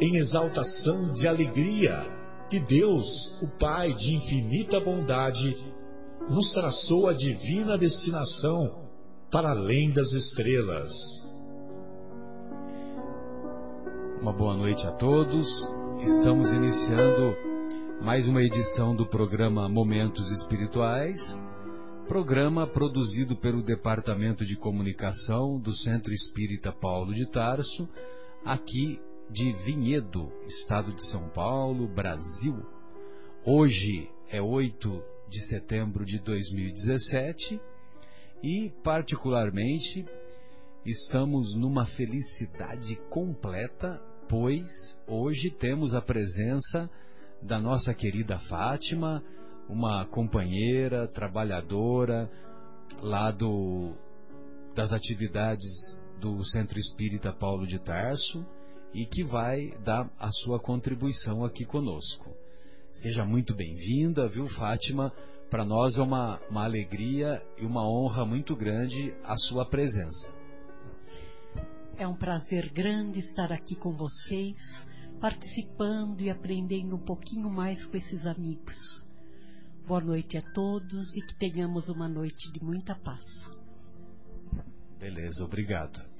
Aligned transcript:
em 0.00 0.16
exaltação 0.16 1.12
de 1.12 1.26
alegria 1.26 2.04
que 2.50 2.60
Deus, 2.60 3.40
o 3.42 3.48
Pai 3.58 3.94
de 3.94 4.14
infinita 4.14 4.78
bondade, 4.78 5.56
nos 6.28 6.52
traçou 6.52 7.08
a 7.08 7.12
divina 7.12 7.78
destinação 7.78 8.88
para 9.30 9.50
além 9.50 9.90
das 9.90 10.12
estrelas. 10.12 10.92
Uma 14.20 14.32
boa 14.32 14.56
noite 14.56 14.86
a 14.86 14.92
todos. 14.92 15.48
Estamos 16.00 16.52
iniciando 16.52 17.34
mais 18.02 18.28
uma 18.28 18.42
edição 18.42 18.94
do 18.94 19.06
programa 19.06 19.68
Momentos 19.68 20.30
Espirituais, 20.32 21.18
programa 22.06 22.66
produzido 22.66 23.34
pelo 23.34 23.62
Departamento 23.62 24.44
de 24.44 24.56
Comunicação 24.56 25.58
do 25.58 25.72
Centro 25.72 26.12
Espírita 26.12 26.72
Paulo 26.72 27.14
de 27.14 27.30
Tarso, 27.30 27.88
aqui 28.44 29.00
de 29.32 29.50
Vinhedo, 29.64 30.30
estado 30.46 30.92
de 30.92 31.08
São 31.10 31.30
Paulo, 31.30 31.88
Brasil. 31.88 32.54
Hoje 33.46 34.10
é 34.28 34.42
8 34.42 35.02
de 35.26 35.46
setembro 35.46 36.04
de 36.04 36.18
2017 36.18 37.58
e, 38.42 38.70
particularmente, 38.84 40.04
estamos 40.84 41.56
numa 41.56 41.86
felicidade 41.86 42.96
completa, 43.08 43.98
pois 44.28 44.66
hoje 45.06 45.50
temos 45.50 45.94
a 45.94 46.02
presença 46.02 46.90
da 47.40 47.58
nossa 47.58 47.94
querida 47.94 48.38
Fátima, 48.40 49.24
uma 49.66 50.04
companheira, 50.04 51.08
trabalhadora 51.08 52.30
lá 53.00 53.30
do, 53.30 53.94
das 54.74 54.92
atividades 54.92 55.70
do 56.20 56.44
Centro 56.44 56.78
Espírita 56.78 57.32
Paulo 57.32 57.66
de 57.66 57.78
Tarso 57.78 58.44
e 58.94 59.06
que 59.06 59.24
vai 59.24 59.70
dar 59.84 60.10
a 60.18 60.30
sua 60.30 60.60
contribuição 60.60 61.44
aqui 61.44 61.64
conosco. 61.64 62.34
Seja 63.02 63.24
muito 63.24 63.54
bem-vinda, 63.54 64.28
viu, 64.28 64.46
Fátima? 64.48 65.12
Para 65.50 65.64
nós 65.64 65.96
é 65.96 66.02
uma, 66.02 66.40
uma 66.50 66.64
alegria 66.64 67.42
e 67.58 67.64
uma 67.64 67.86
honra 67.86 68.24
muito 68.24 68.54
grande 68.54 69.14
a 69.24 69.36
sua 69.36 69.68
presença. 69.68 70.32
É 71.96 72.06
um 72.06 72.16
prazer 72.16 72.70
grande 72.72 73.20
estar 73.20 73.52
aqui 73.52 73.74
com 73.76 73.92
vocês, 73.92 74.56
participando 75.20 76.20
e 76.20 76.30
aprendendo 76.30 76.96
um 76.96 77.04
pouquinho 77.04 77.50
mais 77.50 77.84
com 77.86 77.96
esses 77.96 78.26
amigos. 78.26 78.74
Boa 79.86 80.00
noite 80.00 80.38
a 80.38 80.42
todos 80.52 81.16
e 81.16 81.26
que 81.26 81.38
tenhamos 81.38 81.88
uma 81.88 82.08
noite 82.08 82.50
de 82.52 82.64
muita 82.64 82.94
paz. 82.94 83.24
Beleza, 84.98 85.44
obrigado. 85.44 86.11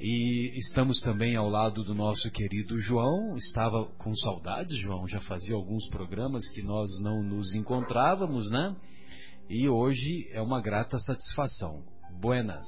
E 0.00 0.56
estamos 0.56 1.00
também 1.00 1.34
ao 1.34 1.48
lado 1.48 1.82
do 1.82 1.92
nosso 1.92 2.30
querido 2.30 2.78
João. 2.78 3.36
Estava 3.36 3.84
com 3.98 4.14
saudades, 4.14 4.78
João. 4.78 5.08
Já 5.08 5.20
fazia 5.22 5.56
alguns 5.56 5.88
programas 5.88 6.48
que 6.50 6.62
nós 6.62 6.88
não 7.00 7.20
nos 7.20 7.52
encontrávamos, 7.56 8.48
né? 8.48 8.76
E 9.50 9.68
hoje 9.68 10.28
é 10.30 10.40
uma 10.40 10.60
grata 10.60 11.00
satisfação. 11.00 11.82
Buenas. 12.20 12.62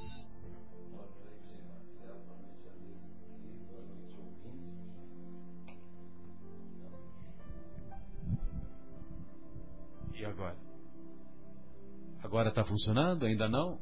E 10.13 10.25
agora? 10.25 10.57
Agora 12.21 12.49
está 12.49 12.65
funcionando? 12.65 13.25
Ainda 13.25 13.47
não? 13.47 13.79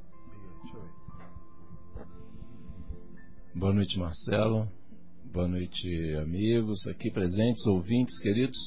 Boa 3.59 3.74
noite, 3.74 4.00
Marcelo. 4.00 4.70
Boa 5.34 5.46
noite, 5.46 6.16
amigos 6.24 6.80
aqui 6.88 7.12
presentes, 7.12 7.68
ouvintes 7.68 8.18
queridos. 8.22 8.58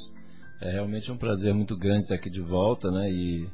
É 0.60 0.72
realmente 0.72 1.10
um 1.10 1.16
prazer 1.16 1.54
muito 1.54 1.74
grande 1.78 2.02
estar 2.02 2.16
aqui 2.16 2.28
de 2.28 2.42
volta, 2.42 2.90
né? 2.90 3.10
E, 3.10 3.48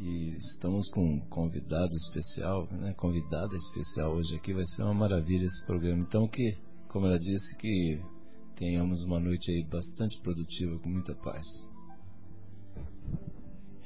e 0.00 0.36
estamos 0.38 0.88
com 0.90 1.04
um 1.04 1.20
convidado 1.28 1.92
especial, 1.92 2.66
né? 2.72 2.94
Convidada 2.94 3.54
especial 3.54 4.14
hoje 4.14 4.36
aqui. 4.36 4.54
Vai 4.54 4.64
ser 4.74 4.84
uma 4.84 4.94
maravilha 4.94 5.44
esse 5.44 5.66
programa. 5.66 6.02
Então, 6.08 6.26
que, 6.26 6.56
como 6.88 7.04
ela 7.04 7.18
disse, 7.18 7.58
que 7.58 8.00
tenhamos 8.56 9.04
uma 9.04 9.20
noite 9.20 9.52
aí 9.52 9.62
bastante 9.70 10.18
produtiva, 10.22 10.78
com 10.78 10.88
muita 10.88 11.14
paz. 11.14 11.46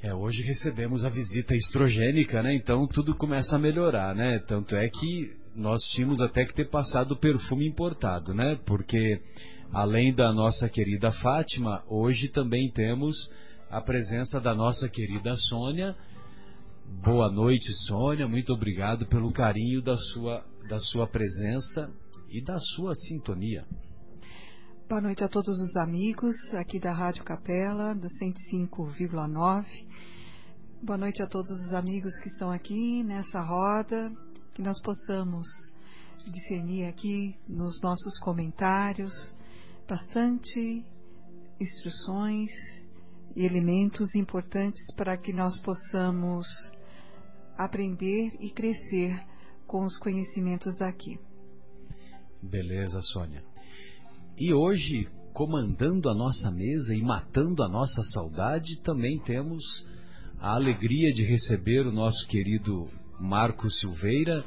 É, 0.03 0.13
hoje 0.13 0.43
recebemos 0.43 1.05
a 1.05 1.09
visita 1.09 1.55
estrogênica, 1.55 2.43
né? 2.43 2.53
Então 2.53 2.85
tudo 2.85 3.15
começa 3.15 3.55
a 3.55 3.59
melhorar, 3.59 4.13
né? 4.13 4.37
Tanto 4.39 4.75
é 4.75 4.89
que 4.89 5.31
nós 5.55 5.81
tínhamos 5.93 6.19
até 6.19 6.43
que 6.43 6.53
ter 6.53 6.69
passado 6.69 7.15
perfume 7.15 7.65
importado, 7.65 8.33
né? 8.33 8.59
Porque 8.65 9.21
além 9.71 10.13
da 10.13 10.33
nossa 10.33 10.67
querida 10.67 11.09
Fátima, 11.09 11.81
hoje 11.87 12.27
também 12.27 12.69
temos 12.71 13.15
a 13.71 13.79
presença 13.79 14.41
da 14.41 14.53
nossa 14.53 14.89
querida 14.89 15.33
Sônia. 15.35 15.95
Boa 17.01 17.31
noite, 17.31 17.71
Sônia. 17.87 18.27
Muito 18.27 18.51
obrigado 18.51 19.05
pelo 19.05 19.31
carinho 19.31 19.81
da 19.81 19.95
sua, 19.95 20.43
da 20.67 20.79
sua 20.79 21.07
presença 21.07 21.89
e 22.29 22.43
da 22.43 22.59
sua 22.75 22.93
sintonia. 22.93 23.63
Boa 24.89 24.99
noite 24.99 25.23
a 25.23 25.29
todos 25.29 25.57
os 25.59 25.75
amigos 25.77 26.35
aqui 26.53 26.77
da 26.77 26.91
Rádio 26.91 27.23
Capela, 27.23 27.95
da 27.95 28.09
105,9. 28.09 29.65
Boa 30.83 30.97
noite 30.97 31.23
a 31.23 31.27
todos 31.27 31.49
os 31.49 31.73
amigos 31.73 32.13
que 32.19 32.27
estão 32.27 32.51
aqui 32.51 33.01
nessa 33.01 33.39
roda, 33.41 34.11
que 34.53 34.61
nós 34.61 34.79
possamos 34.81 35.47
discernir 36.27 36.85
aqui 36.85 37.35
nos 37.47 37.81
nossos 37.81 38.19
comentários 38.19 39.13
bastante 39.87 40.85
instruções 41.59 42.51
e 43.35 43.45
elementos 43.45 44.13
importantes 44.15 44.83
para 44.95 45.17
que 45.17 45.31
nós 45.31 45.59
possamos 45.61 46.45
aprender 47.57 48.35
e 48.41 48.51
crescer 48.51 49.17
com 49.65 49.85
os 49.85 49.97
conhecimentos 49.97 50.77
daqui. 50.77 51.17
Beleza, 52.41 53.01
Sônia. 53.01 53.52
E 54.45 54.53
hoje, 54.53 55.07
comandando 55.31 56.09
a 56.09 56.13
nossa 56.13 56.51
mesa 56.51 56.93
e 56.93 57.01
matando 57.01 57.63
a 57.63 57.69
nossa 57.69 58.01
saudade, 58.11 58.81
também 58.83 59.17
temos 59.19 59.63
a 60.41 60.55
alegria 60.55 61.13
de 61.13 61.23
receber 61.23 61.87
o 61.87 61.93
nosso 61.93 62.27
querido 62.27 62.89
Marcos 63.17 63.79
Silveira. 63.79 64.43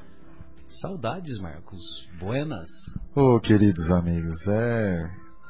Saudades, 0.69 1.39
Marcos. 1.41 1.81
Buenas. 2.21 2.69
Ô, 3.15 3.37
oh, 3.37 3.41
queridos 3.41 3.91
amigos, 3.91 4.37
é 4.49 5.03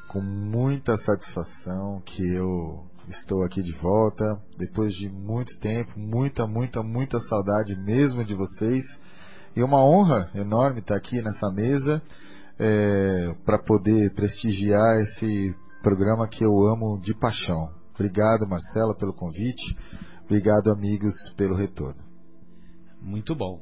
com 0.06 0.20
muita 0.20 0.96
satisfação 0.96 2.00
que 2.06 2.22
eu 2.22 2.86
estou 3.08 3.42
aqui 3.42 3.60
de 3.60 3.72
volta, 3.72 4.40
depois 4.56 4.92
de 4.92 5.08
muito 5.08 5.58
tempo, 5.58 5.98
muita, 5.98 6.46
muita, 6.46 6.84
muita 6.84 7.18
saudade 7.18 7.74
mesmo 7.80 8.24
de 8.24 8.34
vocês. 8.34 8.84
E 9.56 9.62
uma 9.64 9.84
honra 9.84 10.30
enorme 10.36 10.78
estar 10.78 10.94
aqui 10.94 11.20
nessa 11.20 11.50
mesa 11.50 12.00
é, 12.58 13.34
para 13.44 13.58
poder 13.58 14.14
prestigiar 14.14 15.00
esse 15.02 15.54
programa 15.82 16.28
que 16.28 16.44
eu 16.44 16.66
amo 16.66 17.00
de 17.00 17.14
paixão. 17.14 17.70
Obrigado, 17.94 18.48
Marcela, 18.48 18.94
pelo 18.94 19.14
convite. 19.14 19.76
Obrigado, 20.24 20.70
amigos, 20.70 21.14
pelo 21.36 21.54
retorno. 21.54 22.02
Muito 23.00 23.34
bom. 23.34 23.60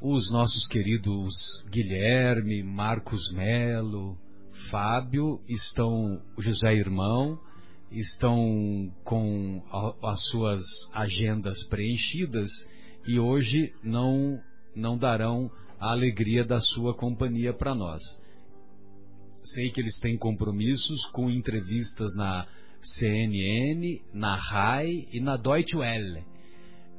Os 0.00 0.32
nossos 0.32 0.66
queridos 0.66 1.32
Guilherme, 1.70 2.62
Marcos 2.62 3.32
Melo, 3.32 4.18
Fábio 4.70 5.40
estão, 5.48 6.20
José 6.38 6.74
Irmão, 6.74 7.38
estão 7.90 8.90
com 9.04 9.62
as 10.02 10.20
suas 10.30 10.62
agendas 10.92 11.62
preenchidas 11.68 12.50
e 13.06 13.18
hoje 13.18 13.72
não 13.82 14.40
não 14.74 14.96
darão 14.96 15.50
a 15.82 15.90
alegria 15.90 16.44
da 16.44 16.60
sua 16.60 16.94
companhia 16.94 17.52
para 17.52 17.74
nós. 17.74 18.00
Sei 19.42 19.68
que 19.70 19.80
eles 19.80 19.98
têm 19.98 20.16
compromissos 20.16 21.04
com 21.06 21.28
entrevistas 21.28 22.14
na 22.14 22.46
CNN, 22.80 24.00
na 24.14 24.36
RAI 24.36 25.08
e 25.12 25.20
na 25.20 25.36
Deutsche 25.36 25.76
Welle. 25.76 26.24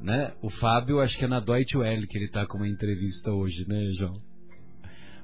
Né? 0.01 0.35
O 0.41 0.49
Fábio, 0.49 0.99
acho 0.99 1.17
que 1.17 1.23
é 1.23 1.29
na 1.29 1.39
Deutsche 1.39 1.77
Welle 1.77 2.05
que 2.05 2.17
ele 2.17 2.25
está 2.25 2.45
com 2.45 2.57
uma 2.57 2.67
entrevista 2.67 3.31
hoje, 3.31 3.65
né, 3.69 3.89
João? 3.97 4.21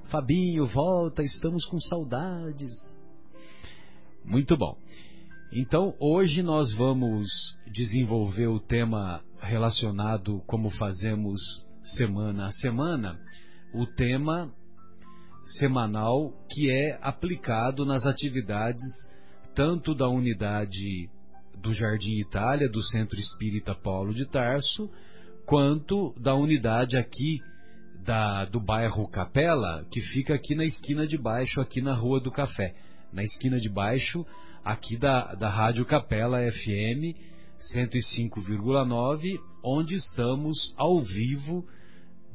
Fabinho, 0.06 0.66
volta, 0.66 1.22
estamos 1.22 1.66
com 1.66 1.82
saudades. 1.82 2.72
Muito 4.24 4.56
bom. 4.56 4.78
Então, 5.52 5.94
hoje 6.00 6.42
nós 6.42 6.74
vamos 6.76 7.28
desenvolver 7.74 8.48
o 8.48 8.62
tema 8.62 9.22
relacionado 9.42 10.42
como 10.48 10.70
fazemos 10.70 11.42
semana 11.84 12.48
a 12.48 12.52
semana, 12.52 13.20
o 13.74 13.86
tema 13.86 14.52
semanal 15.58 16.34
que 16.50 16.70
é 16.70 16.98
aplicado 17.02 17.86
nas 17.86 18.06
atividades 18.06 18.84
tanto 19.56 19.94
da 19.94 20.08
unidade 20.08 21.10
do 21.58 21.74
Jardim 21.74 22.20
Itália, 22.20 22.70
do 22.70 22.82
Centro 22.82 23.20
Espírita 23.20 23.76
Paulo 23.76 24.14
de 24.14 24.26
Tarso, 24.26 24.90
quanto 25.46 26.14
da 26.20 26.36
unidade 26.36 26.96
aqui 26.96 27.42
da, 28.06 28.46
do 28.46 28.60
bairro 28.60 29.08
Capela, 29.10 29.86
que 29.92 30.00
fica 30.00 30.34
aqui 30.34 30.56
na 30.56 30.64
esquina 30.64 31.06
de 31.06 31.18
baixo, 31.18 31.60
aqui 31.60 31.82
na 31.82 31.94
Rua 31.94 32.20
do 32.20 32.32
Café. 32.32 32.74
Na 33.12 33.24
esquina 33.24 33.60
de 33.60 33.68
baixo, 33.68 34.26
aqui 34.64 34.96
da, 34.98 35.34
da 35.36 35.50
Rádio 35.50 35.86
Capela 35.86 36.40
FM 36.52 37.18
105,9, 37.76 39.40
onde 39.64 39.96
estamos 39.96 40.74
ao 40.78 41.02
vivo, 41.02 41.66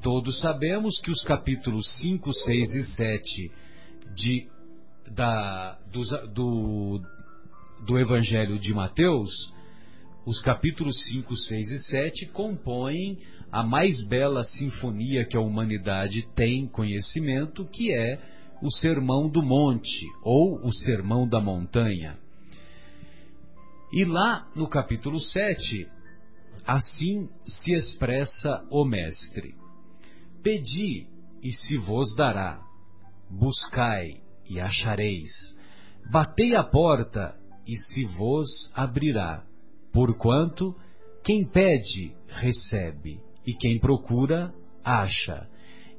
Todos 0.00 0.40
sabemos 0.40 0.98
que 1.02 1.10
os 1.10 1.22
capítulos 1.22 1.86
5, 1.98 2.32
6 2.32 2.70
e 2.74 2.84
7 2.96 3.52
de, 4.14 4.48
da, 5.10 5.78
do, 5.90 6.02
do, 6.28 7.02
do 7.86 7.98
Evangelho 7.98 8.58
de 8.58 8.72
Mateus, 8.72 9.52
os 10.24 10.40
capítulos 10.40 10.96
5, 11.10 11.36
6 11.36 11.70
e 11.70 11.78
7 11.78 12.26
compõem 12.26 13.18
a 13.50 13.62
mais 13.62 14.06
bela 14.06 14.44
sinfonia 14.44 15.26
que 15.26 15.36
a 15.36 15.40
humanidade 15.40 16.26
tem 16.34 16.66
conhecimento, 16.66 17.64
que 17.66 17.92
é 17.92 18.18
o 18.62 18.70
Sermão 18.70 19.28
do 19.28 19.42
Monte 19.42 20.06
ou 20.22 20.64
o 20.64 20.72
Sermão 20.72 21.28
da 21.28 21.40
Montanha. 21.40 22.16
E 23.92 24.04
lá 24.04 24.48
no 24.54 24.68
capítulo 24.68 25.18
7, 25.18 25.86
assim 26.66 27.28
se 27.44 27.72
expressa 27.72 28.64
o 28.70 28.84
Mestre: 28.84 29.54
Pedi 30.42 31.06
e 31.42 31.52
se 31.52 31.76
vos 31.76 32.14
dará, 32.16 32.62
buscai 33.28 34.21
e 34.48 34.60
achareis, 34.60 35.30
batei 36.10 36.54
a 36.56 36.64
porta 36.64 37.34
e 37.66 37.76
se 37.76 38.04
vos 38.04 38.48
abrirá, 38.74 39.44
porquanto 39.92 40.74
quem 41.22 41.44
pede, 41.44 42.14
recebe, 42.28 43.20
e 43.46 43.54
quem 43.54 43.78
procura, 43.78 44.52
acha, 44.84 45.48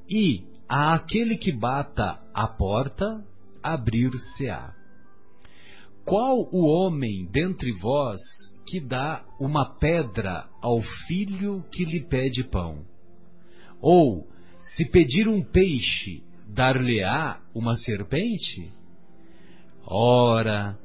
e 0.10 0.46
a 0.68 0.96
aquele 0.96 1.38
que 1.38 1.52
bata 1.52 2.22
a 2.34 2.48
porta, 2.48 3.24
abrir-se-á. 3.62 4.74
Qual 6.06 6.50
o 6.52 6.66
homem 6.66 7.26
dentre 7.32 7.72
vós 7.80 8.20
que 8.68 8.82
dá 8.82 9.24
uma 9.40 9.78
pedra 9.78 10.50
ao 10.62 10.82
filho 11.08 11.64
que 11.72 11.86
lhe 11.86 12.02
pede 12.02 12.44
pão? 12.44 12.86
Ou, 13.82 14.28
se 14.60 14.90
pedir 14.90 15.28
um 15.28 15.42
peixe, 15.42 16.24
dar-lhe-á 16.54 17.40
uma 17.54 17.76
serpente? 17.76 18.72
Ora, 19.86 20.78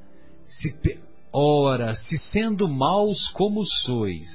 se, 0.46 0.98
ora, 1.32 1.94
se 1.94 2.18
sendo 2.18 2.68
maus 2.68 3.28
como 3.32 3.64
sois, 3.64 4.28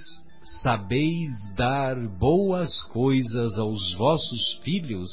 sabeis 0.61 1.31
dar 1.55 1.95
boas 2.07 2.81
coisas 2.83 3.57
aos 3.57 3.93
vossos 3.95 4.59
filhos, 4.63 5.09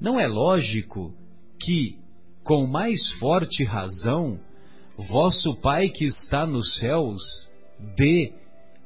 não 0.00 0.18
é 0.18 0.26
lógico 0.26 1.14
que, 1.60 1.98
com 2.44 2.66
mais 2.66 3.12
forte 3.18 3.64
razão, 3.64 4.38
vosso 5.08 5.54
Pai 5.60 5.88
que 5.88 6.04
está 6.04 6.46
nos 6.46 6.76
céus 6.76 7.22
dê 7.96 8.32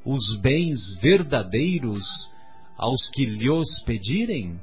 os 0.05 0.37
bens 0.39 0.79
verdadeiros 1.01 2.05
aos 2.77 3.09
que 3.09 3.25
lhos 3.25 3.67
pedirem? 3.85 4.59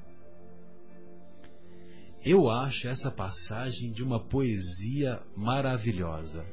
Eu 2.24 2.48
acho 2.48 2.88
essa 2.88 3.10
passagem 3.10 3.92
de 3.92 4.02
uma 4.02 4.18
poesia 4.18 5.20
maravilhosa. 5.36 6.44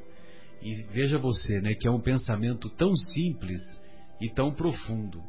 E 0.60 0.82
veja 0.92 1.18
você, 1.18 1.60
né, 1.60 1.74
que 1.74 1.88
é 1.88 1.90
um 1.90 2.00
pensamento 2.00 2.68
tão 2.70 2.94
simples 2.94 3.60
e 4.20 4.28
tão 4.30 4.52
profundo. 4.52 5.22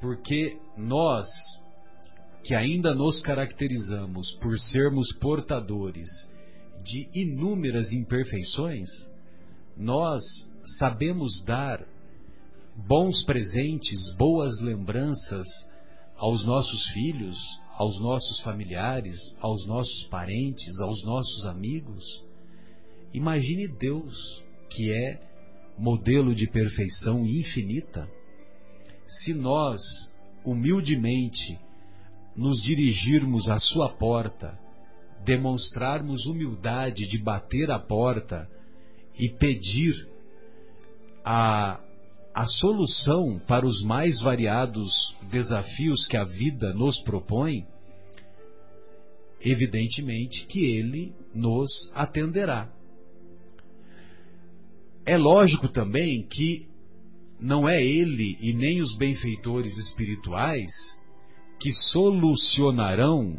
Porque 0.00 0.58
nós, 0.76 1.26
que 2.44 2.54
ainda 2.54 2.94
nos 2.94 3.22
caracterizamos 3.22 4.30
por 4.42 4.58
sermos 4.58 5.10
portadores 5.18 6.08
de 6.84 7.08
inúmeras 7.14 7.92
imperfeições, 7.92 8.88
nós 9.76 10.22
sabemos 10.78 11.42
dar 11.46 11.82
bons 12.76 13.24
presentes, 13.24 14.14
boas 14.16 14.60
lembranças 14.60 15.46
aos 16.16 16.44
nossos 16.44 16.88
filhos, 16.92 17.38
aos 17.76 18.00
nossos 18.00 18.40
familiares, 18.40 19.16
aos 19.40 19.66
nossos 19.66 20.04
parentes, 20.08 20.78
aos 20.80 21.04
nossos 21.04 21.46
amigos. 21.46 22.04
Imagine 23.12 23.68
Deus, 23.68 24.42
que 24.70 24.92
é 24.92 25.20
modelo 25.78 26.34
de 26.34 26.46
perfeição 26.46 27.24
infinita, 27.24 28.08
se 29.06 29.34
nós, 29.34 29.80
humildemente, 30.44 31.58
nos 32.36 32.62
dirigirmos 32.62 33.50
à 33.50 33.58
Sua 33.58 33.90
porta 33.90 34.58
demonstrarmos 35.24 36.26
humildade 36.26 37.06
de 37.06 37.18
bater 37.18 37.70
a 37.70 37.78
porta 37.78 38.48
e 39.18 39.28
pedir 39.28 39.94
a 41.24 41.80
a 42.34 42.46
solução 42.46 43.38
para 43.46 43.66
os 43.66 43.82
mais 43.82 44.20
variados 44.20 44.90
desafios 45.30 46.06
que 46.06 46.16
a 46.16 46.24
vida 46.24 46.72
nos 46.72 46.98
propõe, 47.02 47.66
evidentemente 49.40 50.46
que 50.46 50.64
ele 50.64 51.12
nos 51.34 51.70
atenderá. 51.94 52.70
É 55.04 55.18
lógico 55.18 55.68
também 55.68 56.26
que 56.28 56.66
não 57.40 57.68
é 57.68 57.82
ele 57.82 58.38
e 58.40 58.54
nem 58.54 58.80
os 58.80 58.96
benfeitores 58.96 59.76
espirituais 59.76 60.70
que 61.60 61.72
solucionarão 61.72 63.36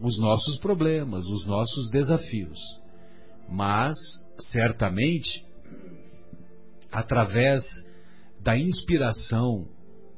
os 0.00 0.18
nossos 0.18 0.58
problemas, 0.58 1.24
os 1.26 1.46
nossos 1.46 1.90
desafios. 1.90 2.58
Mas, 3.48 3.98
certamente, 4.38 5.44
através 6.92 7.64
da 8.40 8.56
inspiração 8.56 9.66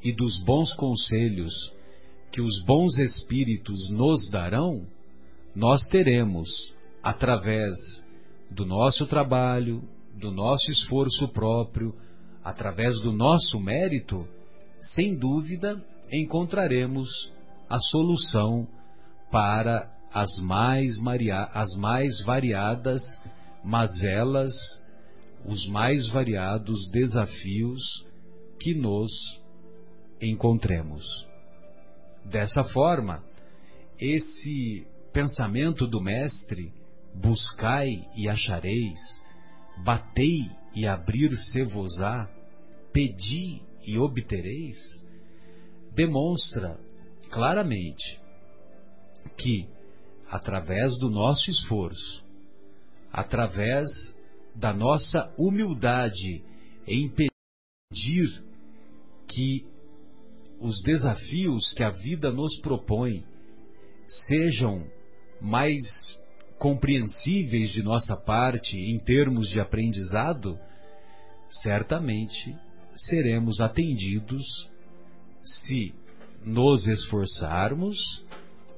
e 0.02 0.12
dos 0.12 0.38
bons 0.44 0.72
conselhos 0.74 1.52
que 2.32 2.40
os 2.40 2.62
bons 2.64 2.96
espíritos 2.98 3.90
nos 3.90 4.28
darão, 4.30 4.86
nós 5.54 5.82
teremos, 5.90 6.48
através 7.02 7.76
do 8.50 8.64
nosso 8.64 9.06
trabalho, 9.06 9.82
do 10.14 10.30
nosso 10.30 10.70
esforço 10.70 11.28
próprio, 11.28 11.94
através 12.44 13.00
do 13.00 13.12
nosso 13.12 13.58
mérito, 13.58 14.26
sem 14.94 15.16
dúvida 15.16 15.82
encontraremos 16.12 17.08
a 17.68 17.78
solução 17.78 18.66
para 19.30 19.90
as 20.12 20.40
mais, 20.40 20.96
as 21.52 21.76
mais 21.76 22.24
variadas 22.24 23.02
mazelas, 23.62 24.52
os 25.46 25.66
mais 25.68 26.08
variados 26.08 26.90
desafios 26.90 27.80
que 28.60 28.74
nos 28.74 29.10
encontremos. 30.20 31.04
Dessa 32.24 32.62
forma, 32.64 33.24
esse 33.98 34.86
pensamento 35.12 35.86
do 35.86 36.00
Mestre, 36.00 36.72
buscai 37.14 37.88
e 38.14 38.28
achareis, 38.28 39.00
batei 39.82 40.48
e 40.74 40.86
abrir-se-vos-á, 40.86 42.28
pedi 42.92 43.62
e 43.86 43.98
obtereis, 43.98 44.76
demonstra 45.94 46.78
claramente 47.30 48.20
que, 49.36 49.66
através 50.28 50.98
do 50.98 51.10
nosso 51.10 51.50
esforço, 51.50 52.24
através 53.12 53.88
da 54.54 54.72
nossa 54.72 55.32
humildade 55.38 56.44
em 56.86 57.08
pedir 57.08 58.49
que 59.30 59.64
os 60.60 60.82
desafios 60.82 61.72
que 61.72 61.82
a 61.82 61.90
vida 61.90 62.30
nos 62.30 62.60
propõe 62.60 63.24
sejam 64.26 64.84
mais 65.40 65.80
compreensíveis 66.58 67.70
de 67.70 67.82
nossa 67.82 68.14
parte 68.16 68.76
em 68.76 68.98
termos 68.98 69.48
de 69.48 69.60
aprendizado, 69.60 70.58
certamente 71.62 72.54
seremos 72.94 73.60
atendidos 73.60 74.44
se 75.42 75.94
nos 76.44 76.86
esforçarmos 76.86 77.96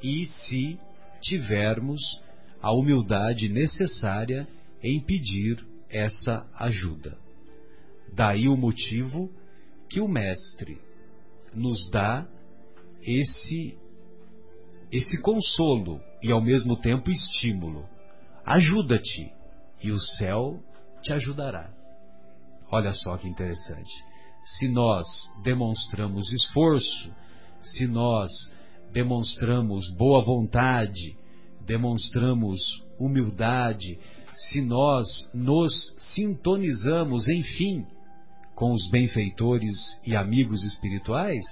e 0.03 0.27
se 0.27 0.79
tivermos 1.21 2.01
a 2.61 2.73
humildade 2.73 3.49
necessária 3.49 4.47
em 4.83 5.01
pedir 5.01 5.65
essa 5.89 6.47
ajuda. 6.59 7.19
Daí 8.15 8.49
o 8.49 8.57
motivo 8.57 9.31
que 9.93 10.01
o 10.01 10.09
Mestre 10.09 10.81
nos 11.55 11.91
dá 11.91 12.27
esse 13.03 13.77
esse 14.91 15.21
consolo 15.23 16.01
e 16.23 16.31
ao 16.31 16.41
mesmo 16.41 16.77
tempo 16.77 17.11
estímulo. 17.11 17.89
Ajuda-te 18.45 19.33
e 19.83 19.91
o 19.91 19.99
céu 19.99 20.63
te 21.03 21.13
ajudará. 21.13 21.71
Olha 22.71 22.93
só 22.93 23.17
que 23.17 23.29
interessante. 23.29 23.91
Se 24.45 24.69
nós 24.69 25.07
demonstramos 25.43 26.31
esforço, 26.33 27.13
se 27.63 27.87
nós 27.87 28.31
demonstramos 28.93 29.91
boa 29.97 30.23
vontade, 30.23 31.17
demonstramos 31.61 32.61
humildade, 32.99 33.99
se 34.33 34.61
nós 34.61 35.07
nos 35.33 35.95
sintonizamos, 35.97 37.29
enfim, 37.29 37.87
com 38.63 38.71
os 38.71 38.89
benfeitores 38.91 39.75
e 40.07 40.15
amigos 40.15 40.63
espirituais, 40.63 41.45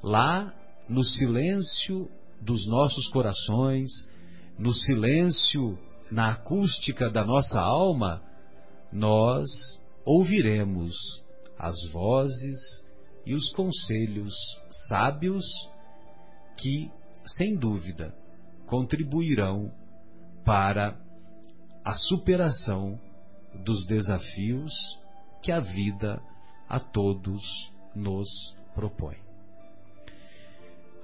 lá 0.00 0.54
no 0.88 1.02
silêncio 1.02 2.08
dos 2.40 2.68
nossos 2.68 3.08
corações, 3.08 3.90
no 4.56 4.72
silêncio, 4.72 5.76
na 6.12 6.30
acústica 6.30 7.10
da 7.10 7.24
nossa 7.24 7.60
alma, 7.60 8.22
nós 8.92 9.50
ouviremos 10.04 10.94
as 11.58 11.74
vozes 11.90 12.60
e 13.26 13.34
os 13.34 13.52
conselhos 13.52 14.36
sábios 14.88 15.44
que, 16.56 16.92
sem 17.26 17.56
dúvida, 17.56 18.14
contribuirão 18.66 19.68
para 20.44 20.96
a 21.84 21.94
superação 21.94 23.00
dos 23.64 23.84
desafios 23.88 24.72
que 25.44 25.52
a 25.52 25.60
vida 25.60 26.22
a 26.66 26.80
todos 26.80 27.42
nos 27.94 28.28
propõe. 28.74 29.16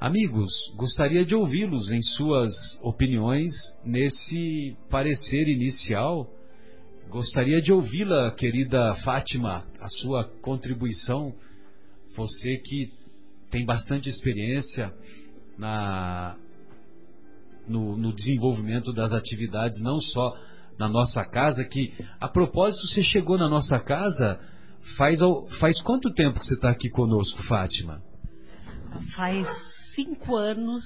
Amigos, 0.01 0.51
gostaria 0.77 1.27
de 1.27 1.35
ouvi-los 1.35 1.91
em 1.91 2.01
suas 2.01 2.51
opiniões 2.83 3.53
nesse 3.85 4.75
parecer 4.89 5.47
inicial. 5.47 6.27
Gostaria 7.11 7.61
de 7.61 7.71
ouvi-la, 7.71 8.35
querida 8.35 8.95
Fátima, 9.05 9.63
a 9.79 9.89
sua 10.01 10.25
contribuição. 10.41 11.35
Você 12.17 12.57
que 12.57 12.91
tem 13.51 13.67
bastante 13.67 14.09
experiência 14.09 14.91
na, 15.59 16.35
no, 17.69 17.95
no 17.95 18.15
desenvolvimento 18.15 18.91
das 18.95 19.13
atividades, 19.13 19.79
não 19.83 20.01
só 20.01 20.35
na 20.81 20.89
nossa 20.89 21.23
casa, 21.27 21.63
que 21.63 21.95
a 22.19 22.27
propósito 22.27 22.87
você 22.87 23.03
chegou 23.03 23.37
na 23.37 23.51
nossa 23.51 23.79
casa 23.79 24.41
faz, 24.97 25.21
faz 25.61 25.83
quanto 25.83 26.11
tempo 26.15 26.41
que 26.41 26.47
você 26.47 26.55
está 26.55 26.71
aqui 26.71 26.89
conosco, 26.89 27.43
Fátima? 27.43 28.03
Faz 29.15 29.47
cinco 29.95 30.35
anos 30.35 30.83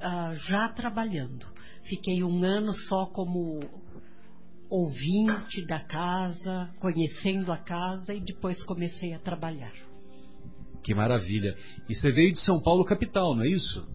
uh, 0.00 0.34
já 0.48 0.70
trabalhando. 0.70 1.46
Fiquei 1.82 2.24
um 2.24 2.42
ano 2.42 2.72
só 2.72 3.06
como 3.06 3.60
ouvinte 4.70 5.66
da 5.66 5.80
casa, 5.80 6.70
conhecendo 6.80 7.52
a 7.52 7.58
casa 7.58 8.14
e 8.14 8.20
depois 8.20 8.64
comecei 8.64 9.12
a 9.12 9.18
trabalhar. 9.18 9.74
Que 10.82 10.94
maravilha. 10.94 11.54
E 11.86 11.94
você 11.94 12.10
veio 12.10 12.32
de 12.32 12.40
São 12.40 12.58
Paulo, 12.62 12.84
capital, 12.84 13.36
não 13.36 13.42
é 13.42 13.48
isso? 13.48 13.86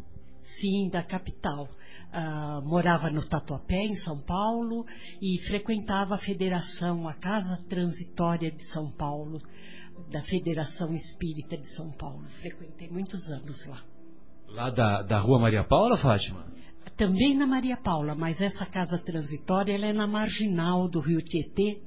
Sim, 0.60 0.88
da 0.90 1.02
capital. 1.02 1.68
Uh, 2.16 2.62
morava 2.66 3.10
no 3.10 3.28
Tatuapé, 3.28 3.88
em 3.88 3.98
São 3.98 4.22
Paulo, 4.22 4.86
e 5.22 5.38
frequentava 5.48 6.16
a 6.16 6.18
federação, 6.18 7.10
a 7.10 7.14
Casa 7.14 7.62
Transitória 7.68 8.50
de 8.50 8.64
São 8.72 8.90
Paulo, 8.92 9.42
da 10.10 10.22
Federação 10.22 10.94
Espírita 10.94 11.58
de 11.58 11.76
São 11.76 11.92
Paulo. 11.92 12.24
Frequentei 12.40 12.90
muitos 12.90 13.22
anos 13.30 13.66
lá. 13.68 13.84
Lá 14.48 14.70
da, 14.70 15.02
da 15.02 15.20
Rua 15.20 15.40
Maria 15.40 15.66
Paula, 15.66 15.98
Fátima? 15.98 16.46
Também 16.96 17.36
na 17.36 17.46
Maria 17.46 17.76
Paula, 17.76 18.16
mas 18.16 18.40
essa 18.40 18.66
casa 18.66 18.98
transitória 19.00 19.74
ela 19.74 19.88
é 19.88 19.94
na 19.94 20.08
marginal 20.08 20.88
do 20.88 21.02
Rio 21.02 21.22
Tietê, 21.22 21.82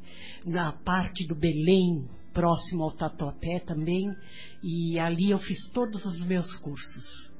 na 0.44 0.72
parte 0.72 1.26
do 1.26 1.34
Belém, 1.34 2.06
próximo 2.34 2.84
ao 2.84 2.92
Tatuapé 2.92 3.60
também, 3.60 4.14
e 4.62 4.98
ali 4.98 5.30
eu 5.30 5.38
fiz 5.38 5.70
todos 5.72 6.04
os 6.04 6.26
meus 6.26 6.54
cursos. 6.56 7.37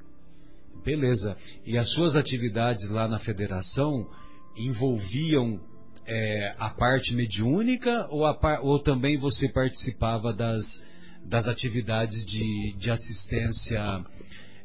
Beleza. 0.88 1.37
E 1.66 1.76
as 1.76 1.92
suas 1.92 2.16
atividades 2.16 2.88
lá 2.88 3.07
na 3.07 3.18
federação 3.18 4.09
envolviam 4.57 5.61
é, 6.07 6.54
a 6.59 6.71
parte 6.71 7.14
mediúnica 7.14 8.09
ou, 8.11 8.25
a, 8.25 8.61
ou, 8.62 8.78
também 8.78 9.18
você 9.18 9.50
participava 9.50 10.33
das, 10.33 10.64
das 11.26 11.47
atividades 11.47 12.25
de, 12.25 12.75
de 12.78 12.90
assistência 12.90 14.02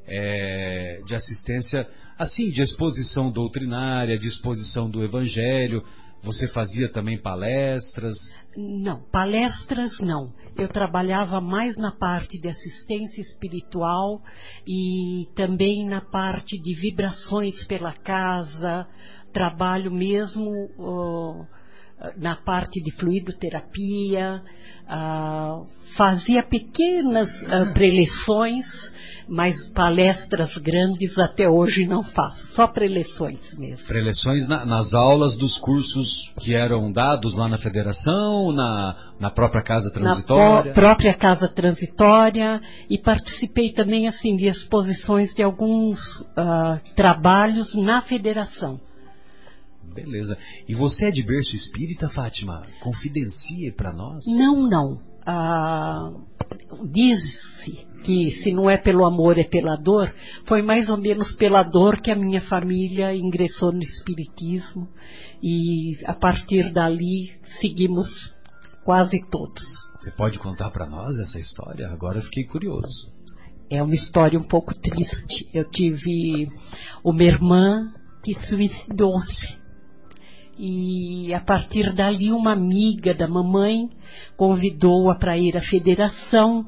é, 0.08 1.02
de 1.06 1.14
assistência, 1.14 1.86
assim, 2.18 2.50
de 2.52 2.62
exposição 2.62 3.30
doutrinária, 3.30 4.18
de 4.18 4.28
exposição 4.28 4.90
do 4.90 5.04
Evangelho. 5.04 5.84
Você 6.24 6.48
fazia 6.48 6.90
também 6.92 7.22
palestras? 7.22 8.18
Não, 8.56 9.02
palestras 9.12 10.00
não. 10.00 10.34
Eu 10.56 10.70
trabalhava 10.70 11.42
mais 11.42 11.76
na 11.76 11.92
parte 11.92 12.40
de 12.40 12.48
assistência 12.48 13.22
espiritual 13.22 14.22
e 14.66 15.28
também 15.36 15.86
na 15.86 16.00
parte 16.00 16.58
de 16.62 16.74
vibrações 16.76 17.68
pela 17.68 17.92
casa, 17.92 18.88
trabalho 19.34 19.92
mesmo 19.92 20.50
na 22.18 22.36
parte 22.36 22.82
de 22.82 22.92
fluidoterapia, 22.92 24.42
uh, 24.86 25.66
fazia 25.96 26.44
pequenas 26.44 27.30
uh, 27.44 27.74
preleções 27.74 28.66
mas 29.28 29.70
palestras 29.70 30.56
grandes 30.58 31.18
até 31.18 31.50
hoje 31.50 31.86
não 31.86 32.04
faço, 32.04 32.48
só 32.54 32.68
preleções 32.68 33.40
mesmo. 33.58 33.86
Preleções 33.86 34.48
na, 34.48 34.66
nas 34.66 34.94
aulas 34.94 35.38
dos 35.38 35.58
cursos 35.60 36.34
que 36.40 36.54
eram 36.56 36.92
dados 36.92 37.36
lá 37.36 37.48
na 37.48 37.58
federação, 37.58 38.52
na, 38.52 39.14
na 39.20 39.30
própria 39.30 39.62
casa 39.62 39.92
transitória? 39.92 40.70
Na 40.70 40.74
própria 40.74 41.14
casa 41.14 41.48
transitória 41.48 42.62
e 42.90 42.98
participei 42.98 43.74
também 43.74 44.08
assim 44.08 44.36
de 44.36 44.48
exposições 44.48 45.34
de 45.34 45.44
alguns 45.44 46.00
uh, 46.22 46.80
trabalhos 46.96 47.74
na 47.76 48.02
federação. 48.02 48.80
Beleza. 49.94 50.38
E 50.68 50.74
você 50.74 51.06
é 51.06 51.12
de 51.12 51.22
berço 51.22 51.56
espírita, 51.56 52.10
Fátima? 52.10 52.66
Confidencie 52.82 53.72
para 53.72 53.94
nós. 53.94 54.24
Não, 54.26 54.68
não. 54.68 54.98
Ah, 55.26 56.10
Diz-se 56.92 57.88
que 58.04 58.32
se 58.44 58.52
não 58.52 58.70
é 58.70 58.78
pelo 58.78 59.06
amor 59.06 59.38
é 59.38 59.44
pela 59.44 59.76
dor, 59.76 60.14
foi 60.46 60.62
mais 60.62 60.90
ou 60.90 60.98
menos 60.98 61.32
pela 61.34 61.64
dor 61.64 62.02
que 62.02 62.12
a 62.12 62.16
minha 62.16 62.42
família 62.42 63.16
ingressou 63.16 63.72
no 63.72 63.82
Espiritismo 63.82 64.88
e 65.42 65.98
a 66.06 66.14
partir 66.14 66.72
dali 66.72 67.32
seguimos 67.60 68.08
quase 68.84 69.20
todos. 69.32 69.64
Você 70.00 70.12
pode 70.12 70.38
contar 70.38 70.70
para 70.72 70.86
nós 70.86 71.18
essa 71.20 71.40
história? 71.40 71.88
Agora 71.90 72.20
eu 72.20 72.24
fiquei 72.24 72.44
curioso. 72.44 73.12
É 73.70 73.82
uma 73.82 73.96
história 73.96 74.38
um 74.38 74.48
pouco 74.48 74.74
triste. 74.76 75.50
Eu 75.54 75.64
tive 75.70 76.50
uma 77.04 77.24
irmã 77.24 77.92
que 78.24 78.36
suicidou-se 78.48 79.64
e 80.58 81.34
a 81.34 81.40
partir 81.40 81.94
dali 81.94 82.32
uma 82.32 82.54
amiga 82.54 83.14
da 83.14 83.28
mamãe 83.28 83.90
convidou-a 84.38 85.16
para 85.16 85.38
ir 85.38 85.58
à 85.58 85.62
federação 85.62 86.66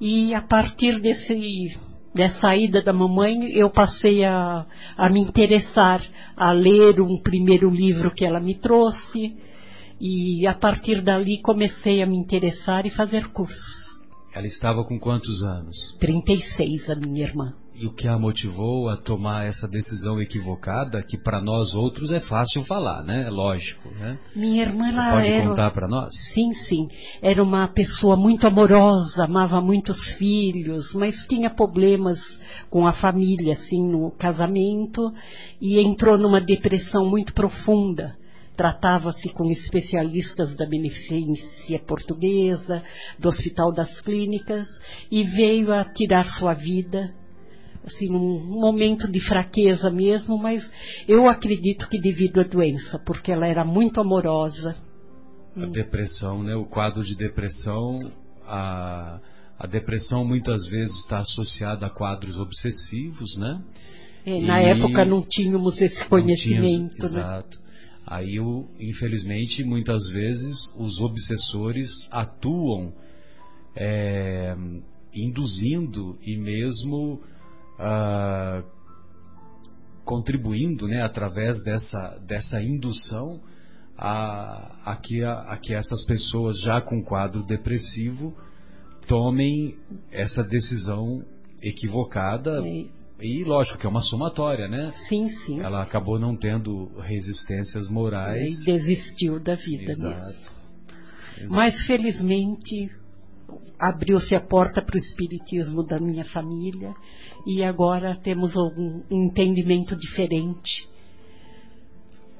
e 0.00 0.34
a 0.34 0.42
partir 0.42 1.00
desse 1.00 1.76
dessa 2.14 2.56
ida 2.56 2.82
da 2.82 2.92
mamãe 2.92 3.52
eu 3.52 3.70
passei 3.70 4.24
a, 4.24 4.66
a 4.96 5.08
me 5.08 5.20
interessar 5.20 6.02
a 6.36 6.50
ler 6.52 7.00
um 7.00 7.20
primeiro 7.22 7.70
livro 7.70 8.10
que 8.10 8.24
ela 8.24 8.40
me 8.40 8.54
trouxe 8.56 9.36
e 10.00 10.46
a 10.46 10.54
partir 10.54 11.02
dali 11.02 11.40
comecei 11.40 12.02
a 12.02 12.06
me 12.06 12.16
interessar 12.16 12.86
e 12.86 12.90
fazer 12.90 13.28
cursos. 13.28 13.88
Ela 14.34 14.46
estava 14.46 14.84
com 14.84 14.98
quantos 14.98 15.42
anos? 15.42 15.76
36, 16.00 16.90
a 16.90 16.94
minha 16.96 17.24
irmã 17.24 17.54
e 17.80 17.86
o 17.86 17.92
que 17.92 18.08
a 18.08 18.18
motivou 18.18 18.88
a 18.88 18.96
tomar 18.96 19.46
essa 19.46 19.68
decisão 19.68 20.20
equivocada, 20.20 21.00
que 21.02 21.16
para 21.16 21.40
nós 21.40 21.74
outros 21.74 22.12
é 22.12 22.18
fácil 22.18 22.64
falar, 22.64 23.04
né? 23.04 23.26
É 23.26 23.30
lógico, 23.30 23.88
né? 23.90 24.18
Minha 24.34 24.64
irmã 24.64 24.90
Você 24.90 25.10
pode 25.10 25.26
era... 25.28 25.48
contar 25.48 25.70
para 25.70 25.86
nós? 25.86 26.12
Sim, 26.34 26.52
sim. 26.54 26.88
Era 27.22 27.40
uma 27.40 27.68
pessoa 27.68 28.16
muito 28.16 28.48
amorosa, 28.48 29.24
amava 29.24 29.60
muitos 29.60 29.96
filhos, 30.14 30.92
mas 30.94 31.14
tinha 31.28 31.50
problemas 31.50 32.18
com 32.68 32.84
a 32.84 32.92
família, 32.92 33.52
assim, 33.52 33.88
no 33.88 34.10
casamento, 34.10 35.12
e 35.60 35.80
entrou 35.80 36.18
numa 36.18 36.40
depressão 36.40 37.08
muito 37.08 37.32
profunda 37.32 38.16
tratava-se 38.56 39.32
com 39.34 39.48
especialistas 39.52 40.56
da 40.56 40.66
Beneficência 40.66 41.78
Portuguesa, 41.86 42.82
do 43.16 43.28
Hospital 43.28 43.72
das 43.72 44.00
Clínicas, 44.00 44.66
e 45.12 45.22
veio 45.22 45.72
a 45.72 45.84
tirar 45.84 46.24
sua 46.24 46.54
vida 46.54 47.14
assim, 47.84 48.10
um 48.14 48.60
momento 48.60 49.10
de 49.10 49.20
fraqueza 49.20 49.90
mesmo, 49.90 50.38
mas 50.38 50.68
eu 51.06 51.28
acredito 51.28 51.88
que 51.88 52.00
devido 52.00 52.40
à 52.40 52.44
doença, 52.44 52.98
porque 53.04 53.32
ela 53.32 53.46
era 53.46 53.64
muito 53.64 54.00
amorosa. 54.00 54.76
A 55.56 55.66
depressão, 55.66 56.42
né? 56.42 56.54
O 56.54 56.64
quadro 56.64 57.02
de 57.02 57.16
depressão, 57.16 57.98
a, 58.46 59.18
a 59.58 59.66
depressão 59.66 60.24
muitas 60.24 60.66
vezes 60.68 60.94
está 61.02 61.18
associada 61.18 61.86
a 61.86 61.90
quadros 61.90 62.38
obsessivos, 62.38 63.36
né? 63.38 63.62
É, 64.24 64.40
na 64.40 64.62
e 64.62 64.66
época 64.66 65.04
não 65.04 65.22
tínhamos 65.22 65.80
esse 65.80 66.06
conhecimento, 66.08 66.94
tínhamos, 66.94 67.14
né? 67.14 67.20
Exato. 67.20 67.58
Aí, 68.06 68.38
infelizmente, 68.80 69.62
muitas 69.64 70.08
vezes 70.10 70.56
os 70.78 70.98
obsessores 71.00 71.90
atuam 72.10 72.92
é, 73.76 74.56
induzindo 75.12 76.18
e 76.22 76.36
mesmo 76.36 77.20
ah, 77.78 78.62
contribuindo 80.04 80.88
né, 80.88 81.02
através 81.02 81.62
dessa, 81.62 82.18
dessa 82.26 82.60
indução 82.62 83.40
a, 83.96 84.92
a, 84.92 84.96
que, 84.96 85.22
a, 85.22 85.40
a 85.52 85.56
que 85.58 85.74
essas 85.74 86.04
pessoas 86.06 86.60
já 86.60 86.80
com 86.80 87.02
quadro 87.02 87.42
depressivo 87.42 88.34
tomem 89.06 89.76
essa 90.10 90.42
decisão 90.42 91.24
equivocada. 91.62 92.62
É. 92.66 92.98
E 93.20 93.42
lógico 93.44 93.78
que 93.78 93.86
é 93.86 93.88
uma 93.88 94.00
somatória, 94.00 94.68
né? 94.68 94.92
Sim, 95.08 95.28
sim. 95.44 95.60
Ela 95.60 95.82
acabou 95.82 96.18
não 96.18 96.36
tendo 96.36 96.88
resistências 97.00 97.90
morais. 97.90 98.48
E 98.62 98.64
desistiu 98.64 99.40
da 99.40 99.56
vida 99.56 99.90
Exato. 99.90 100.14
mesmo. 100.14 100.58
Exato. 101.40 101.52
Mas 101.52 101.86
felizmente 101.86 102.90
abriu-se 103.78 104.34
a 104.34 104.40
porta 104.40 104.82
para 104.82 104.96
o 104.96 104.98
espiritismo 104.98 105.84
da 105.84 105.98
minha 105.98 106.24
família 106.24 106.94
e 107.46 107.62
agora 107.62 108.16
temos 108.16 108.54
um 108.56 109.02
entendimento 109.10 109.96
diferente. 109.96 110.88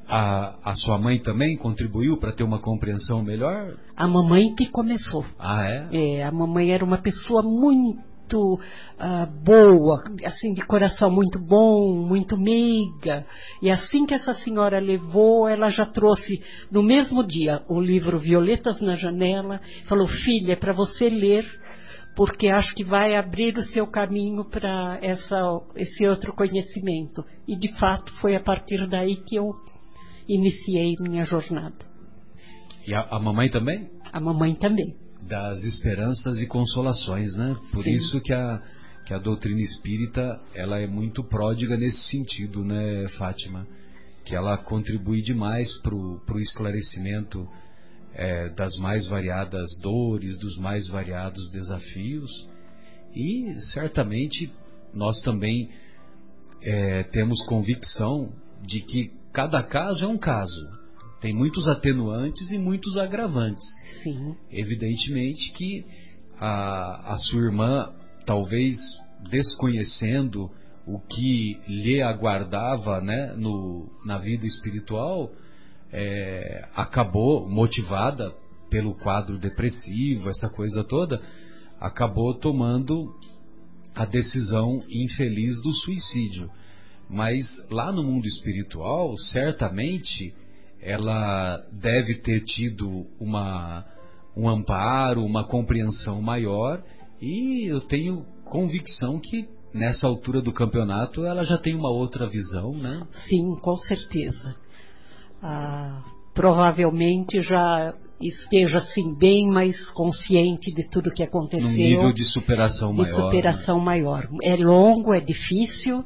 A, 0.09 0.71
a 0.71 0.75
sua 0.75 0.99
mãe 0.99 1.19
também 1.19 1.57
contribuiu 1.59 2.17
para 2.19 2.33
ter 2.33 2.43
uma 2.43 2.59
compreensão 2.59 3.23
melhor? 3.23 3.77
A 3.95 4.09
mamãe 4.09 4.55
que 4.55 4.67
começou. 4.71 5.25
Ah, 5.39 5.65
é? 5.65 5.89
É, 5.93 6.25
a 6.25 6.33
mamãe 6.33 6.71
era 6.71 6.83
uma 6.83 6.97
pessoa 6.97 7.43
muito 7.43 8.08
muito 8.29 8.55
uh, 8.55 9.27
boa, 9.43 10.05
assim, 10.25 10.53
de 10.53 10.65
coração 10.67 11.11
muito 11.11 11.39
bom, 11.39 12.07
muito 12.07 12.37
meiga. 12.37 13.25
E 13.63 13.71
assim 13.71 14.05
que 14.05 14.15
essa 14.15 14.35
senhora 14.35 14.79
levou, 14.79 15.49
ela 15.49 15.71
já 15.71 15.87
trouxe 15.87 16.43
no 16.71 16.83
mesmo 16.83 17.27
dia 17.27 17.63
o 17.69 17.81
livro 17.81 18.19
Violetas 18.19 18.81
na 18.81 18.95
Janela, 18.95 19.61
falou: 19.87 20.07
Filha, 20.07 20.53
é 20.53 20.57
para 20.57 20.73
você 20.73 21.09
ler, 21.09 21.45
porque 22.15 22.49
acho 22.49 22.75
que 22.75 22.85
vai 22.85 23.17
abrir 23.17 23.57
o 23.57 23.63
seu 23.63 23.87
caminho 23.87 24.45
para 24.45 25.01
esse 25.75 26.07
outro 26.07 26.35
conhecimento. 26.35 27.25
E 27.47 27.57
de 27.57 27.69
fato 27.79 28.13
foi 28.21 28.37
a 28.37 28.41
partir 28.41 28.87
daí 28.87 29.17
que 29.17 29.37
eu 29.37 29.55
iniciei 30.29 30.95
minha 31.01 31.25
jornada. 31.25 31.89
E 32.87 32.95
a, 32.95 33.07
a 33.11 33.19
mamãe 33.19 33.49
também? 33.49 33.89
A 34.13 34.21
mamãe 34.21 34.55
também 34.55 35.08
das 35.23 35.63
esperanças 35.65 36.41
e 36.41 36.47
consolações, 36.47 37.37
né? 37.37 37.57
Por 37.73 37.85
Sim. 37.85 37.91
isso 37.91 38.21
que 38.21 38.33
a, 38.33 38.63
que 39.05 39.15
a 39.15 39.19
doutrina 39.19 39.61
espírita 39.61 40.39
ela 40.55 40.79
é 40.79 40.87
muito 40.87 41.25
pródiga 41.25 41.77
nesse 41.77 42.09
sentido, 42.09 42.65
né, 42.65 43.09
Fátima? 43.19 43.67
Que 44.25 44.35
ela 44.35 44.57
contribui 44.57 45.23
demais 45.23 45.71
para 45.83 45.95
o 45.95 46.39
esclarecimento 46.39 47.49
é, 48.15 48.49
das 48.51 48.77
mais 48.79 49.07
variadas 49.07 49.69
dores, 49.81 50.39
dos 50.39 50.57
mais 50.59 50.89
variados 50.89 51.51
desafios 51.51 52.31
e 53.15 53.55
certamente 53.73 54.53
nós 54.93 55.21
também 55.23 55.71
é, 56.63 57.03
temos 57.05 57.45
convicção 57.47 58.33
de 58.63 58.81
que 58.81 59.13
cada 59.33 59.63
caso 59.63 60.05
é 60.05 60.09
um 60.09 60.19
caso. 60.19 60.79
Tem 61.21 61.33
muitos 61.33 61.69
atenuantes 61.69 62.51
e 62.51 62.59
muitos 62.59 62.97
agravantes. 62.97 63.65
Sim. 64.03 64.37
Evidentemente 64.51 65.53
que 65.53 65.85
a, 66.39 67.13
a 67.13 67.17
sua 67.17 67.43
irmã, 67.43 67.93
talvez 68.25 68.77
desconhecendo 69.31 70.51
o 70.87 70.99
que 71.01 71.61
lhe 71.69 72.01
aguardava 72.01 73.01
né, 73.01 73.35
no, 73.37 73.91
na 74.05 74.19
vida 74.19 74.47
espiritual, 74.47 75.31
é, 75.93 76.67
acabou 76.75 77.49
motivada 77.49 78.33
pelo 78.71 78.95
quadro 78.95 79.39
depressivo, 79.39 80.31
essa 80.31 80.49
coisa 80.49 80.85
toda, 80.85 81.21
acabou 81.81 82.35
tomando 82.35 83.15
a 83.95 84.05
decisão 84.05 84.83
infeliz 84.89 85.61
do 85.63 85.73
suicídio. 85.73 86.51
Mas 87.09 87.47
lá 87.71 87.91
no 87.91 88.03
mundo 88.03 88.27
espiritual, 88.27 89.17
certamente 89.17 90.35
ela 90.81 91.59
deve 91.73 92.15
ter 92.17 92.41
tido 92.45 93.07
uma, 93.21 93.85
um 94.37 94.49
amparo, 94.49 95.25
uma 95.25 95.45
compreensão 95.45 96.23
maior 96.23 96.83
e 97.21 97.71
eu 97.71 97.81
tenho 97.81 98.25
convicção 98.45 99.19
que 99.19 99.49
nessa 99.75 100.07
altura 100.07 100.41
do 100.41 100.53
campeonato 100.53 101.25
ela 101.25 101.43
já 101.43 101.59
tem 101.59 101.75
uma 101.75 101.91
outra 101.91 102.27
visão, 102.27 102.73
né? 102.73 103.07
Sim, 103.29 103.57
com 103.61 103.77
certeza. 103.77 104.57
Ah, 105.43 106.03
provavelmente 106.35 107.41
já 107.43 107.95
esteja 108.21 108.79
assim 108.79 109.17
bem 109.17 109.49
mais 109.49 109.91
consciente 109.91 110.73
de 110.73 110.89
tudo 110.89 111.13
que 111.13 111.23
aconteceu. 111.23 111.69
Um 111.69 111.73
nível 111.73 112.13
de 112.13 112.25
superação 112.25 112.91
de 112.91 113.03
maior. 113.03 113.17
De 113.17 113.23
superação 113.23 113.79
né? 113.79 113.85
maior. 113.85 114.29
É 114.43 114.57
longo, 114.57 115.15
é 115.15 115.21
difícil. 115.21 116.05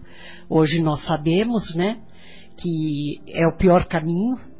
Hoje 0.48 0.82
nós 0.82 1.04
sabemos, 1.04 1.74
né, 1.74 2.00
que 2.58 3.20
é 3.28 3.46
o 3.46 3.56
pior 3.56 3.86
caminho 3.86 4.51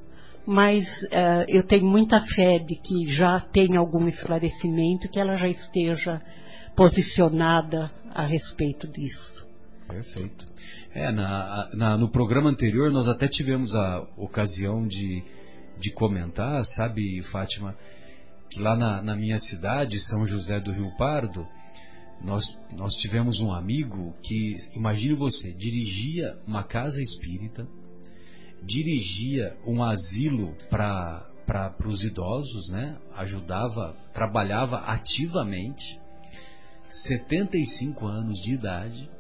mas 0.47 0.87
uh, 1.05 1.45
eu 1.49 1.63
tenho 1.63 1.87
muita 1.87 2.21
fé 2.21 2.59
de 2.59 2.77
que 2.77 3.07
já 3.07 3.41
tem 3.53 3.77
algum 3.77 4.09
esclarecimento, 4.09 5.09
que 5.09 5.19
ela 5.19 5.37
já 5.37 5.49
esteja 5.49 6.21
posicionada 6.75 7.91
a 8.11 8.25
respeito 8.25 8.89
disso. 8.89 9.47
Perfeito. 9.87 10.47
É, 10.95 11.11
na, 11.13 11.71
na, 11.75 11.97
no 11.97 12.11
programa 12.11 12.51
anterior 12.51 12.91
nós 12.91 13.07
até 13.07 13.29
tivemos 13.29 13.75
a 13.75 14.07
ocasião 14.17 14.87
de, 14.87 15.23
de 15.79 15.93
comentar, 15.93 16.65
sabe, 16.65 17.23
Fátima, 17.31 17.77
que 18.51 18.61
lá 18.61 18.77
na, 18.77 19.03
na 19.03 19.17
minha 19.17 19.39
cidade, 19.39 19.99
São 19.99 20.27
José 20.27 20.61
do 20.61 20.73
Rio 20.73 20.97
Pardo, 20.97 21.47
nós, 22.23 22.45
nós 22.77 22.93
tivemos 22.95 23.41
um 23.41 23.53
amigo 23.53 24.15
que, 24.23 24.57
imagine 24.75 25.15
você, 25.15 25.53
dirigia 25.53 26.37
uma 26.47 26.63
casa 26.63 27.01
espírita, 27.01 27.67
dirigia 28.65 29.57
um 29.67 29.83
asilo 29.83 30.55
para 30.71 31.29
para 31.45 31.89
os 31.89 32.03
idosos, 32.05 32.71
né? 32.71 32.97
Ajudava, 33.17 33.95
trabalhava 34.13 34.79
ativamente. 34.79 36.01
75 36.89 38.07
anos 38.07 38.39
de 38.43 38.55
idade, 38.55 39.11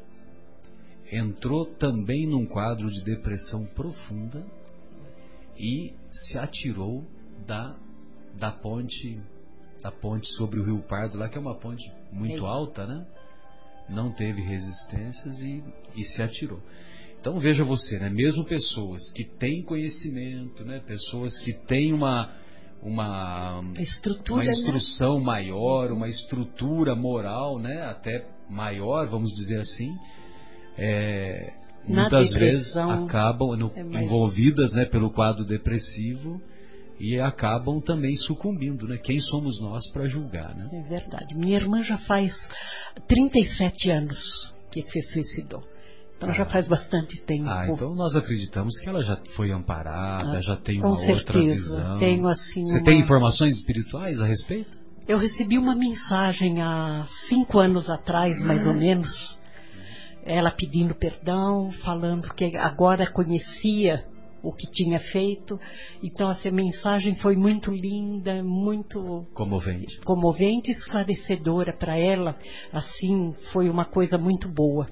entrou 1.11 1.67
também 1.67 2.27
num 2.27 2.47
quadro 2.47 2.87
de 2.87 3.03
depressão 3.03 3.65
profunda 3.67 4.47
e 5.59 5.93
se 6.11 6.39
atirou 6.39 7.05
da 7.47 7.77
da 8.39 8.51
ponte 8.51 9.21
da 9.83 9.91
ponte 9.91 10.29
sobre 10.37 10.61
o 10.61 10.65
Rio 10.65 10.83
Pardo, 10.83 11.19
lá 11.19 11.29
que 11.29 11.37
é 11.37 11.41
uma 11.41 11.57
ponte 11.57 11.83
muito 12.13 12.47
alta, 12.47 12.87
né? 12.87 13.05
Não 13.89 14.13
teve 14.13 14.41
resistências 14.41 15.41
e, 15.41 15.63
e 15.97 16.05
se 16.05 16.23
atirou. 16.23 16.61
Então 17.23 17.39
veja 17.39 17.63
você, 17.63 18.01
né? 18.01 18.11
Mesmo 18.11 18.45
pessoas 18.45 19.13
que 19.13 19.23
têm 19.23 19.63
conhecimento, 19.63 20.65
né? 20.65 20.83
Pessoas 20.85 21.39
que 21.39 21.53
têm 21.53 21.93
uma 21.93 22.29
uma 22.83 23.61
estrutura, 23.79 24.41
uma 24.41 24.45
né? 24.45 24.51
instrução 24.51 25.21
né? 25.21 25.25
maior, 25.25 25.93
uma 25.93 26.09
estrutura 26.09 26.97
moral, 26.97 27.61
né? 27.61 27.81
Até 27.85 28.27
maior, 28.51 29.07
vamos 29.07 29.33
dizer 29.33 29.61
assim, 29.61 29.95
é, 30.77 31.53
muitas 31.87 32.33
vezes 32.33 32.77
acabam 32.77 33.57
no, 33.57 33.71
é 33.77 34.03
envolvidas, 34.03 34.73
né? 34.73 34.85
Pelo 34.87 35.13
quadro 35.13 35.45
depressivo 35.45 36.43
e 36.99 37.21
acabam 37.21 37.81
também 37.81 38.17
sucumbindo, 38.17 38.89
né? 38.89 38.99
Quem 38.99 39.21
somos 39.21 39.61
nós 39.63 39.89
para 39.93 40.09
julgar, 40.09 40.57
né? 40.57 40.69
É 40.73 40.89
verdade. 40.89 41.37
Minha 41.37 41.59
irmã 41.59 41.85
já 41.85 41.99
faz 41.99 42.35
37 43.07 43.93
anos 43.93 44.19
que 44.73 44.83
se 44.83 45.01
suicidou. 45.03 45.72
Então 46.23 46.31
ah. 46.31 46.39
já 46.39 46.47
faz 46.47 46.69
bastante 46.69 47.21
tempo. 47.23 47.49
Ah, 47.49 47.65
então 47.69 47.95
nós 47.97 48.15
acreditamos 48.15 48.79
que 48.79 48.89
ela 48.89 49.03
já 49.03 49.19
foi 49.35 49.51
amparada, 49.51 50.39
ah, 50.39 50.41
já 50.41 50.55
tem 50.57 50.79
uma 50.81 50.97
certeza. 50.99 51.19
outra 51.19 51.41
visão. 51.43 51.99
Tenho 51.99 52.29
assim. 52.29 52.63
Você 52.63 52.79
uma... 52.79 52.85
tem 52.85 53.01
informações 53.01 53.57
espirituais 53.57 54.21
a 54.21 54.27
respeito? 54.27 54.79
Eu 55.09 55.19
recebi 55.19 55.59
uma 55.59 55.75
mensagem 55.75 56.63
há 56.63 57.05
cinco 57.29 57.59
anos 57.59 57.91
atrás, 57.91 58.41
mais 58.45 58.65
ou 58.65 58.73
menos, 58.73 59.11
ela 60.25 60.53
pedindo 60.53 60.95
perdão, 60.95 61.73
falando 61.83 62.33
que 62.35 62.57
agora 62.57 63.11
conhecia 63.11 64.05
o 64.45 64.53
que 64.53 64.71
tinha 64.71 65.01
feito. 65.01 65.59
Então 66.05 66.31
essa 66.31 66.49
mensagem 66.53 67.17
foi 67.17 67.35
muito 67.35 67.73
linda, 67.73 68.45
muito 68.45 69.27
comovente, 69.35 70.01
comovente 70.05 70.71
e 70.71 70.75
esclarecedora 70.75 71.77
para 71.77 71.99
ela. 71.99 72.37
Assim, 72.73 73.35
foi 73.53 73.69
uma 73.69 73.87
coisa 73.87 74.17
muito 74.17 74.49
boa. 74.49 74.87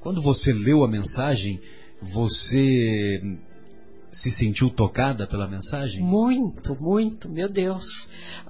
Quando 0.00 0.22
você 0.22 0.52
leu 0.52 0.84
a 0.84 0.88
mensagem, 0.88 1.60
você 2.00 3.20
se 4.12 4.30
sentiu 4.30 4.70
tocada 4.70 5.26
pela 5.26 5.46
mensagem? 5.46 6.00
Muito, 6.00 6.76
muito, 6.80 7.28
meu 7.28 7.48
Deus. 7.48 7.84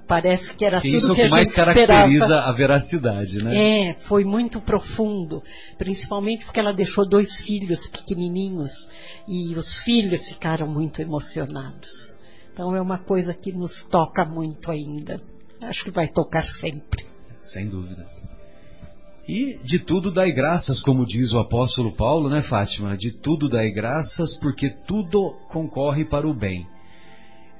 Parece 0.07 0.53
que 0.55 0.65
era 0.65 0.81
tudo 0.81 0.95
isso 0.95 1.13
que, 1.13 1.21
é 1.21 1.25
o 1.25 1.27
que 1.27 1.31
mais 1.31 1.53
caracteriza 1.53 2.25
esperava. 2.25 2.49
a 2.49 2.51
veracidade, 2.51 3.43
né? 3.43 3.89
É, 3.89 3.93
foi 4.07 4.23
muito 4.23 4.61
profundo, 4.61 5.43
principalmente 5.77 6.45
porque 6.45 6.59
ela 6.59 6.73
deixou 6.73 7.07
dois 7.07 7.29
filhos 7.45 7.85
pequenininhos 7.89 8.71
e 9.27 9.55
os 9.55 9.83
filhos 9.83 10.27
ficaram 10.29 10.67
muito 10.67 11.01
emocionados. 11.01 11.89
Então 12.53 12.75
é 12.75 12.81
uma 12.81 12.99
coisa 12.99 13.33
que 13.33 13.51
nos 13.51 13.83
toca 13.85 14.25
muito 14.25 14.71
ainda. 14.71 15.17
Acho 15.61 15.83
que 15.83 15.91
vai 15.91 16.07
tocar 16.07 16.45
sempre. 16.45 17.05
Sem 17.41 17.67
dúvida. 17.67 18.18
E 19.29 19.59
de 19.63 19.77
tudo 19.77 20.11
dai 20.11 20.31
graças, 20.31 20.81
como 20.81 21.05
diz 21.05 21.31
o 21.33 21.37
apóstolo 21.37 21.95
Paulo, 21.95 22.31
né, 22.31 22.41
Fátima? 22.41 22.97
De 22.97 23.11
tudo 23.11 23.47
dai 23.47 23.69
graças, 23.69 24.35
porque 24.39 24.71
tudo 24.87 25.35
concorre 25.49 26.03
para 26.03 26.27
o 26.27 26.33
bem. 26.33 26.65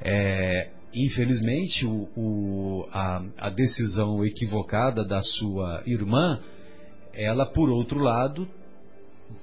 É, 0.02 0.72
infelizmente, 0.92 1.86
o, 1.86 2.10
o, 2.18 2.90
a, 2.92 3.24
a 3.38 3.50
decisão 3.52 4.26
equivocada 4.26 5.06
da 5.06 5.22
sua 5.22 5.84
irmã, 5.86 6.40
ela, 7.14 7.46
por 7.46 7.70
outro 7.70 8.00
lado, 8.00 8.48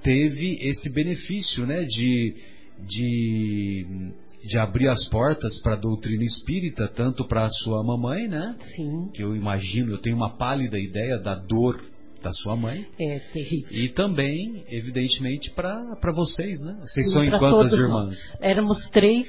teve 0.02 0.58
esse 0.68 0.92
benefício, 0.92 1.64
né, 1.64 1.84
de, 1.84 2.34
de, 2.88 4.12
de 4.44 4.58
abrir 4.58 4.88
as 4.88 5.08
portas 5.08 5.60
para 5.62 5.74
a 5.74 5.80
doutrina 5.80 6.24
espírita, 6.24 6.88
tanto 6.88 7.24
para 7.24 7.46
a 7.46 7.50
sua 7.50 7.84
mamãe, 7.84 8.26
né? 8.26 8.56
Sim. 8.74 9.12
Que 9.14 9.22
eu 9.22 9.36
imagino, 9.36 9.92
eu 9.92 9.98
tenho 9.98 10.16
uma 10.16 10.36
pálida 10.36 10.76
ideia 10.76 11.18
da 11.18 11.36
dor 11.36 11.94
da 12.26 12.32
sua 12.32 12.56
mãe. 12.56 12.84
É 12.98 13.20
terrível. 13.32 13.70
E 13.70 13.88
também, 13.90 14.64
evidentemente, 14.68 15.52
para 15.52 16.12
vocês, 16.12 16.60
né? 16.62 16.76
Vocês 16.80 17.12
são 17.12 17.24
em 17.24 17.30
quantas 17.30 17.72
irmãs? 17.72 18.06
Nós. 18.08 18.32
Éramos 18.40 18.90
três. 18.90 19.28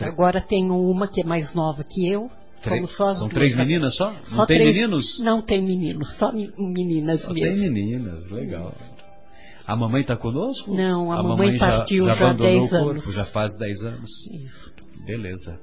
Agora 0.00 0.40
tenho 0.40 0.74
uma 0.74 1.08
que 1.08 1.22
é 1.22 1.24
mais 1.24 1.52
nova 1.54 1.82
que 1.82 2.08
eu. 2.08 2.30
Três, 2.62 2.94
são 2.96 3.28
três 3.28 3.56
meninas 3.56 3.96
só? 3.96 4.12
Não 4.12 4.36
só 4.36 4.46
tem 4.46 4.58
três, 4.58 4.74
meninos? 4.74 5.20
Não 5.24 5.42
tem 5.42 5.62
meninos, 5.62 6.16
só 6.18 6.30
meninas 6.30 7.22
só 7.22 7.32
mesmo. 7.32 7.62
Tem 7.62 7.70
meninas, 7.70 8.30
legal. 8.30 8.74
A 9.66 9.74
mamãe 9.74 10.02
está 10.02 10.14
conosco? 10.14 10.72
Não, 10.72 11.10
a, 11.10 11.20
a 11.20 11.22
mamãe, 11.22 11.52
mamãe, 11.52 11.58
partiu 11.58 12.04
já, 12.04 12.14
já 12.14 12.30
há 12.30 12.32
10 12.34 12.72
anos. 12.72 13.14
Já 13.14 13.24
faz 13.26 13.56
10 13.56 13.82
anos? 13.82 14.10
Isso. 14.30 14.74
Beleza. 15.06 15.58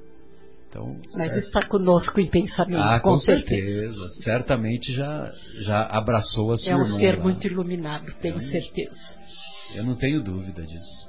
Então, 0.68 0.96
Mas 1.16 1.32
certo. 1.32 1.46
está 1.46 1.66
conosco 1.66 2.20
em 2.20 2.26
pensamento, 2.26 2.82
ah, 2.82 3.00
com, 3.00 3.12
com 3.12 3.18
certeza. 3.18 3.90
certeza. 3.90 4.22
Certamente 4.22 4.92
já, 4.92 5.32
já 5.62 5.82
abraçou 5.86 6.52
a 6.52 6.58
sua 6.58 6.72
É 6.72 6.76
um 6.76 6.84
ser 6.84 7.16
lá. 7.16 7.22
muito 7.22 7.46
iluminado, 7.46 8.12
tenho 8.20 8.38
certeza. 8.38 8.94
Eu 9.74 9.84
não 9.84 9.96
tenho 9.96 10.22
dúvida 10.22 10.62
disso. 10.62 11.08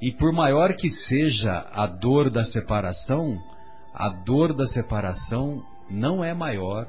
E 0.00 0.12
por 0.12 0.32
maior 0.32 0.74
que 0.74 0.90
seja 0.90 1.66
a 1.72 1.86
dor 1.86 2.30
da 2.30 2.44
separação, 2.44 3.38
a 3.94 4.10
dor 4.10 4.54
da 4.54 4.66
separação 4.66 5.62
não 5.90 6.22
é 6.22 6.34
maior 6.34 6.86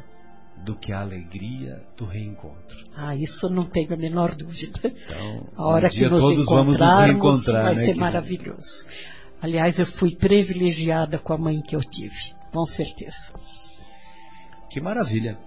do 0.65 0.75
que 0.75 0.91
a 0.91 1.01
alegria 1.01 1.81
do 1.97 2.05
reencontro. 2.05 2.77
Ah, 2.95 3.15
isso 3.15 3.47
não 3.49 3.65
tenho 3.65 3.93
a 3.93 3.97
menor 3.97 4.35
dúvida. 4.35 4.79
Então, 4.83 5.47
a 5.55 5.67
hora 5.67 5.87
um 5.87 5.89
que 5.89 6.09
nos 6.09 6.21
todos 6.21 6.45
vamos 6.45 6.77
nos 6.77 6.99
reencontrar, 6.99 7.63
vai 7.63 7.75
né, 7.75 7.85
ser 7.85 7.95
maravilhoso. 7.95 8.85
Aliás, 9.41 9.77
eu 9.77 9.85
fui 9.85 10.15
privilegiada 10.15 11.19
com 11.19 11.33
a 11.33 11.37
mãe 11.37 11.61
que 11.61 11.75
eu 11.75 11.81
tive, 11.81 12.15
com 12.51 12.65
certeza. 12.65 13.15
Que 14.71 14.81
maravilha. 14.81 15.37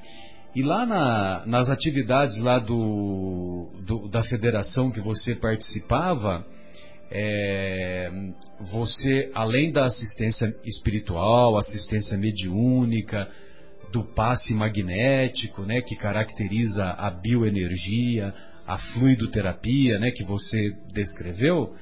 E 0.54 0.62
lá 0.62 0.86
na, 0.86 1.46
nas 1.46 1.68
atividades 1.68 2.38
lá 2.38 2.58
do, 2.58 3.70
do, 3.86 4.08
da 4.08 4.22
federação 4.22 4.90
que 4.90 5.00
você 5.00 5.34
participava, 5.34 6.44
é, 7.10 8.10
você, 8.72 9.30
além 9.34 9.72
da 9.72 9.86
assistência 9.86 10.54
espiritual, 10.64 11.56
assistência 11.56 12.16
mediúnica, 12.16 13.28
do 13.92 14.04
passe 14.04 14.52
magnético, 14.52 15.62
né, 15.62 15.80
que 15.80 15.96
caracteriza 15.96 16.84
a 16.84 17.10
bioenergia, 17.10 18.34
a 18.66 18.76
fluidoterapia, 18.78 19.98
né, 19.98 20.10
que 20.10 20.24
você 20.24 20.76
descreveu, 20.92 21.74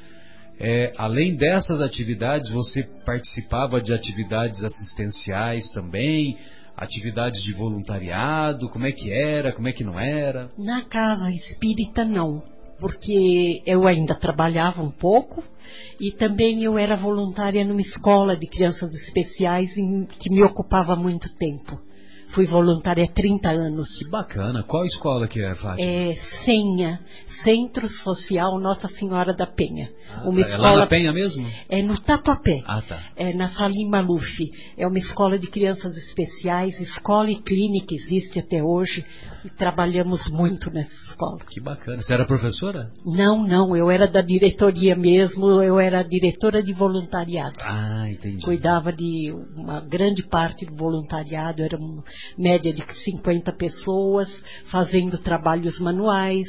é, 0.58 0.92
além 0.96 1.36
dessas 1.36 1.82
atividades, 1.82 2.50
você 2.50 2.82
participava 3.04 3.80
de 3.80 3.92
atividades 3.92 4.64
assistenciais 4.64 5.68
também? 5.70 6.36
Atividades 6.76 7.42
de 7.42 7.52
voluntariado? 7.52 8.68
Como 8.70 8.86
é 8.86 8.92
que 8.92 9.12
era? 9.12 9.52
Como 9.52 9.68
é 9.68 9.72
que 9.72 9.84
não 9.84 9.98
era? 9.98 10.48
Na 10.58 10.84
casa 10.84 11.30
espírita, 11.30 12.04
não. 12.04 12.42
Porque 12.78 13.62
eu 13.66 13.86
ainda 13.86 14.14
trabalhava 14.14 14.82
um 14.82 14.90
pouco 14.90 15.42
e 15.98 16.12
também 16.12 16.62
eu 16.62 16.78
era 16.78 16.94
voluntária 16.94 17.64
numa 17.64 17.80
escola 17.80 18.36
de 18.36 18.46
crianças 18.46 18.92
especiais 18.92 19.74
em, 19.76 20.04
que 20.04 20.34
me 20.34 20.42
ocupava 20.42 20.94
muito 20.94 21.34
tempo. 21.36 21.80
Fui 22.34 22.46
voluntária 22.46 23.04
há 23.04 23.12
30 23.12 23.50
anos. 23.50 23.88
Que 23.98 24.10
bacana. 24.10 24.62
Qual 24.62 24.84
escola 24.84 25.26
que 25.26 25.40
é, 25.40 25.54
Fátima? 25.54 25.88
É 25.88 26.14
Senha, 26.44 27.00
Centro 27.42 27.88
Social 27.88 28.58
Nossa 28.60 28.88
Senhora 28.88 29.34
da 29.34 29.46
Penha. 29.46 29.90
Ah, 30.10 30.28
uma 30.28 30.40
é 30.40 30.42
escola... 30.42 30.70
lá 30.72 30.76
na 30.80 30.86
Penha 30.86 31.12
mesmo? 31.12 31.48
É 31.68 31.82
no 31.82 31.98
Tatuapé. 31.98 32.62
Ah, 32.66 32.82
tá. 32.82 33.02
É 33.16 33.32
na 33.32 33.48
Salim 33.48 33.88
Maluf. 33.88 34.52
É 34.76 34.86
uma 34.86 34.98
escola 34.98 35.38
de 35.38 35.46
crianças 35.46 35.96
especiais, 35.96 36.78
escola 36.80 37.30
e 37.30 37.36
clínica 37.36 37.94
existe 37.94 38.38
até 38.38 38.62
hoje. 38.62 39.04
E 39.46 39.50
trabalhamos 39.50 40.28
muito 40.28 40.72
nessa 40.72 40.92
escola. 41.09 41.38
Que 41.48 41.61
bacana. 41.61 42.02
Você 42.02 42.12
era 42.12 42.26
professora? 42.26 42.90
Não, 43.04 43.46
não. 43.46 43.76
Eu 43.76 43.88
era 43.92 44.09
da 44.09 44.20
diretoria 44.20 44.96
mesmo. 44.96 45.62
Eu 45.62 45.78
era 45.78 46.02
diretora 46.02 46.61
de 46.61 46.72
voluntariado. 46.72 47.54
Ah, 47.61 48.11
entendi. 48.11 48.44
Cuidava 48.44 48.92
de 48.92 49.32
uma 49.56 49.80
grande 49.80 50.24
parte 50.24 50.66
do 50.66 50.74
voluntariado. 50.74 51.62
Era 51.62 51.76
uma 51.76 52.02
média 52.37 52.72
de 52.72 52.82
50 53.04 53.52
pessoas 53.52 54.28
fazendo 54.68 55.16
trabalhos 55.18 55.78
manuais, 55.78 56.48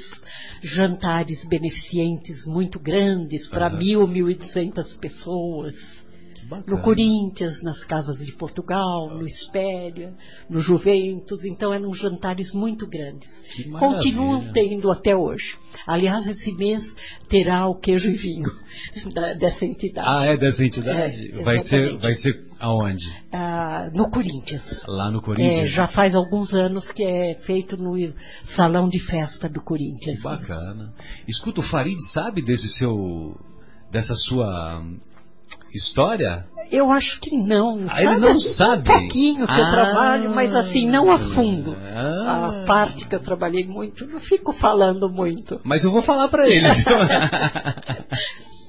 jantares 0.64 1.48
beneficentes 1.48 2.46
muito 2.48 2.80
grandes 2.80 3.48
para 3.48 3.72
uhum. 3.72 3.78
mil, 3.78 4.08
mil 4.08 4.30
e 4.30 4.34
duzentas 4.34 4.92
pessoas. 4.98 5.76
No 6.68 6.82
Corinthians, 6.82 7.62
nas 7.62 7.84
casas 7.84 8.18
de 8.18 8.32
Portugal, 8.34 9.10
no 9.10 9.26
Espéria, 9.26 10.14
no 10.50 10.62
Juventus, 10.62 11.44
então 11.44 11.74
eram 11.74 11.94
jantares 11.94 12.52
muito 12.54 12.88
grandes. 12.88 13.30
Continuam 13.78 14.52
tendo 14.54 14.90
até 14.90 15.16
hoje. 15.16 15.58
Aliás, 15.86 16.26
esse 16.28 16.54
mês 16.54 16.84
terá 17.30 17.68
o 17.68 17.76
queijo 17.76 18.10
e 18.10 18.14
vinho 18.14 18.50
da, 19.14 19.34
dessa 19.34 19.66
entidade. 19.66 20.08
Ah, 20.08 20.26
é 20.26 20.38
dessa 20.38 20.64
entidade? 20.64 21.32
É, 21.34 21.44
vai, 21.44 21.60
ser, 21.60 21.98
vai 21.98 22.14
ser 22.16 22.40
aonde? 22.60 23.06
Ah, 23.32 23.90
no 23.94 24.10
Corinthians. 24.10 24.86
Lá 24.88 25.12
no 25.12 25.22
Corinthians? 25.22 25.60
É, 25.60 25.66
já 25.66 25.88
faz 25.88 26.16
alguns 26.16 26.54
anos 26.54 26.90
que 26.92 27.04
é 27.04 27.36
feito 27.42 27.76
no 27.76 27.96
salão 28.56 28.88
de 28.88 29.00
festa 29.00 29.50
do 29.50 29.62
Corinthians. 29.62 30.18
Que 30.18 30.24
bacana. 30.24 30.94
Escuta, 31.28 31.60
o 31.60 31.64
Farid 31.64 31.98
sabe 32.14 32.42
desse 32.42 32.68
seu 32.78 33.36
dessa 33.92 34.14
sua 34.16 34.84
história? 35.74 36.46
Eu 36.72 36.92
acho 36.92 37.20
que 37.22 37.38
não. 37.38 37.86
Ah, 37.90 38.04
ele 38.04 38.18
não 38.18 38.38
sabe? 38.38 38.82
Um 38.82 39.00
pouquinho 39.00 39.46
que 39.46 39.54
ah, 39.54 39.60
eu 39.60 39.72
trabalho, 39.72 40.36
mas 40.36 40.54
assim, 40.54 40.86
não 40.88 41.12
a 41.12 41.18
fundo. 41.34 41.76
Ah, 41.76 42.64
a 42.64 42.66
parte 42.66 43.08
que 43.08 43.16
eu 43.16 43.22
trabalhei 43.22 43.66
muito, 43.66 44.06
não 44.06 44.20
fico 44.20 44.52
falando 44.54 45.10
muito. 45.10 45.62
Mas 45.64 45.84
eu 45.84 45.92
vou 45.92 46.02
falar 46.02 46.28
para 46.28 46.48
ele. 46.50 46.68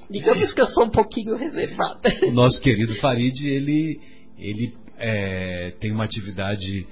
Digamos 0.09 0.53
que 0.53 0.61
eu 0.61 0.67
sou 0.67 0.85
um 0.85 0.89
pouquinho 0.89 1.35
reservada. 1.35 1.99
O 2.23 2.31
nosso 2.31 2.59
querido 2.61 2.95
Farid, 2.95 3.45
ele, 3.45 3.99
ele 4.37 4.73
é, 4.97 5.73
tem 5.79 5.91
uma 5.91 6.05
atividade 6.05 6.87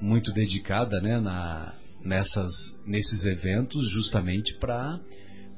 muito 0.00 0.32
dedicada 0.32 1.00
né, 1.00 1.20
na, 1.20 1.74
nessas, 2.04 2.52
nesses 2.86 3.24
eventos, 3.24 3.90
justamente 3.90 4.54
para 4.58 4.98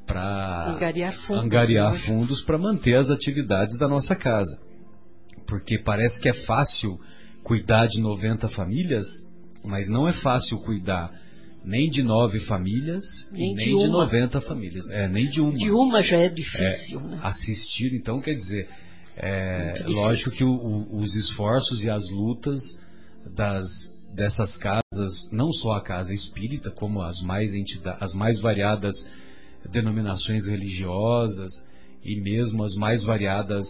para 0.06 0.74
angariar 0.74 1.12
fundos, 1.26 1.44
angariar 1.44 2.06
fundos 2.06 2.42
para 2.42 2.58
manter 2.58 2.96
as 2.96 3.10
atividades 3.10 3.76
da 3.78 3.88
nossa 3.88 4.14
casa. 4.14 4.58
Porque 5.46 5.78
parece 5.78 6.20
que 6.20 6.28
é 6.28 6.32
fácil 6.44 6.98
cuidar 7.44 7.86
de 7.86 8.00
90 8.00 8.48
famílias, 8.50 9.06
mas 9.64 9.88
não 9.88 10.08
é 10.08 10.12
fácil 10.12 10.58
cuidar 10.58 11.10
nem 11.64 11.90
de 11.90 12.02
nove 12.02 12.38
famílias 12.40 13.04
nem, 13.32 13.52
nem 13.54 13.76
de, 13.76 13.84
de 13.84 13.88
90 13.88 14.40
famílias. 14.42 14.88
É, 14.90 15.08
nem 15.08 15.28
de 15.28 15.40
uma. 15.40 15.52
De 15.52 15.70
uma 15.70 16.02
já 16.02 16.18
é 16.18 16.28
difícil. 16.28 17.00
É, 17.00 17.02
né? 17.02 17.20
Assistir, 17.22 17.92
então, 17.94 18.20
quer 18.20 18.34
dizer, 18.34 18.68
é 19.16 19.74
lógico 19.86 20.30
que 20.30 20.44
o, 20.44 20.50
o, 20.50 21.00
os 21.00 21.14
esforços 21.16 21.82
e 21.82 21.90
as 21.90 22.08
lutas 22.10 22.60
das, 23.34 23.66
dessas 24.14 24.56
casas, 24.56 25.12
não 25.32 25.50
só 25.52 25.72
a 25.72 25.82
casa 25.82 26.12
espírita, 26.12 26.70
como 26.70 27.02
as 27.02 27.20
mais, 27.22 27.52
entidades, 27.52 28.02
as 28.02 28.14
mais 28.14 28.40
variadas 28.40 28.94
denominações 29.70 30.46
religiosas 30.46 31.52
e 32.04 32.20
mesmo 32.20 32.62
as 32.62 32.74
mais 32.74 33.04
variadas 33.04 33.66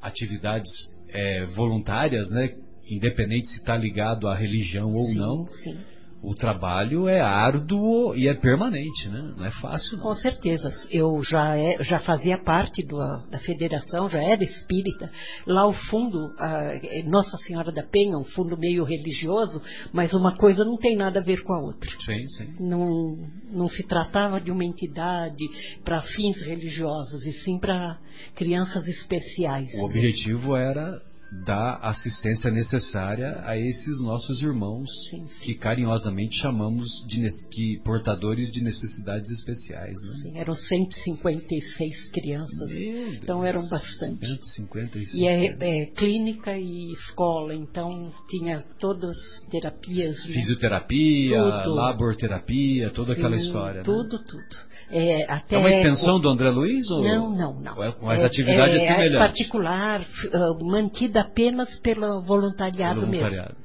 atividades 0.00 0.70
é, 1.08 1.46
voluntárias, 1.46 2.30
né? 2.30 2.56
independente 2.88 3.48
se 3.48 3.58
está 3.58 3.76
ligado 3.76 4.26
à 4.28 4.34
religião 4.34 4.92
ou 4.92 5.06
sim, 5.06 5.18
não. 5.18 5.46
Sim 5.62 5.91
o 6.22 6.34
trabalho 6.34 7.08
é 7.08 7.20
árduo 7.20 8.14
e 8.14 8.28
é 8.28 8.34
permanente, 8.34 9.08
né? 9.08 9.34
Não 9.36 9.44
é 9.44 9.50
fácil, 9.50 9.96
não. 9.96 10.04
Com 10.04 10.14
certeza. 10.14 10.70
Eu 10.88 11.20
já, 11.22 11.56
é, 11.56 11.82
já 11.82 11.98
fazia 11.98 12.38
parte 12.38 12.86
do, 12.86 12.96
da 13.28 13.40
federação, 13.40 14.08
já 14.08 14.22
era 14.22 14.44
espírita. 14.44 15.10
Lá 15.46 15.66
o 15.66 15.72
fundo, 15.72 16.32
a, 16.38 16.74
Nossa 17.06 17.36
Senhora 17.38 17.72
da 17.72 17.82
Penha, 17.82 18.16
um 18.16 18.24
fundo 18.24 18.56
meio 18.56 18.84
religioso, 18.84 19.60
mas 19.92 20.14
uma 20.14 20.36
coisa 20.36 20.64
não 20.64 20.76
tem 20.76 20.96
nada 20.96 21.18
a 21.18 21.22
ver 21.22 21.42
com 21.42 21.54
a 21.54 21.60
outra. 21.60 21.90
Sim, 22.04 22.28
sim. 22.28 22.54
Não, 22.60 23.18
não 23.50 23.68
se 23.68 23.82
tratava 23.82 24.40
de 24.40 24.52
uma 24.52 24.64
entidade 24.64 25.44
para 25.84 26.02
fins 26.02 26.40
religiosos, 26.46 27.26
e 27.26 27.32
sim 27.32 27.58
para 27.58 27.98
crianças 28.36 28.86
especiais. 28.86 29.68
O 29.80 29.86
objetivo 29.86 30.54
era 30.54 31.00
dar 31.44 31.78
assistência 31.82 32.50
necessária 32.50 33.40
a 33.44 33.56
esses 33.56 34.02
nossos 34.02 34.42
irmãos 34.42 34.88
sim, 35.10 35.24
sim. 35.24 35.44
que 35.44 35.54
carinhosamente 35.54 36.36
chamamos 36.36 36.86
de 37.08 37.22
que 37.50 37.80
portadores 37.84 38.52
de 38.52 38.62
necessidades 38.62 39.30
especiais. 39.30 39.94
Né? 39.94 40.22
Sim, 40.22 40.38
eram 40.38 40.54
156 40.54 42.10
crianças, 42.10 42.68
Meu 42.68 43.14
então 43.14 43.40
Deus, 43.40 43.48
eram 43.48 43.68
bastante. 43.68 44.26
156. 44.26 45.14
E 45.14 45.26
é, 45.26 45.56
é, 45.58 45.86
clínica 45.86 46.56
e 46.56 46.92
escola, 46.92 47.54
então 47.54 48.12
tinha 48.28 48.62
todas 48.78 49.16
terapias. 49.50 50.16
Né? 50.26 50.34
Fisioterapia, 50.34 51.62
tudo. 51.64 51.74
laborterapia, 51.74 52.90
toda 52.90 53.14
aquela 53.14 53.36
história. 53.36 53.82
Tudo, 53.82 54.18
né? 54.18 54.24
tudo. 54.26 54.71
É, 54.94 55.24
até 55.32 55.56
é 55.56 55.58
uma 55.58 55.70
extensão 55.70 56.20
do 56.20 56.28
André 56.28 56.50
Luiz? 56.50 56.90
Ou... 56.90 57.02
Não, 57.02 57.34
não, 57.34 57.54
não. 57.58 57.82
É, 57.82 57.94
mas 58.02 58.22
a 58.22 58.26
atividade 58.26 58.76
é, 58.76 58.84
é 58.84 58.86
semelhante. 58.88 59.16
É 59.16 59.26
particular, 59.26 60.00
uh, 60.00 60.64
mantida 60.66 61.22
apenas 61.22 61.80
pelo 61.80 62.20
voluntariado, 62.20 63.00
pelo 63.00 63.10
voluntariado. 63.10 63.54
mesmo. 63.54 63.62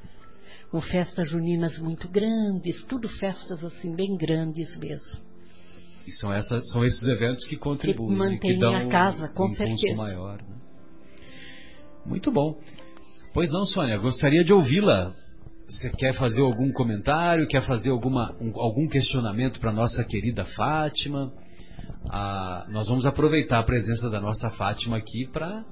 Com 0.72 0.82
festas 0.82 1.30
juninas 1.30 1.78
muito 1.80 2.08
grandes, 2.08 2.82
tudo 2.86 3.10
festas 3.10 3.62
assim 3.64 3.94
bem 3.94 4.16
grandes 4.16 4.74
mesmo. 4.78 5.20
E 6.08 6.12
são, 6.14 6.32
essas, 6.32 6.70
são 6.72 6.86
esses 6.86 7.06
eventos 7.06 7.46
que 7.46 7.58
contribuem, 7.58 8.10
que 8.10 8.16
mantêm 8.16 8.54
que 8.54 8.58
dão 8.58 8.74
a 8.74 8.86
casa, 8.88 9.28
com 9.28 9.48
um 9.48 9.56
certeza. 9.56 9.98
maior. 9.98 10.38
Né? 10.38 10.56
Muito 12.06 12.32
bom. 12.32 12.58
Pois 13.34 13.52
não, 13.52 13.66
Sônia, 13.66 13.98
gostaria 13.98 14.46
de 14.46 14.54
ouvi-la. 14.54 15.14
Você 15.68 15.90
quer 15.90 16.14
fazer 16.14 16.42
algum 16.42 16.72
comentário? 16.72 17.48
Quer 17.48 17.62
fazer 17.66 17.90
alguma, 17.90 18.34
um, 18.40 18.58
algum 18.60 18.88
questionamento 18.88 19.60
para 19.60 19.72
nossa 19.72 20.04
querida 20.04 20.46
Fátima? 20.46 21.34
Ah, 22.10 22.66
nós 22.70 22.88
vamos 22.88 23.06
aproveitar 23.06 23.60
a 23.60 23.64
presença 23.64 24.10
da 24.10 24.22
nossa 24.22 24.50
Fátima 24.52 24.98
aqui 24.98 25.28
para 25.28 25.66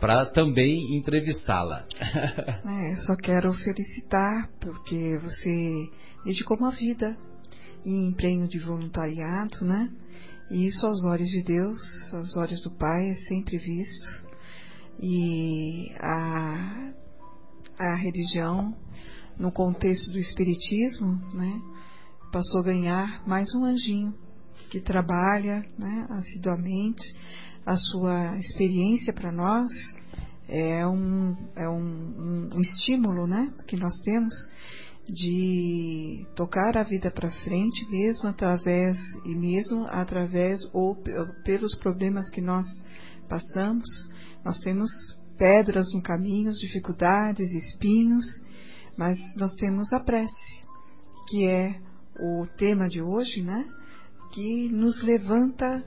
para 0.00 0.26
também 0.26 0.96
entrevistá-la. 0.96 1.86
É, 2.64 2.92
eu 2.92 2.96
só 3.02 3.14
quero 3.16 3.52
felicitar 3.52 4.48
porque 4.60 5.18
você 5.18 5.88
dedicou 6.24 6.56
uma 6.56 6.70
vida 6.70 7.16
em 7.84 8.08
empenho 8.08 8.48
de 8.48 8.58
voluntariado, 8.58 9.64
né? 9.64 9.90
E 10.50 10.66
isso 10.66 10.86
aos 10.86 11.04
olhos 11.04 11.28
de 11.28 11.44
Deus, 11.44 11.80
aos 12.12 12.36
olhos 12.36 12.60
do 12.62 12.70
Pai 12.70 13.10
é 13.10 13.14
sempre 13.28 13.58
visto. 13.58 14.24
E 15.00 15.92
a, 16.00 16.92
a 17.78 17.94
religião, 17.96 18.74
no 19.38 19.50
contexto 19.50 20.12
do 20.12 20.18
Espiritismo, 20.18 21.20
né, 21.34 21.60
passou 22.32 22.60
a 22.60 22.64
ganhar 22.64 23.22
mais 23.26 23.54
um 23.54 23.64
anjinho 23.64 24.14
que 24.70 24.80
trabalha 24.80 25.64
né, 25.78 26.06
assiduamente 26.10 27.02
a 27.64 27.76
sua 27.76 28.38
experiência 28.38 29.12
para 29.12 29.30
nós 29.30 29.70
é 30.48 30.86
um, 30.86 31.36
é 31.56 31.68
um, 31.68 32.50
um, 32.54 32.60
estímulo 32.60 33.26
né, 33.26 33.52
que 33.66 33.76
nós 33.76 33.94
temos 34.00 34.34
de 35.06 36.26
tocar 36.36 36.76
a 36.76 36.82
vida 36.82 37.10
para 37.10 37.30
frente, 37.30 37.90
mesmo 37.90 38.28
através 38.28 38.96
e 39.24 39.34
mesmo 39.34 39.86
através 39.86 40.60
ou 40.72 40.96
pelos 41.44 41.74
problemas 41.76 42.28
que 42.30 42.40
nós 42.40 42.66
passamos. 43.28 43.88
Nós 44.44 44.58
temos 44.58 44.90
pedras 45.38 45.86
no 45.92 46.02
caminho, 46.02 46.52
dificuldades, 46.52 47.50
espinhos, 47.50 48.24
mas 48.96 49.18
nós 49.36 49.54
temos 49.54 49.92
a 49.92 50.00
prece, 50.00 50.62
que 51.28 51.46
é 51.46 51.80
o 52.18 52.46
tema 52.56 52.88
de 52.88 53.02
hoje, 53.02 53.42
né? 53.42 53.68
Que 54.32 54.68
nos 54.68 55.02
levanta 55.02 55.84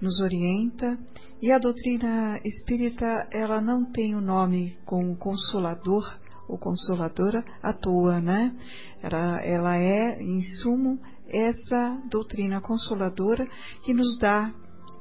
nos 0.00 0.20
orienta 0.20 0.98
e 1.40 1.50
a 1.50 1.58
doutrina 1.58 2.38
espírita 2.44 3.06
ela 3.32 3.60
não 3.60 3.84
tem 3.84 4.14
o 4.14 4.20
nome 4.20 4.76
como 4.84 5.16
consolador 5.16 6.18
ou 6.48 6.58
consoladora 6.58 7.44
à 7.62 7.72
toa, 7.72 8.20
né? 8.20 8.54
Ela, 9.02 9.40
ela 9.40 9.76
é, 9.76 10.22
em 10.22 10.42
sumo, 10.62 11.00
essa 11.26 12.00
doutrina 12.08 12.60
consoladora 12.60 13.48
que 13.84 13.92
nos 13.92 14.18
dá 14.18 14.52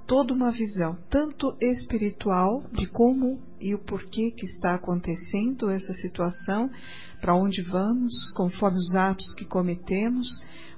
toda 0.07 0.33
uma 0.33 0.51
visão, 0.51 0.97
tanto 1.09 1.55
espiritual, 1.59 2.63
de 2.71 2.87
como 2.87 3.39
e 3.59 3.73
o 3.73 3.79
porquê 3.79 4.31
que 4.31 4.45
está 4.45 4.75
acontecendo 4.75 5.69
essa 5.69 5.93
situação, 5.93 6.69
para 7.25 7.35
onde 7.35 7.63
vamos, 7.63 8.13
conforme 8.35 8.77
os 8.77 8.93
atos 8.93 9.33
que 9.33 9.45
cometemos, 9.45 10.27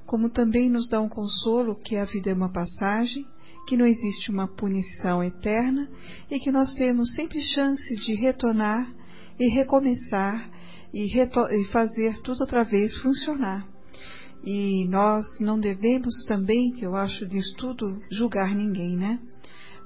como 0.05 0.29
também 0.29 0.69
nos 0.69 0.88
dá 0.88 1.01
um 1.01 1.10
consolo 1.10 1.75
que 1.75 1.97
a 1.97 2.05
vida 2.05 2.29
é 2.29 2.33
uma 2.33 2.47
passagem, 2.47 3.27
que 3.67 3.75
não 3.75 3.86
existe 3.86 4.31
uma 4.31 4.47
punição 4.47 5.21
eterna 5.21 5.89
e 6.31 6.39
que 6.39 6.49
nós 6.49 6.71
temos 6.71 7.13
sempre 7.15 7.41
chances 7.41 7.99
de 8.05 8.13
retornar 8.13 8.89
e 9.38 9.49
recomeçar 9.49 10.49
e, 10.93 11.19
e 11.19 11.63
fazer 11.65 12.21
tudo 12.21 12.39
outra 12.39 12.63
vez 12.63 12.95
funcionar. 12.99 13.67
E 14.41 14.88
nós 14.88 15.25
não 15.41 15.60
devemos 15.60 16.23
também, 16.29 16.71
que 16.71 16.86
eu 16.86 16.95
acho 16.95 17.27
disso 17.27 17.53
tudo, 17.57 18.01
julgar 18.10 18.55
ninguém, 18.55 18.95
né? 18.95 19.19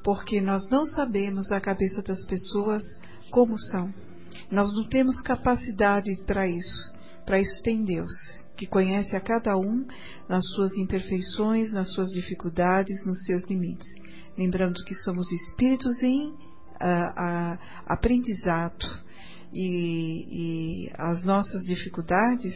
Porque 0.03 0.39
nós 0.39 0.69
não 0.69 0.85
sabemos 0.85 1.51
a 1.51 1.59
cabeça 1.59 2.03
das 2.03 2.23
pessoas 2.27 2.83
como 3.31 3.57
são. 3.57 4.10
Nós 4.51 4.75
não 4.75 4.83
temos 4.83 5.21
capacidade 5.21 6.11
para 6.25 6.47
isso. 6.47 6.93
Para 7.25 7.39
isso 7.39 7.63
tem 7.63 7.83
Deus, 7.83 8.11
que 8.57 8.67
conhece 8.67 9.15
a 9.15 9.21
cada 9.21 9.55
um 9.57 9.87
nas 10.27 10.45
suas 10.49 10.75
imperfeições, 10.77 11.71
nas 11.71 11.93
suas 11.93 12.09
dificuldades, 12.09 13.05
nos 13.05 13.23
seus 13.25 13.43
limites. 13.45 13.87
Lembrando 14.37 14.83
que 14.83 14.93
somos 14.95 15.31
espíritos 15.31 16.01
em 16.03 16.29
uh, 16.31 17.59
aprendizado 17.85 18.85
e, 19.53 20.87
e 20.87 20.91
as 20.97 21.23
nossas 21.23 21.63
dificuldades, 21.63 22.53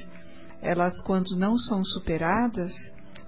elas 0.62 1.00
quando 1.04 1.38
não 1.38 1.58
são 1.58 1.84
superadas, 1.86 2.74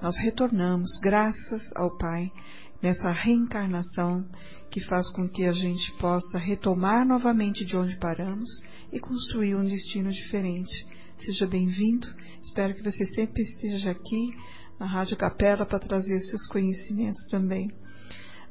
nós 0.02 0.18
retornamos, 0.20 1.00
graças 1.02 1.62
ao 1.76 1.98
Pai, 1.98 2.32
nessa 2.82 3.12
reencarnação 3.12 4.26
que 4.70 4.82
faz 4.82 5.10
com 5.12 5.28
que 5.28 5.46
a 5.46 5.52
gente 5.52 5.92
possa 5.94 6.38
retomar 6.38 7.06
novamente 7.06 7.66
de 7.66 7.76
onde 7.76 7.96
paramos 7.98 8.50
e 8.92 9.00
construir 9.00 9.56
um 9.56 9.64
destino 9.64 10.12
diferente. 10.12 10.86
Seja 11.18 11.48
bem-vindo, 11.48 12.08
espero 12.42 12.76
que 12.76 12.84
você 12.84 13.06
sempre 13.06 13.42
esteja 13.42 13.92
aqui 13.92 14.34
na 14.80 14.86
Rádio 14.86 15.18
Capela 15.18 15.66
para 15.66 15.80
trazer 15.80 16.20
seus 16.20 16.48
conhecimentos 16.48 17.26
também. 17.30 17.72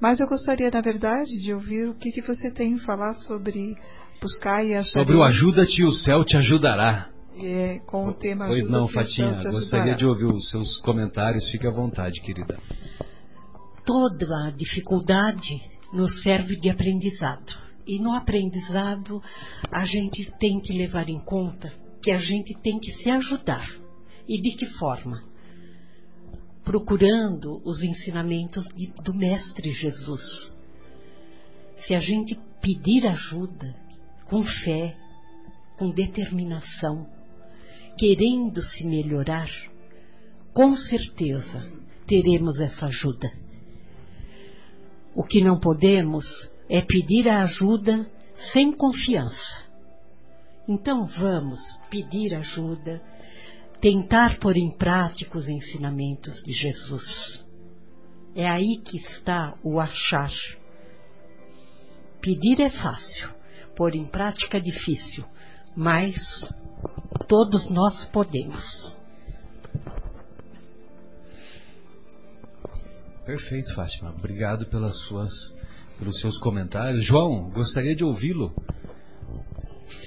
Mas 0.00 0.20
eu 0.20 0.26
gostaria, 0.26 0.70
na 0.70 0.80
verdade, 0.80 1.30
de 1.40 1.54
ouvir 1.54 1.88
o 1.88 1.94
que, 1.94 2.10
que 2.10 2.20
você 2.20 2.50
tem 2.50 2.74
a 2.74 2.78
falar 2.80 3.14
sobre 3.14 3.76
buscar 4.20 4.64
e 4.64 4.74
achar. 4.74 4.98
Sobre 5.00 5.14
o 5.16 5.22
Ajuda-te, 5.22 5.84
o 5.84 5.92
céu 5.92 6.24
te 6.24 6.36
ajudará. 6.36 7.10
É, 7.38 7.78
com 7.86 8.08
o 8.08 8.14
tema 8.14 8.46
Pois 8.46 8.66
não, 8.68 8.88
Fatinha, 8.88 9.38
gostaria 9.50 9.94
de 9.94 10.06
ouvir 10.06 10.24
os 10.24 10.48
seus 10.50 10.80
comentários, 10.80 11.50
fique 11.50 11.66
à 11.66 11.70
vontade, 11.70 12.20
querida. 12.22 12.58
Toda 13.86 14.50
dificuldade 14.50 15.62
nos 15.92 16.20
serve 16.22 16.56
de 16.56 16.68
aprendizado. 16.68 17.54
E 17.86 18.00
no 18.00 18.12
aprendizado, 18.12 19.22
a 19.70 19.84
gente 19.84 20.28
tem 20.40 20.60
que 20.60 20.76
levar 20.76 21.08
em 21.08 21.20
conta 21.20 21.72
que 22.02 22.10
a 22.10 22.18
gente 22.18 22.52
tem 22.60 22.80
que 22.80 22.90
se 22.90 23.08
ajudar. 23.08 23.70
E 24.28 24.40
de 24.40 24.56
que 24.56 24.66
forma? 24.78 25.22
Procurando 26.64 27.62
os 27.64 27.80
ensinamentos 27.80 28.64
de, 28.74 28.88
do 29.04 29.14
Mestre 29.14 29.70
Jesus. 29.70 30.52
Se 31.86 31.94
a 31.94 32.00
gente 32.00 32.36
pedir 32.60 33.06
ajuda 33.06 33.72
com 34.24 34.42
fé, 34.42 34.96
com 35.78 35.92
determinação, 35.92 37.06
querendo 37.96 38.60
se 38.62 38.84
melhorar, 38.84 39.48
com 40.52 40.74
certeza 40.74 41.64
teremos 42.04 42.58
essa 42.58 42.86
ajuda. 42.86 43.45
O 45.16 45.24
que 45.24 45.42
não 45.42 45.58
podemos 45.58 46.26
é 46.68 46.82
pedir 46.82 47.26
a 47.26 47.42
ajuda 47.42 48.06
sem 48.52 48.70
confiança. 48.70 49.64
Então 50.68 51.06
vamos 51.06 51.58
pedir 51.88 52.34
ajuda, 52.34 53.00
tentar 53.80 54.38
pôr 54.38 54.58
em 54.58 54.76
prática 54.76 55.38
os 55.38 55.48
ensinamentos 55.48 56.34
de 56.44 56.52
Jesus. 56.52 57.42
É 58.34 58.46
aí 58.46 58.76
que 58.84 58.98
está 58.98 59.56
o 59.64 59.80
achar. 59.80 60.30
Pedir 62.20 62.60
é 62.60 62.68
fácil, 62.68 63.30
pôr 63.74 63.94
em 63.94 64.04
prática 64.04 64.58
é 64.58 64.60
difícil, 64.60 65.24
mas 65.74 66.14
todos 67.26 67.70
nós 67.70 68.04
podemos. 68.10 68.95
Perfeito, 73.26 73.74
Fátima. 73.74 74.14
Obrigado 74.16 74.66
pelas 74.66 74.96
suas, 75.08 75.28
pelos 75.98 76.20
seus 76.20 76.38
comentários. 76.38 77.04
João, 77.04 77.50
gostaria 77.50 77.92
de 77.92 78.04
ouvi-lo. 78.04 78.54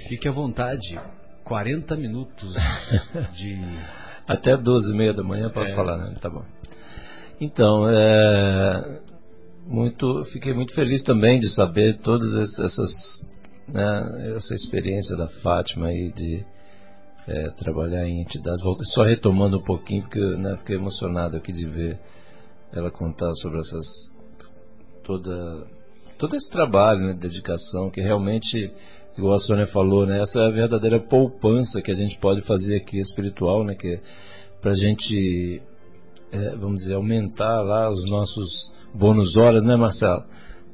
Fique 0.08 0.26
à 0.26 0.32
vontade. 0.32 0.98
40 1.44 1.98
minutos 1.98 2.54
de. 3.36 3.60
Até 4.26 4.56
12 4.56 4.94
e 4.94 4.98
meia 4.98 5.14
da 5.14 5.22
manhã 5.24 5.50
posso 5.50 5.72
é. 5.72 5.76
falar, 5.76 5.98
né? 5.98 6.16
Tá 6.22 6.30
bom. 6.30 6.46
Então, 7.42 7.90
é, 7.90 9.02
muito, 9.66 10.24
fiquei 10.32 10.54
muito 10.54 10.74
feliz 10.74 11.04
também 11.04 11.40
de 11.40 11.50
saber 11.50 11.98
todas 12.00 12.58
essas, 12.60 13.26
né, 13.68 14.34
essa 14.38 14.54
experiência 14.54 15.18
da 15.18 15.28
Fátima 15.42 15.88
aí 15.88 16.14
de 16.14 16.46
é, 17.28 17.50
trabalhar 17.58 18.08
em 18.08 18.22
entidades. 18.22 18.62
Só 18.94 19.04
retomando 19.04 19.58
um 19.58 19.64
pouquinho, 19.64 20.04
porque 20.04 20.20
né, 20.20 20.56
fiquei 20.60 20.78
emocionado 20.78 21.36
aqui 21.36 21.52
de 21.52 21.66
ver 21.66 22.00
ela 22.74 22.92
contar 22.92 23.34
sobre 23.36 23.60
essas 23.60 23.86
toda 25.04 25.68
todo 26.18 26.36
esse 26.36 26.50
trabalho, 26.52 27.00
né, 27.00 27.14
dedicação 27.14 27.90
que 27.90 28.02
realmente 28.02 28.72
igual 29.18 29.36
a 29.36 29.40
Sônia 29.40 29.68
falou, 29.68 30.06
né, 30.06 30.22
essa 30.22 30.40
é 30.40 30.48
a 30.48 30.52
verdadeira 30.52 31.00
poupança 31.00 31.82
que 31.82 31.92
a 31.92 31.96
gente 31.96 32.18
pode 32.20 32.42
fazer 32.42 32.78
aqui 32.78 33.00
espiritual, 33.00 33.64
né, 33.64 33.76
que 33.76 34.00
para 34.62 34.72
a 34.72 34.76
gente 34.76 35.62
é, 36.32 36.56
vamos 36.56 36.82
dizer 36.82 36.96
aumentar 36.96 37.62
lá 37.62 37.90
os 37.90 38.08
nossos 38.10 38.74
bônus 38.94 39.36
horas, 39.36 39.64
né, 39.64 39.76
Marcelo? 39.76 40.24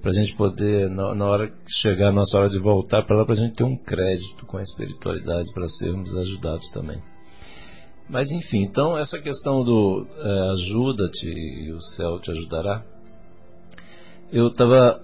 Para 0.02 0.12
a 0.12 0.14
gente 0.14 0.36
poder, 0.36 0.90
na, 0.90 1.16
na, 1.16 1.26
hora 1.26 1.48
que 1.48 1.72
chegar 1.82 2.10
a 2.10 2.12
nossa 2.12 2.38
hora 2.38 2.50
de 2.50 2.60
voltar 2.60 3.04
para 3.04 3.18
lá, 3.18 3.26
para 3.26 3.34
a 3.34 3.38
gente 3.38 3.56
ter 3.56 3.64
um 3.64 3.78
crédito 3.78 4.46
com 4.46 4.58
a 4.58 4.62
espiritualidade 4.62 5.52
para 5.54 5.68
sermos 5.68 6.16
ajudados 6.16 6.70
também. 6.72 7.02
Mas 8.08 8.30
enfim, 8.32 8.64
então 8.64 8.98
essa 8.98 9.20
questão 9.20 9.64
do 9.64 10.06
é, 10.18 10.50
ajuda-te 10.52 11.28
e 11.28 11.72
o 11.72 11.82
céu 11.82 12.20
te 12.20 12.32
ajudará. 12.32 12.84
Eu 14.32 14.48
estava 14.48 15.02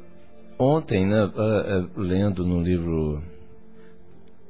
ontem, 0.59 1.07
né, 1.07 1.31
é, 1.35 1.99
lendo 1.99 2.45
no 2.45 2.61
livro 2.61 3.21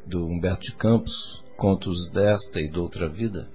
do 0.06 0.26
Humberto 0.26 0.64
de 0.64 0.76
Campos, 0.76 1.42
Contos 1.56 2.10
desta 2.12 2.60
e 2.60 2.70
de 2.70 2.80
outra 2.80 3.08
vida, 3.08 3.48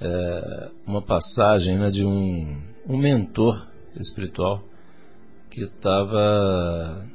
é, 0.00 0.70
uma 0.86 1.00
passagem 1.00 1.78
né, 1.78 1.88
de 1.88 2.04
um, 2.04 2.60
um 2.88 2.96
mentor 2.98 3.68
espiritual 3.96 4.62
que 5.50 5.62
estava 5.62 7.06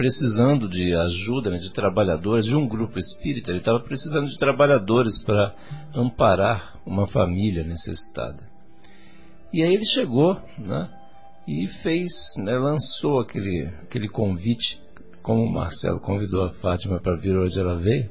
precisando 0.00 0.66
de 0.66 0.94
ajuda, 0.94 1.50
né, 1.50 1.58
de 1.58 1.70
trabalhadores, 1.74 2.46
de 2.46 2.56
um 2.56 2.66
grupo 2.66 2.98
espírita, 2.98 3.50
ele 3.50 3.58
estava 3.58 3.80
precisando 3.80 4.30
de 4.30 4.38
trabalhadores 4.38 5.22
para 5.24 5.54
amparar 5.94 6.80
uma 6.86 7.06
família 7.06 7.64
necessitada. 7.64 8.48
E 9.52 9.62
aí 9.62 9.74
ele 9.74 9.84
chegou, 9.84 10.40
né, 10.56 10.88
e 11.46 11.68
fez, 11.82 12.08
né, 12.38 12.56
lançou 12.56 13.20
aquele, 13.20 13.68
aquele 13.82 14.08
convite, 14.08 14.80
como 15.22 15.42
o 15.42 15.52
Marcelo 15.52 16.00
convidou 16.00 16.44
a 16.44 16.54
Fátima 16.54 16.98
para 16.98 17.18
vir 17.18 17.36
hoje, 17.36 17.60
ela 17.60 17.76
veio. 17.76 18.08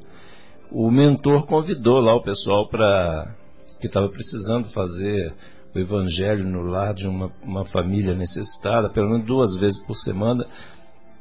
O 0.72 0.92
mentor 0.92 1.48
convidou 1.48 2.00
lá 2.00 2.14
o 2.14 2.22
pessoal 2.22 2.70
para 2.70 3.36
que 3.82 3.88
estava 3.88 4.10
precisando 4.10 4.70
fazer 4.70 5.34
o 5.74 5.80
evangelho 5.80 6.48
no 6.48 6.62
lar 6.62 6.94
de 6.94 7.08
uma, 7.08 7.32
uma 7.42 7.66
família 7.66 8.14
necessitada, 8.14 8.92
pelo 8.92 9.10
menos 9.10 9.26
duas 9.26 9.58
vezes 9.58 9.82
por 9.88 9.96
semana, 9.96 10.46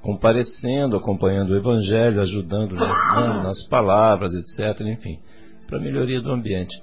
comparecendo, 0.03 0.97
acompanhando 0.97 1.51
o 1.51 1.57
Evangelho, 1.57 2.21
ajudando 2.21 2.75
né, 2.75 2.87
nas 3.43 3.67
palavras, 3.69 4.33
etc. 4.35 4.81
Enfim, 4.87 5.19
para 5.67 5.81
melhoria 5.81 6.21
do 6.21 6.33
ambiente. 6.33 6.81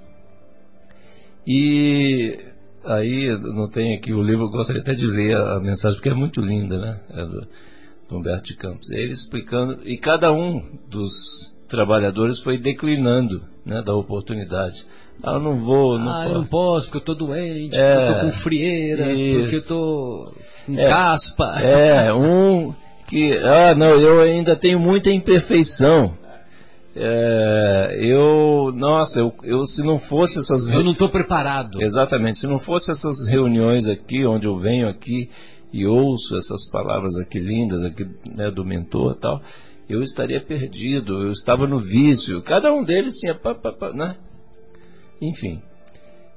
E 1.46 2.38
aí, 2.84 3.28
não 3.40 3.68
tem 3.68 3.94
aqui 3.96 4.12
o 4.12 4.22
livro, 4.22 4.50
gostaria 4.50 4.82
até 4.82 4.94
de 4.94 5.06
ler 5.06 5.36
a, 5.36 5.60
mensagem, 5.60 5.96
porque 5.96 6.08
é 6.08 6.14
muito 6.14 6.40
linda, 6.40 6.78
né? 6.78 7.00
É 7.10 7.24
do, 7.24 7.46
do 8.08 8.16
Humberto 8.16 8.44
de 8.44 8.56
Campos. 8.56 8.90
Ele 8.90 9.12
explicando, 9.12 9.80
e 9.84 9.96
cada 9.96 10.32
um 10.32 10.60
dos 10.90 11.10
trabalhadores 11.68 12.40
foi 12.40 12.58
declinando 12.58 13.42
né, 13.64 13.82
da 13.82 13.94
oportunidade. 13.94 14.76
Ah, 15.22 15.34
eu 15.34 15.40
não 15.40 15.60
vou, 15.60 15.98
não 15.98 16.10
ah, 16.10 16.22
posso. 16.22 16.28
eu 16.28 16.38
não 16.38 16.46
posso 16.46 16.86
porque 16.86 17.10
eu 17.10 17.12
estou 17.12 17.28
doente, 17.28 17.76
é, 17.76 17.94
porque 17.94 18.10
eu 18.10 18.14
tô 18.14 18.26
com 18.26 18.42
frieira, 18.42 19.12
isso. 19.12 19.40
porque 19.40 19.54
eu 19.54 19.60
estou 19.60 20.34
com 20.66 20.78
é, 20.78 20.88
caspa. 20.88 21.60
É, 21.60 22.12
um 22.12 22.74
que, 23.06 23.32
ah, 23.38 23.74
não, 23.74 24.00
eu 24.00 24.20
ainda 24.20 24.56
tenho 24.56 24.78
muita 24.78 25.10
imperfeição. 25.10 26.16
É, 26.94 27.98
eu, 28.00 28.72
nossa, 28.74 29.20
eu, 29.20 29.34
eu 29.42 29.64
se 29.64 29.82
não 29.82 29.98
fosse 29.98 30.38
essas. 30.38 30.68
Eu 30.70 30.82
não 30.82 30.92
estou 30.92 31.10
preparado. 31.10 31.82
Exatamente, 31.82 32.38
se 32.38 32.46
não 32.46 32.58
fosse 32.58 32.90
essas 32.90 33.28
reuniões 33.28 33.86
aqui, 33.86 34.24
onde 34.24 34.46
eu 34.46 34.58
venho 34.58 34.88
aqui 34.88 35.30
e 35.72 35.86
ouço 35.86 36.36
essas 36.36 36.70
palavras 36.70 37.14
aqui 37.16 37.38
lindas 37.38 37.84
aqui 37.84 38.06
né, 38.34 38.50
do 38.50 38.64
mentor 38.64 39.16
tal, 39.16 39.42
eu 39.88 40.02
estaria 40.02 40.40
perdido, 40.40 41.22
eu 41.22 41.32
estava 41.32 41.66
no 41.66 41.78
vício. 41.78 42.40
Cada 42.42 42.72
um 42.72 42.82
deles 42.82 43.18
tinha, 43.18 43.34
pá, 43.34 43.54
pá, 43.54 43.72
pá, 43.72 43.92
né? 43.92 44.16
Enfim. 45.20 45.60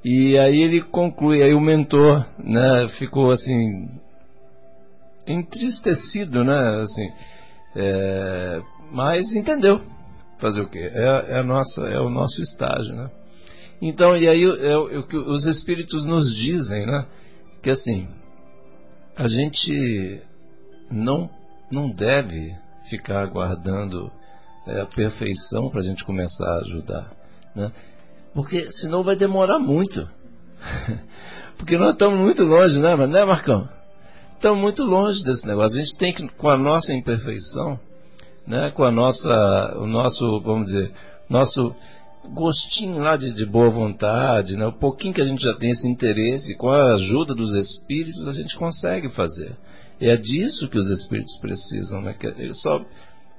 E 0.04 0.38
aí 0.38 0.62
ele 0.62 0.82
conclui, 0.82 1.42
aí 1.42 1.54
o 1.54 1.62
mentor, 1.62 2.26
né, 2.38 2.88
ficou 2.98 3.32
assim 3.32 3.88
entristecido, 5.30 6.44
né, 6.44 6.82
assim, 6.82 7.10
é, 7.76 8.62
mas 8.92 9.32
entendeu 9.36 9.82
fazer 10.40 10.62
o 10.62 10.70
quê? 10.70 10.80
É, 10.80 11.34
é, 11.34 11.40
a 11.40 11.44
nossa, 11.44 11.82
é 11.82 12.00
o 12.00 12.10
nosso 12.10 12.42
estágio, 12.42 12.96
né? 12.96 13.12
Então, 13.82 14.18
e 14.18 14.28
aí 14.28 14.44
é, 14.44 14.78
o 14.78 15.08
que 15.08 15.16
os 15.16 15.46
espíritos 15.46 16.04
nos 16.06 16.34
dizem, 16.36 16.86
né? 16.86 17.06
Que 17.62 17.70
assim, 17.70 18.08
a 19.16 19.28
gente 19.28 20.22
não, 20.90 21.30
não 21.72 21.90
deve 21.90 22.54
ficar 22.90 23.22
aguardando 23.22 24.12
é, 24.68 24.82
a 24.82 24.86
perfeição 24.86 25.70
para 25.70 25.80
a 25.80 25.84
gente 25.84 26.04
começar 26.04 26.46
a 26.46 26.60
ajudar, 26.60 27.12
né? 27.56 27.72
Porque 28.34 28.72
senão 28.72 29.04
vai 29.04 29.16
demorar 29.16 29.60
muito. 29.60 30.08
Porque 31.58 31.78
nós 31.78 31.94
estamos 31.94 32.20
muito 32.20 32.44
longe, 32.44 32.80
né, 32.80 32.96
né 33.08 33.26
Marcão? 33.26 33.68
Estamos 34.40 34.62
muito 34.62 34.86
longe 34.86 35.22
desse 35.22 35.46
negócio. 35.46 35.78
A 35.78 35.84
gente 35.84 35.98
tem 35.98 36.14
que, 36.14 36.26
com 36.36 36.48
a 36.48 36.58
nossa 36.58 36.94
imperfeição, 36.94 37.78
né, 38.48 38.72
com 38.72 38.86
a 38.86 38.92
nossa, 38.92 39.78
o 39.78 39.86
nosso, 39.86 40.40
vamos 40.40 40.68
dizer, 40.68 40.94
nosso 41.30 41.76
gostinho 42.34 43.00
lá 43.00 43.18
de, 43.18 43.34
de, 43.34 43.46
boa 43.46 43.70
vontade, 43.70 44.56
né, 44.56 44.66
o 44.66 44.72
pouquinho 44.72 45.14
que 45.14 45.22
a 45.22 45.26
gente 45.26 45.44
já 45.44 45.54
tem 45.58 45.72
esse 45.72 45.86
interesse, 45.86 46.56
com 46.56 46.70
a 46.70 46.94
ajuda 46.94 47.36
dos 47.36 47.52
espíritos, 47.52 48.26
a 48.30 48.32
gente 48.32 48.58
consegue 48.58 49.10
fazer. 49.10 49.58
E 50.00 50.08
é 50.08 50.16
disso 50.16 50.70
que 50.70 50.78
os 50.78 50.90
espíritos 50.90 51.38
precisam, 51.42 52.02
né, 52.02 52.16
eles 52.38 52.62
só, 52.62 52.80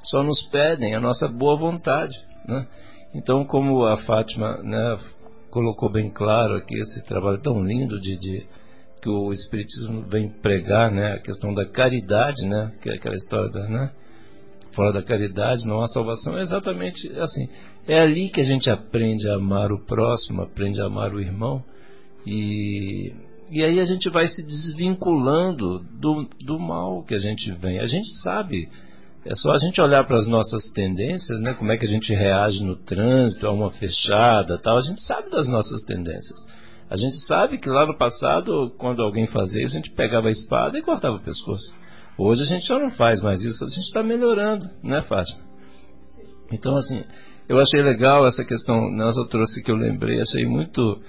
só 0.04 0.22
nos 0.22 0.42
pedem 0.48 0.94
a 0.94 1.00
nossa 1.00 1.26
boa 1.26 1.56
vontade. 1.56 2.14
Né? 2.46 2.66
Então, 3.14 3.42
como 3.46 3.86
a 3.86 3.96
Fátima 3.96 4.58
né, 4.62 4.98
colocou 5.50 5.90
bem 5.90 6.10
claro 6.10 6.56
aqui 6.56 6.78
esse 6.78 7.02
trabalho 7.06 7.40
tão 7.40 7.64
lindo 7.64 7.98
de, 7.98 8.18
de, 8.18 8.46
que 9.00 9.08
o 9.08 9.32
Espiritismo 9.32 10.02
vem 10.02 10.28
pregar, 10.28 10.90
né, 10.90 11.14
a 11.14 11.18
questão 11.18 11.52
da 11.54 11.64
caridade, 11.64 12.46
né, 12.46 12.72
que 12.82 12.90
é 12.90 12.94
aquela 12.94 13.14
história 13.14 13.50
da, 13.50 13.68
né, 13.68 13.90
fora 14.72 14.92
da 14.92 15.02
caridade 15.02 15.66
não 15.66 15.82
há 15.82 15.86
salvação, 15.88 16.38
é 16.38 16.42
exatamente 16.42 17.08
assim. 17.18 17.48
É 17.88 18.00
ali 18.00 18.28
que 18.28 18.40
a 18.40 18.44
gente 18.44 18.70
aprende 18.70 19.28
a 19.28 19.34
amar 19.34 19.72
o 19.72 19.84
próximo, 19.84 20.42
aprende 20.42 20.80
a 20.80 20.86
amar 20.86 21.12
o 21.12 21.20
irmão 21.20 21.62
e 22.26 23.12
e 23.52 23.64
aí 23.64 23.80
a 23.80 23.84
gente 23.84 24.08
vai 24.08 24.28
se 24.28 24.44
desvinculando 24.44 25.80
do, 26.00 26.28
do 26.40 26.56
mal 26.56 27.02
que 27.02 27.14
a 27.14 27.18
gente 27.18 27.50
vem. 27.50 27.80
A 27.80 27.86
gente 27.86 28.08
sabe 28.22 28.68
é 29.24 29.34
só 29.34 29.50
a 29.50 29.58
gente 29.58 29.80
olhar 29.80 30.04
para 30.04 30.16
as 30.16 30.26
nossas 30.26 30.70
tendências, 30.70 31.40
né? 31.42 31.52
Como 31.52 31.70
é 31.70 31.76
que 31.76 31.84
a 31.84 31.88
gente 31.88 32.12
reage 32.14 32.64
no 32.64 32.76
trânsito, 32.76 33.46
a 33.46 33.52
uma 33.52 33.70
fechada, 33.70 34.58
tal. 34.58 34.78
A 34.78 34.82
gente 34.82 35.02
sabe 35.02 35.30
das 35.30 35.46
nossas 35.46 35.82
tendências. 35.82 36.40
A 36.90 36.96
gente 36.96 37.16
sabe 37.26 37.58
que 37.58 37.68
lá 37.68 37.86
no 37.86 37.96
passado, 37.96 38.74
quando 38.76 39.00
alguém 39.02 39.28
fazia 39.28 39.62
isso, 39.62 39.74
a 39.74 39.76
gente 39.76 39.92
pegava 39.92 40.26
a 40.26 40.32
espada 40.32 40.76
e 40.76 40.82
cortava 40.82 41.16
o 41.16 41.22
pescoço. 41.22 41.72
Hoje 42.18 42.42
a 42.42 42.46
gente 42.46 42.66
já 42.66 42.78
não 42.78 42.90
faz 42.90 43.22
mais 43.22 43.40
isso, 43.40 43.64
a 43.64 43.68
gente 43.68 43.86
está 43.86 44.02
melhorando, 44.02 44.68
né, 44.82 45.00
Fátima? 45.02 45.40
Então, 46.52 46.76
assim, 46.76 47.04
eu 47.48 47.58
achei 47.60 47.80
legal 47.80 48.26
essa 48.26 48.44
questão, 48.44 48.90
eu 48.98 49.28
trouxe 49.28 49.62
que 49.62 49.70
eu 49.70 49.76
lembrei, 49.76 50.20
achei 50.20 50.44
muito 50.44 51.00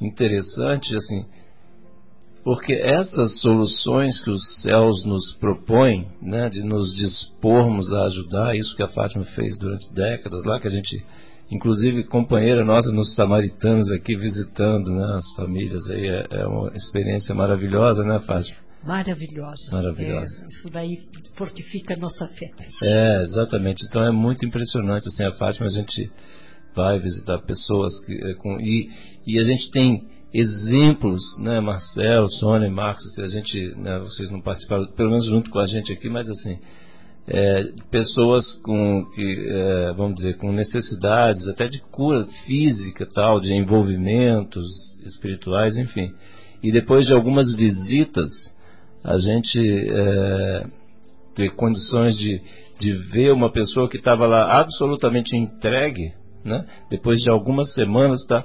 interessante, 0.00 0.94
assim, 0.94 1.24
porque 2.44 2.72
essas 2.72 3.40
soluções 3.40 4.22
que 4.22 4.30
os 4.30 4.62
céus 4.62 5.04
nos 5.04 5.36
propõem, 5.38 6.06
né, 6.22 6.48
de 6.48 6.62
nos 6.62 6.94
dispormos 6.94 7.92
a 7.92 8.02
ajudar, 8.04 8.56
isso 8.56 8.74
que 8.76 8.82
a 8.82 8.88
Fátima 8.88 9.24
fez 9.24 9.58
durante 9.58 9.92
décadas 9.92 10.44
lá, 10.44 10.60
que 10.60 10.68
a 10.68 10.70
gente, 10.70 11.04
inclusive 11.50 12.04
companheira 12.04 12.64
nossa 12.64 12.92
nos 12.92 13.14
samaritanos 13.14 13.90
aqui 13.90 14.16
visitando 14.16 14.90
né, 14.90 15.16
as 15.16 15.32
famílias, 15.34 15.88
aí 15.90 16.06
é, 16.06 16.26
é 16.30 16.46
uma 16.46 16.70
experiência 16.74 17.34
maravilhosa, 17.34 18.04
né, 18.04 18.18
Fátima? 18.20 18.56
Maravilhosa. 18.84 19.72
Maravilhosa. 19.72 20.42
É, 20.42 20.46
isso 20.48 20.70
daí 20.70 20.96
fortifica 21.34 21.94
a 21.94 21.98
nossa 21.98 22.26
fé. 22.28 22.46
É, 22.82 23.22
exatamente. 23.22 23.84
Então 23.86 24.02
é 24.02 24.10
muito 24.10 24.46
impressionante, 24.46 25.06
assim, 25.08 25.24
a 25.24 25.32
Fátima, 25.32 25.66
a 25.66 25.70
gente 25.70 26.10
vai 26.74 26.98
visitar 26.98 27.38
pessoas 27.40 27.92
que, 28.06 28.12
é, 28.12 28.34
com, 28.34 28.58
e, 28.60 28.88
e 29.26 29.38
a 29.38 29.42
gente 29.42 29.70
tem 29.70 30.08
exemplos, 30.32 31.20
né, 31.40 31.60
Marcelo, 31.60 32.28
Sônia 32.28 32.70
Marcos, 32.70 33.04
a 33.18 33.26
gente, 33.26 33.74
né, 33.76 33.98
vocês 33.98 34.30
não 34.30 34.40
participaram, 34.40 34.86
pelo 34.92 35.10
menos 35.10 35.26
junto 35.26 35.50
com 35.50 35.58
a 35.58 35.66
gente 35.66 35.92
aqui, 35.92 36.08
mas 36.08 36.28
assim, 36.28 36.58
é, 37.28 37.64
pessoas 37.90 38.54
com 38.62 39.04
que, 39.14 39.48
é, 39.48 39.92
vamos 39.92 40.16
dizer, 40.16 40.36
com 40.36 40.52
necessidades 40.52 41.46
até 41.48 41.68
de 41.68 41.80
cura 41.90 42.26
física, 42.46 43.06
tal, 43.06 43.40
de 43.40 43.54
envolvimentos 43.54 44.66
espirituais, 45.04 45.76
enfim. 45.76 46.12
E 46.62 46.72
depois 46.72 47.06
de 47.06 47.12
algumas 47.12 47.54
visitas, 47.54 48.30
a 49.02 49.16
gente 49.18 49.58
é, 49.58 50.66
ter 51.34 51.50
condições 51.54 52.16
de, 52.16 52.40
de 52.78 52.92
ver 53.10 53.32
uma 53.32 53.50
pessoa 53.50 53.88
que 53.88 53.96
estava 53.96 54.26
lá 54.26 54.58
absolutamente 54.58 55.36
entregue, 55.36 56.12
né? 56.44 56.66
depois 56.90 57.20
de 57.20 57.30
algumas 57.30 57.72
semanas 57.74 58.20
está 58.20 58.44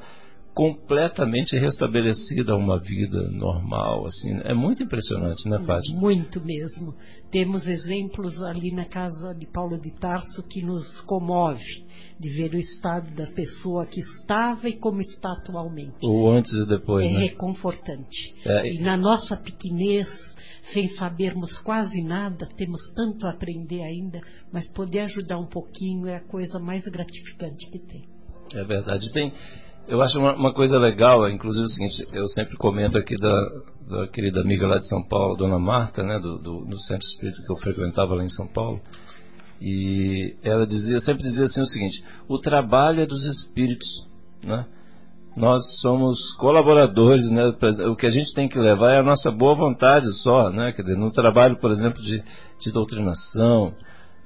completamente 0.56 1.58
restabelecida 1.60 2.54
a 2.54 2.56
uma 2.56 2.80
vida 2.80 3.30
normal, 3.30 4.08
assim. 4.08 4.40
É 4.46 4.54
muito 4.54 4.82
impressionante, 4.82 5.48
né, 5.50 5.60
Fátima? 5.66 6.00
Muito 6.00 6.42
mesmo. 6.44 6.96
Temos 7.30 7.68
exemplos 7.68 8.42
ali 8.42 8.74
na 8.74 8.86
casa 8.86 9.36
de 9.36 9.46
Paulo 9.48 9.78
de 9.78 9.92
Tarso 10.00 10.42
que 10.50 10.62
nos 10.62 11.02
comove 11.02 11.62
de 12.18 12.30
ver 12.30 12.54
o 12.54 12.58
estado 12.58 13.14
da 13.14 13.28
pessoa 13.28 13.86
que 13.86 14.00
estava 14.00 14.70
e 14.70 14.78
como 14.78 15.02
está 15.02 15.34
atualmente. 15.34 15.98
O 16.02 16.32
antes 16.32 16.54
e 16.54 16.66
depois, 16.66 17.06
é 17.06 17.12
né? 17.12 17.20
reconfortante. 17.26 18.34
É, 18.46 18.76
e 18.76 18.80
na 18.80 18.96
nossa 18.96 19.36
pequenez, 19.36 20.08
sem 20.72 20.88
sabermos 20.96 21.58
quase 21.60 22.02
nada, 22.02 22.48
temos 22.56 22.80
tanto 22.96 23.28
a 23.28 23.32
aprender 23.32 23.84
ainda, 23.84 24.22
mas 24.54 24.70
poder 24.70 25.02
ajudar 25.02 25.38
um 25.38 25.48
pouquinho 25.48 26.08
é 26.08 26.16
a 26.16 26.24
coisa 26.24 26.60
mais 26.60 26.84
gratificante 26.86 27.70
que 27.70 27.80
tem. 27.80 28.16
É 28.54 28.64
verdade. 28.64 29.12
Tem, 29.12 29.34
eu 29.88 30.02
acho 30.02 30.20
uma, 30.20 30.34
uma, 30.36 30.54
coisa 30.54 30.78
legal, 30.78 31.30
inclusive 31.30 31.64
o 31.64 31.70
seguinte, 31.70 32.08
eu 32.12 32.28
sempre 32.28 32.58
comento 32.58 32.98
aqui 32.98 33.16
da, 33.16 33.50
da 33.90 34.08
querida 34.08 34.42
amiga 34.42 34.68
lá 34.68 34.78
de 34.78 34.88
São 34.88 35.04
Paulo, 35.04 35.36
Dona 35.36 35.60
Marta, 35.60 36.04
né, 36.04 36.20
do, 36.20 36.38
do, 36.40 36.66
do, 36.66 36.78
centro 36.80 37.06
espírita 37.08 37.42
que 37.46 37.52
eu 37.52 37.58
frequentava 37.58 38.16
lá 38.16 38.24
em 38.24 38.30
São 38.30 38.48
Paulo, 38.48 38.82
e 39.62 40.36
ela 40.44 40.66
dizia, 40.66 41.00
sempre 41.00 41.24
dizia 41.24 41.46
assim 41.46 41.62
o 41.62 41.66
seguinte, 41.66 42.04
o 42.28 42.40
trabalho 42.40 43.02
é 43.02 43.06
dos 43.06 43.24
espíritos, 43.24 43.88
né? 44.44 44.66
Nós 45.38 45.64
somos 45.82 46.18
colaboradores, 46.38 47.30
né? 47.30 47.54
O 47.90 47.96
que 47.96 48.06
a 48.06 48.10
gente 48.10 48.34
tem 48.34 48.48
que 48.48 48.58
levar 48.58 48.94
é 48.94 49.00
a 49.00 49.04
nossa 49.04 49.30
boa 49.30 49.54
vontade 49.54 50.06
só, 50.22 50.50
né? 50.50 50.72
Quer 50.72 50.84
dizer, 50.84 50.98
no 50.98 51.12
trabalho, 51.12 51.58
por 51.60 51.72
exemplo, 51.72 52.02
de, 52.02 52.24
de 52.62 52.72
doutrinação, 52.72 53.74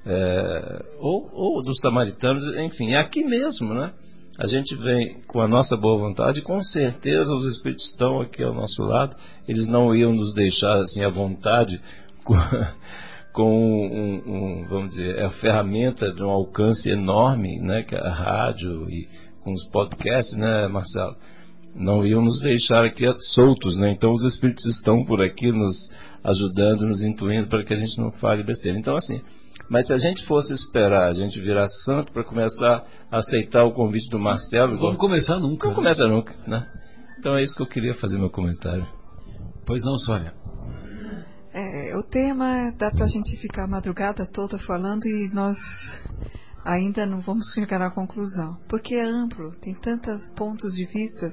é, 0.06 0.84
ou, 1.00 1.28
ou 1.32 1.62
dos 1.62 1.80
samaritanos, 1.80 2.44
enfim, 2.58 2.92
é 2.92 2.98
aqui 2.98 3.24
mesmo, 3.24 3.74
né? 3.74 3.92
A 4.38 4.46
gente 4.46 4.74
vem 4.76 5.20
com 5.26 5.40
a 5.40 5.48
nossa 5.48 5.76
boa 5.76 5.98
vontade, 5.98 6.42
com 6.42 6.62
certeza 6.62 7.34
os 7.34 7.46
espíritos 7.46 7.90
estão 7.90 8.20
aqui 8.20 8.42
ao 8.42 8.54
nosso 8.54 8.82
lado, 8.82 9.16
eles 9.46 9.66
não 9.66 9.94
iam 9.94 10.12
nos 10.12 10.32
deixar 10.32 10.80
assim 10.80 11.02
à 11.02 11.08
vontade 11.08 11.80
com, 12.24 12.36
com 13.32 13.52
um, 13.52 14.22
um, 14.26 14.68
vamos 14.68 14.90
dizer, 14.90 15.16
é 15.16 15.24
a 15.24 15.30
ferramenta 15.30 16.12
de 16.12 16.22
um 16.22 16.30
alcance 16.30 16.90
enorme, 16.90 17.58
né, 17.60 17.82
que 17.82 17.94
é 17.94 18.00
a 18.00 18.12
rádio 18.12 18.88
e 18.88 19.08
com 19.42 19.52
os 19.52 19.64
podcasts, 19.70 20.36
né, 20.36 20.68
Marcelo? 20.68 21.16
Não 21.74 22.04
iam 22.04 22.22
nos 22.22 22.40
deixar 22.40 22.84
aqui 22.84 23.04
soltos, 23.32 23.76
né? 23.76 23.92
Então 23.92 24.10
os 24.10 24.24
espíritos 24.24 24.66
estão 24.66 25.04
por 25.04 25.22
aqui 25.22 25.52
nos 25.52 25.88
ajudando, 26.24 26.86
nos 26.86 27.00
intuindo 27.00 27.48
para 27.48 27.64
que 27.64 27.72
a 27.72 27.76
gente 27.76 27.96
não 27.98 28.10
fale 28.12 28.42
besteira. 28.42 28.78
Então 28.78 28.96
assim, 28.96 29.20
mas 29.70 29.86
se 29.86 29.92
a 29.92 29.98
gente 29.98 30.26
fosse 30.26 30.52
esperar 30.52 31.08
a 31.08 31.12
gente 31.12 31.40
virar 31.40 31.68
santo 31.68 32.12
para 32.12 32.24
começar 32.24 32.84
a 33.08 33.18
aceitar 33.18 33.64
o 33.64 33.72
convite 33.72 34.10
do 34.10 34.18
Marcelo. 34.18 34.76
Vamos 34.76 34.98
começar 34.98 35.38
nunca. 35.38 35.68
Não 35.68 35.70
né? 35.70 35.76
começa 35.76 36.06
nunca, 36.08 36.34
né? 36.44 36.68
Então 37.18 37.36
é 37.36 37.42
isso 37.42 37.54
que 37.54 37.62
eu 37.62 37.68
queria 37.68 37.94
fazer 37.94 38.18
meu 38.18 38.30
comentário. 38.30 38.84
Pois 39.64 39.84
não, 39.84 39.96
Sônia. 39.96 40.34
É, 41.52 41.96
o 41.96 42.02
tema 42.02 42.72
dá 42.76 42.90
para 42.90 43.04
a 43.04 43.08
gente 43.08 43.36
ficar 43.36 43.64
a 43.64 43.68
madrugada 43.68 44.26
toda 44.26 44.58
falando 44.58 45.06
e 45.06 45.30
nós 45.32 45.56
ainda 46.64 47.06
não 47.06 47.20
vamos 47.20 47.52
chegar 47.54 47.80
à 47.80 47.90
conclusão, 47.90 48.58
porque 48.68 48.96
é 48.96 49.04
amplo, 49.04 49.52
tem 49.60 49.74
tantos 49.74 50.32
pontos 50.32 50.74
de 50.74 50.84
vista. 50.86 51.30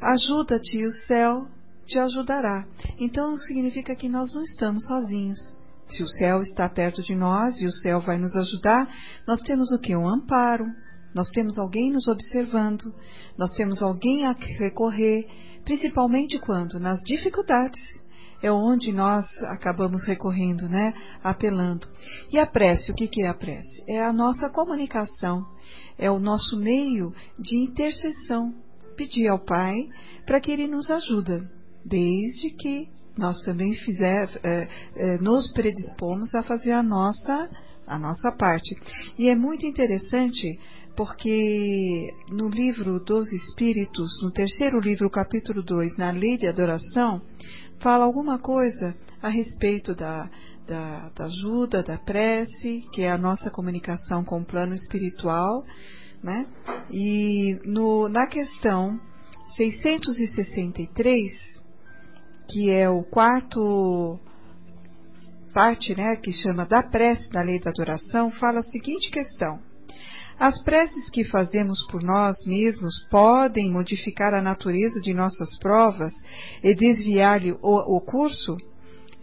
Ajuda-te 0.00 0.78
e 0.78 0.86
o 0.86 0.90
céu 0.90 1.46
te 1.86 1.98
ajudará. 1.98 2.66
Então 2.98 3.34
significa 3.36 3.96
que 3.96 4.08
nós 4.08 4.34
não 4.34 4.42
estamos 4.42 4.86
sozinhos. 4.86 5.57
Se 5.88 6.02
o 6.02 6.08
céu 6.08 6.42
está 6.42 6.68
perto 6.68 7.02
de 7.02 7.14
nós 7.14 7.60
e 7.60 7.66
o 7.66 7.72
céu 7.72 8.00
vai 8.00 8.18
nos 8.18 8.34
ajudar, 8.36 8.88
nós 9.26 9.40
temos 9.40 9.72
o 9.72 9.78
que? 9.78 9.96
Um 9.96 10.06
amparo, 10.06 10.66
nós 11.14 11.30
temos 11.30 11.58
alguém 11.58 11.90
nos 11.90 12.06
observando, 12.06 12.94
nós 13.36 13.52
temos 13.52 13.82
alguém 13.82 14.26
a 14.26 14.32
recorrer, 14.32 15.26
principalmente 15.64 16.38
quando? 16.38 16.78
Nas 16.78 17.00
dificuldades. 17.00 17.80
é 18.40 18.52
onde 18.52 18.92
nós 18.92 19.26
acabamos 19.48 20.04
recorrendo, 20.04 20.68
né? 20.68 20.94
Apelando. 21.24 21.88
E 22.30 22.38
a 22.38 22.46
prece, 22.46 22.92
o 22.92 22.94
que, 22.94 23.08
que 23.08 23.22
é 23.22 23.28
a 23.28 23.34
prece? 23.34 23.82
É 23.88 24.00
a 24.00 24.12
nossa 24.12 24.48
comunicação, 24.48 25.44
é 25.98 26.08
o 26.08 26.20
nosso 26.20 26.56
meio 26.56 27.12
de 27.36 27.56
intercessão. 27.56 28.54
Pedir 28.96 29.28
ao 29.28 29.38
Pai 29.38 29.74
para 30.26 30.40
que 30.40 30.52
Ele 30.52 30.68
nos 30.68 30.90
ajude, 30.90 31.42
desde 31.84 32.50
que 32.56 32.88
nós 33.18 33.40
também 33.42 33.74
fizer, 33.74 34.30
é, 34.42 34.68
é, 34.96 35.18
nos 35.18 35.52
predispomos 35.52 36.34
a 36.34 36.42
fazer 36.42 36.72
a 36.72 36.82
nossa, 36.82 37.50
a 37.86 37.98
nossa 37.98 38.32
parte. 38.32 38.76
E 39.18 39.28
é 39.28 39.34
muito 39.34 39.66
interessante 39.66 40.58
porque 40.96 42.08
no 42.30 42.48
livro 42.48 42.98
dos 42.98 43.30
Espíritos, 43.32 44.10
no 44.22 44.30
terceiro 44.30 44.80
livro, 44.80 45.10
capítulo 45.10 45.62
2, 45.62 45.96
na 45.96 46.10
lei 46.10 46.36
de 46.36 46.46
adoração, 46.46 47.20
fala 47.80 48.04
alguma 48.04 48.38
coisa 48.38 48.94
a 49.22 49.28
respeito 49.28 49.94
da, 49.94 50.28
da, 50.66 51.10
da 51.10 51.24
ajuda, 51.24 51.82
da 51.82 51.98
prece, 51.98 52.84
que 52.92 53.02
é 53.02 53.10
a 53.10 53.18
nossa 53.18 53.50
comunicação 53.50 54.24
com 54.24 54.40
o 54.40 54.44
plano 54.44 54.74
espiritual, 54.74 55.64
né? 56.22 56.46
E 56.90 57.58
no, 57.64 58.08
na 58.08 58.26
questão 58.26 58.98
663, 59.56 61.57
que 62.48 62.70
é 62.70 62.88
o 62.88 63.02
quarto 63.02 64.18
parte, 65.52 65.94
né, 65.96 66.16
que 66.16 66.32
chama 66.32 66.64
da 66.64 66.82
prece 66.82 67.28
da 67.30 67.42
lei 67.42 67.58
da 67.60 67.70
adoração, 67.70 68.30
fala 68.30 68.60
a 68.60 68.62
seguinte 68.62 69.10
questão: 69.10 69.58
as 70.38 70.62
preces 70.62 71.10
que 71.10 71.24
fazemos 71.24 71.84
por 71.90 72.02
nós 72.02 72.36
mesmos 72.46 72.94
podem 73.10 73.70
modificar 73.70 74.32
a 74.34 74.42
natureza 74.42 75.00
de 75.00 75.12
nossas 75.12 75.58
provas 75.58 76.12
e 76.62 76.74
desviar-lhe 76.74 77.52
o, 77.60 77.96
o 77.96 78.00
curso? 78.00 78.56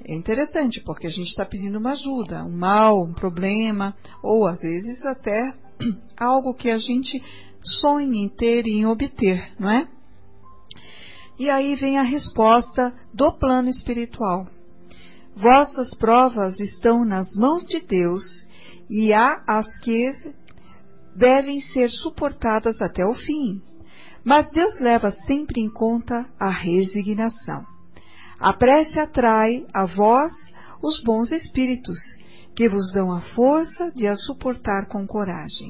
É 0.07 0.13
interessante, 0.13 0.81
porque 0.81 1.07
a 1.07 1.09
gente 1.09 1.29
está 1.29 1.45
pedindo 1.45 1.79
uma 1.79 1.93
ajuda, 1.93 2.43
um 2.43 2.55
mal, 2.55 3.01
um 3.01 3.13
problema, 3.13 3.95
ou 4.21 4.45
às 4.45 4.59
vezes 4.59 5.03
até 5.05 5.53
algo 6.19 6.53
que 6.53 6.69
a 6.69 6.77
gente 6.77 7.23
sonha 7.63 8.23
em 8.23 8.29
ter 8.29 8.67
e 8.67 8.79
em 8.79 8.85
obter, 8.85 9.53
não 9.57 9.71
é? 9.71 9.87
E 11.37 11.49
aí 11.49 11.75
vem 11.75 11.97
a 11.97 12.03
resposta 12.03 12.93
do 13.13 13.31
plano 13.33 13.69
espiritual. 13.69 14.47
Vossas 15.35 15.93
provas 15.97 16.59
estão 16.59 17.03
nas 17.03 17.35
mãos 17.35 17.63
de 17.63 17.81
Deus 17.81 18.23
e 18.89 19.11
há 19.13 19.43
as 19.47 19.67
que 19.79 20.11
devem 21.15 21.59
ser 21.61 21.89
suportadas 21.89 22.81
até 22.81 23.05
o 23.05 23.13
fim. 23.13 23.61
Mas 24.23 24.49
Deus 24.51 24.79
leva 24.79 25.11
sempre 25.11 25.61
em 25.61 25.69
conta 25.69 26.25
a 26.39 26.49
resignação. 26.49 27.65
A 28.39 28.53
prece 28.53 28.99
atrai 28.99 29.65
a 29.73 29.85
vós 29.85 30.31
os 30.81 31.01
bons 31.03 31.31
espíritos, 31.31 31.99
que 32.55 32.69
vos 32.69 32.91
dão 32.93 33.11
a 33.11 33.21
força 33.21 33.91
de 33.91 34.07
a 34.07 34.15
suportar 34.15 34.87
com 34.87 35.05
coragem. 35.05 35.69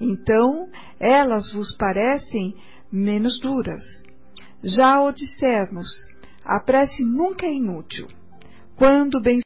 Então, 0.00 0.68
elas 0.98 1.52
vos 1.52 1.76
parecem 1.76 2.54
menos 2.90 3.40
duras. 3.40 3.84
Já 4.64 5.02
o 5.02 5.10
dissermos, 5.10 5.88
a 6.44 6.60
prece 6.60 7.04
nunca 7.04 7.46
é 7.46 7.52
inútil. 7.52 8.06
Quando 8.76 9.20
bem 9.20 9.40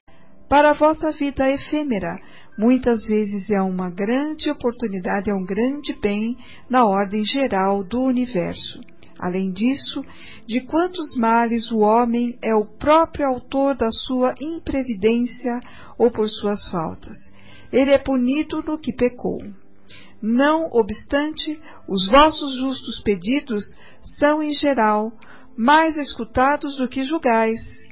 para 0.47 0.71
a 0.71 0.75
vossa 0.75 1.11
vida 1.13 1.51
efêmera, 1.51 2.21
muitas 2.59 3.05
vezes 3.05 3.51
é 3.51 3.63
uma 3.63 3.91
grande 3.91 4.51
oportunidade, 4.51 5.31
é 5.31 5.35
um 5.35 5.45
grande 5.45 5.95
bem 5.95 6.37
na 6.69 6.85
ordem 6.85 7.25
geral 7.25 7.83
do 7.83 8.01
universo. 8.03 8.81
Além 9.19 9.51
disso, 9.51 10.05
de 10.47 10.61
quantos 10.61 11.17
males 11.17 11.71
o 11.73 11.79
homem 11.79 12.39
é 12.43 12.55
o 12.55 12.67
próprio 12.67 13.27
autor 13.27 13.75
da 13.75 13.91
sua 13.91 14.35
imprevidência 14.39 15.61
ou 15.97 16.11
por 16.11 16.29
suas 16.29 16.69
faltas. 16.71 17.17
Ele 17.73 17.91
é 17.91 17.99
punido 17.99 18.63
no 18.63 18.79
que 18.79 18.93
pecou. 18.93 19.39
Não 20.23 20.71
obstante, 20.73 21.61
os 21.89 22.09
vossos 22.09 22.57
justos 22.57 23.01
pedidos 23.03 23.65
são, 24.19 24.43
em 24.43 24.53
geral, 24.53 25.13
mais 25.57 25.97
escutados 25.97 26.77
do 26.77 26.89
que 26.89 27.05
julgais 27.05 27.87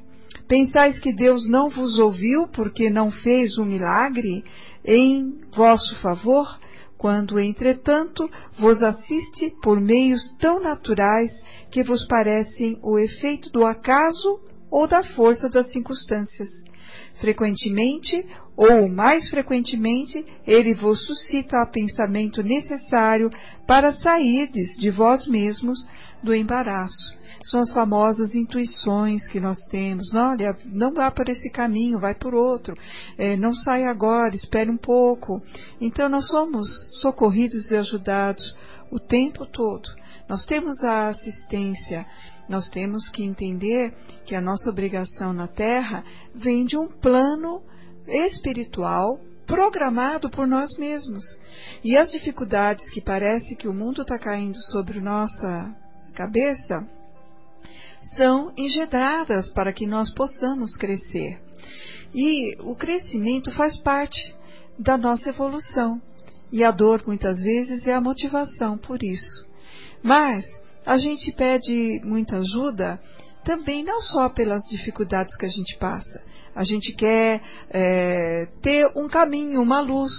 Pensais 0.47 0.99
que 0.99 1.11
Deus 1.11 1.47
não 1.47 1.69
vos 1.69 1.97
ouviu 1.97 2.47
porque 2.47 2.89
não 2.89 3.09
fez 3.09 3.57
um 3.57 3.65
milagre 3.65 4.43
em 4.83 5.39
vosso 5.55 5.95
favor, 5.99 6.59
quando, 6.97 7.39
entretanto, 7.39 8.29
vos 8.57 8.81
assiste 8.83 9.51
por 9.61 9.81
meios 9.81 10.21
tão 10.37 10.61
naturais 10.61 11.31
que 11.71 11.83
vos 11.83 12.05
parecem 12.07 12.77
o 12.83 12.99
efeito 12.99 13.49
do 13.51 13.65
acaso 13.65 14.39
ou 14.69 14.87
da 14.87 15.03
força 15.03 15.49
das 15.49 15.69
circunstâncias. 15.71 16.49
Frequentemente, 17.19 18.25
ou 18.55 18.87
mais 18.87 19.29
frequentemente, 19.29 20.25
ele 20.45 20.73
vos 20.73 21.05
suscita 21.05 21.61
o 21.63 21.71
pensamento 21.71 22.41
necessário 22.41 23.31
para 23.67 23.91
sairdes 23.91 24.77
de 24.77 24.89
vós 24.89 25.27
mesmos 25.27 25.77
do 26.23 26.33
embaraço 26.33 27.25
são 27.45 27.59
as 27.59 27.69
famosas 27.71 28.33
intuições 28.33 29.27
que 29.27 29.39
nós 29.39 29.59
temos. 29.69 30.11
Olha, 30.13 30.57
não 30.65 30.93
vá 30.93 31.11
por 31.11 31.29
esse 31.29 31.49
caminho, 31.51 31.99
vai 31.99 32.15
por 32.15 32.33
outro. 32.33 32.75
É, 33.17 33.35
não 33.35 33.53
saia 33.53 33.89
agora, 33.89 34.35
espere 34.35 34.69
um 34.69 34.77
pouco. 34.77 35.41
Então, 35.79 36.09
nós 36.09 36.27
somos 36.27 36.67
socorridos 37.01 37.69
e 37.69 37.75
ajudados 37.75 38.57
o 38.91 38.99
tempo 38.99 39.45
todo. 39.45 39.87
Nós 40.27 40.43
temos 40.45 40.83
a 40.83 41.09
assistência, 41.09 42.05
nós 42.49 42.67
temos 42.69 43.09
que 43.09 43.23
entender 43.23 43.93
que 44.25 44.33
a 44.33 44.41
nossa 44.41 44.69
obrigação 44.69 45.31
na 45.31 45.47
Terra 45.47 46.03
vem 46.33 46.65
de 46.65 46.75
um 46.75 46.87
plano 46.87 47.61
espiritual 48.07 49.19
programado 49.45 50.29
por 50.29 50.47
nós 50.47 50.77
mesmos. 50.77 51.23
E 51.83 51.97
as 51.97 52.11
dificuldades 52.11 52.89
que 52.89 53.01
parece 53.01 53.55
que 53.55 53.67
o 53.67 53.73
mundo 53.73 54.01
está 54.01 54.17
caindo 54.17 54.57
sobre 54.71 54.99
nossa 54.99 55.75
cabeça, 56.13 56.87
são 58.15 58.53
engendradas 58.57 59.49
para 59.49 59.73
que 59.73 59.85
nós 59.85 60.13
possamos 60.13 60.75
crescer. 60.77 61.39
E 62.13 62.55
o 62.61 62.75
crescimento 62.75 63.51
faz 63.51 63.77
parte 63.81 64.35
da 64.79 64.97
nossa 64.97 65.29
evolução. 65.29 66.01
E 66.51 66.63
a 66.63 66.71
dor, 66.71 67.03
muitas 67.05 67.41
vezes, 67.41 67.85
é 67.85 67.93
a 67.93 68.01
motivação 68.01 68.77
por 68.77 69.03
isso. 69.03 69.47
Mas 70.01 70.45
a 70.85 70.97
gente 70.97 71.33
pede 71.35 71.99
muita 72.03 72.37
ajuda 72.37 73.01
também 73.43 73.83
não 73.83 74.01
só 74.01 74.29
pelas 74.29 74.63
dificuldades 74.65 75.35
que 75.35 75.45
a 75.45 75.49
gente 75.49 75.77
passa, 75.77 76.23
a 76.55 76.63
gente 76.63 76.95
quer 76.95 77.41
é, 77.69 78.47
ter 78.61 78.89
um 78.95 79.09
caminho, 79.09 79.61
uma 79.61 79.81
luz 79.81 80.11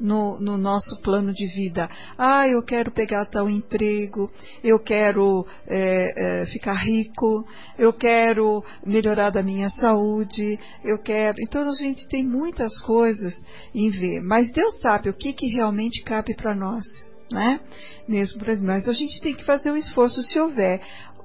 no, 0.00 0.40
no, 0.40 0.58
nosso 0.58 1.00
plano 1.00 1.32
de 1.32 1.46
vida. 1.54 1.88
Ah, 2.18 2.48
eu 2.48 2.60
quero 2.64 2.90
pegar 2.90 3.26
tal 3.26 3.48
emprego, 3.48 4.28
eu 4.62 4.80
quero 4.80 5.46
é, 5.68 6.42
é, 6.42 6.46
ficar 6.46 6.74
rico, 6.74 7.46
eu 7.78 7.92
quero 7.92 8.64
melhorar 8.84 9.30
da 9.30 9.40
minha 9.40 9.70
saúde, 9.70 10.58
eu 10.82 10.98
quero. 10.98 11.36
Então 11.40 11.62
a 11.62 11.72
gente 11.74 12.08
tem 12.08 12.24
muitas 12.24 12.76
coisas 12.80 13.32
em 13.72 13.88
ver, 13.88 14.20
mas 14.20 14.52
Deus 14.52 14.80
sabe 14.80 15.08
o 15.10 15.14
que, 15.14 15.32
que 15.32 15.46
realmente 15.46 16.02
cabe 16.02 16.34
para 16.34 16.56
nós. 16.56 16.84
Né? 17.32 17.60
Mesmo 18.08 18.40
nós, 18.62 18.88
a 18.88 18.92
gente 18.92 19.20
tem 19.20 19.34
que 19.34 19.44
fazer 19.44 19.70
o 19.70 19.76
esforço. 19.76 20.22
Se 20.24 20.38
houver 20.38 20.80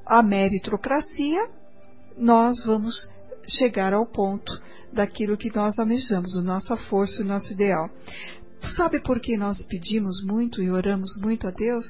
a 0.06 0.22
meritocracia, 0.22 1.48
nós 2.18 2.64
vamos 2.66 2.96
chegar 3.50 3.94
ao 3.94 4.06
ponto 4.06 4.52
daquilo 4.94 5.38
que 5.38 5.54
nós 5.54 5.78
almejamos, 5.80 6.36
a 6.38 6.42
nossa 6.42 6.76
força, 6.76 7.22
o 7.22 7.26
nosso 7.26 7.54
ideal. 7.54 7.90
Sabe 8.76 9.00
por 9.00 9.20
que 9.20 9.38
nós 9.38 9.66
pedimos 9.66 10.24
muito 10.24 10.62
e 10.62 10.70
oramos 10.70 11.12
muito 11.22 11.48
a 11.48 11.52
Deus? 11.52 11.86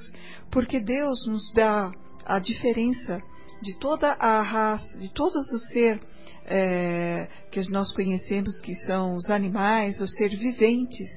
Porque 0.52 0.80
Deus 0.80 1.26
nos 1.26 1.52
dá 1.54 1.92
a 2.26 2.40
diferença 2.40 3.22
de 3.62 3.78
toda 3.80 4.12
a 4.14 4.42
raça, 4.42 4.98
de 4.98 5.12
todos 5.14 5.36
os 5.36 5.68
ser 5.70 6.00
é, 6.46 7.28
que 7.52 7.60
nós 7.70 7.92
conhecemos 7.92 8.60
que 8.62 8.74
são 8.74 9.16
os 9.16 9.30
animais, 9.30 10.00
os 10.00 10.14
seres 10.14 10.40
viventes, 10.40 11.10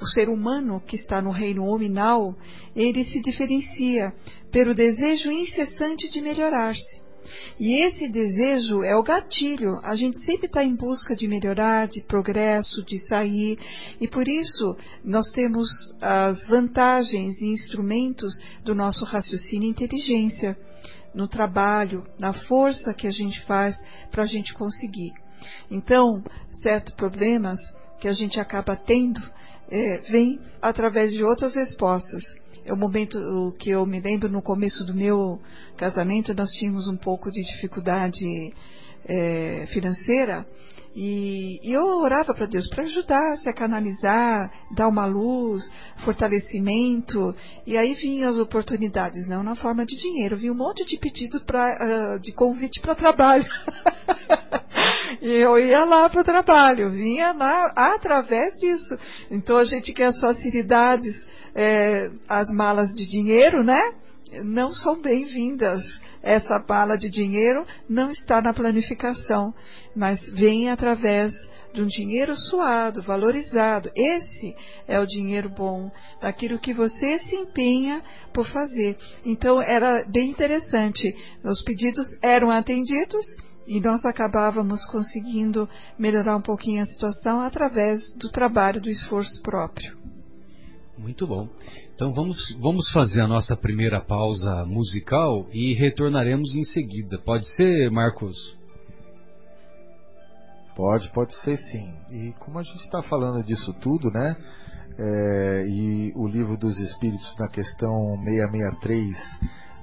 o 0.00 0.06
ser 0.06 0.28
humano 0.28 0.80
que 0.80 0.96
está 0.96 1.22
no 1.22 1.30
reino 1.30 1.64
hominal, 1.66 2.34
ele 2.74 3.04
se 3.04 3.20
diferencia 3.20 4.12
pelo 4.50 4.74
desejo 4.74 5.30
incessante 5.30 6.10
de 6.10 6.20
melhorar-se. 6.20 7.03
E 7.58 7.82
esse 7.84 8.08
desejo 8.08 8.82
é 8.82 8.96
o 8.96 9.02
gatilho. 9.02 9.78
A 9.82 9.94
gente 9.94 10.18
sempre 10.20 10.46
está 10.46 10.64
em 10.64 10.74
busca 10.74 11.14
de 11.14 11.26
melhorar, 11.28 11.88
de 11.88 12.02
progresso, 12.02 12.82
de 12.84 12.98
sair. 13.06 13.58
E 14.00 14.08
por 14.08 14.28
isso 14.28 14.76
nós 15.04 15.28
temos 15.30 15.68
as 16.00 16.46
vantagens 16.46 17.40
e 17.40 17.46
instrumentos 17.46 18.34
do 18.64 18.74
nosso 18.74 19.04
raciocínio 19.04 19.68
e 19.68 19.70
inteligência 19.70 20.56
no 21.14 21.28
trabalho, 21.28 22.04
na 22.18 22.32
força 22.32 22.92
que 22.92 23.06
a 23.06 23.12
gente 23.12 23.40
faz 23.42 23.76
para 24.10 24.24
a 24.24 24.26
gente 24.26 24.52
conseguir. 24.54 25.12
Então, 25.70 26.22
certos 26.62 26.94
problemas 26.94 27.60
que 28.00 28.08
a 28.08 28.12
gente 28.12 28.40
acaba 28.40 28.76
tendo 28.76 29.20
é, 29.70 29.98
vem 30.10 30.40
através 30.60 31.12
de 31.12 31.22
outras 31.22 31.54
respostas 31.54 32.22
é 32.64 32.72
o 32.72 32.76
momento 32.76 33.54
que 33.58 33.70
eu 33.70 33.84
me 33.84 34.00
lembro 34.00 34.28
no 34.28 34.40
começo 34.40 34.84
do 34.84 34.94
meu 34.94 35.38
casamento, 35.76 36.34
nós 36.34 36.50
tínhamos 36.50 36.88
um 36.88 36.96
pouco 36.96 37.30
de 37.30 37.42
dificuldade 37.42 38.52
é, 39.06 39.66
financeira. 39.66 40.46
E, 40.94 41.58
e, 41.60 41.72
eu 41.72 41.84
orava 41.84 42.32
para 42.32 42.46
Deus 42.46 42.68
para 42.68 42.84
ajudar, 42.84 43.36
se 43.38 43.48
a 43.48 43.52
canalizar, 43.52 44.50
dar 44.70 44.86
uma 44.86 45.06
luz, 45.06 45.64
fortalecimento. 46.04 47.34
E 47.66 47.76
aí 47.76 47.94
vinham 47.94 48.30
as 48.30 48.38
oportunidades, 48.38 49.26
não 49.26 49.42
na 49.42 49.56
forma 49.56 49.84
de 49.84 49.96
dinheiro. 49.96 50.36
Vinha 50.36 50.52
um 50.52 50.56
monte 50.56 50.84
de 50.84 50.96
pedidos 50.96 51.42
pra, 51.42 52.14
uh, 52.16 52.20
de 52.20 52.32
convite 52.32 52.80
para 52.80 52.94
trabalho. 52.94 53.44
e 55.20 55.30
eu 55.32 55.58
ia 55.58 55.84
lá 55.84 56.08
para 56.08 56.20
o 56.20 56.24
trabalho, 56.24 56.90
vinha 56.90 57.32
lá 57.32 57.72
através 57.74 58.54
disso. 58.60 58.96
Então 59.32 59.56
a 59.56 59.64
gente 59.64 59.92
quer 59.92 60.06
as 60.06 60.20
facilidades, 60.20 61.26
é, 61.56 62.08
as 62.28 62.48
malas 62.54 62.90
de 62.94 63.08
dinheiro, 63.08 63.64
né? 63.64 63.94
Não 64.44 64.70
são 64.70 65.00
bem-vindas 65.00 65.82
essa 66.24 66.58
bala 66.58 66.96
de 66.96 67.10
dinheiro 67.10 67.66
não 67.88 68.10
está 68.10 68.40
na 68.40 68.54
planificação, 68.54 69.54
mas 69.94 70.18
vem 70.32 70.70
através 70.70 71.34
de 71.74 71.82
um 71.82 71.86
dinheiro 71.86 72.34
suado, 72.36 73.02
valorizado. 73.02 73.90
Esse 73.94 74.56
é 74.88 74.98
o 74.98 75.06
dinheiro 75.06 75.50
bom, 75.50 75.90
daquilo 76.22 76.58
que 76.58 76.72
você 76.72 77.18
se 77.18 77.36
empenha 77.36 78.02
por 78.32 78.46
fazer. 78.46 78.96
Então 79.24 79.60
era 79.60 80.04
bem 80.04 80.30
interessante. 80.30 81.14
Os 81.44 81.62
pedidos 81.62 82.06
eram 82.22 82.50
atendidos 82.50 83.26
e 83.66 83.80
nós 83.80 84.04
acabávamos 84.04 84.86
conseguindo 84.86 85.68
melhorar 85.98 86.36
um 86.36 86.42
pouquinho 86.42 86.82
a 86.82 86.86
situação 86.86 87.40
através 87.40 88.00
do 88.16 88.30
trabalho, 88.30 88.80
do 88.80 88.88
esforço 88.88 89.42
próprio. 89.42 89.94
Muito 90.96 91.26
bom. 91.26 91.48
Então 91.94 92.12
vamos, 92.12 92.36
vamos 92.60 92.90
fazer 92.90 93.22
a 93.22 93.28
nossa 93.28 93.56
primeira 93.56 94.00
pausa 94.00 94.64
musical 94.64 95.46
e 95.52 95.74
retornaremos 95.74 96.56
em 96.56 96.64
seguida. 96.64 97.20
Pode 97.24 97.46
ser, 97.54 97.88
Marcos? 97.88 98.36
Pode, 100.74 101.08
pode 101.12 101.32
ser 101.42 101.56
sim. 101.56 101.94
E 102.10 102.32
como 102.40 102.58
a 102.58 102.64
gente 102.64 102.82
está 102.82 103.00
falando 103.00 103.44
disso 103.44 103.72
tudo, 103.74 104.10
né? 104.10 104.36
É, 104.98 105.66
e 105.68 106.12
o 106.16 106.26
livro 106.26 106.56
dos 106.56 106.76
Espíritos 106.80 107.32
na 107.38 107.46
questão 107.46 108.18
663, 108.24 109.16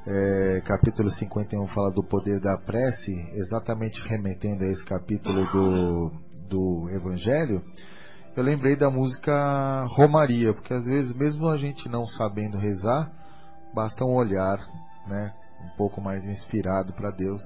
é, 0.05 0.61
capítulo 0.65 1.09
51, 1.11 1.65
fala 1.67 1.93
do 1.93 2.03
poder 2.03 2.41
da 2.41 2.57
prece, 2.57 3.13
exatamente 3.35 4.01
remetendo 4.05 4.65
a 4.65 4.67
esse 4.67 4.83
capítulo 4.83 5.45
do, 5.45 6.11
do 6.49 6.89
Evangelho 6.89 7.63
eu 8.35 8.43
lembrei 8.43 8.75
da 8.75 8.89
música 8.89 9.85
Romaria, 9.89 10.53
porque 10.53 10.73
às 10.73 10.85
vezes, 10.85 11.13
mesmo 11.15 11.47
a 11.47 11.57
gente 11.57 11.89
não 11.89 12.05
sabendo 12.05 12.57
rezar, 12.57 13.11
basta 13.73 14.05
um 14.05 14.13
olhar, 14.13 14.57
né, 15.07 15.33
um 15.65 15.77
pouco 15.77 16.01
mais 16.01 16.23
inspirado 16.25 16.93
para 16.93 17.11
Deus, 17.11 17.41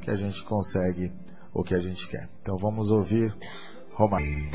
que 0.00 0.10
a 0.10 0.16
gente 0.16 0.42
consegue 0.44 1.12
o 1.54 1.62
que 1.62 1.74
a 1.74 1.80
gente 1.80 2.08
quer. 2.08 2.28
Então 2.40 2.56
vamos 2.56 2.90
ouvir 2.90 3.34
Romaria. 3.92 4.50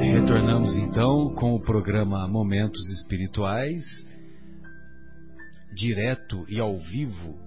Retornamos 0.00 0.76
então 0.76 1.34
com 1.34 1.54
o 1.54 1.60
programa 1.60 2.28
Momentos 2.28 2.86
Espirituais, 3.00 3.82
direto 5.74 6.44
e 6.48 6.60
ao 6.60 6.76
vivo 6.76 7.38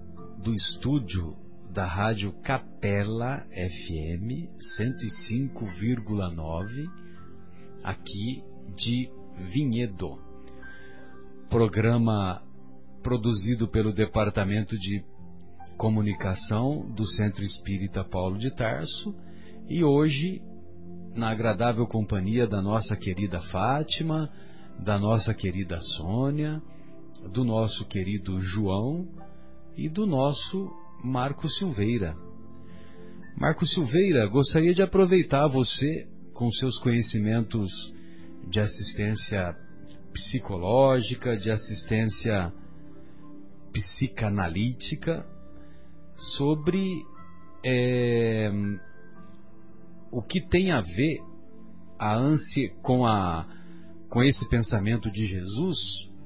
do 0.42 0.52
estúdio 0.52 1.36
da 1.72 1.86
Rádio 1.86 2.32
Capela 2.42 3.46
FM 3.52 4.50
105,9 4.78 6.90
aqui 7.84 8.42
de 8.76 9.08
Vinhedo. 9.52 10.18
Programa 11.48 12.42
produzido 13.02 13.68
pelo 13.68 13.92
Departamento 13.92 14.76
de 14.76 15.04
Comunicação 15.76 16.90
do 16.90 17.06
Centro 17.06 17.44
Espírita 17.44 18.02
Paulo 18.02 18.36
de 18.36 18.52
Tarso 18.54 19.14
e 19.68 19.84
hoje 19.84 20.42
na 21.14 21.30
agradável 21.30 21.86
companhia 21.86 22.48
da 22.48 22.60
nossa 22.60 22.96
querida 22.96 23.40
Fátima, 23.42 24.28
da 24.84 24.98
nossa 24.98 25.32
querida 25.32 25.78
Sônia, 25.96 26.60
do 27.32 27.44
nosso 27.44 27.86
querido 27.86 28.40
João 28.40 29.06
e 29.76 29.88
do 29.88 30.04
nosso 30.04 30.79
Marco 31.02 31.48
Silveira. 31.48 32.16
Marco 33.36 33.66
Silveira, 33.66 34.26
gostaria 34.26 34.74
de 34.74 34.82
aproveitar 34.82 35.46
você 35.46 36.06
com 36.34 36.50
seus 36.50 36.78
conhecimentos 36.78 37.70
de 38.48 38.60
assistência 38.60 39.56
psicológica, 40.12 41.36
de 41.36 41.50
assistência 41.50 42.52
psicanalítica, 43.72 45.24
sobre 46.36 47.02
é, 47.64 48.50
o 50.10 50.20
que 50.20 50.40
tem 50.40 50.72
a 50.72 50.80
ver 50.80 51.20
a 51.98 52.14
ânsia 52.14 52.70
com, 52.82 53.06
a, 53.06 53.46
com 54.08 54.22
esse 54.22 54.48
pensamento 54.48 55.10
de 55.10 55.26
Jesus, 55.26 55.78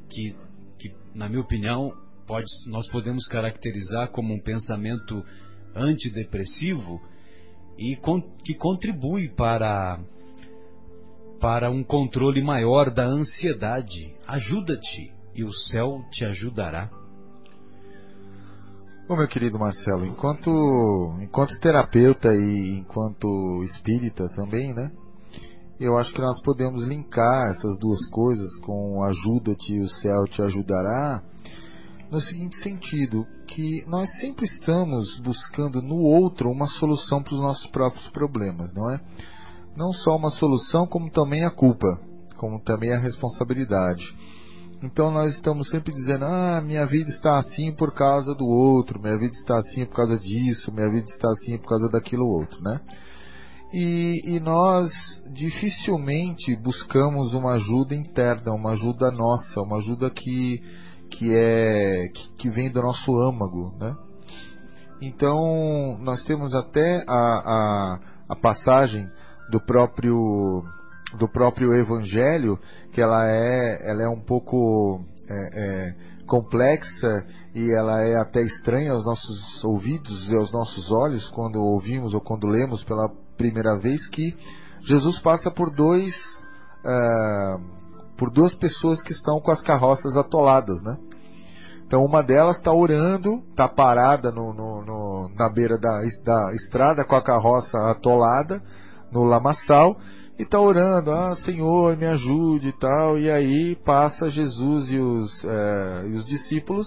que, 0.09 0.35
que 0.79 0.95
na 1.15 1.29
minha 1.29 1.41
opinião, 1.41 1.93
pode, 2.27 2.47
nós 2.67 2.89
podemos 2.89 3.27
caracterizar 3.27 4.11
como 4.11 4.35
um 4.35 4.41
pensamento 4.41 5.25
antidepressivo 5.75 7.01
e 7.79 7.97
con, 7.97 8.21
que 8.45 8.55
contribui 8.55 9.29
para, 9.31 9.99
para 11.41 11.71
um 11.71 11.83
controle 11.83 12.43
maior 12.43 12.91
da 12.91 13.05
ansiedade. 13.05 14.15
Ajuda-te 14.27 15.13
e 15.35 15.45
o 15.45 15.53
céu 15.53 16.05
te 16.11 16.25
ajudará. 16.25 16.91
Bom, 19.07 19.17
meu 19.17 19.29
querido 19.29 19.59
Marcelo, 19.59 20.07
enquanto, 20.07 20.51
enquanto 21.21 21.61
terapeuta 21.61 22.29
e 22.33 22.79
enquanto 22.79 23.63
espírita 23.65 24.29
também, 24.31 24.73
né? 24.73 24.91
Eu 25.79 25.99
acho 25.99 26.15
que 26.15 26.21
nós 26.21 26.41
podemos 26.41 26.85
linkar 26.85 27.51
essas 27.51 27.79
duas 27.81 28.09
coisas 28.09 28.57
com 28.61 29.03
ajuda-te 29.03 29.75
e 29.75 29.83
o 29.83 29.89
céu 29.89 30.25
te 30.25 30.41
ajudará 30.41 31.23
no 32.15 32.21
seguinte 32.21 32.57
sentido, 32.59 33.27
que 33.49 33.85
nós 33.89 34.09
sempre 34.21 34.45
estamos 34.45 35.19
buscando 35.19 35.83
no 35.83 35.97
outro 35.97 36.49
uma 36.49 36.67
solução 36.67 37.21
para 37.21 37.35
os 37.35 37.41
nossos 37.41 37.67
próprios 37.73 38.07
problemas, 38.11 38.73
não 38.73 38.89
é? 38.89 39.01
Não 39.77 39.93
só 39.93 40.17
uma 40.17 40.31
solução, 40.31 40.87
como 40.87 41.11
também 41.11 41.45
a 41.45 41.51
culpa, 41.51 41.89
como 42.37 42.63
também 42.63 42.93
a 42.93 43.01
responsabilidade. 43.01 44.05
Então 44.81 45.11
nós 45.11 45.35
estamos 45.35 45.69
sempre 45.71 45.93
dizendo: 45.93 46.25
ah, 46.25 46.61
minha 46.65 46.87
vida 46.87 47.11
está 47.11 47.39
assim 47.39 47.75
por 47.75 47.93
causa 47.93 48.33
do 48.33 48.47
outro, 48.47 49.03
minha 49.03 49.19
vida 49.19 49.33
está 49.33 49.59
assim 49.59 49.85
por 49.85 49.97
causa 49.97 50.17
disso, 50.17 50.73
minha 50.73 50.89
vida 50.89 51.07
está 51.07 51.29
assim 51.31 51.59
por 51.59 51.69
causa 51.69 51.89
daquilo 51.89 52.29
outro, 52.29 52.63
né? 52.63 52.81
E, 53.73 54.37
e 54.37 54.41
nós 54.41 54.89
dificilmente 55.33 56.55
buscamos 56.63 57.35
uma 57.35 57.55
ajuda 57.55 57.93
interna, 57.93 58.53
uma 58.53 58.71
ajuda 58.71 59.11
nossa, 59.11 59.61
uma 59.63 59.79
ajuda 59.79 60.09
que 60.11 60.63
que 61.15 61.35
é 61.35 62.03
que, 62.39 62.51
vem 62.51 62.71
do 62.71 62.83
nosso 62.83 63.17
âmago, 63.21 63.73
né? 63.79 63.95
Então 65.01 65.99
nós 66.01 66.25
temos 66.25 66.55
até 66.55 67.05
a, 67.07 67.13
a, 67.15 68.01
a 68.31 68.37
passagem 68.37 69.09
do 69.51 69.61
próprio 69.61 70.63
do 71.19 71.29
próprio 71.29 71.73
Evangelho 71.75 72.59
que 72.93 73.01
ela 73.01 73.29
é 73.29 73.91
ela 73.91 74.03
é 74.03 74.09
um 74.09 74.21
pouco 74.21 75.05
é, 75.29 75.35
é, 75.55 75.95
complexa 76.27 77.27
e 77.55 77.71
ela 77.77 78.03
é 78.03 78.17
até 78.17 78.43
estranha 78.43 78.93
aos 78.93 79.05
nossos 79.05 79.65
ouvidos 79.65 80.29
e 80.29 80.37
aos 80.37 80.51
nossos 80.53 80.91
olhos 80.91 81.29
quando 81.29 81.57
ouvimos 81.57 82.15
ou 82.15 82.21
quando 82.21 82.47
lemos 82.47 82.83
pela 82.85 83.09
primeira 83.37 83.77
vez 83.77 84.09
que 84.09 84.35
Jesus 84.83 85.19
passa 85.21 85.51
por 85.51 85.71
dois 85.71 86.15
uh, 86.85 87.84
por 88.17 88.31
duas 88.31 88.55
pessoas 88.55 89.03
que 89.03 89.13
estão 89.13 89.41
com 89.41 89.51
as 89.51 89.61
carroças 89.63 90.17
atoladas, 90.17 90.83
né? 90.83 90.97
Então 91.87 92.03
uma 92.05 92.23
delas 92.23 92.57
está 92.57 92.73
orando, 92.73 93.43
está 93.51 93.69
parada 93.69 94.31
no, 94.31 94.55
no, 94.55 94.85
no, 94.85 95.31
na 95.37 95.53
beira 95.53 95.79
da, 95.79 96.01
da 96.25 96.55
estrada 96.55 97.05
com 97.05 97.15
a 97.15 97.23
carroça 97.23 97.79
atolada 97.91 98.63
no 99.13 99.23
lamaçal 99.23 99.97
e 100.39 100.43
está 100.43 100.59
orando, 100.59 101.13
ah 101.13 101.37
Senhor 101.37 101.97
me 101.97 102.07
ajude 102.07 102.69
e 102.69 102.73
tal, 102.73 103.19
e 103.19 103.31
aí 103.31 103.77
passa 103.85 104.31
Jesus 104.31 104.91
e 104.91 104.99
os, 104.99 105.45
é, 105.45 106.09
e 106.09 106.17
os 106.17 106.27
discípulos 106.27 106.87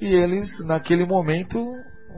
e 0.00 0.06
eles 0.06 0.48
naquele 0.64 1.06
momento, 1.06 1.58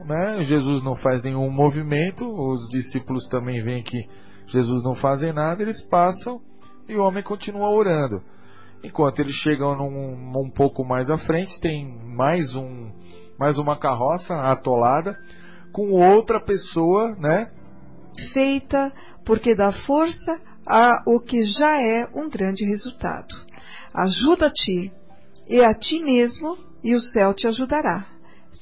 né, 0.05 0.43
Jesus 0.43 0.83
não 0.83 0.95
faz 0.95 1.23
nenhum 1.23 1.49
movimento, 1.49 2.25
os 2.25 2.69
discípulos 2.69 3.27
também 3.27 3.63
veem 3.63 3.81
que 3.81 4.07
Jesus 4.47 4.83
não 4.83 4.93
fazem 4.95 5.33
nada, 5.33 5.61
eles 5.63 5.81
passam 5.87 6.39
e 6.87 6.95
o 6.95 7.03
homem 7.03 7.23
continua 7.23 7.69
orando. 7.69 8.21
Enquanto 8.83 9.19
eles 9.19 9.35
chegam 9.35 9.75
num, 9.75 10.41
um 10.41 10.49
pouco 10.49 10.83
mais 10.83 11.09
à 11.09 11.17
frente, 11.17 11.59
tem 11.59 11.87
mais 12.05 12.53
um 12.55 12.91
mais 13.39 13.57
uma 13.57 13.75
carroça 13.75 14.35
atolada 14.35 15.17
com 15.71 15.91
outra 15.91 16.39
pessoa, 16.39 17.15
né? 17.15 17.51
Feita 18.31 18.93
porque 19.25 19.55
dá 19.55 19.71
força 19.71 20.39
a 20.67 21.03
o 21.07 21.19
que 21.19 21.43
já 21.45 21.81
é 21.81 22.09
um 22.13 22.29
grande 22.29 22.63
resultado. 22.63 23.35
Ajuda-te 23.93 24.91
e 25.47 25.63
a 25.63 25.73
ti 25.73 26.03
mesmo 26.03 26.57
e 26.83 26.93
o 26.93 26.99
céu 26.99 27.33
te 27.33 27.47
ajudará. 27.47 28.05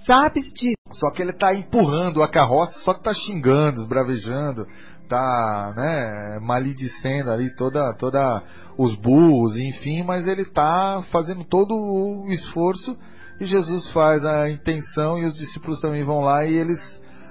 Sabes 0.05 0.45
disso. 0.53 0.75
Só 0.91 1.09
que 1.11 1.21
ele 1.21 1.31
está 1.31 1.53
empurrando 1.53 2.21
a 2.21 2.29
carroça, 2.29 2.79
só 2.79 2.93
que 2.93 2.99
está 2.99 3.13
xingando, 3.13 3.81
esbravejando, 3.81 4.67
está 5.11 5.73
né, 5.75 6.39
maledicendo 6.41 7.29
ali 7.29 7.53
toda, 7.55 7.93
toda 7.95 8.41
os 8.77 8.95
burros, 8.95 9.57
enfim, 9.57 10.03
mas 10.03 10.25
ele 10.25 10.43
está 10.43 11.03
fazendo 11.11 11.43
todo 11.43 11.73
o 11.73 12.31
esforço 12.31 12.97
e 13.39 13.45
Jesus 13.45 13.89
faz 13.91 14.23
a 14.23 14.49
intenção 14.49 15.19
e 15.19 15.25
os 15.25 15.33
discípulos 15.35 15.81
também 15.81 16.03
vão 16.03 16.21
lá 16.21 16.45
e 16.45 16.53
eles 16.53 16.79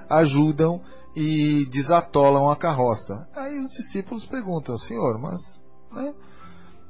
ajudam 0.09 0.81
e 1.15 1.65
desatolam 1.71 2.49
a 2.49 2.55
carroça. 2.55 3.27
Aí 3.35 3.57
os 3.59 3.71
discípulos 3.71 4.25
perguntam, 4.27 4.77
Senhor, 4.77 5.19
mas 5.19 5.41
né, 5.91 6.13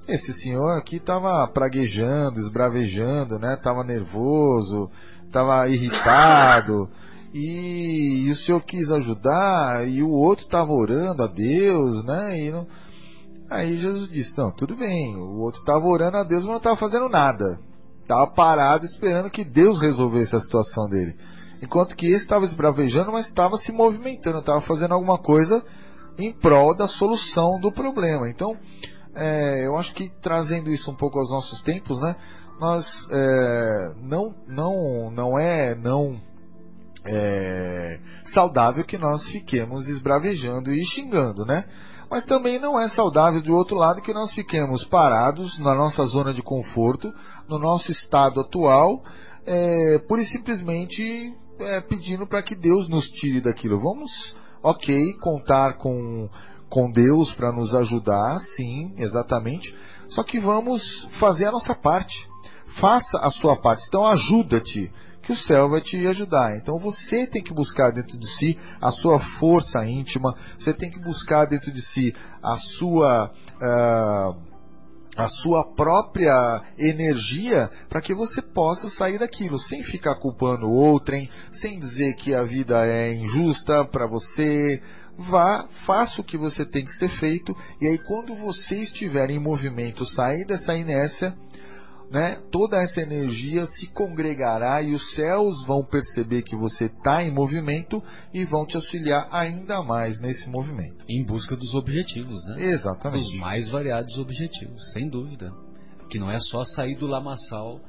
esse 0.07 0.33
senhor 0.33 0.77
aqui 0.77 0.97
estava 0.97 1.47
praguejando, 1.47 2.39
esbravejando, 2.39 3.39
né? 3.39 3.53
Estava 3.53 3.83
nervoso, 3.83 4.89
estava 5.25 5.67
irritado 5.69 6.89
e, 7.33 8.25
e, 8.27 8.31
o 8.31 8.35
senhor 8.35 8.61
quis 8.61 8.89
ajudar 8.91 9.87
e 9.87 10.03
o 10.03 10.09
outro 10.09 10.43
estava 10.43 10.71
orando 10.71 11.23
a 11.23 11.27
Deus, 11.27 12.03
né? 12.05 12.39
E 12.39 12.51
não... 12.51 12.67
Aí 13.49 13.77
Jesus 13.77 14.09
disse: 14.09 14.37
Não, 14.37 14.51
tudo 14.51 14.75
bem, 14.75 15.15
o 15.15 15.39
outro 15.39 15.59
estava 15.59 15.85
orando 15.85 16.17
a 16.17 16.23
Deus, 16.23 16.43
mas 16.43 16.51
não 16.51 16.57
estava 16.57 16.77
fazendo 16.77 17.09
nada, 17.09 17.59
estava 18.01 18.27
parado 18.27 18.85
esperando 18.85 19.29
que 19.29 19.43
Deus 19.43 19.79
resolvesse 19.79 20.35
a 20.35 20.39
situação 20.39 20.89
dele. 20.89 21.15
Enquanto 21.61 21.95
que 21.95 22.07
esse 22.07 22.23
estava 22.23 22.45
esbravejando, 22.45 23.11
mas 23.11 23.27
estava 23.27 23.57
se 23.57 23.71
movimentando, 23.71 24.39
estava 24.39 24.61
fazendo 24.61 24.93
alguma 24.93 25.17
coisa 25.17 25.63
em 26.17 26.33
prol 26.33 26.75
da 26.75 26.87
solução 26.87 27.59
do 27.59 27.71
problema. 27.71 28.29
Então, 28.29 28.57
é, 29.15 29.67
eu 29.67 29.77
acho 29.77 29.93
que 29.93 30.09
trazendo 30.21 30.69
isso 30.71 30.89
um 30.89 30.95
pouco 30.95 31.19
aos 31.19 31.29
nossos 31.29 31.61
tempos, 31.61 32.01
né? 32.01 32.15
Nós 32.59 32.85
é, 33.11 33.93
não, 34.01 34.33
não, 34.47 35.11
não 35.11 35.39
é 35.39 35.75
não 35.75 36.19
é, 37.05 37.99
saudável 38.33 38.83
que 38.83 38.97
nós 38.97 39.23
fiquemos 39.29 39.87
esbravejando 39.87 40.71
e 40.71 40.83
xingando, 40.85 41.45
né? 41.45 41.65
Mas 42.09 42.25
também 42.25 42.59
não 42.59 42.79
é 42.79 42.89
saudável 42.89 43.41
do 43.41 43.55
outro 43.55 43.77
lado 43.77 44.01
que 44.01 44.13
nós 44.13 44.33
fiquemos 44.33 44.83
parados 44.85 45.57
na 45.59 45.73
nossa 45.73 46.05
zona 46.07 46.33
de 46.33 46.41
conforto, 46.41 47.11
no 47.47 47.57
nosso 47.57 47.89
estado 47.91 48.41
atual, 48.41 49.01
é, 49.45 49.99
pura 50.07 50.21
e 50.21 50.25
simplesmente 50.25 51.33
é, 51.59 51.79
pedindo 51.81 52.27
para 52.27 52.43
que 52.43 52.53
Deus 52.53 52.89
nos 52.89 53.05
tire 53.05 53.39
daquilo. 53.39 53.79
Vamos, 53.79 54.11
ok, 54.61 55.17
contar 55.21 55.77
com 55.77 56.29
com 56.71 56.89
Deus 56.89 57.31
para 57.33 57.51
nos 57.51 57.75
ajudar, 57.75 58.39
sim, 58.55 58.93
exatamente. 58.97 59.75
Só 60.07 60.23
que 60.23 60.39
vamos 60.39 60.81
fazer 61.19 61.45
a 61.45 61.51
nossa 61.51 61.75
parte. 61.75 62.15
Faça 62.79 63.17
a 63.17 63.29
sua 63.29 63.57
parte. 63.57 63.85
Então 63.87 64.07
ajuda-te, 64.07 64.89
o 65.31 65.37
céu 65.37 65.69
vai 65.69 65.81
te 65.81 66.05
ajudar. 66.07 66.57
Então 66.57 66.77
você 66.79 67.27
tem 67.27 67.43
que 67.43 67.53
buscar 67.53 67.91
dentro 67.91 68.17
de 68.17 68.27
si 68.37 68.57
a 68.81 68.91
sua 68.91 69.19
força 69.39 69.85
íntima. 69.85 70.35
Você 70.59 70.73
tem 70.73 70.89
que 70.89 70.99
buscar 70.99 71.45
dentro 71.45 71.71
de 71.71 71.81
si 71.81 72.15
a 72.41 72.57
sua 72.77 73.31
uh, 73.61 74.51
a 75.15 75.27
sua 75.27 75.75
própria 75.75 76.61
energia 76.77 77.69
para 77.89 78.01
que 78.01 78.13
você 78.13 78.41
possa 78.41 78.89
sair 78.89 79.19
daquilo, 79.19 79.59
sem 79.59 79.83
ficar 79.83 80.15
culpando 80.15 80.69
outrem, 80.69 81.29
sem 81.53 81.79
dizer 81.79 82.15
que 82.15 82.33
a 82.33 82.43
vida 82.43 82.85
é 82.85 83.13
injusta 83.13 83.83
para 83.85 84.07
você, 84.07 84.81
vá, 85.17 85.67
faça 85.85 86.21
o 86.21 86.23
que 86.23 86.37
você 86.37 86.65
tem 86.65 86.85
que 86.85 86.93
ser 86.93 87.09
feito, 87.19 87.55
e 87.81 87.87
aí 87.87 87.97
quando 87.99 88.35
você 88.35 88.75
estiver 88.75 89.29
em 89.29 89.39
movimento, 89.39 90.05
sair 90.05 90.45
dessa 90.45 90.73
inércia, 90.73 91.35
né, 92.11 92.41
toda 92.51 92.77
essa 92.77 92.99
energia 92.99 93.65
se 93.67 93.87
congregará 93.93 94.81
e 94.81 94.93
os 94.93 95.15
céus 95.15 95.65
vão 95.65 95.81
perceber 95.83 96.41
que 96.41 96.57
você 96.57 96.85
está 96.85 97.23
em 97.23 97.33
movimento 97.33 98.03
e 98.33 98.43
vão 98.43 98.65
te 98.65 98.75
auxiliar 98.75 99.29
ainda 99.31 99.81
mais 99.81 100.19
nesse 100.19 100.49
movimento. 100.49 101.05
Em 101.09 101.25
busca 101.25 101.55
dos 101.55 101.73
objetivos, 101.73 102.45
né? 102.47 102.65
Exatamente. 102.65 103.23
Dos 103.23 103.39
mais 103.39 103.69
variados 103.69 104.17
objetivos, 104.17 104.91
sem 104.91 105.09
dúvida. 105.09 105.53
Que 106.09 106.19
não 106.19 106.29
é 106.29 106.37
só 106.39 106.65
sair 106.65 106.97
do 106.97 107.07
lamaçal 107.07 107.79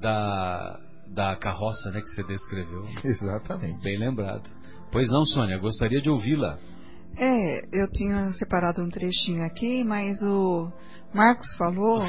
da, 0.00 0.78
da 1.08 1.34
carroça 1.34 1.90
né, 1.90 2.00
que 2.00 2.10
você 2.10 2.22
descreveu. 2.22 2.84
Exatamente. 3.02 3.82
Bem 3.82 3.98
lembrado. 3.98 4.48
Pois 4.92 5.08
não, 5.08 5.24
Sônia, 5.24 5.58
gostaria 5.58 6.00
de 6.00 6.08
ouvi-la. 6.08 6.56
É, 7.18 7.62
eu 7.72 7.90
tinha 7.90 8.32
separado 8.34 8.80
um 8.80 8.88
trechinho 8.88 9.44
aqui, 9.44 9.82
mas 9.82 10.22
o 10.22 10.70
Marcos 11.12 11.52
falou, 11.56 12.02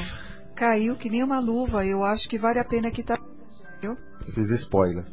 caiu 0.54 0.96
que 0.96 1.10
nem 1.10 1.22
uma 1.22 1.38
luva. 1.38 1.84
Eu 1.84 2.04
acho 2.04 2.28
que 2.28 2.38
vale 2.38 2.58
a 2.58 2.64
pena 2.64 2.90
que 2.90 3.02
tá. 3.02 3.18
Eu 3.82 3.96
fiz 4.34 4.48
spoiler. 4.50 5.04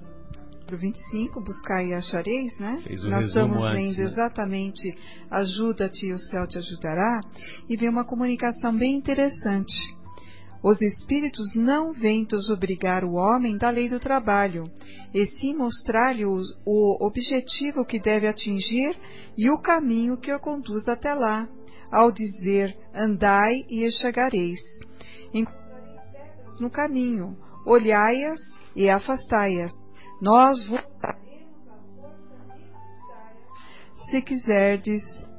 Pro 0.66 0.78
25, 0.78 1.42
buscar 1.42 1.84
e 1.84 1.94
achareis, 1.94 2.58
né? 2.58 2.80
Fez 2.84 3.04
o 3.04 3.10
Nós 3.10 3.26
estamos 3.26 3.58
antes, 3.58 3.74
lendo 3.74 3.98
né? 3.98 4.04
exatamente 4.12 4.98
Ajuda-te 5.30 6.06
e 6.06 6.14
o 6.14 6.18
céu 6.18 6.48
te 6.48 6.58
ajudará. 6.58 7.20
E 7.70 7.76
vem 7.76 7.90
uma 7.90 8.06
comunicação 8.06 8.74
bem 8.74 8.96
interessante. 8.96 9.74
Os 10.64 10.80
espíritos 10.80 11.56
não 11.56 11.92
vêm 11.92 12.24
desobrigar 12.24 13.04
o 13.04 13.16
homem 13.16 13.58
da 13.58 13.72
lei 13.72 13.90
do 13.90 14.00
trabalho, 14.00 14.66
e 15.12 15.26
sim 15.26 15.56
mostrar-lhe 15.56 16.24
o, 16.24 16.40
o 16.66 17.06
objetivo 17.06 17.84
que 17.84 18.00
deve 18.00 18.28
atingir 18.28 18.96
e 19.36 19.50
o 19.50 19.60
caminho 19.60 20.18
que 20.18 20.32
o 20.32 20.40
conduz 20.40 20.88
até 20.88 21.16
lá, 21.16 21.50
ao 21.92 22.12
dizer: 22.12 22.78
andai 22.94 23.66
e 23.70 23.92
chegareis. 23.92 24.60
No 26.60 26.70
caminho, 26.70 27.38
olhai-as 27.66 28.40
e 28.76 28.90
afastai-as. 28.90 29.74
Nós 30.22 30.64
vos 30.68 30.82
daremos 31.02 31.68
a 31.68 31.78
força 31.96 32.38
necessária, 32.48 33.42
se 34.10 34.22
quiserdes 34.22 35.32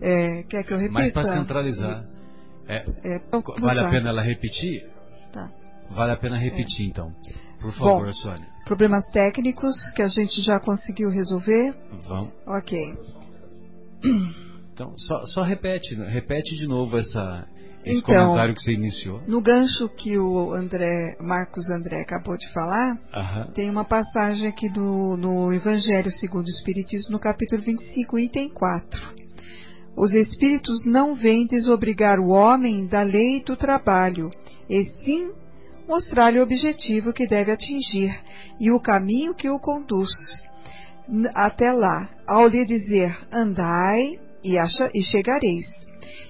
É, 0.00 0.42
quer 0.44 0.64
que 0.64 0.72
eu 0.72 0.78
repita? 0.78 0.92
Mas 1.00 1.12
para 1.12 1.24
centralizar. 1.24 2.02
É, 2.66 2.84
É, 3.04 3.16
então, 3.16 3.42
vale 3.60 3.80
a 3.80 3.90
pena 3.90 4.08
ela 4.08 4.22
repetir? 4.22 4.88
Tá. 5.32 5.50
Vale 5.90 6.12
a 6.12 6.16
pena 6.16 6.36
repetir, 6.36 6.88
então. 6.88 7.14
Por 7.60 7.72
favor, 7.72 8.06
Bom. 8.06 8.12
Sônia. 8.12 8.46
Problemas 8.64 9.06
técnicos 9.10 9.74
que 9.94 10.02
a 10.02 10.08
gente 10.08 10.40
já 10.42 10.58
conseguiu 10.58 11.10
resolver. 11.10 11.74
Vamos. 12.08 12.32
Ok. 12.46 12.96
Então, 14.72 14.92
só, 14.98 15.24
só 15.26 15.42
repete, 15.42 15.96
né? 15.96 16.06
repete 16.08 16.54
de 16.54 16.66
novo 16.66 16.98
essa, 16.98 17.46
esse 17.84 18.00
Então. 18.00 18.14
comentário 18.14 18.54
que 18.54 18.60
você 18.60 18.72
iniciou. 18.72 19.22
No 19.26 19.40
gancho 19.40 19.88
que 19.88 20.18
o 20.18 20.52
André, 20.52 21.16
Marcos 21.20 21.68
André 21.70 22.02
acabou 22.02 22.36
de 22.36 22.46
falar, 22.52 22.98
Aham. 23.14 23.52
tem 23.54 23.70
uma 23.70 23.84
passagem 23.84 24.46
aqui 24.46 24.68
do, 24.68 25.16
no 25.16 25.52
Evangelho 25.52 26.10
segundo 26.10 26.44
o 26.46 26.50
Espiritismo, 26.50 27.12
no 27.12 27.18
capítulo 27.18 27.62
25, 27.62 28.18
item 28.18 28.50
4. 28.50 29.00
Os 29.96 30.12
espíritos 30.12 30.84
não 30.84 31.14
vêm 31.14 31.46
desobrigar 31.46 32.20
o 32.20 32.28
homem 32.28 32.86
da 32.86 33.02
lei 33.02 33.42
do 33.42 33.56
trabalho, 33.56 34.30
e 34.68 34.84
sim 34.84 35.32
mostrar-lhe 35.88 36.38
o 36.38 36.42
objetivo 36.42 37.14
que 37.14 37.26
deve 37.26 37.50
atingir 37.50 38.14
e 38.60 38.70
o 38.70 38.78
caminho 38.80 39.34
que 39.34 39.48
o 39.48 39.58
conduz 39.58 40.10
até 41.34 41.72
lá, 41.72 42.08
ao 42.26 42.46
lhe 42.48 42.64
dizer: 42.64 43.16
andai 43.32 44.18
e, 44.42 44.58
acha, 44.58 44.90
e 44.94 45.02
chegareis. 45.02 45.66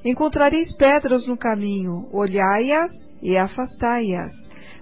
Encontrareis 0.05 0.74
pedras 0.77 1.27
no 1.27 1.37
caminho, 1.37 2.09
olhai-as 2.12 2.91
e 3.22 3.37
afastai-as. 3.37 4.33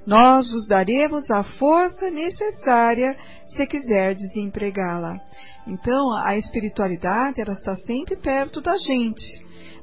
Nós 0.06 0.50
vos 0.50 0.66
daremos 0.68 1.30
a 1.30 1.42
força 1.42 2.10
necessária 2.10 3.16
se 3.48 3.66
quiserdes 3.66 4.36
empregá-la. 4.36 5.18
Então, 5.66 6.12
a 6.12 6.36
espiritualidade 6.36 7.40
ela 7.40 7.54
está 7.54 7.74
sempre 7.76 8.16
perto 8.16 8.60
da 8.60 8.76
gente, 8.76 9.24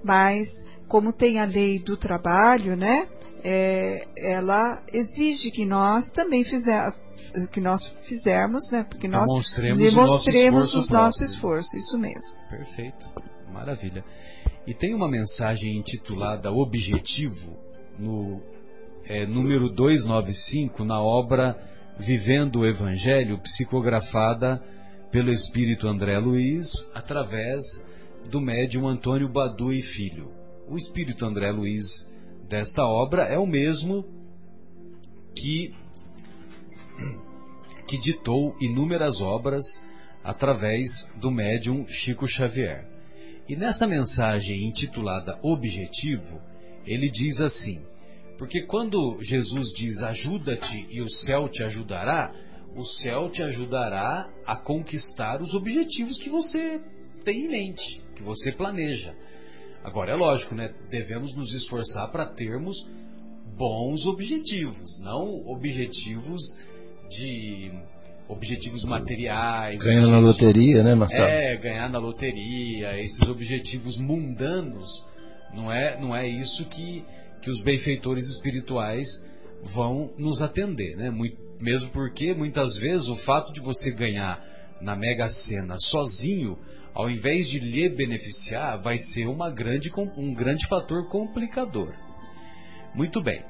mas 0.03 0.47
como 0.87 1.11
tem 1.11 1.39
a 1.39 1.45
lei 1.45 1.79
do 1.79 1.97
trabalho, 1.97 2.75
né? 2.75 3.07
é, 3.43 4.07
ela 4.17 4.81
exige 4.93 5.51
que 5.51 5.65
nós 5.65 6.09
também 6.11 6.43
fizer, 6.43 6.93
que 7.51 7.61
nós 7.61 7.87
fizermos, 8.03 8.69
né? 8.71 8.85
Porque 8.89 9.07
nós 9.07 9.25
Demonstremos 9.25 9.81
o 9.81 9.83
demonstremos 9.83 10.53
nosso 10.53 10.77
o 10.77 10.81
esforço 10.81 10.93
nosso 10.93 11.23
esforço, 11.23 11.77
isso 11.77 11.97
mesmo. 11.97 12.35
Perfeito. 12.49 13.09
Maravilha. 13.51 14.03
E 14.65 14.73
tem 14.73 14.93
uma 14.93 15.09
mensagem 15.09 15.77
intitulada 15.77 16.51
Objetivo, 16.51 17.57
no 17.97 18.41
é, 19.05 19.25
número 19.25 19.69
295, 19.69 20.83
na 20.83 21.01
obra 21.01 21.57
Vivendo 21.99 22.59
o 22.59 22.65
Evangelho, 22.65 23.37
psicografada 23.39 24.61
pelo 25.11 25.29
espírito 25.29 25.87
André 25.87 26.17
Luiz, 26.17 26.69
através 26.93 27.61
do 28.29 28.39
médium 28.39 28.87
Antônio 28.87 29.29
Badu 29.29 29.73
e 29.73 29.81
Filho. 29.81 30.31
O 30.67 30.77
espírito 30.77 31.25
André 31.25 31.51
Luiz 31.51 31.85
desta 32.47 32.85
obra 32.85 33.23
é 33.23 33.37
o 33.37 33.45
mesmo 33.45 34.05
que 35.35 35.73
que 37.87 37.97
ditou 37.99 38.55
inúmeras 38.59 39.19
obras 39.21 39.65
através 40.23 40.89
do 41.19 41.31
médium 41.31 41.87
Chico 41.87 42.27
Xavier. 42.27 42.87
E 43.49 43.55
nessa 43.55 43.87
mensagem 43.87 44.67
intitulada 44.67 45.39
Objetivo, 45.41 46.39
ele 46.85 47.09
diz 47.09 47.39
assim: 47.41 47.81
porque 48.41 48.61
quando 48.63 49.21
Jesus 49.21 49.71
diz 49.73 50.01
ajuda-te 50.01 50.87
e 50.89 50.99
o 50.99 51.07
céu 51.07 51.47
te 51.47 51.63
ajudará, 51.63 52.33
o 52.75 52.83
céu 52.83 53.29
te 53.29 53.43
ajudará 53.43 54.27
a 54.47 54.55
conquistar 54.55 55.41
os 55.43 55.53
objetivos 55.53 56.17
que 56.17 56.27
você 56.27 56.81
tem 57.23 57.45
em 57.45 57.49
mente, 57.49 58.01
que 58.15 58.23
você 58.23 58.51
planeja. 58.51 59.13
Agora 59.83 60.13
é 60.13 60.15
lógico, 60.15 60.55
né? 60.55 60.73
Devemos 60.89 61.35
nos 61.35 61.53
esforçar 61.53 62.11
para 62.11 62.33
termos 62.33 62.75
bons 63.55 64.07
objetivos, 64.07 64.99
não 65.01 65.47
objetivos 65.47 66.41
de 67.11 67.71
objetivos 68.27 68.83
materiais. 68.85 69.77
Ganhar 69.83 70.07
na 70.07 70.19
loteria, 70.19 70.83
né, 70.83 70.95
Marcelo? 70.95 71.27
É, 71.27 71.57
ganhar 71.57 71.89
na 71.89 71.99
loteria, 71.99 72.99
esses 72.99 73.27
objetivos 73.27 73.97
mundanos, 73.97 74.87
não 75.53 75.71
é, 75.71 75.99
não 75.99 76.15
é 76.15 76.27
isso 76.27 76.65
que, 76.69 77.03
que 77.41 77.49
os 77.49 77.61
benfeitores 77.61 78.25
espirituais 78.25 79.07
vão 79.73 80.11
nos 80.17 80.41
atender, 80.41 80.95
né? 80.95 81.09
Muito, 81.09 81.37
mesmo 81.59 81.89
porque 81.89 82.33
muitas 82.33 82.77
vezes 82.79 83.07
o 83.07 83.17
fato 83.17 83.51
de 83.53 83.59
você 83.59 83.91
ganhar 83.91 84.41
na 84.81 84.95
Mega 84.95 85.29
Sena 85.29 85.75
sozinho, 85.77 86.57
ao 86.93 87.09
invés 87.09 87.47
de 87.47 87.59
lhe 87.59 87.89
beneficiar, 87.89 88.81
vai 88.81 88.97
ser 88.97 89.27
uma 89.27 89.49
grande, 89.49 89.91
um 90.17 90.33
grande 90.33 90.65
fator 90.67 91.07
complicador. 91.09 91.93
Muito 92.95 93.21
bem. 93.21 93.43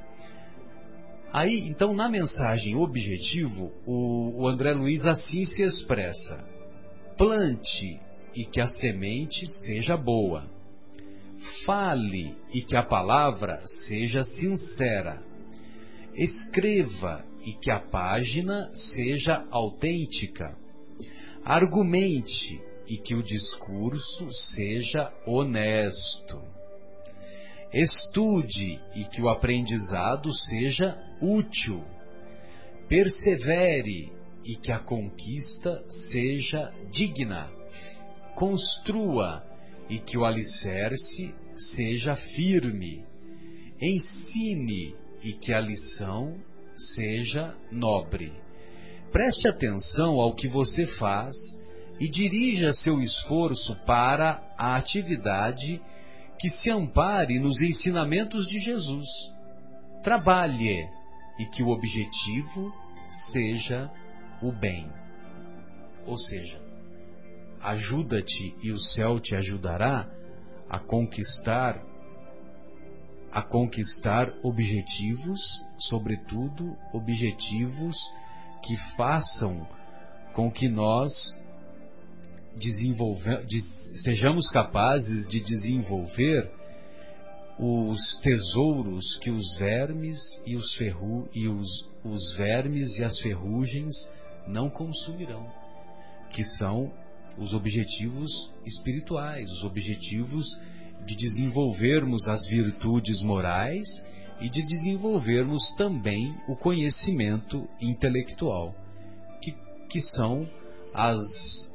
Aí, 1.33 1.59
então, 1.67 1.93
na 1.93 2.09
mensagem 2.09 2.75
objetivo, 2.75 3.71
o, 3.85 4.41
o 4.41 4.47
André 4.47 4.73
Luiz 4.73 5.05
assim 5.05 5.45
se 5.45 5.63
expressa: 5.63 6.43
plante 7.17 7.99
e 8.35 8.45
que 8.45 8.59
a 8.59 8.67
semente 8.67 9.45
seja 9.65 9.95
boa. 9.95 10.45
Fale 11.65 12.35
e 12.53 12.61
que 12.61 12.75
a 12.75 12.83
palavra 12.83 13.61
seja 13.87 14.23
sincera. 14.23 15.21
Escreva 16.13 17.23
e 17.45 17.53
que 17.53 17.71
a 17.71 17.79
página 17.79 18.69
seja 18.73 19.45
autêntica. 19.49 20.55
Argumente 21.43 22.61
e 22.87 22.97
que 22.97 23.15
o 23.15 23.23
discurso 23.23 24.29
seja 24.53 25.11
honesto. 25.25 26.60
Estude 27.73 28.79
e 28.95 29.05
que 29.05 29.21
o 29.21 29.29
aprendizado 29.29 30.33
seja 30.33 30.97
útil. 31.21 31.83
Persevere 32.89 34.11
e 34.43 34.55
que 34.55 34.71
a 34.71 34.79
conquista 34.79 35.81
seja 36.11 36.73
digna. 36.91 37.49
Construa 38.35 39.43
e 39.89 39.99
que 39.99 40.17
o 40.17 40.25
alicerce 40.25 41.33
seja 41.75 42.15
firme. 42.15 43.05
Ensine 43.81 44.95
e 45.23 45.33
que 45.33 45.53
a 45.53 45.61
lição 45.61 46.35
seja 46.93 47.55
nobre. 47.71 48.33
Preste 49.11 49.47
atenção 49.47 50.19
ao 50.19 50.35
que 50.35 50.47
você 50.47 50.85
faz 50.85 51.35
e 51.99 52.09
dirija 52.09 52.73
seu 52.73 52.99
esforço 53.01 53.75
para 53.85 54.41
a 54.57 54.75
atividade 54.75 55.81
que 56.41 56.49
se 56.49 56.71
ampare 56.71 57.37
nos 57.39 57.61
ensinamentos 57.61 58.47
de 58.47 58.59
Jesus. 58.59 59.07
Trabalhe 60.03 60.89
e 61.37 61.45
que 61.45 61.61
o 61.61 61.69
objetivo 61.69 62.73
seja 63.31 63.91
o 64.41 64.51
bem. 64.51 64.91
Ou 66.07 66.17
seja, 66.17 66.59
ajuda-te 67.61 68.55
e 68.63 68.71
o 68.71 68.79
céu 68.79 69.19
te 69.19 69.35
ajudará 69.35 70.09
a 70.67 70.79
conquistar 70.79 71.79
a 73.31 73.41
conquistar 73.41 74.33
objetivos, 74.43 75.39
sobretudo 75.77 76.75
objetivos 76.91 77.95
que 78.61 78.75
façam 78.97 79.65
com 80.33 80.51
que 80.51 80.67
nós 80.67 81.13
sejamos 84.03 84.49
capazes 84.49 85.27
de 85.27 85.39
desenvolver 85.41 86.49
os 87.59 87.99
tesouros 88.23 89.17
que 89.19 89.29
os 89.29 89.57
vermes 89.57 90.17
e 90.45 90.55
os 90.55 90.73
ferru 90.75 91.29
e 91.33 91.47
os, 91.47 91.67
os 92.03 92.35
vermes 92.35 92.97
e 92.97 93.03
as 93.03 93.19
ferrugens 93.19 93.93
não 94.47 94.69
consumirão, 94.69 95.47
que 96.31 96.43
são 96.57 96.91
os 97.37 97.53
objetivos 97.53 98.31
espirituais, 98.65 99.49
os 99.51 99.63
objetivos 99.63 100.45
de 101.05 101.15
desenvolvermos 101.15 102.27
as 102.27 102.45
virtudes 102.47 103.21
morais 103.23 103.87
e 104.39 104.49
de 104.49 104.65
desenvolvermos 104.65 105.61
também 105.77 106.35
o 106.47 106.55
conhecimento 106.55 107.67
intelectual, 107.79 108.75
que, 109.41 109.55
que 109.89 110.01
são 110.01 110.49
as 110.93 111.70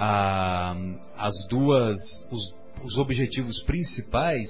a, 0.00 0.76
as 1.16 1.34
duas, 1.48 1.98
os, 2.30 2.54
os 2.84 2.96
objetivos 2.98 3.60
principais 3.64 4.48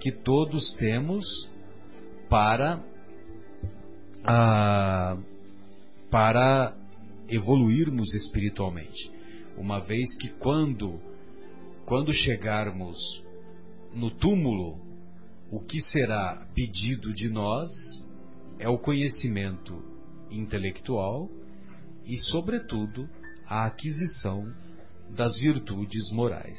que 0.00 0.10
todos 0.10 0.74
temos 0.74 1.24
para, 2.28 2.82
a, 4.24 5.16
para 6.10 6.76
evoluirmos 7.28 8.12
espiritualmente. 8.14 9.12
Uma 9.56 9.78
vez 9.78 10.12
que 10.18 10.28
quando, 10.28 11.00
quando 11.86 12.12
chegarmos 12.12 12.98
no 13.94 14.10
túmulo, 14.10 14.80
o 15.52 15.60
que 15.60 15.80
será 15.80 16.48
pedido 16.52 17.14
de 17.14 17.28
nós 17.28 17.70
é 18.58 18.68
o 18.68 18.76
conhecimento 18.76 19.80
intelectual 20.32 21.30
e, 22.04 22.16
sobretudo, 22.18 23.08
a 23.46 23.66
aquisição 23.66 24.52
das 25.10 25.36
virtudes 25.38 26.10
morais. 26.12 26.58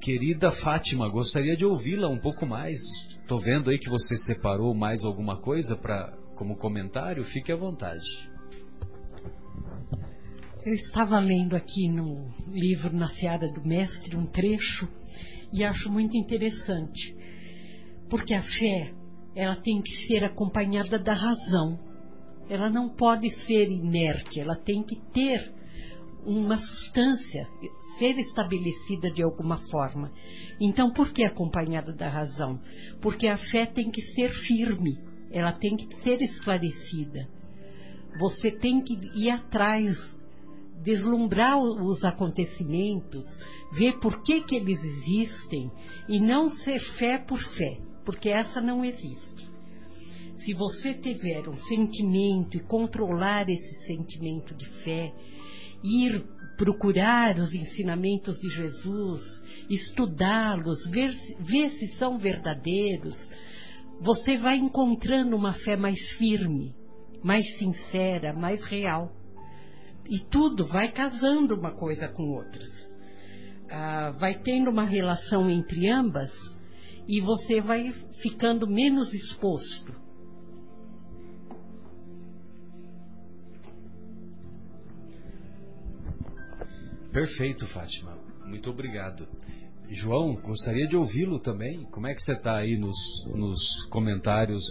Querida 0.00 0.50
Fátima, 0.62 1.08
gostaria 1.08 1.56
de 1.56 1.66
ouvi-la 1.66 2.08
um 2.08 2.18
pouco 2.18 2.46
mais. 2.46 2.78
Estou 3.20 3.38
vendo 3.38 3.70
aí 3.70 3.78
que 3.78 3.90
você 3.90 4.16
separou 4.16 4.74
mais 4.74 5.04
alguma 5.04 5.40
coisa 5.40 5.76
para 5.76 6.16
como 6.34 6.56
comentário. 6.56 7.24
Fique 7.24 7.52
à 7.52 7.56
vontade. 7.56 8.06
Eu 10.64 10.74
estava 10.74 11.18
lendo 11.18 11.56
aqui 11.56 11.88
no 11.88 12.28
livro 12.50 12.94
Na 12.94 13.08
Seara 13.08 13.52
do 13.52 13.66
Mestre 13.66 14.16
um 14.16 14.26
trecho 14.26 14.88
e 15.52 15.64
acho 15.64 15.90
muito 15.90 16.16
interessante, 16.16 17.16
porque 18.08 18.34
a 18.34 18.42
fé 18.42 18.92
ela 19.34 19.56
tem 19.56 19.80
que 19.80 20.06
ser 20.06 20.24
acompanhada 20.24 20.98
da 20.98 21.14
razão. 21.14 21.78
Ela 22.50 22.70
não 22.70 22.88
pode 22.88 23.30
ser 23.44 23.70
inerte, 23.70 24.40
ela 24.40 24.56
tem 24.56 24.82
que 24.82 24.96
ter 25.12 25.52
uma 26.28 26.58
substância 26.58 27.48
ser 27.98 28.18
estabelecida 28.18 29.10
de 29.10 29.22
alguma 29.22 29.56
forma. 29.70 30.12
Então, 30.60 30.92
por 30.92 31.10
que 31.12 31.24
acompanhada 31.24 31.92
da 31.92 32.08
razão? 32.08 32.60
Porque 33.00 33.26
a 33.26 33.36
fé 33.36 33.66
tem 33.66 33.90
que 33.90 34.02
ser 34.12 34.30
firme, 34.30 34.96
ela 35.30 35.52
tem 35.52 35.76
que 35.76 35.96
ser 36.02 36.20
esclarecida. 36.22 37.28
Você 38.20 38.50
tem 38.50 38.82
que 38.82 38.94
ir 39.14 39.30
atrás, 39.30 39.96
deslumbrar 40.82 41.58
os 41.58 42.04
acontecimentos, 42.04 43.24
ver 43.72 43.98
por 43.98 44.22
que, 44.22 44.42
que 44.42 44.56
eles 44.56 44.82
existem 44.82 45.70
e 46.08 46.20
não 46.20 46.50
ser 46.50 46.80
fé 46.98 47.18
por 47.18 47.40
fé, 47.40 47.78
porque 48.04 48.28
essa 48.28 48.60
não 48.60 48.84
existe. 48.84 49.48
Se 50.44 50.54
você 50.54 50.94
tiver 50.94 51.46
um 51.48 51.56
sentimento 51.68 52.56
e 52.56 52.60
controlar 52.60 53.48
esse 53.50 53.86
sentimento 53.86 54.54
de 54.54 54.66
fé, 54.82 55.12
ir 55.82 56.24
procurar 56.56 57.38
os 57.38 57.54
ensinamentos 57.54 58.36
de 58.40 58.48
Jesus, 58.50 59.22
estudá-los, 59.70 60.90
ver, 60.90 61.14
ver 61.40 61.70
se 61.70 61.88
são 61.98 62.18
verdadeiros, 62.18 63.16
você 64.00 64.36
vai 64.36 64.56
encontrando 64.58 65.36
uma 65.36 65.52
fé 65.52 65.76
mais 65.76 66.00
firme, 66.16 66.74
mais 67.22 67.44
sincera, 67.58 68.32
mais 68.32 68.62
real. 68.64 69.12
E 70.08 70.18
tudo 70.30 70.66
vai 70.66 70.90
casando 70.90 71.54
uma 71.54 71.72
coisa 71.72 72.08
com 72.08 72.24
outra. 72.24 72.66
Ah, 73.70 74.10
vai 74.18 74.40
tendo 74.42 74.70
uma 74.70 74.84
relação 74.84 75.48
entre 75.48 75.88
ambas 75.88 76.30
e 77.06 77.20
você 77.20 77.60
vai 77.60 77.92
ficando 78.22 78.66
menos 78.66 79.12
exposto 79.12 80.07
Perfeito, 87.18 87.66
Fátima. 87.66 88.16
Muito 88.46 88.70
obrigado. 88.70 89.26
João, 89.90 90.36
gostaria 90.36 90.86
de 90.86 90.96
ouvi-lo 90.96 91.40
também. 91.40 91.82
Como 91.90 92.06
é 92.06 92.14
que 92.14 92.22
você 92.22 92.34
está 92.34 92.56
aí 92.56 92.78
nos, 92.78 92.96
nos 93.34 93.58
comentários 93.90 94.62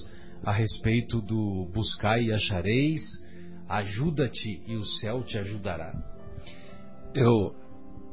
a 0.42 0.54
respeito 0.54 1.20
do 1.20 1.70
buscar 1.74 2.22
e 2.22 2.32
achareis, 2.32 3.02
ajuda-te 3.68 4.64
e 4.66 4.78
o 4.78 4.86
céu 4.86 5.24
te 5.24 5.38
ajudará? 5.38 5.92
Eu, 7.14 7.54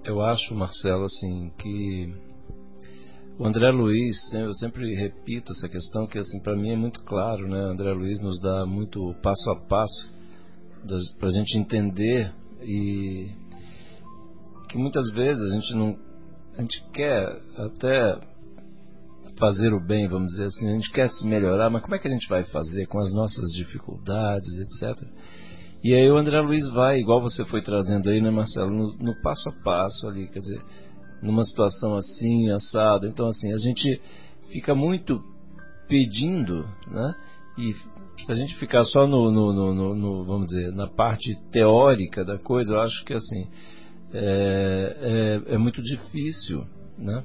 eu 0.05 0.21
acho, 0.21 0.53
Marcelo, 0.53 1.05
assim, 1.05 1.53
que 1.57 2.13
o 3.39 3.47
André 3.47 3.71
Luiz, 3.71 4.17
né, 4.33 4.43
eu 4.43 4.55
sempre 4.55 4.97
repito 4.97 5.53
essa 5.53 5.69
questão 5.69 6.09
que 6.09 6.19
assim 6.19 6.43
para 6.43 6.57
mim 6.57 6.71
é 6.71 6.77
muito 6.77 7.05
claro, 7.05 7.49
né? 7.49 7.67
O 7.67 7.71
André 7.71 7.93
Luiz 7.93 8.21
nos 8.21 8.41
dá 8.41 8.67
muito 8.67 9.15
passo 9.23 9.49
a 9.51 9.61
passo 9.61 10.13
para 11.21 11.29
a 11.29 11.33
gente 11.33 11.57
entender 11.57 12.35
e 12.61 13.44
que 14.75 14.79
muitas 14.79 15.09
vezes 15.13 15.53
a 15.53 15.55
gente 15.55 15.75
não 15.77 15.97
a 16.59 16.61
gente 16.61 16.85
quer 16.93 17.41
até 17.57 18.19
fazer 19.39 19.73
o 19.73 19.81
bem, 19.81 20.09
vamos 20.09 20.33
dizer 20.33 20.47
assim, 20.47 20.69
a 20.69 20.73
gente 20.73 20.91
quer 20.91 21.09
se 21.09 21.27
melhorar, 21.29 21.71
mas 21.71 21.81
como 21.83 21.95
é 21.95 21.99
que 21.99 22.09
a 22.09 22.11
gente 22.11 22.29
vai 22.29 22.43
fazer 22.45 22.87
com 22.87 22.99
as 22.99 23.13
nossas 23.13 23.51
dificuldades, 23.53 24.51
etc. 24.61 25.07
E 25.83 25.95
aí 25.95 26.11
o 26.11 26.17
André 26.17 26.41
Luiz 26.41 26.69
vai, 26.71 26.99
igual 26.99 27.23
você 27.23 27.45
foi 27.45 27.63
trazendo 27.63 28.11
aí, 28.11 28.21
né, 28.21 28.31
Marcelo, 28.31 28.71
no, 28.71 28.97
no 28.97 29.23
passo 29.23 29.49
a 29.49 29.53
passo 29.63 30.09
ali, 30.09 30.29
quer 30.29 30.41
dizer, 30.41 30.61
numa 31.23 31.45
situação 31.45 31.95
assim, 31.97 32.51
assado. 32.51 33.07
Então, 33.07 33.29
assim, 33.29 33.53
a 33.53 33.59
gente 33.59 34.01
fica 34.51 34.75
muito 34.75 35.23
pedindo, 35.89 36.65
né? 36.89 37.15
E 37.59 37.73
se 38.25 38.33
a 38.33 38.35
gente 38.35 38.57
ficar 38.57 38.85
só 38.85 39.07
no, 39.07 39.31
no, 39.31 39.53
no, 39.53 39.95
no 39.95 40.25
vamos 40.25 40.49
dizer, 40.49 40.73
na 40.73 40.89
parte 40.89 41.33
teórica 41.53 42.25
da 42.25 42.39
coisa, 42.39 42.75
eu 42.75 42.81
acho 42.81 43.05
que 43.05 43.15
assim 43.15 43.49
é, 44.15 45.43
é, 45.49 45.55
é 45.55 45.59
muito 45.59 45.83
difícil, 45.83 46.65
né? 46.97 47.25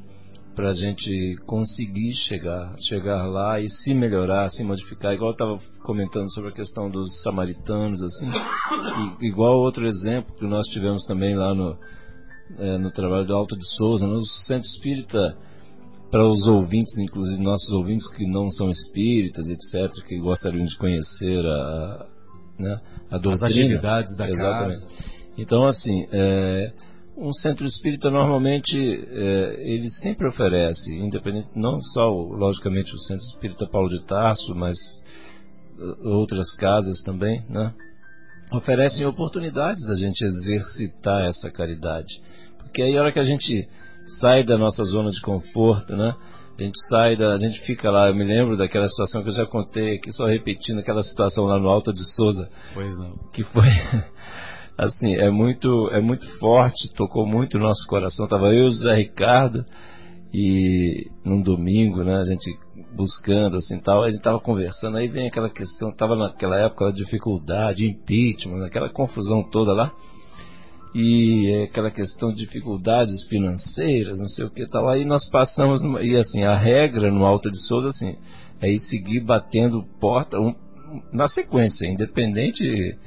Para 0.56 0.72
a 0.72 0.74
gente 0.74 1.38
conseguir 1.46 2.14
chegar, 2.28 2.76
chegar 2.88 3.28
lá 3.28 3.62
e 3.62 3.70
se 3.70 3.94
melhorar, 3.94 4.50
se 4.50 4.64
modificar. 4.64 5.14
Igual 5.14 5.30
eu 5.30 5.34
estava 5.34 5.60
comentando 5.84 6.30
sobre 6.34 6.50
a 6.50 6.54
questão 6.54 6.90
dos 6.90 7.22
samaritanos, 7.22 8.02
assim, 8.02 8.30
e, 9.22 9.28
igual 9.28 9.60
outro 9.60 9.88
exemplo 9.88 10.36
que 10.36 10.46
nós 10.46 10.68
tivemos 10.68 11.06
também 11.06 11.36
lá 11.36 11.54
no, 11.54 11.78
é, 12.58 12.78
no 12.78 12.92
trabalho 12.92 13.26
do 13.26 13.36
Alto 13.36 13.56
de 13.56 13.66
Souza, 13.78 14.06
no 14.06 14.22
Centro 14.48 14.68
Espírita, 14.68 15.38
para 16.12 16.28
os 16.28 16.48
ouvintes, 16.48 16.98
inclusive 16.98 17.42
nossos 17.42 17.72
ouvintes 17.72 18.08
que 18.16 18.26
não 18.28 18.50
são 18.50 18.70
espíritas, 18.70 19.48
etc., 19.48 19.94
que 20.08 20.18
gostariam 20.18 20.66
de 20.66 20.78
conhecer 20.78 21.46
a, 21.46 22.08
né, 22.58 22.82
a 23.12 23.18
doutrina. 23.18 23.34
As 23.36 23.44
atividades 23.44 24.18
da 24.18 24.28
Exatamente. 24.28 24.82
casa. 24.82 25.18
Então, 25.42 25.66
assim, 25.66 26.06
é, 26.12 26.72
um 27.18 27.32
centro 27.34 27.66
espírita 27.66 28.10
normalmente 28.10 28.78
é, 28.78 29.56
ele 29.60 29.90
sempre 29.90 30.28
oferece, 30.28 30.94
independente, 30.96 31.50
não 31.56 31.80
só, 31.82 32.10
logicamente, 32.10 32.94
o 32.94 33.00
centro 33.00 33.24
espírita 33.24 33.68
Paulo 33.68 33.90
de 33.90 34.04
Tarso, 34.06 34.54
mas 34.54 34.78
uh, 35.78 36.10
outras 36.10 36.54
casas 36.56 37.02
também, 37.04 37.44
né? 37.50 37.74
Oferecem 38.52 39.06
oportunidades 39.06 39.86
da 39.86 39.96
gente 39.96 40.22
exercitar 40.24 41.26
essa 41.26 41.50
caridade. 41.52 42.22
Porque 42.58 42.82
aí 42.82 42.98
a 42.98 43.02
hora 43.02 43.12
que 43.12 43.20
a 43.20 43.24
gente 43.24 43.68
sai 44.20 44.44
da 44.44 44.58
nossa 44.58 44.84
zona 44.84 45.10
de 45.10 45.22
conforto, 45.22 45.96
né? 45.96 46.16
A 46.58 46.62
gente 46.62 46.78
sai 46.90 47.16
da. 47.16 47.34
A 47.34 47.38
gente 47.38 47.62
fica 47.62 47.90
lá, 47.90 48.10
eu 48.10 48.16
me 48.16 48.26
lembro 48.26 48.58
daquela 48.58 48.90
situação 48.90 49.24
que 49.24 49.30
eu 49.30 49.34
já 49.34 49.46
contei 49.46 49.96
aqui, 49.96 50.12
só 50.12 50.26
repetindo 50.26 50.80
aquela 50.80 51.04
situação 51.04 51.46
lá 51.46 51.58
no 51.60 51.70
Alto 51.70 51.94
de 51.94 52.04
Souza. 52.16 52.50
Pois 52.74 52.98
não. 52.98 53.16
Que 53.32 53.44
foi. 53.44 53.70
Assim, 54.80 55.13
é 55.15 55.30
muito, 55.30 55.89
é 55.91 55.99
muito 55.99 56.25
forte, 56.38 56.93
tocou 56.95 57.27
muito 57.27 57.57
o 57.57 57.59
nosso 57.59 57.86
coração. 57.86 58.27
Tava 58.27 58.53
eu 58.53 58.63
e 58.63 58.67
o 58.67 58.71
Zé 58.71 58.95
Ricardo, 58.95 59.65
e 60.34 61.09
num 61.25 61.41
domingo, 61.41 62.01
né, 62.01 62.15
a 62.15 62.23
gente 62.23 62.49
buscando 62.95 63.57
assim 63.57 63.77
tal, 63.80 64.03
a 64.03 64.09
gente 64.09 64.21
tava 64.21 64.39
conversando, 64.39 64.97
aí 64.97 65.07
vem 65.07 65.27
aquela 65.27 65.49
questão, 65.49 65.91
tava 65.91 66.15
naquela 66.15 66.57
época 66.57 66.88
a 66.88 66.91
dificuldade, 66.93 67.86
impeachment, 67.86 68.65
aquela 68.65 68.89
confusão 68.89 69.43
toda 69.43 69.73
lá 69.73 69.91
e 70.95 71.67
aquela 71.69 71.91
questão 71.91 72.32
de 72.32 72.38
dificuldades 72.38 73.27
financeiras, 73.27 74.19
não 74.19 74.27
sei 74.27 74.45
o 74.45 74.49
que 74.49 74.65
tal. 74.65 74.88
Aí 74.88 75.03
nós 75.03 75.30
passamos, 75.30 75.82
numa, 75.82 76.01
e 76.01 76.15
assim, 76.15 76.43
a 76.43 76.55
regra 76.55 77.11
no 77.11 77.25
Alto 77.25 77.51
de 77.51 77.57
Souza, 77.67 77.89
assim, 77.89 78.15
é 78.61 78.71
ir 78.71 78.80
seguir 78.80 79.19
batendo 79.19 79.84
porta 79.99 80.39
um, 80.39 80.55
na 81.11 81.27
sequência, 81.27 81.86
independente. 81.86 82.97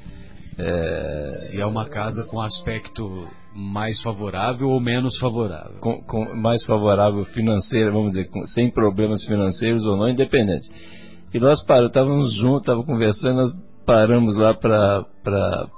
É, 0.59 1.31
Se 1.51 1.61
é 1.61 1.67
uma 1.67 1.89
casa 1.89 2.23
com 2.31 2.41
aspecto 2.41 3.27
mais 3.55 4.01
favorável 4.01 4.69
ou 4.69 4.81
menos 4.81 5.19
favorável. 5.19 5.79
Com, 5.81 6.03
com 6.03 6.35
mais 6.35 6.65
favorável 6.65 7.25
financeiro, 7.27 7.93
vamos 7.93 8.13
dizer, 8.13 8.29
com, 8.29 8.47
sem 8.47 8.71
problemas 8.71 9.25
financeiros 9.25 9.85
ou 9.87 9.97
não, 9.97 10.09
independente. 10.09 10.69
E 11.33 11.39
nós 11.39 11.65
paramos, 11.65 11.91
estávamos 11.91 12.35
juntos, 12.35 12.61
estávamos 12.61 12.87
conversando, 12.87 13.37
nós 13.37 13.57
paramos 13.87 14.37
lá 14.37 14.55
para 14.55 15.05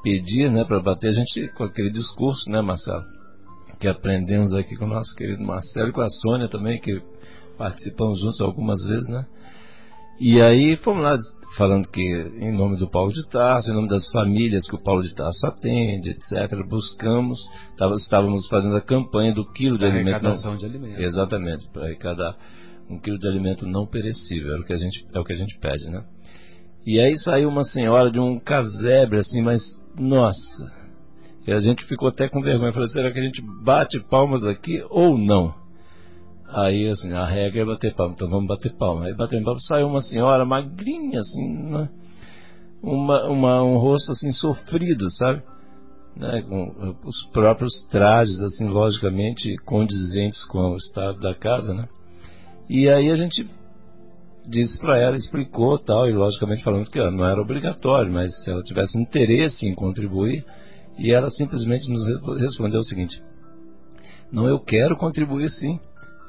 pedir, 0.02 0.50
né, 0.50 0.64
para 0.64 0.80
bater 0.80 1.08
a 1.08 1.12
gente 1.12 1.48
com 1.54 1.64
aquele 1.64 1.90
discurso, 1.90 2.50
né, 2.50 2.60
Marcelo? 2.60 3.04
Que 3.78 3.88
aprendemos 3.88 4.52
aqui 4.52 4.76
com 4.76 4.84
o 4.84 4.88
nosso 4.88 5.14
querido 5.16 5.42
Marcelo 5.42 5.88
e 5.88 5.92
com 5.92 6.00
a 6.00 6.08
Sônia 6.08 6.48
também, 6.48 6.80
que 6.80 7.00
participamos 7.56 8.20
juntos 8.20 8.40
algumas 8.40 8.84
vezes, 8.84 9.08
né? 9.08 9.26
E 10.20 10.40
aí 10.40 10.76
fomos 10.76 11.02
lá 11.02 11.16
falando 11.56 11.88
que 11.88 12.00
em 12.00 12.52
nome 12.52 12.76
do 12.76 12.88
Paulo 12.88 13.12
de 13.12 13.26
Tarso, 13.28 13.70
em 13.70 13.74
nome 13.74 13.88
das 13.88 14.08
famílias 14.10 14.66
que 14.68 14.74
o 14.74 14.82
Paulo 14.82 15.02
de 15.02 15.14
Tarso 15.14 15.46
atende, 15.46 16.10
etc., 16.10 16.66
buscamos, 16.68 17.38
estávamos 17.96 18.46
fazendo 18.48 18.76
a 18.76 18.80
campanha 18.80 19.32
do 19.32 19.44
quilo 19.52 19.78
de 19.78 19.86
alimento. 19.86 20.22
Não, 20.22 20.56
de 20.56 20.66
alimentos. 20.66 20.98
Exatamente, 20.98 21.68
para 21.72 21.84
arrecadar 21.84 22.36
um 22.90 22.98
quilo 22.98 23.18
de 23.18 23.26
alimento 23.26 23.66
não 23.66 23.86
perecível, 23.86 24.56
é 24.56 24.60
o 24.60 24.64
que 24.64 24.72
a 24.72 24.76
gente, 24.76 25.06
é 25.14 25.18
o 25.18 25.24
que 25.24 25.32
a 25.32 25.36
gente 25.36 25.58
pede, 25.58 25.88
né? 25.88 26.04
E 26.86 27.00
aí 27.00 27.16
saiu 27.18 27.48
uma 27.48 27.64
senhora 27.64 28.10
de 28.10 28.18
um 28.18 28.38
casebre, 28.38 29.18
assim, 29.18 29.40
mas 29.40 29.62
nossa. 29.98 30.84
E 31.46 31.52
a 31.52 31.58
gente 31.58 31.84
ficou 31.84 32.08
até 32.08 32.28
com 32.28 32.42
vergonha. 32.42 32.72
Falou, 32.72 32.88
será 32.88 33.12
que 33.12 33.18
a 33.18 33.22
gente 33.22 33.42
bate 33.62 34.00
palmas 34.00 34.44
aqui 34.44 34.82
ou 34.90 35.16
não? 35.16 35.54
Aí, 36.54 36.88
assim, 36.88 37.12
a 37.12 37.26
regra 37.26 37.62
é 37.62 37.64
bater 37.64 37.94
palmas. 37.94 38.14
Então 38.14 38.30
vamos 38.30 38.46
bater 38.46 38.72
palmas. 38.76 39.06
Aí 39.06 39.14
batendo 39.14 39.44
palmas, 39.44 39.66
saiu 39.66 39.88
uma 39.88 40.00
senhora 40.00 40.44
magrinha, 40.44 41.18
assim, 41.18 41.48
né? 41.70 41.88
uma, 42.80 43.26
uma, 43.26 43.62
um 43.62 43.76
rosto, 43.78 44.12
assim, 44.12 44.30
sofrido, 44.30 45.10
sabe? 45.10 45.42
Né? 46.16 46.42
Com 46.42 46.96
os 47.04 47.26
próprios 47.32 47.72
trajes, 47.90 48.38
assim, 48.40 48.68
logicamente 48.68 49.56
condizentes 49.64 50.44
com 50.44 50.72
o 50.72 50.76
estado 50.76 51.18
da 51.18 51.34
casa, 51.34 51.74
né? 51.74 51.88
E 52.68 52.88
aí 52.88 53.10
a 53.10 53.14
gente 53.14 53.48
disse 54.46 54.78
para 54.78 54.98
ela, 54.98 55.16
explicou 55.16 55.78
tal, 55.78 56.08
e 56.08 56.12
logicamente 56.12 56.62
falando 56.62 56.88
que 56.88 56.98
não 57.10 57.26
era 57.26 57.40
obrigatório, 57.40 58.12
mas 58.12 58.32
se 58.44 58.50
ela 58.50 58.62
tivesse 58.62 58.96
interesse 58.96 59.66
em 59.66 59.74
contribuir, 59.74 60.44
e 60.96 61.12
ela 61.12 61.30
simplesmente 61.30 61.90
nos 61.90 62.06
respondeu 62.40 62.80
o 62.80 62.84
seguinte: 62.84 63.20
Não, 64.30 64.46
eu 64.46 64.60
quero 64.60 64.96
contribuir 64.96 65.50
sim. 65.50 65.80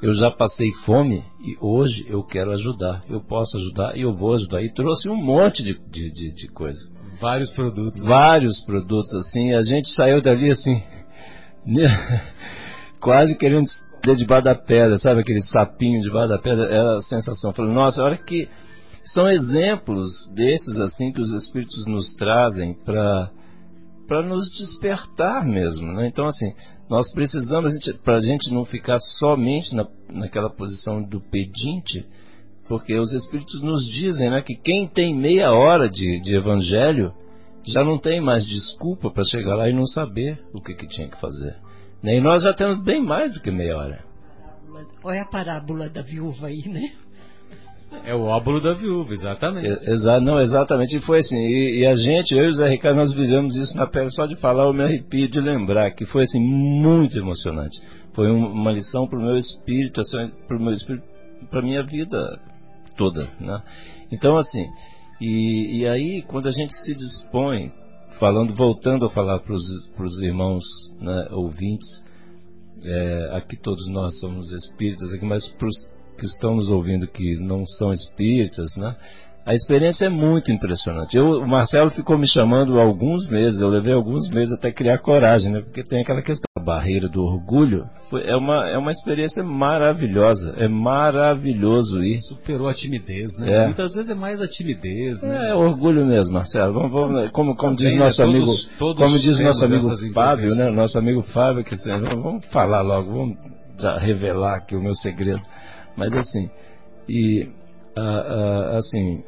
Eu 0.02 0.14
já 0.14 0.30
passei 0.30 0.72
fome 0.84 1.24
e 1.40 1.56
hoje 1.60 2.04
eu 2.08 2.22
quero 2.22 2.52
ajudar. 2.52 3.02
Eu 3.08 3.20
posso 3.20 3.56
ajudar 3.56 3.96
e 3.96 4.02
eu 4.02 4.12
vou 4.12 4.34
ajudar. 4.34 4.62
E 4.62 4.72
trouxe 4.72 5.08
um 5.08 5.16
monte 5.16 5.62
de, 5.62 5.74
de, 5.90 6.12
de, 6.12 6.34
de 6.34 6.48
coisa. 6.48 6.78
Vários 7.20 7.50
produtos. 7.50 8.04
Vários 8.04 8.60
produtos, 8.64 9.12
assim. 9.14 9.54
A 9.54 9.62
gente 9.62 9.88
saiu 9.94 10.20
dali 10.20 10.50
assim, 10.50 10.82
quase 13.00 13.36
querendo 13.38 13.64
de 14.04 14.16
debaixo 14.16 14.44
da 14.44 14.54
pedra, 14.54 14.98
sabe 14.98 15.20
aquele 15.20 15.40
sapinho 15.42 16.00
debaixo 16.00 16.28
da 16.28 16.38
pedra? 16.38 16.66
Era 16.66 16.98
a 16.98 17.02
sensação. 17.02 17.52
Falei, 17.52 17.72
nossa, 17.72 18.02
olha 18.02 18.16
que 18.16 18.48
são 19.02 19.28
exemplos 19.28 20.10
desses 20.34 20.78
assim 20.78 21.12
que 21.12 21.20
os 21.20 21.32
espíritos 21.32 21.86
nos 21.86 22.14
trazem 22.14 22.74
para 22.84 23.30
para 24.06 24.22
nos 24.22 24.48
despertar 24.50 25.44
mesmo, 25.44 25.92
né? 25.92 26.06
Então 26.06 26.26
assim, 26.26 26.52
nós 26.88 27.12
precisamos 27.12 27.74
para 28.04 28.16
a 28.16 28.20
gente 28.20 28.52
não 28.52 28.64
ficar 28.64 28.98
somente 28.98 29.74
na, 29.74 29.86
naquela 30.08 30.48
posição 30.48 31.02
do 31.02 31.20
pedinte, 31.20 32.06
porque 32.68 32.96
os 32.98 33.12
espíritos 33.12 33.60
nos 33.62 33.84
dizem, 33.86 34.30
né, 34.30 34.42
que 34.42 34.54
quem 34.54 34.86
tem 34.86 35.14
meia 35.14 35.52
hora 35.52 35.88
de, 35.88 36.20
de 36.20 36.36
evangelho 36.36 37.12
já 37.64 37.82
não 37.82 37.98
tem 37.98 38.20
mais 38.20 38.44
desculpa 38.46 39.10
para 39.10 39.24
chegar 39.24 39.56
lá 39.56 39.68
e 39.68 39.72
não 39.72 39.86
saber 39.86 40.40
o 40.52 40.60
que, 40.60 40.74
que 40.74 40.86
tinha 40.86 41.08
que 41.08 41.20
fazer. 41.20 41.56
E 42.02 42.20
nós 42.20 42.44
já 42.44 42.54
temos 42.54 42.84
bem 42.84 43.02
mais 43.02 43.34
do 43.34 43.40
que 43.40 43.50
meia 43.50 43.76
hora. 43.76 44.04
Olha 45.02 45.22
a 45.22 45.26
parábola 45.26 45.88
da 45.88 46.02
viúva 46.02 46.46
aí, 46.46 46.62
né? 46.68 46.92
É 48.04 48.14
o 48.14 48.22
óbolo 48.22 48.60
da 48.60 48.72
viúva, 48.72 49.12
exatamente. 49.12 49.68
Exa 49.90 50.20
não, 50.20 50.40
exatamente. 50.40 50.96
E 50.96 51.00
foi 51.00 51.18
assim. 51.18 51.36
E, 51.36 51.80
e, 51.80 51.86
a 51.86 51.94
gente, 51.96 52.34
eu 52.34 52.44
e 52.44 52.48
o 52.48 52.52
Zé 52.52 52.68
Ricardo, 52.68 52.96
nós 52.96 53.12
vivemos 53.12 53.56
isso 53.56 53.76
na 53.76 53.86
pele. 53.86 54.10
Só 54.10 54.26
de 54.26 54.36
falar, 54.36 54.64
eu 54.64 54.72
me 54.72 54.84
arrepio 54.84 55.28
de 55.28 55.40
lembrar 55.40 55.90
que 55.92 56.04
foi 56.06 56.24
assim 56.24 56.40
muito 56.40 57.18
emocionante. 57.18 57.76
Foi 58.14 58.30
um, 58.30 58.46
uma 58.52 58.72
lição 58.72 59.06
para 59.06 59.18
o 59.18 59.22
meu 59.22 59.36
espírito, 59.36 60.00
assim, 60.00 60.30
para 60.46 60.56
o 60.56 60.60
meu 60.60 60.72
espírito, 60.72 61.04
para 61.50 61.62
minha 61.62 61.82
vida 61.82 62.40
toda, 62.96 63.28
né? 63.40 63.62
Então 64.10 64.36
assim. 64.36 64.66
E, 65.20 65.80
e 65.80 65.86
aí, 65.86 66.22
quando 66.26 66.46
a 66.46 66.50
gente 66.50 66.74
se 66.74 66.94
dispõe 66.94 67.72
falando, 68.18 68.54
voltando 68.54 69.06
a 69.06 69.10
falar 69.10 69.40
para 69.40 69.54
os 69.54 70.22
irmãos 70.22 70.62
né, 71.00 71.28
ouvintes, 71.30 71.88
é, 72.82 73.36
aqui 73.36 73.56
todos 73.56 73.88
nós 73.88 74.18
somos 74.20 74.50
espíritas, 74.52 75.12
aqui, 75.12 75.24
mas 75.24 75.48
para 75.54 75.66
os 75.66 75.95
que 76.16 76.26
estão 76.26 76.56
nos 76.56 76.70
ouvindo 76.70 77.06
que 77.06 77.36
não 77.36 77.66
são 77.66 77.92
espíritas, 77.92 78.74
né, 78.76 78.96
a 79.46 79.54
experiência 79.54 80.06
é 80.06 80.08
muito 80.08 80.50
impressionante. 80.50 81.16
Eu, 81.16 81.24
o 81.24 81.46
Marcelo 81.46 81.88
ficou 81.92 82.18
me 82.18 82.26
chamando 82.26 82.80
há 82.80 82.82
alguns 82.82 83.28
meses, 83.28 83.60
eu 83.60 83.68
levei 83.68 83.94
alguns 83.94 84.28
meses 84.28 84.52
até 84.52 84.72
criar 84.72 84.98
coragem, 84.98 85.52
né? 85.52 85.60
Porque 85.60 85.84
tem 85.84 86.00
aquela 86.00 86.20
questão, 86.20 86.46
a 86.58 86.60
barreira 86.60 87.08
do 87.08 87.22
orgulho, 87.22 87.84
foi, 88.10 88.26
é, 88.26 88.34
uma, 88.34 88.68
é 88.68 88.76
uma 88.76 88.90
experiência 88.90 89.44
maravilhosa, 89.44 90.52
é 90.56 90.66
maravilhoso 90.66 92.02
ir. 92.02 92.16
Superou 92.22 92.66
a 92.66 92.74
timidez, 92.74 93.30
né? 93.38 93.52
É. 93.52 93.64
Muitas 93.66 93.94
vezes 93.94 94.10
é 94.10 94.16
mais 94.16 94.42
a 94.42 94.48
timidez, 94.48 95.22
né? 95.22 95.50
É, 95.50 95.54
orgulho 95.54 96.04
mesmo, 96.04 96.34
Marcelo. 96.34 96.74
Vamos, 96.74 96.90
vamos, 96.90 97.30
como, 97.30 97.54
como 97.54 97.76
diz 97.76 97.96
nosso 97.96 98.20
né? 98.20 98.28
amigo, 98.28 98.46
todos, 98.46 98.78
todos 98.80 99.04
como 99.04 99.16
diz 99.16 99.38
nosso 99.38 99.64
amigo 99.64 100.12
Fábio, 100.12 100.56
né? 100.56 100.72
Nosso 100.72 100.98
amigo 100.98 101.22
Fábio, 101.22 101.62
que 101.62 101.76
vamos 101.86 102.44
falar 102.46 102.82
logo, 102.82 103.12
vamos 103.12 103.36
revelar 104.00 104.56
aqui 104.56 104.74
o 104.74 104.82
meu 104.82 104.94
segredo. 104.96 105.40
Mas 105.96 106.12
assim, 106.12 106.50
e 107.08 107.44
uh, 107.96 108.00
uh, 108.00 108.76
assim, 108.76 109.22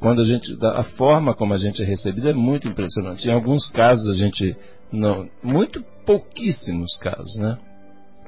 quando 0.00 0.22
a 0.22 0.24
gente 0.24 0.56
a 0.64 0.82
forma 0.96 1.34
como 1.34 1.52
a 1.52 1.58
gente 1.58 1.82
é 1.82 1.84
recebido 1.84 2.28
é 2.28 2.32
muito 2.32 2.66
impressionante. 2.66 3.28
Em 3.28 3.32
alguns 3.32 3.70
casos 3.70 4.08
a 4.08 4.14
gente 4.14 4.56
não, 4.90 5.28
muito 5.42 5.84
pouquíssimos 6.04 6.96
casos, 6.98 7.36
né? 7.38 7.58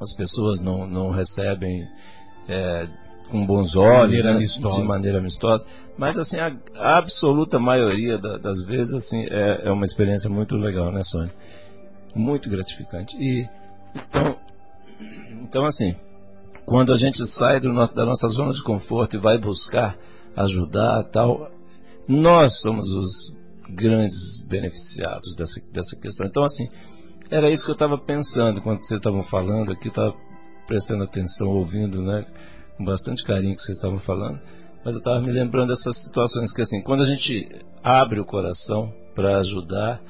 As 0.00 0.14
pessoas 0.16 0.60
não, 0.60 0.86
não 0.86 1.10
recebem 1.10 1.84
é, 2.48 2.88
com 3.30 3.46
bons 3.46 3.74
olhos, 3.74 4.16
de 4.16 4.22
maneira, 4.22 4.30
né? 4.30 4.36
amistosa. 4.36 4.80
de 4.80 4.88
maneira 4.88 5.18
amistosa. 5.18 5.66
Mas 5.96 6.18
assim 6.18 6.38
a, 6.38 6.54
a 6.76 6.98
absoluta 6.98 7.58
maioria 7.58 8.18
da, 8.18 8.36
das 8.36 8.62
vezes 8.64 8.92
assim 8.92 9.24
é, 9.30 9.68
é, 9.68 9.70
uma 9.72 9.84
experiência 9.84 10.28
muito 10.28 10.56
legal, 10.56 10.92
né, 10.92 11.02
Sônia? 11.04 11.32
Muito 12.14 12.50
gratificante. 12.50 13.16
E 13.16 13.48
então, 13.94 14.36
então 15.42 15.64
assim, 15.64 15.96
quando 16.66 16.92
a 16.92 16.96
gente 16.96 17.24
sai 17.26 17.60
do, 17.60 17.72
da 17.72 18.04
nossa 18.04 18.28
zona 18.28 18.52
de 18.52 18.62
conforto 18.62 19.16
e 19.16 19.20
vai 19.20 19.38
buscar 19.38 19.96
ajudar 20.36 21.04
tal, 21.12 21.50
nós 22.08 22.60
somos 22.60 22.86
os 22.90 23.42
grandes 23.70 24.44
beneficiados 24.48 25.34
dessa, 25.36 25.60
dessa 25.72 25.96
questão. 25.96 26.26
Então, 26.26 26.44
assim, 26.44 26.68
era 27.30 27.50
isso 27.50 27.64
que 27.64 27.70
eu 27.70 27.74
estava 27.74 27.98
pensando 27.98 28.60
quando 28.60 28.80
vocês 28.80 28.98
estavam 28.98 29.22
falando 29.24 29.72
aqui, 29.72 29.88
estava 29.88 30.14
prestando 30.66 31.04
atenção, 31.04 31.48
ouvindo, 31.48 32.02
né, 32.02 32.24
com 32.76 32.84
bastante 32.84 33.24
carinho 33.24 33.56
que 33.56 33.62
vocês 33.62 33.76
estavam 33.76 33.98
falando, 34.00 34.40
mas 34.84 34.94
eu 34.94 34.98
estava 34.98 35.20
me 35.20 35.30
lembrando 35.30 35.68
dessas 35.68 35.96
situações 36.02 36.52
que, 36.52 36.62
assim, 36.62 36.82
quando 36.82 37.02
a 37.02 37.06
gente 37.06 37.48
abre 37.82 38.20
o 38.20 38.24
coração 38.24 38.92
para 39.14 39.38
ajudar, 39.38 40.00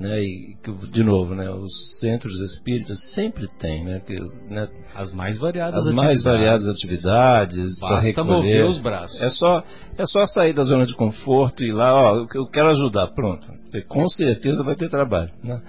né, 0.00 0.20
e 0.22 0.56
de 0.92 1.02
novo, 1.02 1.34
né, 1.34 1.50
os 1.50 1.98
centros 1.98 2.40
espíritas 2.40 2.98
sempre 3.14 3.48
têm, 3.58 3.84
né, 3.84 4.00
que, 4.00 4.16
né 4.48 4.68
as 4.94 5.12
mais 5.12 5.38
variadas 5.38 5.86
as 5.86 5.94
mais 5.94 6.22
variadas 6.22 6.68
atividades 6.68 7.78
para 7.80 8.00
recolher. 8.00 8.26
mover 8.26 8.64
os 8.66 8.80
braços. 8.80 9.20
É 9.20 9.30
só 9.30 9.64
é 9.96 10.06
só 10.06 10.24
sair 10.26 10.52
da 10.52 10.62
zona 10.62 10.86
de 10.86 10.94
conforto 10.94 11.62
e 11.62 11.68
ir 11.68 11.72
lá, 11.72 11.94
ó, 11.94 12.26
eu 12.32 12.46
quero 12.46 12.68
ajudar, 12.70 13.08
pronto. 13.08 13.46
Com 13.88 14.08
certeza 14.08 14.62
vai 14.62 14.76
ter 14.76 14.88
trabalho, 14.88 15.30
né? 15.42 15.60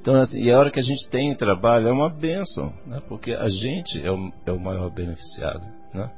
Então, 0.00 0.14
assim, 0.16 0.40
e 0.40 0.52
a 0.52 0.58
hora 0.58 0.70
que 0.70 0.78
a 0.78 0.82
gente 0.82 1.08
tem 1.08 1.34
trabalho 1.34 1.88
é 1.88 1.92
uma 1.92 2.08
benção, 2.08 2.72
né? 2.86 3.02
Porque 3.08 3.32
a 3.32 3.48
gente 3.48 4.00
é 4.00 4.10
o, 4.10 4.32
é 4.46 4.52
o 4.52 4.60
maior 4.60 4.88
beneficiado, 4.88 5.66
né? 5.92 6.08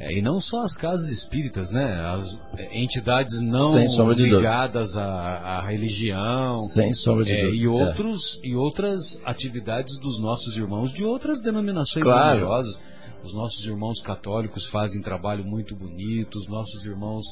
É, 0.00 0.16
e 0.16 0.22
não 0.22 0.40
só 0.40 0.62
as 0.62 0.74
casas 0.78 1.06
espíritas, 1.10 1.70
né? 1.70 1.84
As 2.06 2.24
entidades 2.72 3.38
não 3.42 3.74
ligadas 4.12 4.96
à, 4.96 5.04
à, 5.04 5.68
religião. 5.68 6.56
Sem 6.72 6.90
sombra 6.94 7.26
de 7.26 7.32
é, 7.32 7.42
dúvida. 7.42 7.62
E, 7.62 7.68
outros, 7.68 8.40
é. 8.42 8.48
e 8.48 8.56
outras 8.56 9.22
atividades 9.26 10.00
dos 10.00 10.18
nossos 10.22 10.56
irmãos 10.56 10.90
de 10.94 11.04
outras 11.04 11.42
denominações 11.42 12.02
claro. 12.02 12.30
religiosas. 12.30 12.80
Os 13.22 13.34
nossos 13.34 13.62
irmãos 13.66 14.00
católicos 14.00 14.66
fazem 14.70 15.02
trabalho 15.02 15.44
muito 15.44 15.76
bonito, 15.76 16.38
os 16.38 16.48
nossos 16.48 16.82
irmãos 16.86 17.22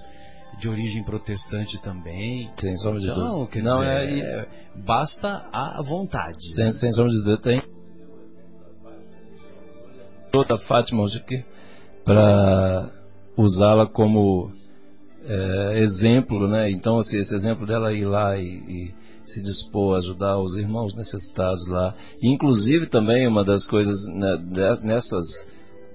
de 0.60 0.68
origem 0.68 1.02
protestante 1.04 1.80
também. 1.80 2.50
Sem 2.58 2.76
sombra 2.76 3.00
de 3.00 3.06
então, 3.06 3.38
dúvida. 3.38 3.50
Quer 3.50 3.62
não, 3.62 3.78
dizer, 3.78 4.24
é, 4.24 4.40
é, 4.40 4.48
basta 4.84 5.48
a 5.50 5.80
vontade. 5.82 6.54
Sem, 6.54 6.70
sem 6.72 6.92
sombra 6.92 7.12
de 7.12 7.18
dúvida. 7.18 7.40
Tem 7.40 7.62
toda 10.30 10.58
Fátima 10.58 11.02
hoje 11.04 11.16
aqui 11.16 11.42
para 12.08 12.90
usá-la 13.36 13.86
como 13.86 14.50
é, 15.26 15.82
exemplo, 15.82 16.48
né? 16.48 16.70
Então, 16.70 16.98
assim, 16.98 17.18
esse 17.18 17.34
exemplo 17.34 17.66
dela 17.66 17.92
ir 17.92 18.06
lá 18.06 18.38
e, 18.38 18.46
e, 18.46 18.94
se 19.26 19.42
dispor 19.42 19.94
a 19.94 19.98
ajudar 19.98 20.38
os 20.38 20.56
irmãos 20.56 20.94
necessitados 20.96 21.66
lá. 21.68 21.94
Inclusive, 22.22 22.86
também, 22.86 23.28
uma 23.28 23.44
das 23.44 23.66
coisas 23.66 23.94
né, 24.08 24.78
nessas, 24.82 25.26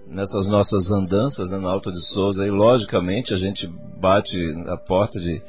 nessas 0.08 0.48
nossas 0.48 0.92
andanças 0.92 1.50
né, 1.50 1.58
no 1.58 1.68
Alto 1.68 1.92
de 1.92 2.14
Souza, 2.14 2.46
e 2.46 2.52
logicamente 2.52 3.34
a 3.34 3.38
gente 3.38 3.68
bate 4.00 4.38
a 4.68 4.78
porta 4.78 5.20
de 5.20 5.42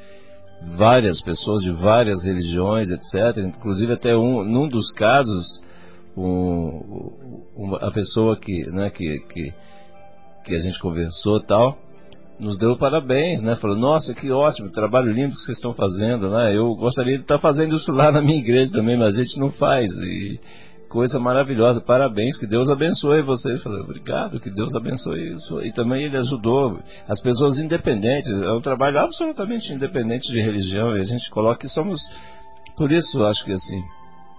várias 0.78 1.20
pessoas 1.20 1.62
de 1.62 1.72
várias 1.72 2.24
religiões, 2.24 2.90
etc. 2.90 3.36
Inclusive, 3.36 3.92
até 3.92 4.16
um, 4.16 4.42
num 4.44 4.66
dos 4.66 4.90
casos, 4.94 5.62
um, 6.16 7.76
a 7.82 7.90
pessoa 7.90 8.34
que, 8.34 8.64
né, 8.70 8.88
que, 8.88 9.18
que 9.28 9.52
que 10.44 10.54
a 10.54 10.60
gente 10.60 10.78
conversou 10.78 11.40
tal, 11.40 11.78
nos 12.38 12.58
deu 12.58 12.76
parabéns, 12.76 13.40
né? 13.40 13.56
Falou, 13.56 13.76
nossa, 13.76 14.14
que 14.14 14.30
ótimo, 14.30 14.70
trabalho 14.70 15.12
lindo 15.12 15.34
que 15.34 15.40
vocês 15.40 15.56
estão 15.56 15.72
fazendo, 15.74 16.30
né? 16.30 16.56
Eu 16.56 16.74
gostaria 16.74 17.16
de 17.16 17.22
estar 17.22 17.38
fazendo 17.38 17.76
isso 17.76 17.90
lá 17.92 18.10
na 18.10 18.20
minha 18.20 18.38
igreja 18.38 18.72
também, 18.72 18.98
mas 18.98 19.18
a 19.18 19.22
gente 19.22 19.38
não 19.38 19.50
faz. 19.52 19.90
E 19.90 20.40
coisa 20.88 21.18
maravilhosa, 21.18 21.80
parabéns, 21.80 22.36
que 22.36 22.46
Deus 22.46 22.68
abençoe 22.68 23.22
você. 23.22 23.52
Eu 23.52 23.58
falei, 23.58 23.80
obrigado, 23.80 24.40
que 24.40 24.50
Deus 24.50 24.74
abençoe 24.74 25.34
isso. 25.34 25.60
E 25.62 25.72
também 25.72 26.04
ele 26.04 26.16
ajudou 26.16 26.78
as 27.08 27.20
pessoas 27.20 27.58
independentes, 27.58 28.30
é 28.30 28.52
um 28.52 28.60
trabalho 28.60 28.98
absolutamente 28.98 29.72
independente 29.72 30.30
de 30.30 30.40
religião, 30.40 30.96
e 30.96 31.00
a 31.00 31.04
gente 31.04 31.28
coloca 31.30 31.60
que 31.60 31.68
somos, 31.68 32.00
por 32.76 32.92
isso 32.92 33.24
acho 33.24 33.44
que 33.44 33.52
assim, 33.52 33.82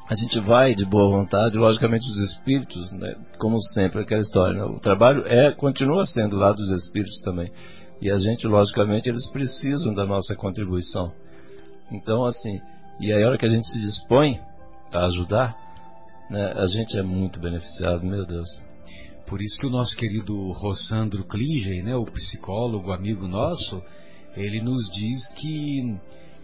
a 0.07 0.13
gente 0.13 0.39
vai 0.39 0.75
de 0.75 0.85
boa 0.85 1.09
vontade, 1.09 1.57
logicamente 1.57 2.07
os 2.07 2.17
espíritos, 2.31 2.91
né, 2.93 3.15
como 3.39 3.59
sempre 3.59 4.01
aquela 4.01 4.21
história, 4.21 4.59
né, 4.59 4.63
o 4.63 4.79
trabalho 4.79 5.25
é 5.25 5.51
continua 5.51 6.05
sendo 6.05 6.35
lá 6.35 6.51
dos 6.51 6.69
espíritos 6.71 7.19
também. 7.21 7.51
E 8.01 8.11
a 8.11 8.17
gente, 8.17 8.45
logicamente, 8.45 9.09
eles 9.09 9.25
precisam 9.31 9.93
da 9.93 10.05
nossa 10.05 10.35
contribuição. 10.35 11.11
Então, 11.91 12.25
assim, 12.25 12.61
e 12.99 13.11
aí 13.11 13.23
a 13.23 13.27
hora 13.27 13.37
que 13.37 13.45
a 13.45 13.49
gente 13.49 13.67
se 13.67 13.79
dispõe 13.79 14.39
a 14.91 15.05
ajudar, 15.05 15.55
né, 16.29 16.53
a 16.55 16.67
gente 16.67 16.97
é 16.97 17.01
muito 17.01 17.39
beneficiado, 17.39 18.05
meu 18.05 18.25
Deus. 18.25 18.49
Por 19.25 19.41
isso 19.41 19.57
que 19.57 19.65
o 19.65 19.71
nosso 19.71 19.95
querido 19.95 20.51
Rossandro 20.51 21.23
Klinger, 21.23 21.83
né, 21.83 21.95
o 21.95 22.05
psicólogo 22.05 22.91
amigo 22.91 23.27
nosso, 23.27 23.81
ele 24.35 24.61
nos 24.61 24.87
diz 24.91 25.33
que 25.33 25.97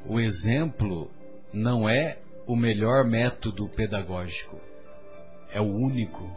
o 0.08 0.20
exemplo 0.20 1.12
não 1.54 1.88
é 1.88 2.18
o 2.52 2.56
melhor 2.56 3.06
método 3.06 3.70
pedagógico. 3.70 4.60
É 5.54 5.62
o 5.62 5.66
único, 5.66 6.30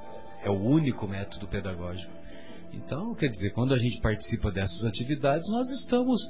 é 0.45 0.51
o 0.51 0.61
único 0.61 1.09
método 1.09 1.49
pedagógico. 1.49 2.13
Então, 2.73 3.15
quer 3.15 3.29
dizer, 3.29 3.51
quando 3.51 3.75
a 3.75 3.79
gente 3.79 4.01
participa 4.01 4.51
dessas 4.51 4.85
atividades, 4.85 5.49
nós 5.51 5.69
estamos 5.71 6.21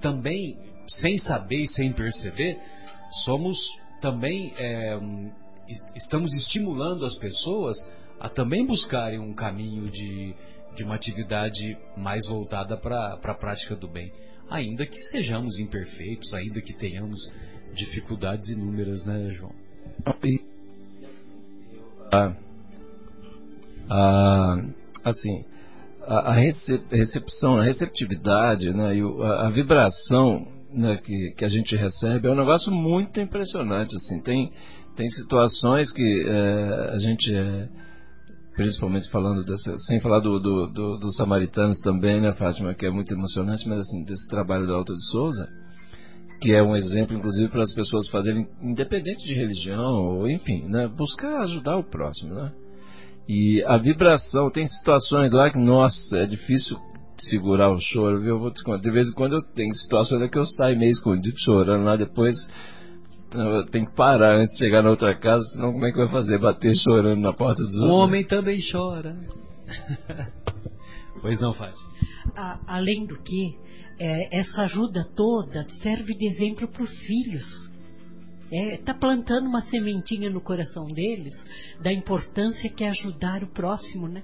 também, 0.00 0.58
sem 0.88 1.18
saber 1.18 1.58
e 1.58 1.68
sem 1.68 1.92
perceber, 1.92 2.58
somos 3.24 3.58
também 4.00 4.52
é, 4.56 4.98
estamos 5.94 6.32
estimulando 6.34 7.04
as 7.04 7.16
pessoas 7.18 7.76
a 8.18 8.28
também 8.28 8.66
buscarem 8.66 9.18
um 9.18 9.34
caminho 9.34 9.90
de, 9.90 10.34
de 10.74 10.84
uma 10.84 10.94
atividade 10.94 11.76
mais 11.96 12.26
voltada 12.26 12.76
para 12.76 13.14
a 13.22 13.34
prática 13.34 13.76
do 13.76 13.88
bem. 13.88 14.10
Ainda 14.50 14.86
que 14.86 14.98
sejamos 15.10 15.58
imperfeitos, 15.58 16.32
ainda 16.34 16.60
que 16.60 16.74
tenhamos 16.74 17.18
dificuldades 17.74 18.48
inúmeras, 18.48 19.04
né, 19.04 19.30
João? 19.30 19.52
Ah, 22.12 22.34
ah, 23.88 24.62
assim, 25.04 25.44
a, 26.06 26.32
recepção, 26.32 27.56
a 27.56 27.64
receptividade, 27.64 28.72
né, 28.72 28.96
e 28.96 29.02
a 29.02 29.48
vibração 29.50 30.46
né, 30.72 30.96
que, 30.96 31.34
que 31.36 31.44
a 31.44 31.48
gente 31.48 31.76
recebe 31.76 32.28
é 32.28 32.30
um 32.30 32.36
negócio 32.36 32.72
muito 32.72 33.20
impressionante. 33.20 33.94
Assim, 33.96 34.20
tem, 34.20 34.52
tem 34.96 35.08
situações 35.08 35.92
que 35.92 36.24
é, 36.26 36.90
a 36.94 36.98
gente 36.98 37.34
é, 37.34 37.68
principalmente 38.54 39.08
falando 39.10 39.44
dessa, 39.44 39.76
sem 39.78 40.00
falar 40.00 40.20
do, 40.20 40.38
do, 40.38 40.66
do, 40.68 40.98
dos 40.98 41.16
samaritanos 41.16 41.78
também, 41.80 42.20
né, 42.20 42.32
Fátima, 42.34 42.74
que 42.74 42.86
é 42.86 42.90
muito 42.90 43.12
emocionante, 43.12 43.68
mas 43.68 43.80
assim, 43.80 44.04
desse 44.04 44.28
trabalho 44.28 44.66
do 44.66 44.74
Alto 44.74 44.92
de 44.92 45.04
Souza, 45.10 45.48
que 46.42 46.52
é 46.52 46.60
um 46.60 46.74
exemplo, 46.74 47.16
inclusive, 47.16 47.48
para 47.48 47.62
as 47.62 47.72
pessoas 47.72 48.08
fazerem, 48.08 48.48
independente 48.60 49.24
de 49.24 49.32
religião, 49.32 50.18
ou 50.18 50.28
enfim, 50.28 50.64
né, 50.64 50.88
buscar 50.88 51.42
ajudar 51.42 51.78
o 51.78 51.84
próximo, 51.84 52.34
né? 52.34 52.52
E 53.28 53.62
a 53.64 53.78
vibração, 53.78 54.50
tem 54.50 54.66
situações 54.66 55.30
lá 55.30 55.50
que, 55.50 55.58
nossa, 55.58 56.16
é 56.16 56.26
difícil 56.26 56.76
segurar 57.16 57.70
o 57.70 57.78
choro, 57.78 58.20
viu? 58.20 58.30
Eu 58.30 58.40
vou 58.40 58.50
te 58.50 58.64
contar. 58.64 58.82
De 58.82 58.90
vez 58.90 59.08
em 59.08 59.12
quando 59.12 59.34
eu 59.34 59.42
tenho 59.54 59.72
situações 59.74 60.28
que 60.28 60.38
eu 60.38 60.44
saio 60.44 60.76
meio 60.76 60.90
escondido 60.90 61.36
chorando 61.38 61.84
lá, 61.84 61.94
depois 61.94 62.34
eu 63.32 63.64
tenho 63.66 63.86
que 63.86 63.94
parar 63.94 64.40
antes 64.40 64.52
de 64.54 64.58
chegar 64.58 64.82
na 64.82 64.90
outra 64.90 65.16
casa, 65.16 65.44
senão 65.50 65.72
como 65.72 65.86
é 65.86 65.92
que 65.92 65.98
vai 65.98 66.10
fazer? 66.10 66.38
Bater 66.40 66.74
chorando 66.74 67.20
na 67.20 67.32
porta 67.32 67.62
dos 67.62 67.76
outros? 67.76 67.90
O 67.90 67.94
homem 67.94 68.24
também 68.24 68.58
chora. 68.70 69.16
Pois 71.22 71.38
não, 71.38 71.52
Fátima. 71.52 71.88
além 72.66 73.06
do 73.06 73.16
que, 73.22 73.56
é, 73.98 74.38
essa 74.38 74.62
ajuda 74.62 75.04
toda 75.14 75.66
serve 75.82 76.14
de 76.14 76.26
exemplo 76.26 76.68
para 76.68 76.82
os 76.82 77.06
filhos. 77.06 77.72
Está 78.50 78.92
é, 78.92 78.98
plantando 78.98 79.46
uma 79.46 79.64
sementinha 79.66 80.28
no 80.28 80.40
coração 80.40 80.86
deles 80.86 81.34
da 81.82 81.92
importância 81.92 82.68
que 82.70 82.84
é 82.84 82.90
ajudar 82.90 83.42
o 83.42 83.48
próximo, 83.48 84.08
né? 84.08 84.22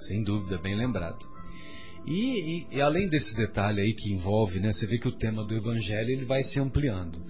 Sem 0.00 0.24
dúvida, 0.24 0.58
bem 0.58 0.76
lembrado. 0.76 1.18
E, 2.06 2.64
e, 2.72 2.76
e, 2.76 2.80
além 2.80 3.08
desse 3.08 3.34
detalhe 3.36 3.80
aí 3.80 3.94
que 3.94 4.12
envolve, 4.12 4.58
né, 4.58 4.72
você 4.72 4.86
vê 4.86 4.98
que 4.98 5.06
o 5.06 5.16
tema 5.16 5.44
do 5.44 5.54
evangelho 5.54 6.10
ele 6.10 6.24
vai 6.24 6.42
se 6.42 6.58
ampliando. 6.58 7.22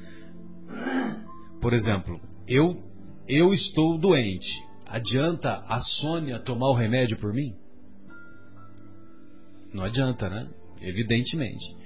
Por 1.61 1.75
exemplo, 1.75 2.21
eu 2.47 2.81
eu 3.29 3.53
estou 3.53 3.99
doente. 3.99 4.49
Adianta 4.87 5.63
a 5.69 5.79
Sônia 5.81 6.41
tomar 6.41 6.71
o 6.71 6.75
remédio 6.75 7.17
por 7.19 7.33
mim? 7.33 7.55
Não 9.73 9.85
adianta, 9.85 10.29
né? 10.29 10.49
Evidentemente. 10.81 11.77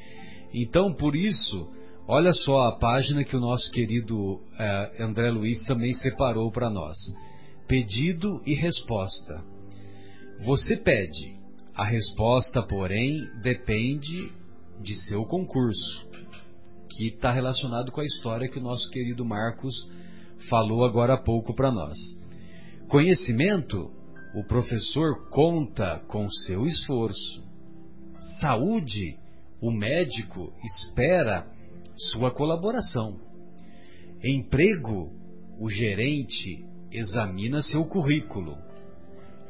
Então, 0.53 0.95
por 0.95 1.17
isso, 1.17 1.71
olha 2.07 2.33
só 2.33 2.69
a 2.69 2.79
página 2.79 3.25
que 3.25 3.37
o 3.37 3.41
nosso 3.41 3.71
querido 3.71 4.41
eh, 4.59 5.03
André 5.03 5.31
Luiz 5.31 5.65
também 5.65 5.93
separou 5.95 6.51
para 6.51 6.71
nós: 6.71 6.97
pedido 7.67 8.41
e 8.47 8.55
resposta. 8.55 9.43
Você 10.45 10.77
pede, 10.77 11.37
a 11.75 11.85
resposta, 11.85 12.63
porém, 12.63 13.29
depende 13.43 14.33
de 14.81 14.95
seu 15.07 15.25
concurso, 15.25 16.09
que 16.91 17.09
está 17.09 17.33
relacionado 17.33 17.91
com 17.91 18.01
a 18.01 18.05
história 18.05 18.49
que 18.49 18.59
o 18.59 18.63
nosso 18.63 18.89
querido 18.91 19.25
Marcos 19.25 19.75
falou 20.49 20.85
agora 20.85 21.15
há 21.15 21.19
pouco 21.19 21.55
para 21.55 21.73
nós. 21.73 21.99
Conhecimento, 22.89 23.91
o 24.35 24.45
professor 24.45 25.29
conta 25.31 26.01
com 26.07 26.29
seu 26.31 26.67
esforço. 26.67 27.45
Saúde, 28.41 29.19
o 29.61 29.71
médico 29.71 30.53
espera 30.65 31.47
sua 31.95 32.31
colaboração. 32.31 33.19
Emprego, 34.23 35.13
o 35.59 35.71
gerente 35.71 36.65
examina 36.91 37.63
seu 37.63 37.85
currículo. 37.85 38.57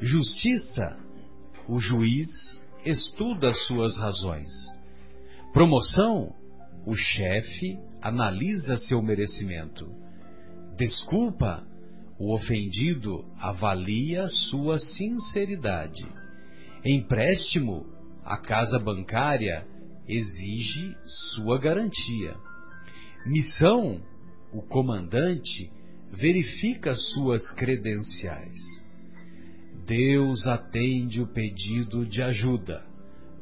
Justiça, 0.00 0.96
o 1.68 1.78
juiz 1.78 2.28
estuda 2.84 3.52
suas 3.52 3.96
razões. 3.96 4.50
Promoção, 5.52 6.34
o 6.84 6.94
chefe 6.94 7.78
analisa 8.02 8.76
seu 8.78 9.00
merecimento. 9.00 9.88
Desculpa, 10.76 11.64
o 12.18 12.34
ofendido 12.34 13.24
avalia 13.38 14.26
sua 14.28 14.78
sinceridade. 14.78 16.06
Empréstimo, 16.84 17.86
a 18.24 18.36
casa 18.38 18.78
bancária 18.78 19.66
exige 20.08 20.96
sua 21.34 21.58
garantia. 21.58 22.34
Missão, 23.26 24.00
o 24.52 24.62
comandante 24.62 25.70
verifica 26.12 26.94
suas 26.94 27.50
credenciais. 27.52 28.58
Deus 29.86 30.46
atende 30.46 31.20
o 31.20 31.26
pedido 31.26 32.06
de 32.06 32.22
ajuda, 32.22 32.84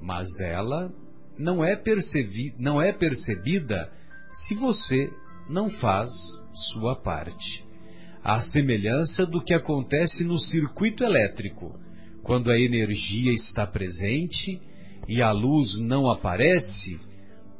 mas 0.01 0.29
ela 0.41 0.93
não 1.39 1.65
é, 1.65 1.77
percebi, 1.77 2.55
não 2.59 2.81
é 2.81 2.93
percebida 2.93 3.93
se 4.33 4.55
você 4.55 5.11
não 5.49 5.71
faz 5.71 6.11
sua 6.73 6.97
parte. 6.97 7.65
A 8.25 8.41
semelhança 8.41 9.27
do 9.27 9.43
que 9.43 9.53
acontece 9.53 10.25
no 10.25 10.39
circuito 10.39 11.05
elétrico, 11.05 11.79
quando 12.23 12.51
a 12.51 12.59
energia 12.59 13.33
está 13.33 13.67
presente 13.67 14.61
e 15.09 15.21
a 15.21 15.33
luz 15.33 15.79
não 15.81 16.09
aparece, 16.11 17.01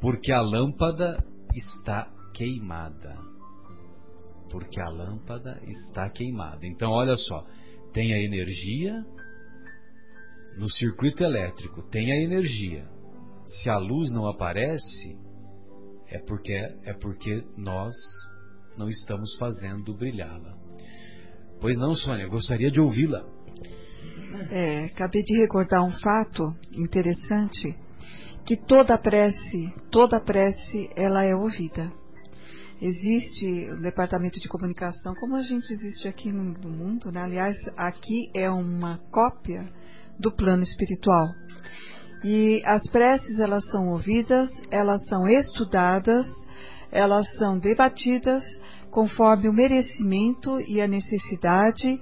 porque 0.01 0.33
a 0.33 0.41
lâmpada 0.41 1.25
está 1.55 2.09
queimada. 2.35 3.19
Porque 4.51 4.81
a 4.81 4.89
lâmpada 4.89 5.61
está 5.67 6.09
queimada. 6.11 6.67
Então, 6.67 6.91
olha 6.91 7.17
só, 7.17 7.45
tem 7.93 8.13
a 8.13 8.19
energia 8.19 9.05
no 10.57 10.71
circuito 10.71 11.25
elétrico, 11.25 11.83
tem 11.91 12.13
a 12.13 12.23
energia. 12.23 12.87
Se 13.47 13.69
a 13.69 13.79
luz 13.79 14.11
não 14.13 14.27
aparece, 14.27 15.17
é 16.09 16.19
porque 16.19 16.53
é 16.53 16.93
porque 16.95 17.45
nós 17.57 17.95
não 18.77 18.89
estamos 18.89 19.35
fazendo 19.37 19.95
brilhá-la. 19.95 20.57
Pois 21.61 21.79
não, 21.79 21.95
Sônia, 21.95 22.27
gostaria 22.27 22.71
de 22.71 22.81
ouvi-la. 22.81 23.25
É, 24.51 24.85
acabei 24.87 25.23
de 25.23 25.37
recordar 25.37 25.85
um 25.85 25.91
fato 25.91 26.55
interessante 26.73 27.77
que 28.45 28.57
toda 28.57 28.99
prece, 28.99 29.73
toda 29.91 30.21
prece, 30.21 30.91
ela 30.97 31.25
é 31.25 31.35
ouvida. 31.35 31.93
Existe 32.81 33.71
o 33.71 33.81
departamento 33.81 34.41
de 34.41 34.49
comunicação, 34.49 35.15
como 35.15 35.37
a 35.37 35.43
gente 35.43 35.73
existe 35.73 36.09
aqui 36.09 36.33
no, 36.33 36.43
no 36.43 36.69
mundo, 36.69 37.13
né? 37.13 37.23
aliás, 37.23 37.57
aqui 37.77 38.31
é 38.35 38.51
uma 38.51 38.99
cópia 39.11 39.69
do 40.19 40.33
plano 40.33 40.63
espiritual. 40.65 41.29
E 42.25 42.61
as 42.65 42.83
preces 42.91 43.39
elas 43.39 43.65
são 43.71 43.89
ouvidas, 43.89 44.51
elas 44.71 45.05
são 45.07 45.29
estudadas, 45.29 46.27
elas 46.91 47.27
são 47.37 47.59
debatidas 47.59 48.43
conforme 48.93 49.49
o 49.49 49.53
merecimento 49.55 50.61
e 50.61 50.79
a 50.79 50.87
necessidade, 50.87 51.99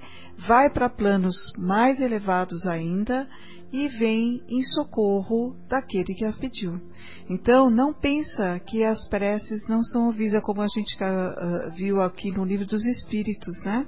vai 0.47 0.69
para 0.69 0.91
planos 0.91 1.37
mais 1.57 2.01
elevados 2.01 2.67
ainda 2.67 3.29
e 3.73 3.87
vem 3.87 4.43
em 4.49 4.61
socorro 4.63 5.55
daquele 5.69 6.13
que 6.13 6.25
as 6.25 6.35
pediu. 6.35 6.81
Então, 7.29 7.71
não 7.71 7.95
pensa 7.95 8.59
que 8.67 8.83
as 8.83 9.09
preces 9.09 9.69
não 9.69 9.85
são 9.85 10.07
ouvidas 10.07 10.43
como 10.43 10.61
a 10.61 10.67
gente 10.67 10.97
uh, 10.97 11.71
viu 11.77 12.03
aqui 12.03 12.33
no 12.33 12.45
livro 12.45 12.67
dos 12.67 12.85
Espíritos, 12.85 13.57
né? 13.65 13.87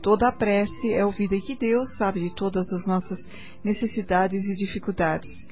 Toda 0.00 0.28
a 0.28 0.32
prece 0.32 0.94
é 0.94 1.04
ouvida 1.04 1.36
e 1.36 1.42
que 1.42 1.54
Deus 1.54 1.86
sabe 1.98 2.20
de 2.20 2.34
todas 2.34 2.72
as 2.72 2.86
nossas 2.86 3.18
necessidades 3.62 4.42
e 4.42 4.54
dificuldades. 4.54 5.46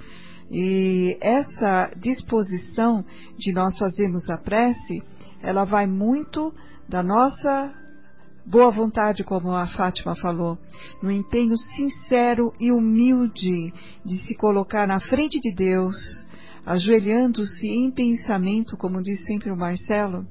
E 0.50 1.18
essa 1.20 1.90
disposição 2.00 3.04
de 3.36 3.52
nós 3.52 3.76
fazermos 3.76 4.30
a 4.30 4.38
prece, 4.38 5.02
ela 5.42 5.64
vai 5.64 5.86
muito 5.86 6.54
da 6.88 7.02
nossa 7.02 7.72
boa 8.44 8.70
vontade, 8.70 9.24
como 9.24 9.50
a 9.50 9.66
Fátima 9.66 10.14
falou, 10.14 10.56
no 11.02 11.10
empenho 11.10 11.56
sincero 11.56 12.52
e 12.60 12.70
humilde 12.70 13.72
de 14.04 14.18
se 14.18 14.36
colocar 14.36 14.86
na 14.86 15.00
frente 15.00 15.40
de 15.40 15.52
Deus, 15.52 15.96
ajoelhando-se 16.64 17.66
em 17.66 17.90
pensamento, 17.90 18.76
como 18.76 19.02
diz 19.02 19.24
sempre 19.24 19.50
o 19.50 19.56
Marcelo, 19.56 20.24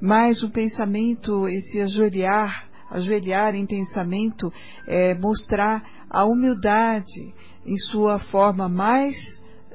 mas 0.00 0.42
o 0.42 0.50
pensamento, 0.50 1.48
esse 1.48 1.80
ajoelhar, 1.80 2.68
ajoelhar 2.90 3.54
em 3.54 3.66
pensamento, 3.66 4.52
é 4.86 5.14
mostrar 5.14 5.82
a 6.10 6.24
humildade 6.24 7.34
em 7.64 7.76
sua 7.76 8.18
forma 8.18 8.68
mais 8.68 9.16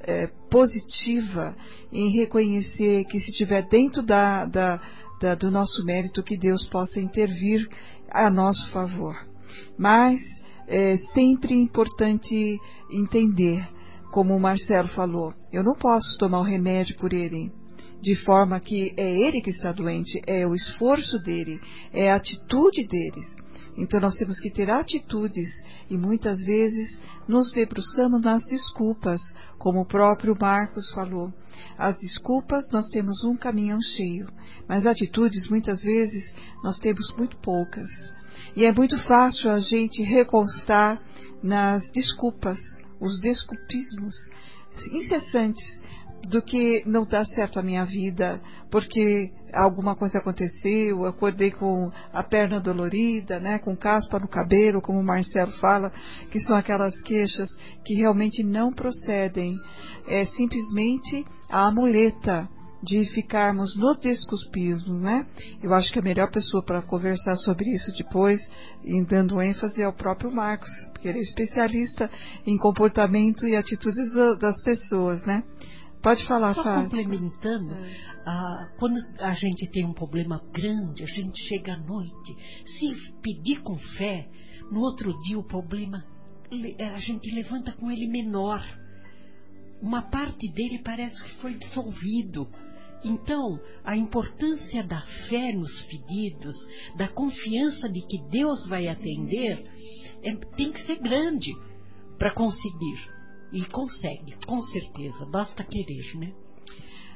é, 0.03 0.27
positiva, 0.49 1.55
em 1.91 2.09
reconhecer 2.11 3.05
que 3.05 3.19
se 3.19 3.31
estiver 3.31 3.67
dentro 3.67 4.01
da, 4.01 4.45
da 4.45 4.81
da, 5.21 5.35
do 5.35 5.51
nosso 5.51 5.85
mérito 5.85 6.23
que 6.23 6.35
Deus 6.35 6.67
possa 6.67 6.99
intervir 6.99 7.69
a 8.09 8.29
nosso 8.29 8.69
favor. 8.71 9.15
Mas 9.77 10.19
é 10.67 10.97
sempre 11.13 11.53
importante 11.53 12.59
entender, 12.89 13.65
como 14.11 14.35
o 14.35 14.39
Marcelo 14.39 14.87
falou, 14.89 15.33
eu 15.51 15.63
não 15.63 15.75
posso 15.75 16.17
tomar 16.17 16.39
o 16.39 16.43
remédio 16.43 16.97
por 16.97 17.13
ele, 17.13 17.51
de 18.01 18.15
forma 18.15 18.59
que 18.59 18.93
é 18.97 19.11
ele 19.11 19.41
que 19.41 19.51
está 19.51 19.71
doente, 19.71 20.19
é 20.25 20.45
o 20.47 20.55
esforço 20.55 21.19
dele, 21.19 21.61
é 21.93 22.11
a 22.11 22.15
atitude 22.15 22.87
dele. 22.87 23.25
Então 23.77 23.99
nós 23.99 24.15
temos 24.15 24.39
que 24.39 24.49
ter 24.49 24.69
atitudes 24.69 25.47
e 25.89 25.97
muitas 25.97 26.39
vezes 26.43 26.99
nos 27.27 27.51
debruçamos 27.51 28.21
nas 28.21 28.43
desculpas, 28.45 29.21
como 29.57 29.81
o 29.81 29.85
próprio 29.85 30.35
Marcos 30.39 30.91
falou. 30.93 31.31
As 31.77 31.97
desculpas 31.99 32.69
nós 32.71 32.87
temos 32.89 33.23
um 33.23 33.35
caminhão 33.35 33.79
cheio, 33.81 34.27
mas 34.67 34.85
atitudes 34.85 35.49
muitas 35.49 35.81
vezes 35.81 36.33
nós 36.63 36.77
temos 36.77 37.13
muito 37.17 37.37
poucas. 37.37 37.87
E 38.55 38.65
é 38.65 38.71
muito 38.71 38.97
fácil 39.03 39.49
a 39.49 39.59
gente 39.59 40.01
reconstar 40.03 41.01
nas 41.41 41.81
desculpas, 41.91 42.59
os 42.99 43.19
desculpismos 43.19 44.15
incessantes 44.91 45.81
do 46.27 46.41
que 46.41 46.83
não 46.85 47.05
dá 47.05 47.25
certo 47.25 47.59
a 47.59 47.63
minha 47.63 47.83
vida, 47.83 48.39
porque 48.69 49.31
alguma 49.53 49.95
coisa 49.95 50.19
aconteceu, 50.19 51.05
acordei 51.05 51.51
com 51.51 51.91
a 52.13 52.23
perna 52.23 52.59
dolorida, 52.59 53.39
né, 53.39 53.59
com 53.59 53.75
caspa 53.75 54.19
no 54.19 54.27
cabelo, 54.27 54.81
como 54.81 54.99
o 54.99 55.03
Marcelo 55.03 55.51
fala, 55.53 55.91
que 56.31 56.39
são 56.39 56.55
aquelas 56.55 56.99
queixas 57.01 57.49
que 57.83 57.95
realmente 57.95 58.43
não 58.43 58.71
procedem. 58.71 59.55
É 60.07 60.25
simplesmente 60.25 61.25
a 61.51 61.69
muleta 61.71 62.49
de 62.83 63.05
ficarmos 63.13 63.75
no 63.77 63.95
desculpismo, 63.95 64.99
né? 64.99 65.27
Eu 65.61 65.73
acho 65.73 65.93
que 65.93 65.99
a 65.99 66.01
melhor 66.01 66.31
pessoa 66.31 66.63
para 66.63 66.81
conversar 66.81 67.35
sobre 67.35 67.69
isso 67.69 67.91
depois, 67.95 68.39
em 68.83 69.03
dando 69.03 69.39
ênfase, 69.41 69.83
é 69.83 69.87
o 69.87 69.93
próprio 69.93 70.31
Marcos, 70.31 70.69
porque 70.91 71.07
ele 71.07 71.19
é 71.19 71.21
especialista 71.21 72.09
em 72.45 72.57
comportamento 72.57 73.47
e 73.47 73.55
atitudes 73.55 74.11
das 74.39 74.63
pessoas, 74.63 75.23
né? 75.25 75.43
Pode 76.01 76.25
falar, 76.25 76.55
Só 76.55 76.63
Fátima. 76.63 77.03
complementando, 77.03 77.75
é. 77.75 77.95
ah, 78.25 78.69
quando 78.79 78.97
a 79.19 79.33
gente 79.33 79.69
tem 79.71 79.85
um 79.85 79.93
problema 79.93 80.41
grande, 80.51 81.03
a 81.03 81.07
gente 81.07 81.39
chega 81.47 81.73
à 81.73 81.77
noite, 81.77 82.35
se 82.65 83.19
pedir 83.21 83.61
com 83.61 83.77
fé, 83.77 84.27
no 84.71 84.79
outro 84.79 85.13
dia 85.21 85.37
o 85.37 85.43
problema 85.43 86.03
a 86.93 86.99
gente 86.99 87.33
levanta 87.33 87.71
com 87.71 87.89
ele 87.89 88.07
menor. 88.07 88.61
Uma 89.81 90.03
parte 90.03 90.51
dele 90.51 90.79
parece 90.83 91.23
que 91.23 91.41
foi 91.41 91.55
dissolvido. 91.55 92.47
Então, 93.03 93.59
a 93.83 93.97
importância 93.97 94.83
da 94.83 95.01
fé 95.27 95.51
nos 95.53 95.81
pedidos, 95.83 96.55
da 96.95 97.07
confiança 97.07 97.89
de 97.89 98.01
que 98.01 98.21
Deus 98.29 98.67
vai 98.67 98.87
atender, 98.87 99.65
é, 100.23 100.35
tem 100.55 100.71
que 100.71 100.85
ser 100.85 100.97
grande 100.97 101.51
para 102.19 102.33
conseguir. 102.33 103.09
E 103.51 103.65
consegue, 103.65 104.35
com 104.45 104.61
certeza, 104.61 105.25
basta 105.25 105.63
querer, 105.63 106.15
né? 106.15 106.31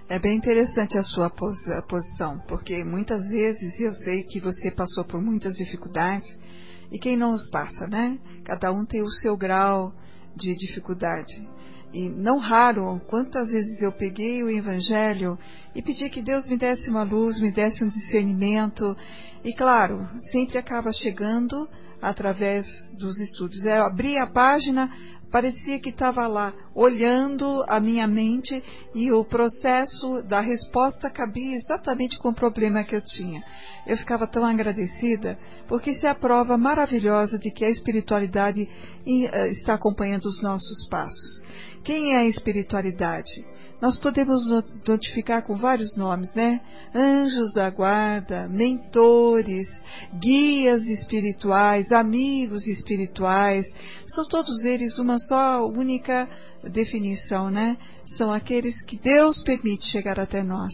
É 0.07 0.19
bem 0.19 0.37
interessante 0.37 0.97
a 0.97 1.03
sua 1.03 1.29
posição, 1.29 2.39
porque 2.47 2.83
muitas 2.83 3.27
vezes 3.27 3.79
eu 3.79 3.91
sei 3.93 4.23
que 4.23 4.39
você 4.39 4.69
passou 4.69 5.03
por 5.03 5.19
muitas 5.19 5.55
dificuldades 5.55 6.27
e 6.91 6.99
quem 6.99 7.17
não 7.17 7.31
os 7.31 7.49
passa, 7.49 7.87
né? 7.87 8.19
Cada 8.43 8.71
um 8.71 8.85
tem 8.85 9.01
o 9.01 9.09
seu 9.09 9.35
grau 9.35 9.93
de 10.35 10.55
dificuldade. 10.55 11.47
E 11.95 12.09
não 12.09 12.37
raro, 12.39 12.99
quantas 13.07 13.49
vezes 13.49 13.81
eu 13.81 13.89
peguei 13.89 14.43
o 14.43 14.49
Evangelho 14.49 15.39
e 15.73 15.81
pedi 15.81 16.09
que 16.09 16.21
Deus 16.21 16.45
me 16.49 16.57
desse 16.57 16.89
uma 16.89 17.03
luz, 17.03 17.39
me 17.39 17.53
desse 17.53 17.85
um 17.85 17.87
discernimento. 17.87 18.97
E 19.45 19.53
claro, 19.53 20.05
sempre 20.29 20.57
acaba 20.57 20.91
chegando 20.91 21.65
através 22.01 22.67
dos 22.99 23.17
estudos. 23.17 23.65
Eu 23.65 23.83
abri 23.83 24.17
a 24.17 24.27
página, 24.27 24.91
parecia 25.31 25.79
que 25.79 25.87
estava 25.87 26.27
lá 26.27 26.53
olhando 26.73 27.63
a 27.65 27.79
minha 27.79 28.05
mente 28.05 28.61
e 28.93 29.09
o 29.13 29.23
processo 29.23 30.21
da 30.23 30.41
resposta 30.41 31.09
cabia 31.09 31.55
exatamente 31.55 32.19
com 32.19 32.27
o 32.27 32.35
problema 32.35 32.83
que 32.83 32.95
eu 32.97 33.01
tinha. 33.01 33.41
Eu 33.87 33.95
ficava 33.95 34.27
tão 34.27 34.45
agradecida 34.45 35.39
porque 35.65 35.91
isso 35.91 36.05
é 36.05 36.09
a 36.09 36.15
prova 36.15 36.57
maravilhosa 36.57 37.39
de 37.39 37.51
que 37.51 37.63
a 37.63 37.69
espiritualidade 37.69 38.67
eh, 39.07 39.47
está 39.51 39.75
acompanhando 39.75 40.25
os 40.25 40.41
nossos 40.41 40.89
passos. 40.89 41.45
Quem 41.85 42.13
é 42.13 42.17
a 42.17 42.25
espiritualidade? 42.25 43.45
Nós 43.79 43.99
podemos 43.99 44.43
notificar 44.87 45.43
com 45.43 45.55
vários 45.55 45.95
nomes, 45.95 46.33
né? 46.33 46.59
Anjos 46.95 47.53
da 47.53 47.69
guarda, 47.69 48.47
mentores, 48.47 49.67
guias 50.19 50.83
espirituais, 50.83 51.91
amigos 51.91 52.65
espirituais. 52.65 53.67
São 54.07 54.27
todos 54.27 54.63
eles 54.63 54.97
uma 54.97 55.19
só 55.19 55.63
única 55.63 56.27
definição, 56.63 57.51
né? 57.51 57.77
São 58.17 58.33
aqueles 58.33 58.83
que 58.85 58.97
Deus 58.97 59.43
permite 59.43 59.85
chegar 59.85 60.19
até 60.19 60.41
nós 60.41 60.73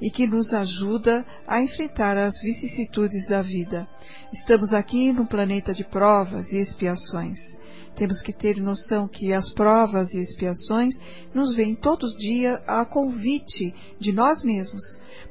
e 0.00 0.10
que 0.10 0.26
nos 0.26 0.54
ajuda 0.54 1.22
a 1.46 1.60
enfrentar 1.60 2.16
as 2.16 2.34
vicissitudes 2.40 3.28
da 3.28 3.42
vida. 3.42 3.86
Estamos 4.32 4.72
aqui 4.72 5.12
no 5.12 5.26
planeta 5.26 5.74
de 5.74 5.84
provas 5.84 6.50
e 6.50 6.56
expiações. 6.56 7.38
Temos 7.96 8.20
que 8.22 8.32
ter 8.32 8.60
noção 8.60 9.08
que 9.08 9.32
as 9.32 9.50
provas 9.54 10.12
e 10.12 10.18
expiações 10.18 10.94
nos 11.34 11.56
vêm 11.56 11.74
todos 11.74 12.12
os 12.12 12.16
dias 12.18 12.60
a 12.66 12.84
convite 12.84 13.74
de 13.98 14.12
nós 14.12 14.44
mesmos, 14.44 14.82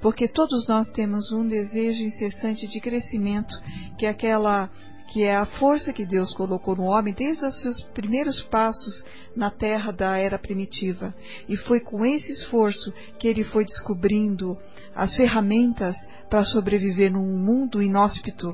porque 0.02 0.28
todos 0.28 0.68
nós 0.68 0.90
temos 0.90 1.32
um 1.32 1.48
desejo 1.48 2.04
incessante 2.04 2.68
de 2.68 2.82
crescimento, 2.82 3.56
que 3.98 4.06
é 4.06 4.10
aquela 4.10 4.70
que 5.08 5.24
é 5.24 5.36
a 5.36 5.46
força 5.46 5.94
que 5.94 6.06
Deus 6.06 6.34
colocou 6.34 6.76
no 6.76 6.84
homem 6.84 7.14
desde 7.14 7.46
os 7.46 7.62
seus 7.62 7.84
primeiros 7.94 8.42
passos 8.44 9.06
na 9.36 9.50
terra 9.50 9.92
da 9.92 10.18
era 10.18 10.38
primitiva. 10.38 11.14
E 11.48 11.56
foi 11.56 11.80
com 11.80 12.06
esse 12.06 12.32
esforço 12.32 12.92
que 13.18 13.28
ele 13.28 13.44
foi 13.44 13.64
descobrindo 13.64 14.58
as 14.94 15.16
ferramentas 15.16 15.96
para 16.36 16.44
sobreviver 16.44 17.14
num 17.14 17.38
mundo 17.38 17.82
inóspito, 17.82 18.54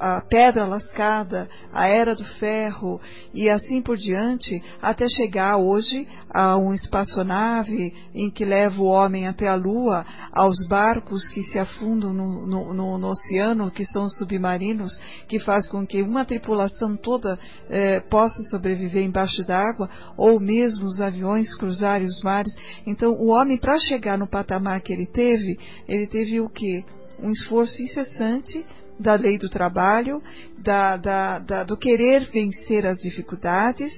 a 0.00 0.20
pedra 0.22 0.66
lascada, 0.66 1.48
a 1.72 1.86
era 1.86 2.16
do 2.16 2.24
ferro 2.24 3.00
e 3.32 3.48
assim 3.48 3.80
por 3.80 3.96
diante, 3.96 4.60
até 4.82 5.06
chegar 5.06 5.56
hoje 5.56 6.08
a 6.28 6.56
uma 6.56 6.74
espaçonave 6.74 7.94
em 8.12 8.28
que 8.28 8.44
leva 8.44 8.82
o 8.82 8.86
homem 8.86 9.28
até 9.28 9.46
a 9.46 9.54
Lua, 9.54 10.04
aos 10.32 10.66
barcos 10.66 11.28
que 11.28 11.44
se 11.44 11.60
afundam 11.60 12.12
no, 12.12 12.44
no, 12.44 12.74
no, 12.74 12.98
no 12.98 13.08
oceano, 13.08 13.70
que 13.70 13.84
são 13.84 14.08
submarinos, 14.08 15.00
que 15.28 15.38
faz 15.38 15.70
com 15.70 15.86
que 15.86 16.02
uma 16.02 16.24
tripulação 16.24 16.96
toda 16.96 17.38
eh, 17.70 18.00
possa 18.00 18.42
sobreviver 18.50 19.04
embaixo 19.04 19.44
d'água, 19.44 19.88
ou 20.16 20.40
mesmo 20.40 20.86
os 20.86 21.00
aviões 21.00 21.56
cruzarem 21.56 22.08
os 22.08 22.20
mares. 22.22 22.52
Então, 22.84 23.12
o 23.12 23.28
homem, 23.28 23.56
para 23.56 23.78
chegar 23.78 24.18
no 24.18 24.26
patamar 24.26 24.80
que 24.82 24.92
ele 24.92 25.06
teve, 25.06 25.56
ele 25.86 26.08
teve 26.08 26.47
o 26.48 26.50
que? 26.50 26.84
Um 27.20 27.30
esforço 27.30 27.80
incessante 27.82 28.64
da 28.98 29.14
lei 29.14 29.38
do 29.38 29.48
trabalho, 29.48 30.20
da, 30.58 30.96
da, 30.96 31.38
da, 31.38 31.64
do 31.64 31.76
querer 31.76 32.28
vencer 32.30 32.84
as 32.84 32.98
dificuldades, 32.98 33.92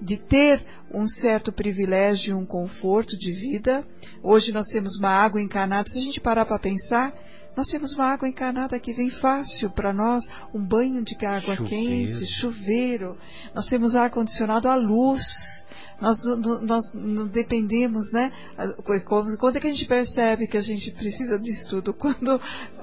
de 0.00 0.18
ter 0.18 0.62
um 0.92 1.08
certo 1.08 1.50
privilégio, 1.50 2.36
um 2.36 2.44
conforto 2.44 3.16
de 3.16 3.32
vida. 3.32 3.84
Hoje 4.22 4.52
nós 4.52 4.66
temos 4.68 4.98
uma 4.98 5.08
água 5.08 5.40
encanada. 5.40 5.88
Se 5.88 5.98
a 5.98 6.02
gente 6.02 6.20
parar 6.20 6.44
para 6.44 6.58
pensar, 6.58 7.14
nós 7.56 7.68
temos 7.68 7.94
uma 7.94 8.06
água 8.06 8.28
encanada 8.28 8.78
que 8.78 8.92
vem 8.92 9.10
fácil 9.10 9.70
para 9.70 9.92
nós, 9.92 10.22
um 10.54 10.62
banho 10.62 11.02
de 11.02 11.14
água 11.24 11.56
chuveiro. 11.56 11.64
quente, 11.64 12.26
chuveiro. 12.40 13.16
Nós 13.54 13.66
temos 13.66 13.94
ar 13.94 14.10
condicionado 14.10 14.68
à 14.68 14.74
luz 14.74 15.22
nós, 16.02 16.18
nós 16.62 16.84
dependemos, 17.30 18.10
né? 18.10 18.32
Quando 19.38 19.56
é 19.56 19.60
que 19.60 19.68
a 19.68 19.72
gente 19.72 19.86
percebe 19.86 20.48
que 20.48 20.56
a 20.56 20.60
gente 20.60 20.90
precisa 20.90 21.38
disso 21.38 21.68
tudo? 21.70 21.94
Quando 21.94 22.40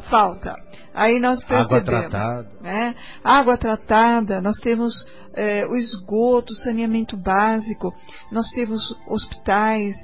falta. 0.10 0.56
Aí 0.94 1.20
nós 1.20 1.44
percebemos. 1.44 1.90
Água 1.90 2.10
tratada. 2.10 2.50
Né? 2.62 2.96
Água 3.22 3.58
tratada, 3.58 4.40
nós 4.40 4.58
temos 4.60 5.06
é, 5.36 5.68
o 5.68 5.76
esgoto, 5.76 6.56
saneamento 6.56 7.18
básico, 7.18 7.94
nós 8.32 8.48
temos 8.52 8.82
hospitais, 9.06 9.96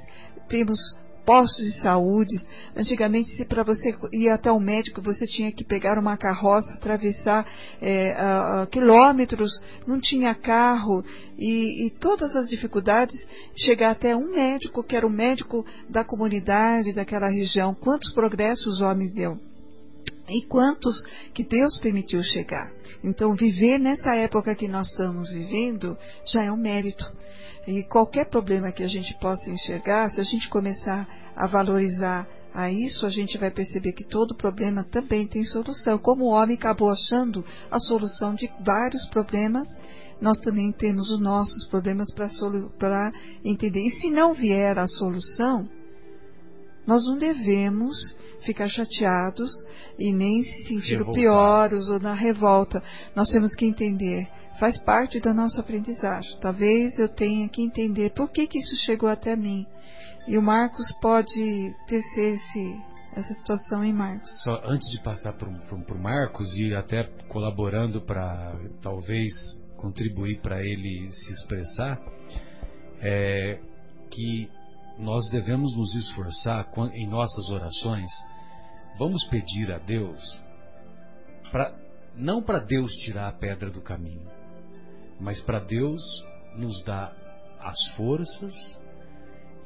temos 0.46 0.78
postos 1.26 1.64
de 1.64 1.82
saúde. 1.82 2.34
Antigamente, 2.76 3.44
para 3.44 3.64
você 3.64 3.94
ir 4.12 4.28
até 4.30 4.50
o 4.50 4.60
médico, 4.60 5.02
você 5.02 5.26
tinha 5.26 5.50
que 5.50 5.64
pegar 5.64 5.98
uma 5.98 6.16
carroça, 6.16 6.72
atravessar 6.74 7.44
é, 7.82 8.12
a, 8.12 8.66
quilômetros, 8.70 9.50
não 9.86 10.00
tinha 10.00 10.34
carro 10.34 11.04
e, 11.36 11.86
e, 11.86 11.90
todas 11.90 12.34
as 12.36 12.48
dificuldades, 12.48 13.16
chegar 13.56 13.90
até 13.90 14.16
um 14.16 14.30
médico, 14.32 14.84
que 14.84 14.96
era 14.96 15.06
o 15.06 15.10
médico 15.10 15.66
da 15.90 16.04
comunidade, 16.04 16.94
daquela 16.94 17.28
região. 17.28 17.74
Quantos 17.74 18.14
progressos 18.14 18.80
o 18.80 18.84
homem 18.84 19.08
deu? 19.08 19.38
E 20.28 20.44
quantos 20.46 21.00
que 21.32 21.44
Deus 21.44 21.78
permitiu 21.78 22.22
chegar. 22.22 22.72
Então, 23.02 23.34
viver 23.34 23.78
nessa 23.78 24.14
época 24.16 24.54
que 24.54 24.66
nós 24.66 24.88
estamos 24.88 25.30
vivendo 25.30 25.96
já 26.32 26.42
é 26.42 26.50
um 26.50 26.56
mérito. 26.56 27.04
E 27.66 27.82
qualquer 27.84 28.28
problema 28.28 28.72
que 28.72 28.82
a 28.82 28.88
gente 28.88 29.16
possa 29.18 29.50
enxergar, 29.50 30.10
se 30.10 30.20
a 30.20 30.24
gente 30.24 30.48
começar 30.48 31.08
a 31.34 31.46
valorizar 31.46 32.26
a 32.54 32.70
isso, 32.70 33.04
a 33.04 33.10
gente 33.10 33.36
vai 33.36 33.50
perceber 33.50 33.92
que 33.92 34.04
todo 34.04 34.34
problema 34.34 34.82
também 34.84 35.26
tem 35.26 35.42
solução. 35.44 35.98
Como 35.98 36.24
o 36.24 36.30
homem 36.30 36.56
acabou 36.56 36.90
achando 36.90 37.44
a 37.70 37.78
solução 37.78 38.34
de 38.34 38.50
vários 38.64 39.06
problemas, 39.10 39.68
nós 40.20 40.38
também 40.38 40.72
temos 40.72 41.10
os 41.10 41.20
nossos 41.20 41.66
problemas 41.68 42.08
para 42.78 43.12
entender. 43.44 43.80
E 43.80 43.90
se 43.90 44.10
não 44.10 44.32
vier 44.32 44.78
a 44.78 44.88
solução, 44.88 45.68
nós 46.86 47.04
não 47.04 47.18
devemos 47.18 48.16
ficar 48.46 48.68
chateados 48.68 49.50
e 49.98 50.12
nem 50.12 50.42
se 50.42 50.68
sentir 50.68 51.04
piores 51.12 51.88
ou 51.88 52.00
na 52.00 52.14
revolta. 52.14 52.82
Nós 53.14 53.28
temos 53.28 53.54
que 53.54 53.66
entender 53.66 54.28
faz 54.58 54.78
parte 54.78 55.20
da 55.20 55.32
nossa 55.32 55.60
aprendizagem. 55.60 56.38
Talvez 56.40 56.98
eu 56.98 57.08
tenha 57.08 57.48
que 57.48 57.62
entender 57.62 58.10
por 58.10 58.30
que, 58.30 58.46
que 58.46 58.58
isso 58.58 58.74
chegou 58.84 59.08
até 59.08 59.36
mim. 59.36 59.66
E 60.26 60.36
o 60.36 60.42
Marcos 60.42 60.86
pode 61.00 61.74
tecer 61.86 62.34
esse, 62.34 62.76
essa 63.14 63.34
situação 63.34 63.84
em 63.84 63.92
Marcos. 63.92 64.30
Só 64.42 64.60
antes 64.64 64.90
de 64.90 65.00
passar 65.02 65.34
para 65.34 65.48
o 65.48 65.98
Marcos 65.98 66.48
e 66.56 66.74
até 66.74 67.04
colaborando 67.28 68.00
para 68.02 68.58
talvez 68.82 69.32
contribuir 69.76 70.40
para 70.40 70.60
ele 70.62 71.12
se 71.12 71.32
expressar, 71.34 72.00
é 73.00 73.60
que 74.10 74.50
nós 74.98 75.28
devemos 75.28 75.76
nos 75.76 75.94
esforçar 75.94 76.66
em 76.94 77.06
nossas 77.08 77.50
orações. 77.50 78.10
Vamos 78.98 79.24
pedir 79.28 79.70
a 79.72 79.78
Deus, 79.78 80.20
pra, 81.52 81.74
não 82.14 82.42
para 82.42 82.60
Deus 82.60 82.90
tirar 83.04 83.28
a 83.28 83.32
pedra 83.32 83.70
do 83.70 83.82
caminho, 83.82 84.26
mas 85.20 85.40
para 85.42 85.60
Deus 85.60 86.00
nos 86.56 86.82
dar 86.84 87.14
as 87.60 87.78
forças 87.96 88.54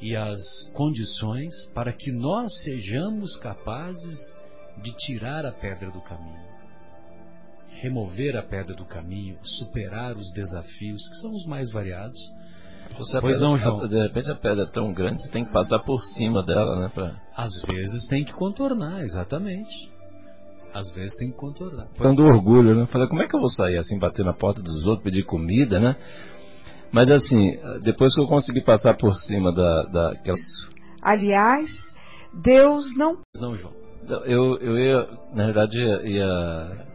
e 0.01 0.16
as 0.16 0.40
condições 0.73 1.55
para 1.74 1.93
que 1.93 2.11
nós 2.11 2.51
sejamos 2.62 3.36
capazes 3.36 4.19
de 4.82 4.93
tirar 4.97 5.44
a 5.47 5.52
pedra 5.52 5.90
do 5.90 6.01
caminho, 6.01 6.48
remover 7.81 8.36
a 8.36 8.43
pedra 8.43 8.74
do 8.74 8.85
caminho, 8.85 9.39
superar 9.44 10.16
os 10.16 10.32
desafios 10.32 11.09
que 11.09 11.16
são 11.20 11.32
os 11.32 11.47
mais 11.47 11.70
variados. 11.70 12.19
Você 12.98 13.20
pois 13.20 13.34
pedra, 13.34 13.48
não, 13.48 13.56
João? 13.56 13.88
De 13.88 14.00
repente 14.00 14.30
a 14.30 14.34
pedra 14.34 14.64
é 14.64 14.70
tão 14.70 14.92
grande, 14.92 15.22
você 15.22 15.30
tem 15.30 15.44
que 15.44 15.52
passar 15.52 15.78
por 15.80 16.02
cima 16.02 16.44
dela, 16.44 16.80
né? 16.80 16.90
Pra... 16.92 17.16
Às 17.36 17.62
vezes 17.62 18.06
tem 18.08 18.24
que 18.24 18.32
contornar, 18.32 19.02
exatamente. 19.02 19.90
Às 20.72 20.92
vezes 20.92 21.16
tem 21.16 21.30
que 21.30 21.36
contornar. 21.36 21.88
Dando 21.98 22.22
orgulho, 22.22 22.74
né? 22.74 22.86
Falei, 22.86 23.08
como 23.08 23.22
é 23.22 23.26
que 23.26 23.34
eu 23.34 23.40
vou 23.40 23.50
sair 23.50 23.78
assim, 23.78 23.98
bater 23.98 24.24
na 24.24 24.32
porta 24.32 24.62
dos 24.62 24.86
outros, 24.86 25.02
pedir 25.02 25.24
comida, 25.24 25.80
né? 25.80 25.96
Mas 26.92 27.10
assim, 27.10 27.58
depois 27.82 28.14
que 28.14 28.20
eu 28.20 28.26
consegui 28.26 28.62
passar 28.62 28.96
por 28.96 29.14
cima 29.14 29.52
da. 29.52 29.84
da 29.84 30.12
aquela... 30.12 30.36
Aliás, 31.02 31.70
Deus 32.42 32.84
não. 32.96 33.18
Não, 33.40 33.56
João. 33.56 33.72
Eu, 34.24 34.56
eu 34.58 34.78
ia, 34.78 35.08
na 35.34 35.46
verdade, 35.46 35.80
ia. 35.80 36.02
ia 36.02 36.89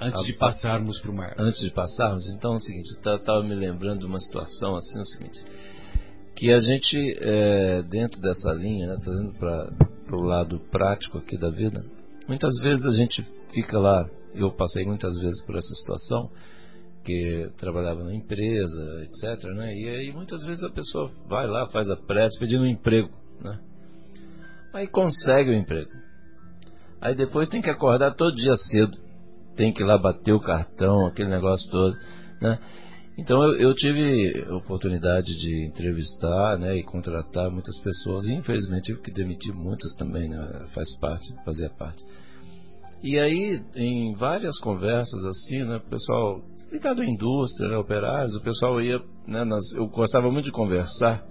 antes 0.00 0.24
de 0.24 0.32
passarmos 0.34 1.00
para 1.00 1.10
o 1.10 1.14
mar. 1.14 1.34
Antes 1.38 1.60
de 1.60 1.70
passarmos, 1.70 2.24
então 2.34 2.52
é 2.52 2.56
o 2.56 2.60
seguinte, 2.60 2.88
eu 3.04 3.16
estava 3.16 3.42
me 3.42 3.54
lembrando 3.54 4.00
de 4.00 4.06
uma 4.06 4.20
situação 4.20 4.76
assim, 4.76 4.98
é 4.98 5.02
o 5.02 5.06
seguinte, 5.06 5.44
que 6.36 6.52
a 6.52 6.58
gente, 6.58 6.96
é, 7.20 7.82
dentro 7.82 8.20
dessa 8.20 8.52
linha, 8.52 8.86
né, 8.86 8.96
trazendo 9.02 9.32
para 9.34 10.16
o 10.16 10.22
lado 10.22 10.60
prático 10.70 11.18
aqui 11.18 11.36
da 11.36 11.50
vida, 11.50 11.84
muitas 12.28 12.56
vezes 12.60 12.84
a 12.86 12.92
gente 12.92 13.22
fica 13.52 13.78
lá, 13.78 14.08
eu 14.34 14.50
passei 14.52 14.84
muitas 14.84 15.18
vezes 15.18 15.44
por 15.44 15.56
essa 15.56 15.74
situação, 15.74 16.30
que 17.04 17.50
trabalhava 17.56 18.04
na 18.04 18.14
empresa, 18.14 19.02
etc. 19.02 19.42
Né? 19.54 19.74
E 19.74 19.88
aí 19.88 20.12
muitas 20.12 20.44
vezes 20.44 20.62
a 20.62 20.68
pessoa 20.68 21.10
vai 21.26 21.46
lá, 21.46 21.66
faz 21.68 21.88
a 21.90 21.96
prece 21.96 22.38
pedindo 22.38 22.64
um 22.64 22.66
emprego. 22.66 23.08
Né? 23.40 23.58
Aí 24.74 24.86
consegue 24.86 25.50
o 25.50 25.54
emprego. 25.54 25.90
Aí 27.00 27.14
depois 27.14 27.48
tem 27.48 27.62
que 27.62 27.70
acordar 27.70 28.14
todo 28.14 28.36
dia 28.36 28.54
cedo. 28.56 28.98
Tem 29.58 29.72
que 29.72 29.82
ir 29.82 29.86
lá 29.86 29.98
bater 29.98 30.32
o 30.32 30.40
cartão, 30.40 31.06
aquele 31.06 31.28
negócio 31.28 31.68
todo. 31.70 31.96
Né? 32.40 32.58
Então 33.18 33.42
eu, 33.42 33.58
eu 33.58 33.74
tive 33.74 34.46
oportunidade 34.52 35.26
de 35.26 35.66
entrevistar 35.66 36.56
né, 36.56 36.76
e 36.76 36.84
contratar 36.84 37.50
muitas 37.50 37.76
pessoas. 37.80 38.26
E 38.28 38.34
infelizmente 38.34 38.84
tive 38.84 39.02
que 39.02 39.10
demitir 39.10 39.52
muitas 39.52 39.92
também, 39.96 40.28
né? 40.28 40.66
faz 40.72 40.96
parte, 40.98 41.34
fazia 41.44 41.68
parte. 41.70 42.02
E 43.02 43.18
aí, 43.18 43.60
em 43.76 44.14
várias 44.14 44.58
conversas 44.60 45.24
assim, 45.24 45.64
né, 45.64 45.76
o 45.76 45.90
pessoal 45.90 46.40
ligado 46.70 47.02
à 47.02 47.04
indústria, 47.04 47.68
né, 47.68 47.76
operários, 47.76 48.34
o 48.36 48.42
pessoal 48.42 48.80
ia, 48.80 48.98
né, 49.26 49.44
nas, 49.44 49.72
eu 49.74 49.86
gostava 49.88 50.30
muito 50.30 50.46
de 50.46 50.52
conversar, 50.52 51.24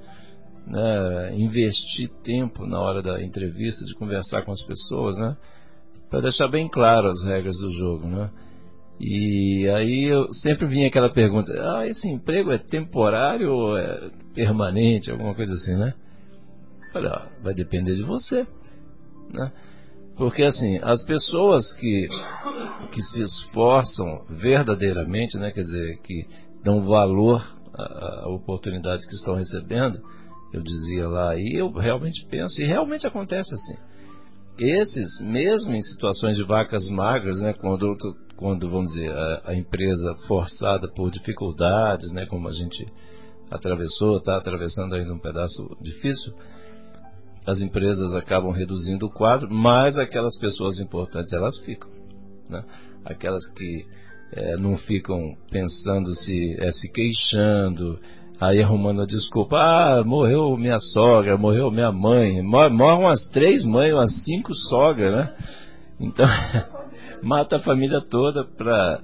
né, 0.65 1.35
investir 1.37 2.09
tempo 2.23 2.65
na 2.65 2.79
hora 2.79 3.01
da 3.01 3.21
entrevista, 3.21 3.85
de 3.85 3.93
conversar 3.95 4.43
com 4.43 4.51
as 4.51 4.65
pessoas, 4.65 5.17
né, 5.17 5.37
para 6.09 6.21
deixar 6.21 6.47
bem 6.47 6.67
claro 6.69 7.07
as 7.07 7.23
regras 7.25 7.57
do 7.57 7.71
jogo, 7.73 8.07
né. 8.07 8.29
E 8.99 9.69
aí 9.69 10.05
eu 10.05 10.33
sempre 10.33 10.65
vinha 10.65 10.87
aquela 10.87 11.11
pergunta: 11.11 11.51
ah, 11.53 11.87
esse 11.87 12.07
emprego 12.07 12.51
é 12.51 12.57
temporário 12.57 13.51
ou 13.51 13.77
é 13.77 14.09
permanente, 14.33 15.11
alguma 15.11 15.35
coisa 15.35 15.53
assim, 15.53 15.75
né? 15.75 15.93
Ó, 16.95 17.43
vai 17.43 17.53
depender 17.53 17.95
de 17.95 18.03
você, 18.03 18.47
né? 19.31 19.51
Porque 20.17 20.43
assim, 20.43 20.79
as 20.81 21.05
pessoas 21.05 21.71
que, 21.73 22.07
que 22.91 23.01
se 23.03 23.19
esforçam 23.19 24.25
verdadeiramente, 24.27 25.37
né, 25.37 25.51
quer 25.51 25.61
dizer, 25.61 26.01
que 26.01 26.25
dão 26.63 26.83
valor 26.87 27.45
à 27.75 28.27
oportunidade 28.29 29.05
que 29.05 29.13
estão 29.13 29.35
recebendo, 29.35 29.99
eu 30.51 30.63
dizia 30.63 31.07
lá, 31.07 31.35
e 31.35 31.59
eu 31.59 31.71
realmente 31.71 32.25
penso, 32.25 32.59
e 32.59 32.65
realmente 32.65 33.05
acontece 33.05 33.53
assim. 33.53 33.77
Esses, 34.59 35.19
mesmo 35.21 35.73
em 35.73 35.81
situações 35.81 36.35
de 36.35 36.43
vacas 36.43 36.89
magras, 36.89 37.39
né, 37.39 37.53
quando, 37.53 37.95
quando 38.35 38.69
vamos 38.69 38.93
dizer, 38.93 39.11
a, 39.11 39.51
a 39.51 39.55
empresa 39.55 40.15
forçada 40.27 40.87
por 40.87 41.11
dificuldades, 41.11 42.11
né, 42.11 42.25
como 42.25 42.47
a 42.47 42.51
gente 42.51 42.85
atravessou, 43.51 44.17
está 44.17 44.35
atravessando 44.37 44.95
ainda 44.95 45.13
um 45.13 45.19
pedaço 45.19 45.77
difícil, 45.81 46.33
as 47.45 47.61
empresas 47.61 48.13
acabam 48.13 48.51
reduzindo 48.51 49.05
o 49.05 49.11
quadro, 49.11 49.47
mas 49.49 49.97
aquelas 49.97 50.37
pessoas 50.37 50.79
importantes 50.79 51.31
elas 51.31 51.57
ficam. 51.59 51.89
Né? 52.49 52.61
Aquelas 53.05 53.49
que 53.53 53.85
é, 54.33 54.57
não 54.57 54.77
ficam 54.77 55.37
pensando 55.49 56.13
se, 56.13 56.57
é, 56.59 56.71
se 56.73 56.91
queixando, 56.91 57.99
aí 58.39 58.61
arrumando 58.61 59.01
a 59.01 59.05
desculpa, 59.05 59.57
ah, 59.57 60.03
morreu 60.05 60.55
minha 60.57 60.79
sogra, 60.79 61.37
morreu 61.37 61.71
minha 61.71 61.91
mãe, 61.91 62.41
mor 62.41 62.69
morram 62.69 63.01
umas 63.01 63.27
três 63.29 63.63
mães, 63.63 63.93
umas 63.93 64.23
cinco 64.23 64.53
sogras, 64.53 65.13
né? 65.13 65.33
Então, 65.99 66.27
mata 67.23 67.57
a 67.57 67.61
família 67.61 68.01
toda 68.01 68.43
para 68.43 69.01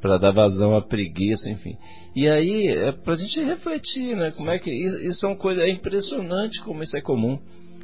para 0.00 0.16
dar 0.16 0.30
vazão 0.30 0.76
à 0.76 0.82
preguiça, 0.82 1.50
enfim. 1.50 1.76
E 2.14 2.28
aí, 2.28 2.68
é 2.68 2.92
para 2.92 3.14
a 3.14 3.16
gente 3.16 3.42
refletir, 3.42 4.16
né? 4.16 4.30
Como 4.30 4.50
é 4.50 4.58
que 4.58 4.70
isso, 4.70 5.00
isso 5.02 5.26
é 5.26 5.28
uma 5.28 5.36
coisa, 5.36 5.62
é 5.62 5.70
impressionante 5.70 6.62
como 6.62 6.82
isso 6.82 6.96
é 6.96 7.00
comum. 7.00 7.38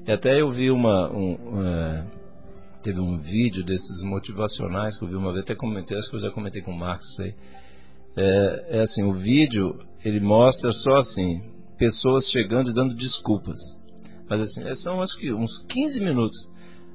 E 0.06 0.12
até 0.12 0.40
eu 0.40 0.50
vi 0.50 0.70
uma. 0.70 1.10
Um, 1.10 1.64
é, 1.64 2.04
teve 2.82 3.00
um 3.00 3.18
vídeo 3.18 3.64
desses 3.64 4.04
motivacionais 4.04 4.98
que 4.98 5.04
eu 5.04 5.08
vi 5.08 5.16
uma 5.16 5.32
vez, 5.32 5.44
até 5.44 5.54
comentei, 5.54 5.96
acho 5.96 6.08
que 6.08 6.16
eu 6.16 6.20
já 6.20 6.30
comentei 6.30 6.62
com 6.62 6.70
o 6.70 6.78
Marcos 6.78 7.18
aí. 7.20 7.34
É, 8.16 8.78
é 8.78 8.80
assim, 8.82 9.02
o 9.02 9.14
vídeo 9.14 9.76
ele 10.04 10.20
mostra 10.20 10.70
só 10.72 10.96
assim, 10.96 11.40
pessoas 11.78 12.28
chegando 12.30 12.70
e 12.70 12.74
dando 12.74 12.94
desculpas. 12.94 13.58
Mas 14.28 14.42
assim, 14.42 14.62
é, 14.62 14.74
são 14.74 15.00
acho 15.00 15.16
que 15.18 15.32
uns 15.32 15.64
15 15.68 16.00
minutos. 16.00 16.36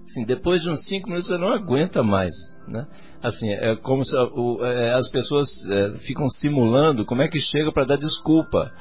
Assim, 0.05 0.25
depois 0.25 0.61
de 0.61 0.69
uns 0.69 0.85
5 0.87 1.07
minutos 1.07 1.27
você 1.27 1.37
não 1.37 1.53
aguenta 1.53 2.01
mais. 2.01 2.33
Né? 2.67 2.87
Assim, 3.21 3.49
é 3.49 3.75
como 3.77 4.03
se 4.03 4.15
o, 4.15 4.63
é, 4.63 4.93
as 4.93 5.09
pessoas 5.09 5.47
é, 5.67 5.97
ficam 5.99 6.29
simulando 6.29 7.05
como 7.05 7.21
é 7.21 7.27
que 7.27 7.39
chega 7.39 7.71
para 7.71 7.85
dar 7.85 7.97
desculpa 7.97 8.71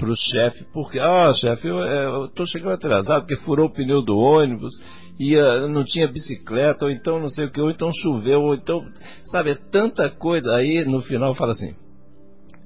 para 0.00 0.10
o 0.10 0.16
chefe, 0.16 0.64
porque, 0.72 0.98
ah, 0.98 1.30
chefe, 1.34 1.68
eu 1.68 2.24
estou 2.24 2.46
chegando 2.46 2.72
atrasado 2.72 3.20
porque 3.20 3.36
furou 3.44 3.66
o 3.66 3.72
pneu 3.72 4.00
do 4.00 4.16
ônibus, 4.16 4.74
uh, 5.20 5.68
não 5.68 5.84
tinha 5.84 6.08
bicicleta, 6.08 6.86
ou 6.86 6.90
então 6.90 7.20
não 7.20 7.28
sei 7.28 7.44
o 7.44 7.52
que, 7.52 7.60
ou 7.60 7.70
então 7.70 7.92
choveu, 7.92 8.40
ou 8.40 8.54
então, 8.54 8.82
sabe, 9.26 9.50
é 9.50 9.54
tanta 9.54 10.08
coisa. 10.08 10.54
Aí 10.54 10.86
no 10.86 11.02
final 11.02 11.34
fala 11.34 11.52
assim: 11.52 11.74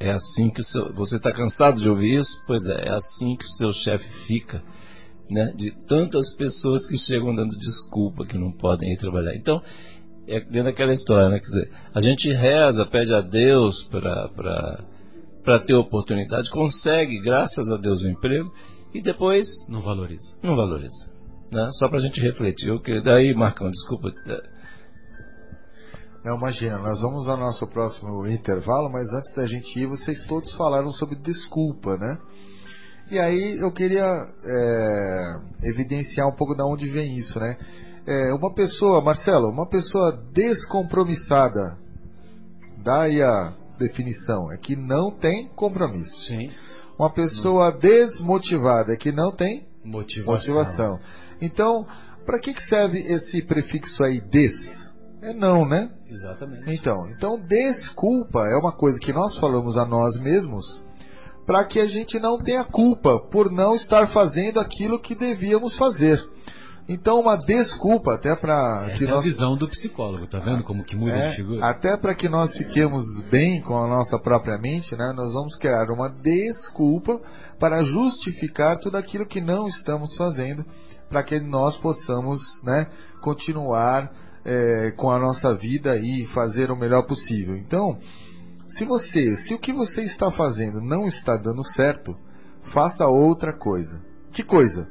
é 0.01 0.11
assim 0.11 0.51
que 0.51 0.61
o 0.61 0.65
seu, 0.65 0.93
você 0.95 1.17
está 1.17 1.33
cansado 1.33 1.81
de 1.81 1.89
ouvir 1.89 2.19
isso? 2.19 2.43
Pois 2.47 2.65
é, 2.67 2.89
é 2.89 2.95
assim 2.95 3.37
que 3.37 3.45
o 3.45 3.51
seu 3.51 3.73
chefe 3.73 4.09
fica. 4.27 4.63
Né, 5.31 5.55
de 5.57 5.71
tantas 5.87 6.37
pessoas 6.37 6.87
que 6.87 6.99
chegam 6.99 7.35
dando 7.35 7.57
desculpa 7.59 8.27
que 8.27 8.37
não 8.37 8.53
podem 8.53 8.93
ir 8.93 8.99
trabalhar. 8.99 9.35
Então, 9.35 9.63
é 10.29 10.39
dentro 10.41 10.65
daquela 10.65 10.93
história, 10.93 11.31
né? 11.31 11.39
Quer 11.39 11.47
dizer, 11.47 11.73
a 11.95 12.01
gente 12.03 12.31
reza, 12.31 12.85
pede 12.85 13.15
a 13.15 13.23
Deus 13.23 13.85
para 13.85 15.59
ter 15.67 15.75
oportunidade, 15.75 16.51
consegue, 16.51 17.23
graças 17.23 17.69
a 17.71 17.79
Deus, 17.79 18.03
o 18.03 18.07
um 18.07 18.11
emprego 18.11 18.53
e 18.95 19.03
depois. 19.03 19.47
Não 19.69 19.81
valoriza. 19.81 20.37
Não 20.43 20.57
valoriza. 20.57 21.11
Né? 21.51 21.69
Só 21.73 21.89
para 21.89 21.99
a 21.99 22.03
gente 22.03 22.21
refletir. 22.21 22.71
O 22.71 22.81
que 22.81 23.01
daí, 23.03 23.35
Marcão, 23.35 23.71
desculpa. 23.71 24.13
Não, 26.25 26.39
imagina, 26.39 26.79
nós 26.79 27.03
vamos 27.03 27.29
ao 27.29 27.37
nosso 27.37 27.67
próximo 27.67 28.27
intervalo, 28.27 28.91
mas 28.91 29.07
antes 29.13 29.35
da 29.35 29.45
gente 29.45 29.79
ir, 29.79 29.87
vocês 29.87 30.23
todos 30.23 30.51
falaram 30.55 30.91
sobre 30.93 31.17
desculpa, 31.17 31.99
né? 31.99 32.19
E 33.11 33.19
aí 33.19 33.59
eu 33.59 33.71
queria 33.71 34.03
é, 34.03 35.69
evidenciar 35.69 36.27
um 36.27 36.35
pouco 36.35 36.55
de 36.55 36.63
onde 36.63 36.89
vem 36.89 37.19
isso, 37.19 37.39
né? 37.39 37.59
É, 38.07 38.33
uma 38.33 38.55
pessoa, 38.55 39.03
Marcelo, 39.03 39.51
uma 39.51 39.69
pessoa 39.69 40.13
descompromissada, 40.33 41.77
dá 42.83 43.03
aí 43.03 43.21
a 43.21 43.53
definição, 43.79 44.51
é 44.51 44.57
que 44.57 44.77
não 44.77 45.11
tem 45.11 45.49
compromisso. 45.55 46.23
Sim. 46.27 46.49
Uma 46.99 47.13
pessoa 47.13 47.71
desmotivada 47.71 48.95
é 48.95 48.97
que 48.97 49.13
não 49.13 49.31
tem 49.33 49.67
motivação. 49.85 50.33
motivação. 50.33 51.01
Então, 51.43 51.87
para 52.25 52.39
que, 52.39 52.55
que 52.55 52.63
serve 52.63 52.99
esse 52.99 53.43
prefixo 53.43 54.03
aí 54.03 54.23
des? 54.23 54.84
É 55.25 55.33
não, 55.33 55.67
né? 55.67 55.91
Exatamente. 56.09 56.71
Então, 56.71 57.09
então 57.09 57.41
desculpa 57.41 58.41
é 58.41 58.57
uma 58.59 58.73
coisa 58.73 58.99
que 59.01 59.13
nós 59.13 59.37
falamos 59.39 59.77
a 59.77 59.87
nós 59.87 60.21
mesmos 60.21 60.85
para 61.47 61.65
que 61.65 61.81
a 61.81 61.87
gente 61.87 62.19
não 62.19 62.39
tenha 62.39 62.65
culpa 62.65 63.19
por 63.31 63.51
não 63.51 63.75
estar 63.75 64.07
fazendo 64.09 64.61
aquilo 64.61 65.01
que 65.01 65.15
devíamos 65.15 65.77
fazer. 65.77 66.23
Então, 66.87 67.21
uma 67.21 67.37
desculpa 67.39 68.15
até 68.15 68.37
para 68.37 68.91
que 68.97 69.05
é 69.05 69.09
nós... 69.09 69.21
a 69.21 69.23
visão 69.23 69.57
do 69.57 69.67
psicólogo, 69.69 70.27
tá 70.27 70.39
vendo 70.39 70.63
como 70.65 70.85
que 70.85 70.95
muda 70.95 71.13
é, 71.13 71.31
de 71.31 71.37
figura? 71.37 71.65
Até 71.65 71.97
para 71.97 72.15
que 72.15 72.29
nós 72.29 72.55
fiquemos 72.59 73.05
bem 73.31 73.63
com 73.63 73.75
a 73.83 73.89
nossa 73.89 74.19
própria 74.19 74.59
mente, 74.59 74.95
né? 74.95 75.13
Nós 75.17 75.33
vamos 75.33 75.57
criar 75.57 75.91
uma 75.91 76.11
desculpa 76.11 77.19
para 77.59 77.83
justificar 77.83 78.77
tudo 78.79 78.99
aquilo 78.99 79.27
que 79.27 79.41
não 79.41 79.67
estamos 79.67 80.15
fazendo, 80.17 80.63
para 81.09 81.23
que 81.23 81.41
nós 81.41 81.75
possamos, 81.79 82.39
né, 82.63 82.87
continuar 83.23 84.11
é, 84.45 84.93
com 84.97 85.11
a 85.11 85.19
nossa 85.19 85.55
vida 85.55 85.97
e 85.97 86.27
fazer 86.35 86.71
o 86.71 86.77
melhor 86.77 87.07
possível. 87.07 87.57
Então, 87.57 87.99
se 88.71 88.85
você, 88.85 89.37
se 89.39 89.55
o 89.55 89.59
que 89.59 89.73
você 89.73 90.03
está 90.03 90.31
fazendo 90.31 90.81
não 90.81 91.07
está 91.07 91.37
dando 91.37 91.65
certo, 91.75 92.17
faça 92.73 93.07
outra 93.07 93.53
coisa 93.53 94.03
Que 94.33 94.43
coisa? 94.43 94.89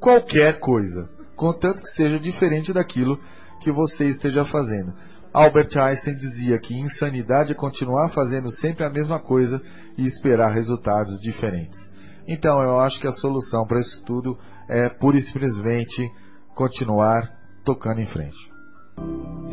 Qualquer 0.00 0.60
coisa, 0.60 1.10
contanto 1.36 1.82
que 1.82 1.90
seja 1.90 2.18
diferente 2.18 2.72
daquilo 2.72 3.18
que 3.60 3.70
você 3.70 4.06
esteja 4.08 4.44
fazendo. 4.44 4.94
Albert 5.32 5.76
Einstein 5.76 6.16
dizia 6.16 6.58
que 6.58 6.74
insanidade 6.74 7.52
é 7.52 7.54
continuar 7.54 8.08
fazendo 8.08 8.50
sempre 8.50 8.84
a 8.84 8.90
mesma 8.90 9.20
coisa 9.20 9.62
e 9.96 10.06
esperar 10.06 10.52
resultados 10.52 11.20
diferentes. 11.20 11.78
Então 12.26 12.62
eu 12.62 12.80
acho 12.80 13.00
que 13.00 13.06
a 13.06 13.12
solução 13.12 13.66
para 13.66 13.80
isso 13.80 14.02
tudo 14.04 14.38
é 14.68 14.88
pura 14.88 15.18
e 15.18 15.22
simplesmente 15.22 16.10
continuar 16.54 17.28
tocando 17.64 18.00
em 18.00 18.06
frente. 18.06 18.49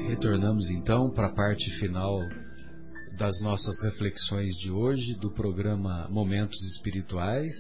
Retornamos 0.08 0.70
então 0.70 1.12
para 1.12 1.28
a 1.28 1.34
parte 1.34 1.70
final 1.80 2.20
das 3.18 3.40
nossas 3.42 3.82
reflexões 3.84 4.56
de 4.58 4.72
hoje 4.72 5.16
do 5.16 5.32
programa 5.32 6.08
Momentos 6.10 6.62
Espirituais. 6.76 7.54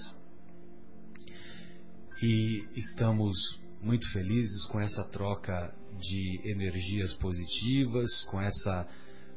E 2.21 2.65
estamos 2.75 3.35
muito 3.81 4.11
felizes 4.11 4.65
com 4.67 4.79
essa 4.79 5.03
troca 5.05 5.73
de 5.99 6.41
energias 6.49 7.13
positivas, 7.15 8.09
com 8.29 8.41
essa 8.41 8.87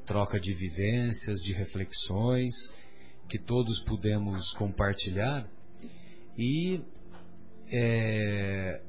troca 0.07 0.41
de 0.41 0.53
vivências, 0.55 1.41
de 1.41 1.53
reflexões 1.53 2.55
que 3.29 3.39
todos 3.39 3.83
pudemos 3.85 4.53
compartilhar. 4.55 5.49
E 6.37 6.81
é, 7.71 8.83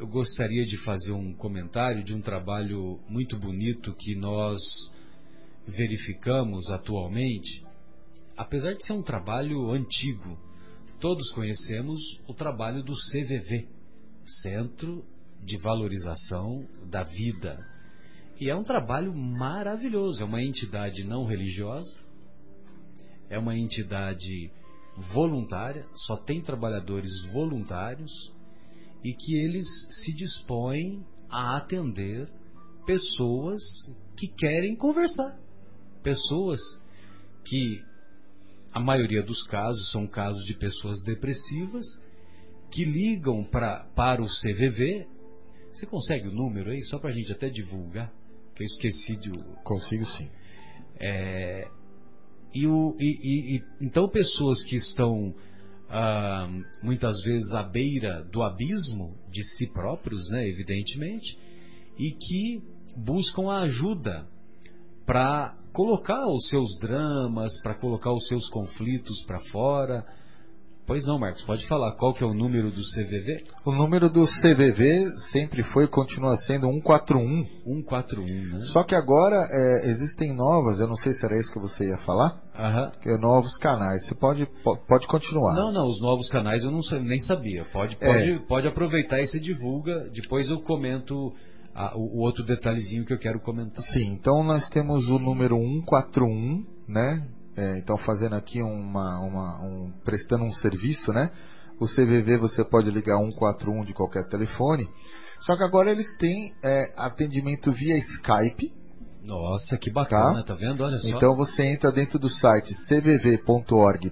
eu 0.00 0.06
gostaria 0.06 0.64
de 0.64 0.78
fazer 0.78 1.12
um 1.12 1.34
comentário 1.34 2.02
de 2.02 2.14
um 2.14 2.22
trabalho 2.22 2.98
muito 3.06 3.38
bonito 3.38 3.94
que 3.98 4.14
nós 4.14 4.58
verificamos 5.68 6.70
atualmente. 6.70 7.66
Apesar 8.34 8.72
de 8.72 8.86
ser 8.86 8.94
um 8.94 9.02
trabalho 9.02 9.70
antigo, 9.70 10.38
todos 10.98 11.30
conhecemos 11.32 12.00
o 12.26 12.32
trabalho 12.32 12.82
do 12.82 12.94
CVV, 12.94 13.68
Centro 14.42 15.04
de 15.44 15.58
valorização 15.58 16.66
da 16.88 17.02
vida. 17.02 17.62
E 18.40 18.48
é 18.48 18.56
um 18.56 18.64
trabalho 18.64 19.14
maravilhoso. 19.14 20.22
É 20.22 20.24
uma 20.24 20.42
entidade 20.42 21.04
não 21.04 21.26
religiosa, 21.26 22.00
é 23.28 23.38
uma 23.38 23.54
entidade 23.54 24.50
voluntária, 25.12 25.84
só 26.06 26.16
tem 26.16 26.40
trabalhadores 26.40 27.10
voluntários 27.34 28.10
e 29.04 29.14
que 29.14 29.36
eles 29.36 29.66
se 29.90 30.12
dispõem 30.12 31.04
a 31.28 31.56
atender 31.56 32.28
pessoas 32.86 33.62
que 34.16 34.28
querem 34.28 34.76
conversar. 34.76 35.38
Pessoas 36.02 36.60
que, 37.44 37.82
a 38.72 38.80
maioria 38.80 39.22
dos 39.22 39.42
casos, 39.46 39.90
são 39.90 40.06
casos 40.06 40.44
de 40.44 40.54
pessoas 40.54 41.02
depressivas 41.02 41.86
que 42.70 42.84
ligam 42.84 43.44
pra, 43.44 43.84
para 43.94 44.22
o 44.22 44.26
CVV 44.26 45.06
você 45.72 45.86
consegue 45.86 46.28
o 46.28 46.32
número 46.32 46.70
aí, 46.70 46.80
só 46.82 46.98
para 46.98 47.10
a 47.10 47.12
gente 47.12 47.32
até 47.32 47.48
divulgar? 47.48 48.12
Que 48.54 48.62
eu 48.62 48.66
esqueci 48.66 49.16
de. 49.16 49.30
Consigo 49.62 50.04
sim. 50.06 50.28
É, 50.98 51.68
e, 52.52 52.66
o, 52.66 52.96
e, 52.98 53.06
e, 53.06 53.56
e, 53.56 53.64
então, 53.80 54.08
pessoas 54.08 54.62
que 54.64 54.76
estão 54.76 55.34
muitas 56.82 57.20
vezes 57.22 57.50
à 57.52 57.62
beira 57.62 58.22
do 58.32 58.42
abismo 58.42 59.16
de 59.30 59.42
si 59.56 59.66
próprios, 59.72 60.28
né, 60.30 60.48
evidentemente, 60.48 61.38
e 61.98 62.12
que 62.12 62.62
buscam 62.96 63.50
a 63.50 63.62
ajuda 63.62 64.26
para 65.04 65.56
colocar 65.72 66.26
os 66.28 66.48
seus 66.48 66.78
dramas, 66.80 67.60
para 67.62 67.74
colocar 67.74 68.12
os 68.12 68.26
seus 68.28 68.48
conflitos 68.48 69.24
para 69.26 69.40
fora 69.50 70.04
Pois 70.90 71.06
não, 71.06 71.20
Marcos, 71.20 71.40
pode 71.42 71.64
falar. 71.68 71.92
Qual 71.92 72.12
que 72.12 72.24
é 72.24 72.26
o 72.26 72.34
número 72.34 72.68
do 72.68 72.82
CVV? 72.82 73.44
O 73.64 73.70
número 73.70 74.10
do 74.10 74.24
CVV 74.26 75.08
sempre 75.30 75.62
foi 75.62 75.84
e 75.84 75.86
continua 75.86 76.36
sendo 76.38 76.66
141. 76.66 77.46
141, 77.84 78.24
né? 78.26 78.58
Só 78.72 78.82
que 78.82 78.96
agora 78.96 79.36
é, 79.36 79.88
existem 79.88 80.34
novas, 80.34 80.80
eu 80.80 80.88
não 80.88 80.96
sei 80.96 81.12
se 81.12 81.24
era 81.24 81.38
isso 81.38 81.52
que 81.52 81.60
você 81.60 81.90
ia 81.90 81.98
falar, 81.98 82.42
Aham. 82.58 82.90
é 83.06 83.16
novos 83.18 83.56
canais. 83.58 84.04
Você 84.04 84.16
pode, 84.16 84.48
pode 84.64 85.06
continuar. 85.06 85.54
Não, 85.54 85.70
não, 85.70 85.86
os 85.86 86.02
novos 86.02 86.28
canais 86.28 86.64
eu 86.64 86.72
não, 86.72 86.80
nem 87.02 87.20
sabia. 87.20 87.64
Pode, 87.66 87.96
pode, 87.96 88.32
é. 88.32 88.38
pode 88.40 88.66
aproveitar 88.66 89.20
e 89.20 89.28
você 89.28 89.38
divulga. 89.38 90.10
Depois 90.12 90.50
eu 90.50 90.60
comento 90.60 91.14
a, 91.72 91.96
o, 91.96 92.16
o 92.16 92.18
outro 92.18 92.42
detalhezinho 92.44 93.04
que 93.04 93.14
eu 93.14 93.18
quero 93.18 93.38
comentar. 93.38 93.84
Sim, 93.92 94.08
então 94.08 94.42
nós 94.42 94.68
temos 94.70 95.08
o 95.08 95.20
número 95.20 95.54
141, 95.56 96.66
né? 96.88 97.28
É, 97.56 97.78
então, 97.78 97.98
fazendo 97.98 98.34
aqui 98.34 98.62
uma, 98.62 99.18
uma 99.20 99.60
um, 99.62 99.92
prestando 100.04 100.44
um 100.44 100.52
serviço, 100.52 101.12
né? 101.12 101.30
O 101.80 101.86
CVV 101.86 102.36
você 102.36 102.64
pode 102.64 102.90
ligar 102.90 103.18
141 103.18 103.84
de 103.84 103.94
qualquer 103.94 104.28
telefone. 104.28 104.88
Só 105.40 105.56
que 105.56 105.64
agora 105.64 105.90
eles 105.90 106.16
têm 106.18 106.54
é, 106.62 106.92
atendimento 106.96 107.72
via 107.72 107.96
Skype. 107.96 108.72
Nossa, 109.22 109.78
que 109.78 109.90
bacana, 109.90 110.42
tá, 110.42 110.54
tá 110.54 110.54
vendo? 110.54 110.82
Olha 110.82 110.98
só. 110.98 111.08
Então 111.08 111.34
você 111.34 111.62
entra 111.62 111.90
dentro 111.90 112.18
do 112.18 112.28
site 112.28 112.74
cvv.org.br. 112.86 114.10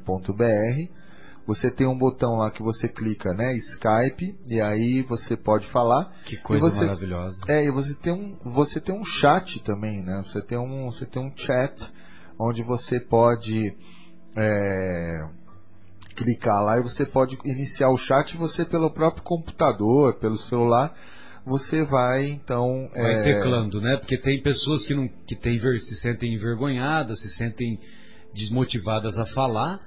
Você 1.46 1.70
tem 1.70 1.86
um 1.86 1.96
botão 1.96 2.36
lá 2.36 2.50
que 2.50 2.62
você 2.62 2.88
clica, 2.88 3.32
né? 3.32 3.54
Skype, 3.54 4.38
e 4.46 4.60
aí 4.60 5.02
você 5.02 5.34
pode 5.34 5.66
falar. 5.68 6.12
Que 6.26 6.36
coisa 6.36 6.70
você, 6.70 6.80
maravilhosa. 6.80 7.40
É, 7.48 7.64
e 7.64 7.70
você 7.70 7.94
tem 7.94 8.12
um, 8.12 8.36
você 8.44 8.80
tem 8.80 8.94
um 8.94 9.04
chat 9.04 9.62
também, 9.62 10.02
né? 10.02 10.22
Você 10.26 10.42
tem 10.42 10.58
um, 10.58 10.90
você 10.90 11.06
tem 11.06 11.22
um 11.22 11.34
chat 11.34 11.74
onde 12.38 12.62
você 12.62 13.00
pode 13.00 13.74
é, 14.36 15.28
clicar 16.14 16.62
lá 16.64 16.78
e 16.78 16.82
você 16.82 17.06
pode 17.06 17.38
iniciar 17.44 17.90
o 17.90 17.96
chat 17.96 18.36
você 18.36 18.64
pelo 18.64 18.92
próprio 18.92 19.22
computador, 19.22 20.18
pelo 20.18 20.38
celular, 20.38 20.94
você 21.44 21.84
vai 21.84 22.26
então 22.26 22.88
vai 22.92 23.20
é... 23.20 23.22
teclando, 23.22 23.80
né? 23.80 23.96
Porque 23.96 24.18
tem 24.18 24.42
pessoas 24.42 24.86
que 24.86 24.94
não 24.94 25.08
que 25.26 25.36
tem, 25.36 25.58
se 25.58 25.94
sentem 25.96 26.34
envergonhadas, 26.34 27.20
se 27.20 27.30
sentem 27.30 27.78
desmotivadas 28.34 29.16
a 29.18 29.24
falar, 29.26 29.80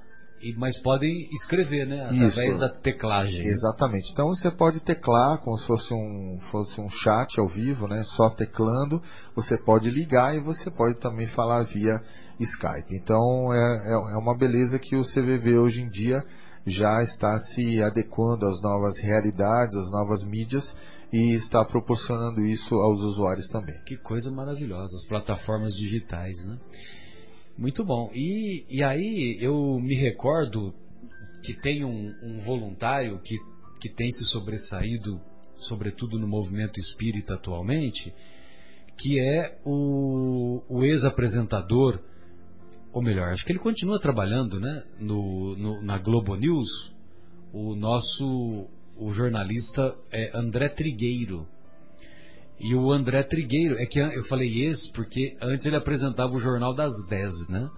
mas 0.58 0.78
podem 0.82 1.30
escrever, 1.34 1.86
né? 1.86 2.04
Através 2.06 2.52
Isso. 2.52 2.60
da 2.60 2.70
teclagem. 2.70 3.46
Exatamente. 3.46 4.12
Então 4.12 4.28
você 4.30 4.50
pode 4.50 4.80
teclar 4.80 5.38
como 5.40 5.58
se 5.58 5.68
fosse 5.68 5.94
um, 5.94 6.40
fosse 6.50 6.82
um 6.82 6.90
chat 6.90 7.40
ao 7.40 7.48
vivo, 7.48 7.88
né? 7.88 8.04
Só 8.16 8.30
teclando. 8.32 9.02
Você 9.36 9.58
pode 9.58 9.90
ligar 9.90 10.36
e 10.36 10.40
você 10.40 10.72
pode 10.72 11.00
também 11.00 11.28
falar 11.28 11.64
via 11.66 12.02
Skype. 12.44 12.96
Então 12.96 13.54
é, 13.54 13.90
é, 13.90 14.14
é 14.14 14.18
uma 14.18 14.38
beleza 14.38 14.80
que 14.80 14.96
o 14.96 15.04
CVV 15.04 15.58
hoje 15.58 15.82
em 15.82 15.90
dia 15.90 16.24
já 16.66 17.02
está 17.02 17.38
se 17.40 17.82
adequando 17.82 18.46
às 18.46 18.62
novas 18.62 18.98
realidades, 18.98 19.76
às 19.76 19.92
novas 19.92 20.24
mídias 20.24 20.64
e 21.12 21.34
está 21.34 21.66
proporcionando 21.66 22.46
isso 22.46 22.76
aos 22.76 23.02
usuários 23.02 23.48
também. 23.48 23.76
Que 23.86 23.98
coisa 23.98 24.32
maravilhosa, 24.32 24.96
as 24.96 25.08
plataformas 25.08 25.74
digitais, 25.74 26.38
né? 26.46 26.58
Muito 27.58 27.84
bom. 27.84 28.10
E, 28.14 28.66
e 28.70 28.84
aí 28.84 29.38
eu 29.42 29.80
me 29.80 29.96
recordo 29.96 30.74
que 31.44 31.54
tem 31.62 31.84
um, 31.84 32.14
um 32.24 32.40
voluntário 32.40 33.20
que, 33.20 33.38
que 33.80 33.90
tem 33.90 34.10
se 34.12 34.26
sobressaído, 34.28 35.20
sobretudo 35.68 36.18
no 36.18 36.28
movimento 36.28 36.80
espírita 36.80 37.34
atualmente, 37.34 38.14
que 38.98 39.20
é 39.20 39.60
o, 39.66 40.64
o 40.70 40.84
ex-apresentador 40.84 42.00
ou 42.94 43.02
melhor, 43.02 43.30
acho 43.30 43.46
que 43.46 43.52
ele 43.52 43.60
continua 43.60 44.00
trabalhando, 44.00 44.60
né, 44.60 44.84
no, 45.00 45.56
no, 45.56 45.82
na 45.82 45.98
Globo 45.98 46.36
News. 46.36 46.92
O 47.54 47.76
nosso 47.76 48.68
o 48.98 49.12
jornalista 49.12 49.96
é 50.12 50.38
André 50.38 50.70
Trigueiro. 50.70 51.48
E 52.60 52.76
o 52.76 52.92
André 52.92 53.24
Trigueiro, 53.24 53.76
é 53.80 53.86
que 53.86 54.00
eu 54.00 54.24
falei 54.26 54.66
esse 54.66 54.92
porque 54.94 55.36
antes 55.42 55.66
ele 55.66 55.76
apresentava 55.76 56.32
o 56.34 56.40
Jornal 56.40 56.76
das 56.76 56.92
10, 57.10 57.50
né? 57.50 57.70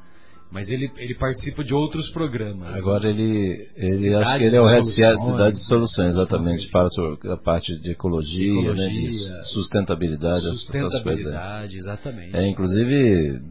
Mas 0.51 0.69
ele, 0.69 0.91
ele 0.97 1.15
participa 1.15 1.63
de 1.63 1.73
outros 1.73 2.11
programas. 2.11 2.75
Agora 2.75 3.09
ele, 3.09 3.67
ele 3.75 4.13
acho 4.13 4.37
que 4.37 4.43
ele 4.43 4.55
é 4.55 4.61
o 4.61 4.67
head 4.67 4.85
Cidade 4.85 5.55
de 5.55 5.65
Soluções, 5.65 6.09
exatamente. 6.09 6.69
Fala 6.69 6.89
sobre 6.89 7.31
a 7.31 7.37
parte 7.37 7.75
de 7.81 7.91
ecologia, 7.91 8.51
ecologia 8.51 8.75
né, 8.75 8.89
de 8.89 9.09
sustentabilidade, 9.51 10.43
sustentabilidade 10.43 10.85
essas 10.85 11.01
coisas. 11.01 11.73
exatamente. 11.73 12.35
É, 12.35 12.45
inclusive, 12.47 13.41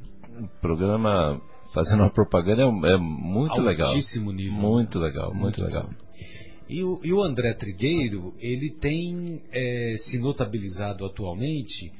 programa 0.60 1.40
fazendo 1.72 2.00
uma 2.00 2.10
propaganda 2.10 2.62
é, 2.62 2.92
é 2.94 2.96
muito 2.98 3.60
Altíssimo 3.60 4.30
legal. 4.30 4.36
nível. 4.36 4.70
Muito 4.70 4.98
legal, 4.98 5.34
muito, 5.34 5.42
muito 5.42 5.64
legal. 5.64 5.90
E 6.68 6.82
o, 6.82 7.00
e 7.04 7.12
o, 7.12 7.22
André 7.22 7.54
Trigueiro, 7.54 8.34
ele 8.38 8.70
tem 8.70 9.42
é, 9.52 9.94
se 9.98 10.18
notabilizado 10.18 11.04
atualmente 11.04 11.92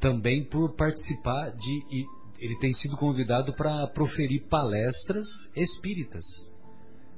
também 0.00 0.44
por 0.44 0.74
participar 0.76 1.50
de. 1.50 2.06
ele 2.38 2.58
tem 2.58 2.72
sido 2.74 2.96
convidado 2.96 3.54
para 3.54 3.86
proferir 3.88 4.46
palestras 4.48 5.26
espíritas. 5.54 6.24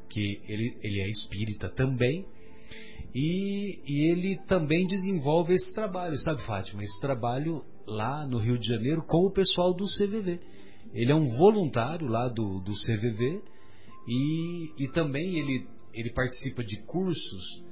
Que 0.08 0.40
ele, 0.48 0.78
ele 0.82 1.00
é 1.00 1.08
espírita 1.08 1.68
também. 1.68 2.24
E, 3.14 3.80
e 3.86 4.10
ele 4.10 4.38
também 4.46 4.86
desenvolve 4.86 5.54
esse 5.54 5.74
trabalho, 5.74 6.16
sabe, 6.16 6.42
Fátima? 6.42 6.82
Esse 6.82 7.00
trabalho 7.00 7.64
lá 7.86 8.26
no 8.26 8.38
Rio 8.38 8.58
de 8.58 8.68
Janeiro 8.68 9.02
com 9.06 9.26
o 9.26 9.32
pessoal 9.32 9.74
do 9.74 9.84
CVV. 9.86 10.38
Ele 10.92 11.12
é 11.12 11.14
um 11.14 11.36
voluntário 11.36 12.06
lá 12.06 12.28
do, 12.28 12.60
do 12.60 12.72
CVV 12.72 13.42
e, 14.06 14.84
e 14.84 14.88
também 14.92 15.38
ele 15.38 15.66
ele 15.92 16.10
participa 16.10 16.62
de 16.62 16.80
cursos 16.82 17.62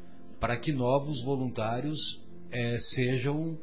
para 0.40 0.56
que 0.56 0.72
novos 0.72 1.22
voluntários 1.24 1.98
é, 2.50 2.76
sejam 2.94 3.56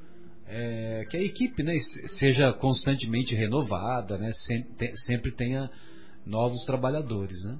é, 0.47 1.05
que 1.09 1.17
a 1.17 1.21
equipe 1.21 1.63
né, 1.63 1.73
seja 2.19 2.53
constantemente 2.53 3.35
renovada, 3.35 4.17
né, 4.17 4.31
sempre, 5.05 5.31
tenha 5.31 5.69
novos 6.25 6.63
trabalhadores, 6.65 7.43
né? 7.43 7.57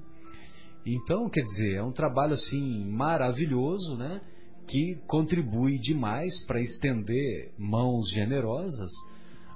Então, 0.86 1.28
quer 1.30 1.42
dizer, 1.42 1.76
é 1.76 1.82
um 1.82 1.92
trabalho 1.92 2.34
assim 2.34 2.84
maravilhoso, 2.90 3.96
né? 3.96 4.20
Que 4.68 4.96
contribui 5.06 5.78
demais 5.78 6.44
para 6.46 6.60
estender 6.60 7.52
mãos 7.58 8.06
generosas 8.12 8.90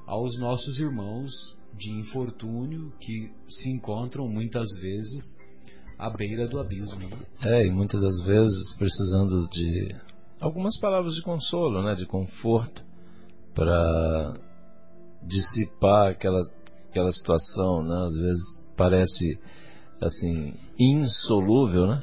aos 0.07 0.39
nossos 0.39 0.79
irmãos 0.79 1.31
de 1.79 1.93
infortúnio 1.93 2.93
que 3.01 3.31
se 3.49 3.71
encontram 3.71 4.29
muitas 4.29 4.69
vezes 4.81 5.39
à 5.99 6.11
beira 6.11 6.47
do 6.49 6.59
abismo. 6.59 6.99
Né? 6.99 7.17
É, 7.43 7.67
e 7.67 7.71
muitas 7.71 8.01
das 8.01 8.21
vezes 8.27 8.75
precisando 8.77 9.49
de 9.49 9.95
algumas 10.41 10.79
palavras 10.79 11.15
de 11.15 11.23
consolo, 11.23 11.83
né, 11.83 11.95
de 11.95 12.07
conforto 12.07 12.83
para 13.55 14.35
dissipar 15.23 16.11
aquela 16.11 16.43
aquela 16.91 17.13
situação, 17.13 17.83
né? 17.83 18.07
Às 18.07 18.17
vezes 18.17 18.67
parece 18.77 19.41
assim 20.01 20.55
insolúvel, 20.79 21.87
né? 21.87 22.03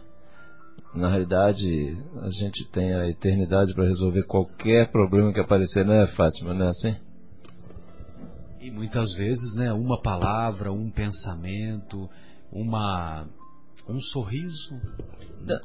Na 0.94 1.10
realidade, 1.10 1.98
a 2.22 2.30
gente 2.30 2.70
tem 2.72 2.94
a 2.94 3.10
eternidade 3.10 3.74
para 3.74 3.86
resolver 3.86 4.24
qualquer 4.24 4.90
problema 4.92 5.34
que 5.34 5.40
aparecer, 5.42 5.86
né, 5.86 6.08
Fátima? 6.08 6.54
Não 6.54 6.68
é 6.68 6.70
assim? 6.70 6.96
E 8.66 8.72
muitas 8.72 9.14
vezes, 9.14 9.54
né, 9.54 9.72
uma 9.72 10.02
palavra, 10.02 10.72
um 10.72 10.90
pensamento, 10.90 12.10
uma 12.52 13.28
um 13.88 14.00
sorriso. 14.00 14.82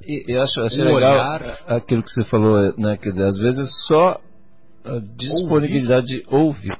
E, 0.04 0.30
eu 0.30 0.42
acho, 0.42 0.60
achei 0.60 0.82
um 0.82 0.94
legal 0.94 1.14
olhar. 1.14 1.62
aquilo 1.66 2.02
que 2.02 2.10
você 2.10 2.24
falou, 2.24 2.74
né? 2.76 2.98
Quer 2.98 3.12
dizer, 3.12 3.26
às 3.26 3.38
vezes 3.38 3.58
é 3.58 3.70
só 3.86 4.20
a 4.84 4.98
disponibilidade 5.16 6.22
ouvir. 6.28 6.68
de 6.68 6.74
ouvir. 6.74 6.78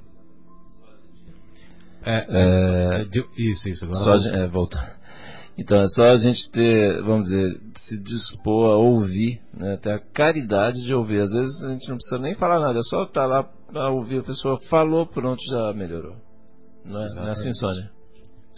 É, 2.05 2.27
é, 2.29 3.03
é, 3.03 3.07
isso, 3.39 3.71
isso. 3.71 3.87
Agora 3.87 4.19
só, 4.19 4.27
é, 4.27 4.47
volta. 4.47 5.00
Então 5.61 5.79
é 5.79 5.87
só 5.89 6.05
a 6.05 6.17
gente 6.17 6.51
ter, 6.51 7.03
vamos 7.03 7.29
dizer, 7.29 7.61
se 7.81 8.03
dispor 8.03 8.71
a 8.73 8.77
ouvir, 8.77 9.43
né, 9.53 9.77
ter 9.77 9.91
a 9.91 9.99
caridade 9.99 10.83
de 10.83 10.95
ouvir. 10.95 11.21
Às 11.21 11.31
vezes 11.31 11.63
a 11.63 11.73
gente 11.73 11.87
não 11.87 11.97
precisa 11.97 12.19
nem 12.19 12.35
falar 12.35 12.61
nada, 12.61 12.79
é 12.79 12.83
só 12.83 13.03
estar 13.03 13.21
tá 13.21 13.27
lá 13.27 13.43
para 13.43 13.91
ouvir 13.91 14.21
a 14.21 14.23
pessoa 14.23 14.59
falou, 14.71 15.07
pronto, 15.07 15.39
já 15.51 15.71
melhorou. 15.75 16.17
Não 16.83 17.03
é, 17.03 17.15
não 17.15 17.29
é 17.29 17.33
assim, 17.33 17.53
Sônia? 17.53 17.91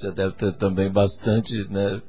Já 0.00 0.10
deve 0.12 0.36
ter 0.36 0.56
também 0.58 0.92
bastante, 0.92 1.52
né, 1.70 2.00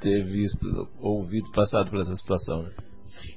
ter 0.00 0.24
visto, 0.24 0.88
ouvido, 1.00 1.52
passado 1.52 1.90
por 1.90 2.00
essa 2.00 2.16
situação. 2.16 2.62
Né? 2.62 2.70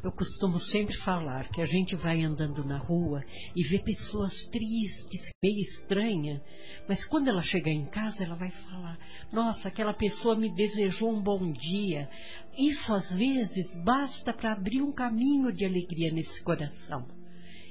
Eu 0.04 0.12
costumo 0.12 0.60
sempre 0.60 0.96
falar 0.98 1.50
que 1.50 1.62
a 1.62 1.66
gente 1.66 1.96
vai 1.96 2.24
andando 2.24 2.64
na 2.64 2.78
rua 2.78 3.24
e 3.56 3.64
vê 3.64 3.80
pessoas 3.80 4.34
tristes, 4.52 5.30
meio 5.44 5.62
estranha, 5.62 6.42
mas 6.88 7.06
quando 7.06 7.28
ela 7.28 7.42
chegar 7.42 7.72
em 7.72 7.86
casa, 7.86 8.24
ela 8.24 8.36
vai 8.36 8.52
falar: 8.52 8.98
Nossa, 9.32 9.68
aquela 9.68 9.94
pessoa 9.94 10.36
me 10.36 10.54
desejou 10.54 11.12
um 11.12 11.22
bom 11.22 11.52
dia. 11.52 12.10
Isso 12.58 12.94
às 12.94 13.10
vezes 13.16 13.68
basta 13.84 14.34
para 14.34 14.54
abrir 14.54 14.82
um 14.82 14.92
caminho 14.92 15.52
de 15.52 15.66
alegria 15.66 16.12
nesse 16.12 16.44
coração. 16.44 17.08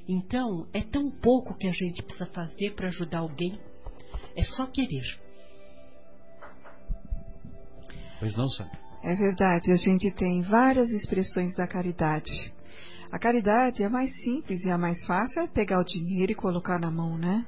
Então, 0.08 0.66
é 0.72 0.82
tão 0.82 1.10
pouco 1.10 1.56
que 1.56 1.68
a 1.68 1.72
gente 1.72 2.02
precisa 2.02 2.26
fazer 2.26 2.74
para 2.74 2.88
ajudar 2.88 3.18
alguém. 3.18 3.58
É 4.36 4.44
só 4.44 4.66
querer. 4.66 5.04
Pois 8.18 8.36
não, 8.36 8.48
senhor. 8.48 8.89
É 9.02 9.14
verdade, 9.14 9.72
a 9.72 9.76
gente 9.76 10.10
tem 10.10 10.42
várias 10.42 10.90
expressões 10.90 11.54
da 11.54 11.66
caridade. 11.66 12.52
A 13.10 13.18
caridade 13.18 13.82
é 13.82 13.88
mais 13.88 14.14
simples 14.22 14.62
e 14.62 14.70
a 14.70 14.76
mais 14.76 15.02
fácil 15.06 15.42
é 15.42 15.46
pegar 15.46 15.80
o 15.80 15.84
dinheiro 15.84 16.32
e 16.32 16.34
colocar 16.34 16.78
na 16.78 16.90
mão, 16.90 17.16
né? 17.16 17.46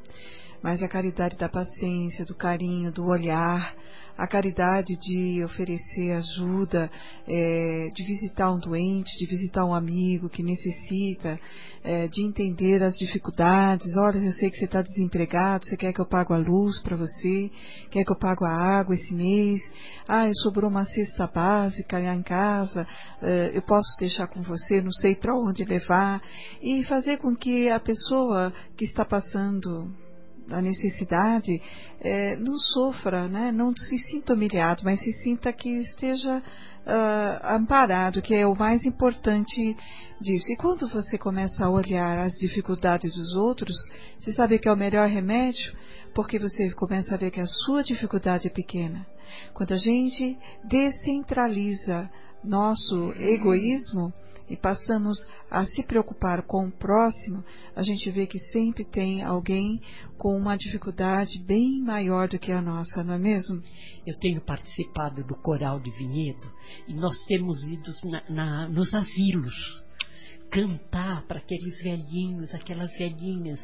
Mas 0.62 0.82
a 0.82 0.88
caridade 0.88 1.36
da 1.36 1.50
paciência, 1.50 2.24
do 2.24 2.34
carinho, 2.34 2.90
do 2.90 3.04
olhar, 3.04 3.74
a 4.16 4.26
caridade 4.26 4.96
de 5.00 5.42
oferecer 5.44 6.12
ajuda, 6.12 6.90
é, 7.26 7.88
de 7.94 8.04
visitar 8.04 8.50
um 8.52 8.58
doente, 8.58 9.16
de 9.18 9.26
visitar 9.26 9.64
um 9.64 9.74
amigo 9.74 10.28
que 10.28 10.42
necessita, 10.42 11.38
é, 11.82 12.06
de 12.08 12.22
entender 12.22 12.82
as 12.82 12.94
dificuldades. 12.96 13.96
Olha, 13.96 14.18
eu 14.18 14.32
sei 14.32 14.50
que 14.50 14.58
você 14.58 14.64
está 14.66 14.82
desempregado, 14.82 15.64
você 15.64 15.76
quer 15.76 15.92
que 15.92 16.00
eu 16.00 16.06
pague 16.06 16.32
a 16.32 16.36
luz 16.36 16.80
para 16.82 16.96
você, 16.96 17.50
quer 17.90 18.04
que 18.04 18.12
eu 18.12 18.18
pague 18.18 18.44
a 18.44 18.50
água 18.50 18.94
esse 18.94 19.14
mês. 19.14 19.60
Ah, 20.06 20.30
sobrou 20.42 20.70
uma 20.70 20.84
cesta 20.84 21.26
básica 21.26 21.98
lá 21.98 22.14
em 22.14 22.22
casa, 22.22 22.86
é, 23.22 23.50
eu 23.54 23.62
posso 23.62 23.98
deixar 23.98 24.26
com 24.26 24.42
você, 24.42 24.80
não 24.80 24.92
sei 24.92 25.14
para 25.14 25.34
onde 25.34 25.64
levar. 25.64 26.22
E 26.60 26.82
fazer 26.84 27.18
com 27.18 27.34
que 27.34 27.70
a 27.70 27.80
pessoa 27.80 28.52
que 28.76 28.84
está 28.84 29.04
passando 29.04 29.92
a 30.50 30.60
necessidade, 30.60 31.60
é, 32.00 32.36
não 32.36 32.56
sofra, 32.56 33.28
né? 33.28 33.52
não 33.52 33.72
se 33.76 33.98
sinta 33.98 34.34
humilhado, 34.34 34.82
mas 34.84 35.00
se 35.00 35.12
sinta 35.22 35.52
que 35.52 35.68
esteja 35.68 36.38
uh, 36.38 37.54
amparado, 37.54 38.22
que 38.22 38.34
é 38.34 38.46
o 38.46 38.54
mais 38.54 38.84
importante 38.84 39.76
disso. 40.20 40.52
E 40.52 40.56
quando 40.56 40.88
você 40.88 41.16
começa 41.16 41.64
a 41.64 41.70
olhar 41.70 42.18
as 42.18 42.32
dificuldades 42.34 43.14
dos 43.14 43.34
outros, 43.36 43.76
você 44.18 44.32
sabe 44.32 44.58
que 44.58 44.68
é 44.68 44.72
o 44.72 44.76
melhor 44.76 45.08
remédio, 45.08 45.72
porque 46.14 46.38
você 46.38 46.70
começa 46.72 47.14
a 47.14 47.18
ver 47.18 47.30
que 47.30 47.40
a 47.40 47.46
sua 47.46 47.82
dificuldade 47.82 48.46
é 48.46 48.50
pequena. 48.50 49.06
Quando 49.54 49.72
a 49.72 49.78
gente 49.78 50.36
descentraliza 50.64 52.10
nosso 52.44 53.12
egoísmo, 53.18 54.12
e 54.48 54.56
passamos 54.56 55.16
a 55.50 55.64
se 55.64 55.82
preocupar 55.82 56.42
com 56.42 56.66
o 56.66 56.72
próximo, 56.72 57.44
a 57.74 57.82
gente 57.82 58.10
vê 58.10 58.26
que 58.26 58.38
sempre 58.38 58.84
tem 58.84 59.22
alguém 59.22 59.80
com 60.18 60.36
uma 60.36 60.56
dificuldade 60.56 61.42
bem 61.44 61.80
maior 61.80 62.28
do 62.28 62.38
que 62.38 62.52
a 62.52 62.60
nossa, 62.60 63.02
não 63.02 63.14
é 63.14 63.18
mesmo? 63.18 63.62
Eu 64.06 64.18
tenho 64.18 64.40
participado 64.40 65.24
do 65.24 65.34
coral 65.36 65.80
de 65.80 65.90
Vinhedo 65.90 66.50
e 66.88 66.94
nós 66.94 67.16
temos 67.26 67.62
ido 67.68 67.90
na, 68.04 68.22
na, 68.28 68.68
nos 68.68 68.92
asilos 68.94 69.54
cantar 70.50 71.26
para 71.26 71.38
aqueles 71.38 71.82
velhinhos, 71.82 72.54
aquelas 72.54 72.94
velhinhas, 72.98 73.58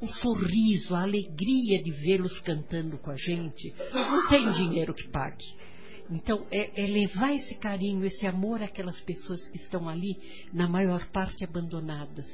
o 0.00 0.06
sorriso, 0.06 0.94
a 0.94 1.02
alegria 1.02 1.82
de 1.82 1.90
vê-los 1.90 2.38
cantando 2.40 2.98
com 2.98 3.10
a 3.10 3.16
gente. 3.16 3.74
Não 3.92 4.28
tem 4.28 4.50
dinheiro 4.52 4.94
que 4.94 5.08
pague. 5.08 5.44
Então, 6.10 6.46
é, 6.50 6.82
é, 6.82 6.86
levar 6.86 7.34
esse 7.34 7.54
carinho, 7.56 8.04
esse 8.04 8.26
amor 8.26 8.62
àquelas 8.62 8.98
pessoas 9.00 9.46
que 9.48 9.58
estão 9.58 9.88
ali, 9.88 10.16
na 10.52 10.66
maior 10.66 11.06
parte 11.10 11.44
abandonadas. 11.44 12.26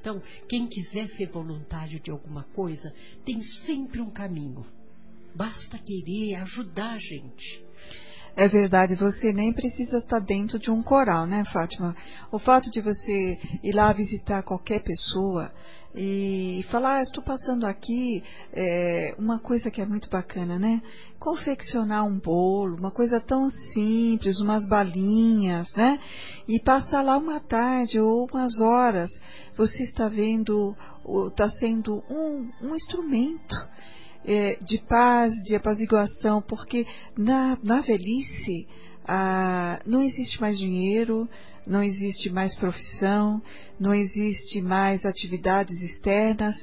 Então, 0.00 0.20
quem 0.48 0.66
quiser 0.66 1.08
ser 1.10 1.28
voluntário 1.30 2.00
de 2.00 2.10
alguma 2.10 2.42
coisa, 2.54 2.92
tem 3.24 3.40
sempre 3.64 4.00
um 4.00 4.10
caminho. 4.10 4.66
Basta 5.34 5.78
querer 5.78 6.34
ajudar 6.34 6.94
a 6.94 6.98
gente. 6.98 7.64
É 8.34 8.48
verdade, 8.48 8.94
você 8.94 9.30
nem 9.30 9.52
precisa 9.52 9.98
estar 9.98 10.18
dentro 10.18 10.58
de 10.58 10.70
um 10.70 10.82
coral, 10.82 11.26
né, 11.26 11.44
Fátima? 11.52 11.94
O 12.30 12.38
fato 12.38 12.70
de 12.70 12.80
você 12.80 13.38
ir 13.62 13.72
lá 13.74 13.92
visitar 13.92 14.42
qualquer 14.42 14.82
pessoa 14.82 15.52
e 15.94 16.64
falar, 16.70 16.96
ah, 16.96 17.02
estou 17.02 17.22
passando 17.22 17.66
aqui, 17.66 18.24
é 18.54 19.14
uma 19.18 19.38
coisa 19.38 19.70
que 19.70 19.82
é 19.82 19.84
muito 19.84 20.08
bacana, 20.08 20.58
né? 20.58 20.80
Confeccionar 21.18 22.06
um 22.06 22.18
bolo, 22.18 22.78
uma 22.78 22.90
coisa 22.90 23.20
tão 23.20 23.50
simples, 23.50 24.40
umas 24.40 24.66
balinhas, 24.66 25.70
né? 25.74 26.00
E 26.48 26.58
passar 26.58 27.02
lá 27.02 27.18
uma 27.18 27.38
tarde 27.38 28.00
ou 28.00 28.26
umas 28.32 28.58
horas, 28.62 29.10
você 29.54 29.82
está 29.82 30.08
vendo, 30.08 30.74
está 31.28 31.50
sendo 31.50 32.02
um, 32.08 32.50
um 32.62 32.74
instrumento 32.74 33.54
é, 34.24 34.56
de 34.62 34.78
paz, 34.78 35.32
de 35.44 35.54
apaziguação, 35.54 36.42
porque 36.42 36.86
na, 37.16 37.58
na 37.62 37.80
velhice 37.80 38.66
ah, 39.04 39.80
não 39.84 40.02
existe 40.02 40.40
mais 40.40 40.58
dinheiro, 40.58 41.28
não 41.66 41.82
existe 41.82 42.30
mais 42.30 42.54
profissão, 42.56 43.42
não 43.78 43.94
existe 43.94 44.60
mais 44.60 45.04
atividades 45.04 45.80
externas. 45.80 46.54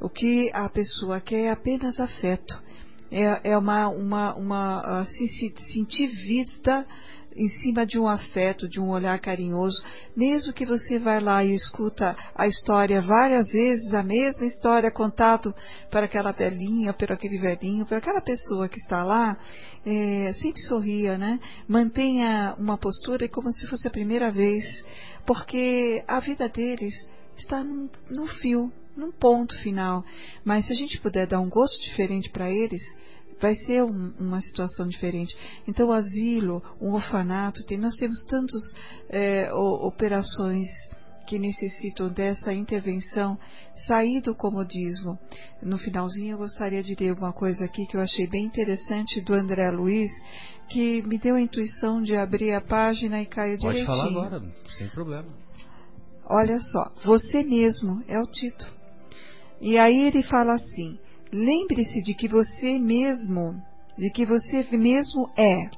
O 0.00 0.08
que 0.08 0.50
a 0.52 0.68
pessoa 0.68 1.20
quer 1.20 1.46
é 1.46 1.50
apenas 1.50 1.98
afeto. 1.98 2.62
É, 3.10 3.52
é 3.52 3.58
uma, 3.58 3.88
uma, 3.88 4.34
uma, 4.34 5.06
se 5.06 5.54
sentir 5.72 6.08
vista 6.08 6.86
em 7.38 7.48
cima 7.48 7.86
de 7.86 7.98
um 7.98 8.08
afeto, 8.08 8.68
de 8.68 8.80
um 8.80 8.90
olhar 8.90 9.18
carinhoso, 9.20 9.80
mesmo 10.16 10.52
que 10.52 10.66
você 10.66 10.98
vá 10.98 11.20
lá 11.20 11.44
e 11.44 11.54
escuta 11.54 12.16
a 12.34 12.48
história 12.48 13.00
várias 13.00 13.48
vezes, 13.48 13.94
a 13.94 14.02
mesma 14.02 14.44
história 14.44 14.90
contado 14.90 15.54
para 15.88 16.06
aquela 16.06 16.32
velhinha, 16.32 16.92
por 16.92 17.12
aquele 17.12 17.38
velhinho, 17.38 17.86
por 17.86 17.96
aquela 17.96 18.20
pessoa 18.20 18.68
que 18.68 18.78
está 18.78 19.04
lá, 19.04 19.38
é, 19.86 20.32
sempre 20.34 20.60
sorria, 20.62 21.16
né? 21.16 21.38
Mantenha 21.68 22.56
uma 22.58 22.76
postura 22.76 23.28
como 23.28 23.52
se 23.52 23.66
fosse 23.68 23.86
a 23.86 23.90
primeira 23.90 24.30
vez, 24.32 24.64
porque 25.24 26.02
a 26.08 26.18
vida 26.18 26.48
deles 26.48 26.92
está 27.36 27.62
no, 27.62 27.88
no 28.10 28.26
fio, 28.26 28.72
num 28.96 29.12
ponto 29.12 29.56
final. 29.62 30.04
Mas 30.44 30.66
se 30.66 30.72
a 30.72 30.76
gente 30.76 31.00
puder 31.00 31.26
dar 31.28 31.40
um 31.40 31.48
gosto 31.48 31.80
diferente 31.84 32.30
para 32.30 32.50
eles, 32.50 32.82
vai 33.40 33.54
ser 33.56 33.82
um, 33.82 34.12
uma 34.18 34.40
situação 34.40 34.88
diferente. 34.88 35.36
Então, 35.66 35.88
o 35.88 35.92
asilo, 35.92 36.62
um 36.80 36.92
orfanato, 36.92 37.64
tem, 37.66 37.78
nós 37.78 37.94
temos 37.96 38.24
tantas 38.26 38.62
é, 39.08 39.52
operações 39.52 40.66
que 41.28 41.38
necessitam 41.38 42.08
dessa 42.08 42.54
intervenção, 42.54 43.38
sair 43.86 44.22
do 44.22 44.34
comodismo. 44.34 45.18
No 45.62 45.76
finalzinho, 45.76 46.32
eu 46.32 46.38
gostaria 46.38 46.82
de 46.82 46.96
ler 46.98 47.12
uma 47.12 47.34
coisa 47.34 47.66
aqui 47.66 47.86
que 47.86 47.96
eu 47.96 48.00
achei 48.00 48.26
bem 48.26 48.46
interessante 48.46 49.20
do 49.20 49.34
André 49.34 49.70
Luiz, 49.70 50.10
que 50.70 51.02
me 51.02 51.18
deu 51.18 51.34
a 51.34 51.40
intuição 51.40 52.02
de 52.02 52.16
abrir 52.16 52.54
a 52.54 52.62
página 52.62 53.20
e 53.20 53.26
caiu 53.26 53.58
Pode 53.58 53.76
direitinho. 53.78 53.86
Pode 53.86 54.14
falar 54.14 54.26
agora, 54.26 54.54
sem 54.70 54.88
problema. 54.88 55.28
Olha 56.24 56.58
só, 56.58 56.90
você 57.04 57.42
mesmo 57.42 58.02
é 58.08 58.18
o 58.18 58.26
título. 58.26 58.70
E 59.60 59.76
aí 59.76 60.06
ele 60.06 60.22
fala 60.22 60.54
assim: 60.54 60.98
lembre-se 61.32 62.02
de 62.02 62.14
que 62.14 62.28
você 62.28 62.78
mesmo, 62.78 63.62
de 63.96 64.10
que 64.10 64.24
você 64.24 64.66
mesmo 64.72 65.30
é 65.36 65.70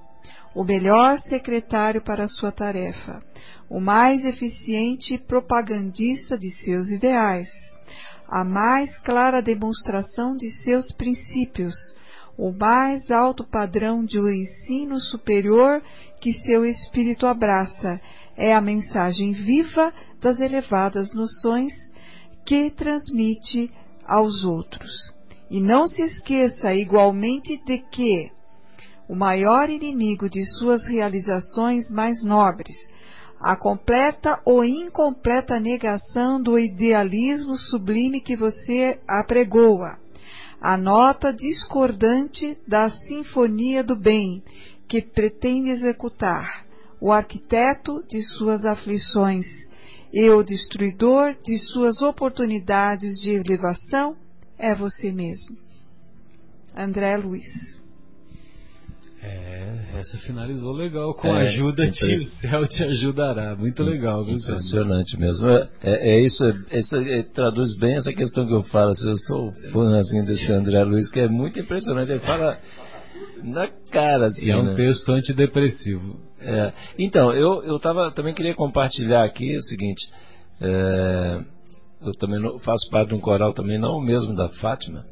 o 0.54 0.64
melhor 0.64 1.18
secretário 1.20 2.02
para 2.02 2.24
a 2.24 2.28
sua 2.28 2.50
tarefa, 2.50 3.22
o 3.68 3.80
mais 3.80 4.24
eficiente 4.24 5.16
propagandista 5.16 6.36
de 6.38 6.50
seus 6.50 6.88
ideais, 6.88 7.48
a 8.28 8.44
mais 8.44 8.98
clara 9.00 9.40
demonstração 9.40 10.36
de 10.36 10.50
seus 10.62 10.92
princípios, 10.92 11.74
o 12.36 12.52
mais 12.52 13.10
alto 13.10 13.44
padrão 13.44 14.04
de 14.04 14.18
um 14.18 14.28
ensino 14.28 14.98
superior 14.98 15.82
que 16.20 16.32
seu 16.32 16.64
espírito 16.64 17.26
abraça, 17.26 18.00
é 18.36 18.54
a 18.54 18.60
mensagem 18.60 19.32
viva 19.32 19.92
das 20.20 20.40
elevadas 20.40 21.12
noções 21.12 21.72
que 22.44 22.70
transmite 22.70 23.70
aos 24.06 24.44
outros. 24.44 25.19
E 25.50 25.60
não 25.60 25.86
se 25.86 26.02
esqueça 26.02 26.74
igualmente 26.74 27.56
de 27.64 27.78
que 27.78 28.30
o 29.08 29.16
maior 29.16 29.68
inimigo 29.68 30.30
de 30.30 30.44
suas 30.44 30.86
realizações 30.86 31.90
mais 31.90 32.22
nobres 32.22 32.76
a 33.40 33.56
completa 33.56 34.38
ou 34.44 34.62
incompleta 34.62 35.58
negação 35.58 36.40
do 36.42 36.58
idealismo 36.58 37.54
sublime 37.56 38.20
que 38.20 38.36
você 38.36 39.00
apregoa, 39.08 39.98
a 40.60 40.76
nota 40.76 41.32
discordante 41.32 42.58
da 42.68 42.90
sinfonia 42.90 43.82
do 43.82 43.96
bem 43.96 44.42
que 44.86 45.00
pretende 45.00 45.70
executar, 45.70 46.66
o 47.00 47.10
arquiteto 47.10 48.04
de 48.06 48.22
suas 48.22 48.62
aflições 48.66 49.46
e 50.12 50.28
o 50.28 50.42
destruidor 50.42 51.34
de 51.42 51.58
suas 51.58 52.02
oportunidades 52.02 53.18
de 53.22 53.30
elevação 53.30 54.16
é 54.60 54.74
você 54.74 55.10
mesmo. 55.10 55.56
André 56.76 57.16
Luiz 57.16 57.80
é, 59.22 59.98
essa 59.98 60.16
finalizou 60.18 60.72
legal. 60.72 61.12
Com 61.14 61.28
é, 61.28 61.30
a 61.30 61.50
ajuda 61.50 61.90
de 61.90 62.14
o 62.14 62.24
céu 62.40 62.66
te 62.66 62.84
ajudará. 62.84 63.54
Muito 63.54 63.82
legal, 63.82 64.24
viu, 64.24 64.34
Impressionante 64.34 65.18
mesmo. 65.18 65.46
É, 65.46 65.68
é, 65.82 66.10
é 66.12 66.20
isso, 66.20 66.42
é, 66.44 66.78
isso 66.78 66.96
é, 66.96 67.22
traduz 67.22 67.76
bem 67.76 67.96
essa 67.96 68.12
questão 68.12 68.46
que 68.46 68.54
eu 68.54 68.62
falo. 68.62 68.92
Eu 68.92 69.16
sou 69.18 69.52
fãzinho 69.72 70.24
desse 70.24 70.50
André 70.50 70.82
Luiz, 70.84 71.10
que 71.10 71.20
é 71.20 71.28
muito 71.28 71.60
impressionante. 71.60 72.10
Ele 72.10 72.20
fala 72.20 72.58
na 73.44 73.68
cara, 73.90 74.26
assim. 74.26 74.46
E 74.46 74.50
é 74.50 74.56
um 74.56 74.64
né? 74.64 74.74
texto 74.74 75.12
antidepressivo. 75.12 76.18
É, 76.40 76.72
então, 76.98 77.34
eu, 77.34 77.62
eu 77.64 77.78
tava, 77.78 78.10
também 78.12 78.32
queria 78.32 78.54
compartilhar 78.54 79.24
aqui 79.24 79.54
o 79.54 79.62
seguinte. 79.62 80.10
Eu 82.02 82.12
também 82.12 82.40
faço 82.60 82.88
parte 82.90 83.10
de 83.10 83.14
um 83.14 83.20
coral 83.20 83.52
também, 83.52 83.78
não 83.78 83.98
o 83.98 84.02
mesmo 84.02 84.34
da 84.34 84.48
Fátima 84.48 85.04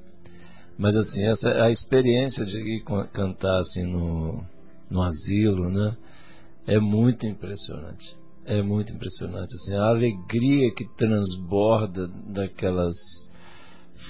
mas 0.78 0.94
assim, 0.94 1.26
essa 1.26 1.48
a 1.64 1.70
experiência 1.70 2.46
de 2.46 2.84
cantar 3.12 3.58
assim 3.58 3.82
no, 3.82 4.44
no 4.88 5.02
asilo, 5.02 5.68
né? 5.68 5.96
É 6.68 6.78
muito 6.78 7.26
impressionante. 7.26 8.16
É 8.44 8.62
muito 8.62 8.92
impressionante 8.92 9.52
assim, 9.56 9.76
a 9.76 9.88
alegria 9.88 10.72
que 10.74 10.86
transborda 10.96 12.06
daquelas 12.32 12.94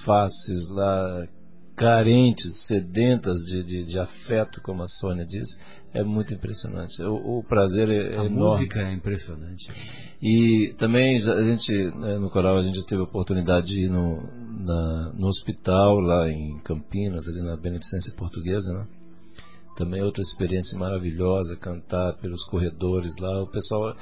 faces 0.04 0.68
lá 0.68 1.26
carentes, 1.74 2.66
sedentas 2.66 3.38
de, 3.46 3.64
de, 3.64 3.84
de 3.86 3.98
afeto, 3.98 4.60
como 4.60 4.82
a 4.82 4.88
Sônia 4.88 5.24
disse, 5.24 5.56
é 5.94 6.02
muito 6.02 6.34
impressionante. 6.34 7.02
O, 7.02 7.38
o 7.38 7.44
prazer 7.44 7.88
é, 7.88 8.18
a 8.18 8.24
enorme. 8.24 8.26
A 8.26 8.30
música 8.30 8.80
é 8.80 8.92
impressionante. 8.92 9.70
E 10.22 10.74
também 10.78 11.16
a 11.16 11.42
gente, 11.42 11.72
né, 11.96 12.18
no 12.18 12.30
coral, 12.30 12.56
a 12.56 12.62
gente 12.62 12.84
teve 12.86 13.00
a 13.00 13.04
oportunidade 13.04 13.66
de 13.66 13.86
ir 13.86 13.90
no, 13.90 14.22
na, 14.64 15.12
no 15.14 15.26
hospital 15.26 15.98
lá 16.00 16.28
em 16.28 16.58
Campinas, 16.60 17.26
ali 17.28 17.42
na 17.42 17.56
Beneficência 17.56 18.14
Portuguesa, 18.14 18.72
né? 18.74 18.86
Também 19.76 20.02
outra 20.02 20.22
experiência 20.22 20.76
maravilhosa, 20.76 21.56
cantar 21.56 22.14
pelos 22.14 22.44
corredores 22.46 23.16
lá. 23.18 23.42
O 23.42 23.46
pessoal, 23.46 23.94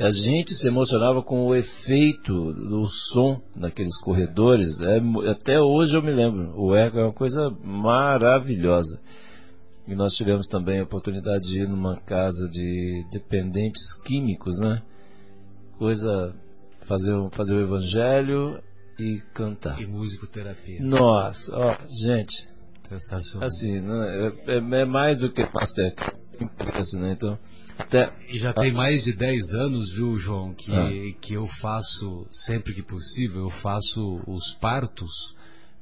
a 0.00 0.10
gente 0.10 0.54
se 0.54 0.66
emocionava 0.66 1.22
com 1.22 1.46
o 1.46 1.54
efeito 1.54 2.32
do 2.32 2.86
som 2.86 3.38
naqueles 3.54 3.94
corredores. 4.00 4.80
É, 4.80 5.30
até 5.30 5.60
hoje 5.60 5.94
eu 5.94 6.02
me 6.02 6.12
lembro. 6.12 6.54
O 6.56 6.74
eco 6.74 6.98
é 6.98 7.04
uma 7.04 7.12
coisa 7.12 7.50
maravilhosa. 7.62 8.98
E 9.88 9.94
nós 9.94 10.12
tivemos 10.12 10.46
também 10.48 10.80
a 10.80 10.84
oportunidade 10.84 11.42
de 11.48 11.62
ir 11.62 11.68
numa 11.68 11.98
casa 12.02 12.48
de 12.50 13.06
dependentes 13.10 13.82
químicos, 14.04 14.60
né? 14.60 14.82
Coisa 15.78 16.34
fazer, 16.86 17.14
fazer 17.32 17.54
o 17.54 17.60
evangelho 17.62 18.62
e 18.98 19.22
cantar. 19.34 19.80
E 19.80 19.86
musicoterapia. 19.86 20.82
Nossa, 20.82 21.56
ó, 21.56 21.76
gente. 22.04 22.34
Sensacional. 22.86 23.48
Assim, 23.48 23.80
né, 23.80 24.32
é, 24.46 24.52
é, 24.52 24.80
é 24.80 24.84
mais 24.84 25.18
do 25.18 25.32
que 25.32 25.44
pastéis. 25.46 25.94
Né? 26.94 27.12
Então, 27.12 27.38
até... 27.76 28.12
E 28.28 28.38
já 28.38 28.52
tem 28.52 28.72
mais 28.72 29.04
de 29.04 29.16
10 29.16 29.54
anos, 29.54 29.92
viu, 29.94 30.16
João, 30.16 30.54
que, 30.54 30.72
ah. 30.72 30.88
que 31.20 31.34
eu 31.34 31.46
faço, 31.60 32.26
sempre 32.30 32.74
que 32.74 32.82
possível, 32.82 33.42
eu 33.42 33.50
faço 33.50 34.20
os 34.26 34.54
partos 34.60 35.10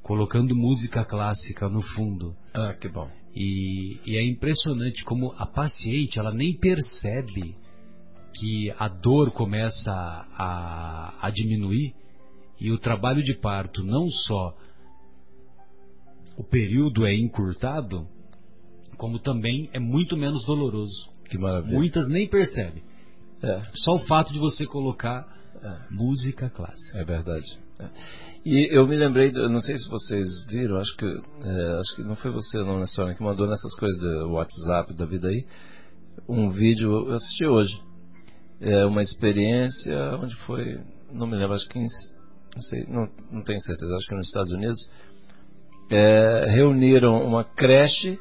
colocando 0.01 0.55
música 0.55 1.05
clássica 1.05 1.67
no 1.69 1.81
fundo. 1.81 2.35
Ah, 2.53 2.73
que 2.73 2.87
bom. 2.87 3.09
E, 3.39 3.99
e, 4.03 4.17
é 4.17 4.27
impressionante 4.27 5.03
como 5.03 5.31
a 5.37 5.45
paciente 5.45 6.17
ela 6.17 6.33
nem 6.33 6.57
percebe 6.57 7.55
que 8.33 8.73
a 8.79 8.87
dor 8.87 9.31
começa 9.31 9.91
a, 9.91 11.13
a 11.21 11.29
diminuir 11.29 11.93
e 12.59 12.71
o 12.71 12.79
trabalho 12.79 13.21
de 13.21 13.35
parto 13.35 13.83
não 13.83 14.07
só 14.07 14.57
o 16.35 16.43
período 16.43 17.05
é 17.05 17.15
encurtado, 17.15 18.07
como 18.97 19.19
também 19.19 19.69
é 19.71 19.79
muito 19.79 20.17
menos 20.17 20.43
doloroso. 20.43 21.11
Que 21.29 21.37
maravilha. 21.37 21.77
Muitas 21.77 22.07
nem 22.09 22.27
percebem. 22.27 22.81
É. 23.43 23.61
Só 23.75 23.97
o 23.97 23.99
fato 24.07 24.33
de 24.33 24.39
você 24.39 24.65
colocar 24.65 25.27
é. 25.61 25.93
música 25.93 26.49
clássica. 26.49 26.97
É 26.97 27.05
verdade. 27.05 27.59
E 28.45 28.75
eu 28.75 28.87
me 28.87 28.95
lembrei, 28.95 29.31
não 29.31 29.59
sei 29.59 29.77
se 29.77 29.89
vocês 29.89 30.45
viram, 30.47 30.77
acho 30.77 30.95
que 30.95 31.05
é, 31.05 31.79
acho 31.79 31.95
que 31.95 32.03
não 32.03 32.15
foi 32.15 32.31
você 32.31 32.57
não, 32.59 32.79
né, 32.79 32.85
Sônia, 32.85 33.15
que 33.15 33.23
mandou 33.23 33.47
nessas 33.47 33.73
coisas 33.75 33.99
do 33.99 34.31
WhatsApp 34.31 34.93
da 34.93 35.05
vida 35.05 35.27
aí, 35.27 35.45
um 36.27 36.49
vídeo, 36.49 36.91
eu 37.09 37.13
assisti 37.13 37.45
hoje. 37.45 37.81
É 38.59 38.85
uma 38.85 39.01
experiência 39.01 39.95
onde 40.21 40.35
foi, 40.45 40.79
não 41.11 41.27
me 41.27 41.35
lembro, 41.35 41.53
acho 41.53 41.67
que 41.69 41.77
em, 41.77 41.85
não 42.55 42.61
sei, 42.61 42.85
não, 42.87 43.09
não 43.31 43.43
tenho 43.43 43.59
certeza, 43.61 43.95
acho 43.95 44.07
que 44.07 44.15
nos 44.15 44.27
Estados 44.27 44.51
Unidos, 44.51 44.91
é, 45.91 46.45
reuniram 46.47 47.23
uma 47.23 47.43
creche, 47.43 48.19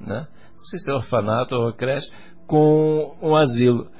né? 0.00 0.26
não 0.56 0.64
sei 0.64 0.78
se 0.78 0.90
é 0.90 0.94
orfanato 0.94 1.54
ou 1.54 1.72
creche, 1.72 2.10
com 2.46 3.16
um 3.20 3.36
asilo. 3.36 3.90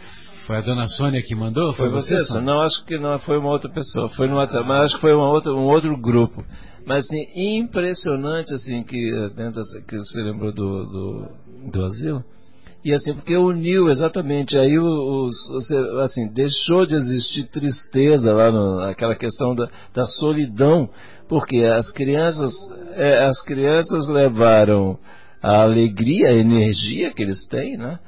Foi 0.46 0.56
a 0.56 0.60
dona 0.60 0.86
Sônia 0.86 1.22
que 1.22 1.34
mandou? 1.34 1.72
Foi, 1.72 1.88
foi 1.88 2.00
você? 2.00 2.22
Sônia? 2.24 2.42
Não, 2.42 2.62
acho 2.62 2.84
que 2.84 2.98
não 2.98 3.18
foi 3.20 3.38
uma 3.38 3.50
outra 3.50 3.70
pessoa. 3.70 4.08
Foi 4.10 4.28
no 4.28 4.36
WhatsApp, 4.36 4.66
mas 4.66 4.86
acho 4.86 4.94
que 4.96 5.00
foi 5.00 5.12
uma 5.12 5.30
outra, 5.30 5.52
um 5.52 5.66
outro 5.66 5.96
grupo. 5.96 6.44
Mas 6.84 7.06
assim, 7.06 7.26
impressionante 7.34 8.52
assim 8.54 8.82
que 8.82 9.10
dentro 9.36 9.62
que 9.86 9.96
você 9.96 10.20
lembrou 10.20 10.52
do, 10.52 10.84
do, 10.86 11.28
do 11.70 11.84
asilo. 11.84 12.24
E 12.84 12.92
assim, 12.92 13.14
porque 13.14 13.36
uniu 13.36 13.88
exatamente, 13.90 14.58
aí 14.58 14.76
os, 14.76 15.34
você, 15.52 15.76
assim, 16.02 16.26
deixou 16.32 16.84
de 16.84 16.96
existir 16.96 17.44
tristeza 17.44 18.32
lá, 18.32 18.50
no, 18.50 18.80
aquela 18.80 19.14
questão 19.14 19.54
da, 19.54 19.68
da 19.94 20.04
solidão, 20.04 20.90
porque 21.28 21.58
as 21.58 21.92
crianças, 21.92 22.52
é, 22.94 23.24
as 23.24 23.40
crianças 23.44 24.08
levaram 24.08 24.98
a 25.40 25.62
alegria, 25.62 26.30
a 26.30 26.34
energia 26.34 27.12
que 27.12 27.22
eles 27.22 27.46
têm, 27.46 27.76
né? 27.76 28.00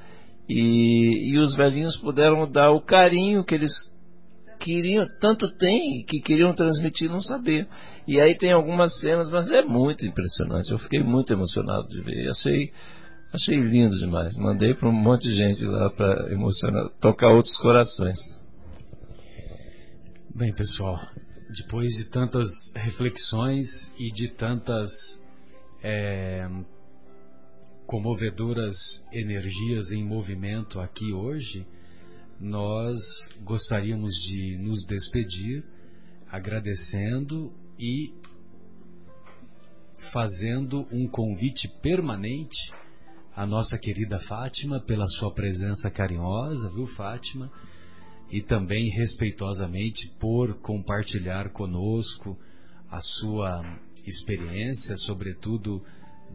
E, 0.49 1.33
e 1.33 1.39
os 1.39 1.55
velhinhos 1.57 1.97
puderam 1.97 2.51
dar 2.51 2.71
o 2.71 2.81
carinho 2.81 3.45
que 3.45 3.55
eles 3.55 3.73
queriam, 4.61 5.07
tanto 5.21 5.51
têm, 5.57 6.05
que 6.07 6.21
queriam 6.21 6.55
transmitir, 6.55 7.11
não 7.11 7.21
saber. 7.21 7.67
E 8.07 8.21
aí 8.21 8.37
tem 8.37 8.53
algumas 8.53 8.99
cenas, 9.01 9.31
mas 9.31 9.51
é 9.51 9.63
muito 9.63 10.07
impressionante. 10.07 10.71
Eu 10.71 10.79
fiquei 10.79 11.03
muito 11.03 11.33
emocionado 11.33 11.89
de 11.89 12.01
ver. 12.03 12.29
Achei, 12.31 12.73
achei 13.33 13.59
lindo 13.61 13.99
demais. 13.99 14.37
Mandei 14.37 14.75
para 14.75 14.89
um 14.89 14.93
monte 14.93 15.23
de 15.23 15.35
gente 15.35 15.65
lá 15.65 15.91
para 15.91 16.33
emocionar, 16.33 16.91
tocar 17.01 17.31
outros 17.31 17.57
corações. 17.59 18.19
Bem, 20.35 20.53
pessoal, 20.53 20.99
depois 21.57 21.93
de 21.93 22.11
tantas 22.11 22.49
reflexões 22.75 23.69
e 23.99 24.11
de 24.11 24.29
tantas 24.29 24.91
é, 25.83 26.49
comovedoras 27.87 28.75
energias 29.13 29.91
em 29.93 30.05
movimento 30.05 30.81
aqui 30.81 31.13
hoje, 31.13 31.67
nós 32.41 32.99
gostaríamos 33.43 34.13
de 34.13 34.59
nos 34.59 34.85
despedir 34.87 35.65
agradecendo 36.31 37.53
e 37.79 38.13
fazendo 40.13 40.87
um 40.93 41.09
convite 41.09 41.69
permanente 41.81 42.73
à 43.35 43.47
nossa 43.47 43.79
querida 43.79 44.19
Fátima 44.21 44.81
pela 44.81 45.07
sua 45.07 45.33
presença 45.33 45.91
carinhosa, 45.91 46.71
viu, 46.71 46.87
Fátima? 46.89 47.51
E 48.31 48.43
também 48.43 48.91
respeitosamente 48.91 50.09
por 50.19 50.55
compartilhar 50.61 51.51
conosco 51.51 52.39
a 52.91 53.01
sua 53.01 53.63
experiência, 54.07 54.97
sobretudo 54.99 55.85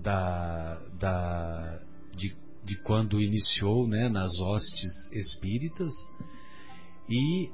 da, 0.02 0.76
da 1.00 1.80
de, 2.16 2.36
de 2.66 2.82
quando 2.84 3.22
iniciou 3.22 3.88
né, 3.88 4.10
nas 4.10 4.32
hostes 4.40 4.92
espíritas 5.12 5.94
e 7.10 7.50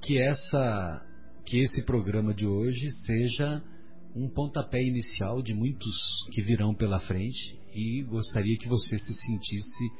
que 0.00 0.18
essa 0.18 1.06
que 1.44 1.60
esse 1.60 1.84
programa 1.84 2.32
de 2.32 2.46
hoje 2.46 2.88
seja 3.04 3.62
um 4.14 4.28
pontapé 4.28 4.82
inicial 4.82 5.42
de 5.42 5.54
muitos 5.54 5.94
que 6.30 6.42
virão 6.42 6.74
pela 6.74 7.00
frente 7.00 7.58
e 7.74 8.02
gostaria 8.04 8.56
que 8.58 8.68
você 8.68 8.98
se 8.98 9.14
sentisse 9.14 9.90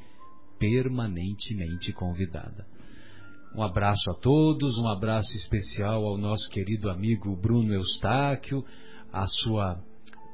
permanentemente 0.59 1.93
convidada. 1.93 2.66
Um 3.55 3.62
abraço 3.62 4.11
a 4.11 4.15
todos, 4.15 4.79
um 4.79 4.89
abraço 4.89 5.35
especial 5.37 6.05
ao 6.05 6.16
nosso 6.16 6.49
querido 6.51 6.89
amigo 6.89 7.37
Bruno 7.37 7.73
Eustáquio, 7.73 8.65
à 9.12 9.27
sua 9.27 9.83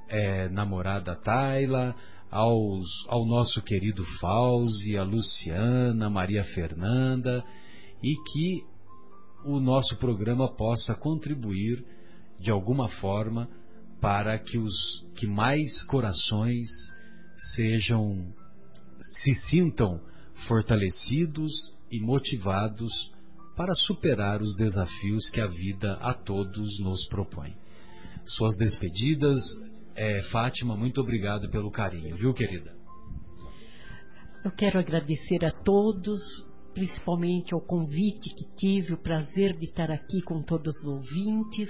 é, 0.08 0.48
namorada 0.48 1.14
Tayla, 1.14 1.94
aos, 2.30 2.86
ao 3.08 3.26
nosso 3.26 3.62
querido 3.62 4.04
Fauzi, 4.20 4.96
a 4.96 5.02
Luciana, 5.02 6.10
Maria 6.10 6.44
Fernanda, 6.44 7.44
e 8.02 8.14
que 8.32 8.64
o 9.44 9.60
nosso 9.60 9.96
programa 9.96 10.48
possa 10.54 10.94
contribuir 10.94 11.84
de 12.38 12.50
alguma 12.50 12.88
forma 12.88 13.48
para 14.00 14.38
que 14.38 14.58
os 14.58 14.74
que 15.16 15.26
mais 15.26 15.82
corações 15.84 16.68
sejam 17.54 18.32
se 19.00 19.34
sintam 19.48 20.00
fortalecidos 20.46 21.52
e 21.90 22.00
motivados 22.00 22.92
para 23.56 23.74
superar 23.74 24.40
os 24.40 24.56
desafios 24.56 25.30
que 25.30 25.40
a 25.40 25.46
vida 25.46 25.94
a 25.94 26.14
todos 26.14 26.78
nos 26.80 27.06
propõe. 27.08 27.56
Suas 28.24 28.56
despedidas, 28.56 29.38
é, 29.98 30.22
Fátima, 30.30 30.76
muito 30.76 31.00
obrigado 31.00 31.50
pelo 31.50 31.72
carinho, 31.72 32.16
viu, 32.16 32.32
querida? 32.32 32.72
Eu 34.44 34.52
quero 34.52 34.78
agradecer 34.78 35.44
a 35.44 35.50
todos, 35.50 36.20
principalmente 36.72 37.52
ao 37.52 37.60
convite 37.60 38.32
que 38.36 38.44
tive, 38.56 38.94
o 38.94 39.02
prazer 39.02 39.56
de 39.56 39.66
estar 39.66 39.90
aqui 39.90 40.22
com 40.22 40.40
todos 40.40 40.72
os 40.76 40.84
ouvintes 40.84 41.68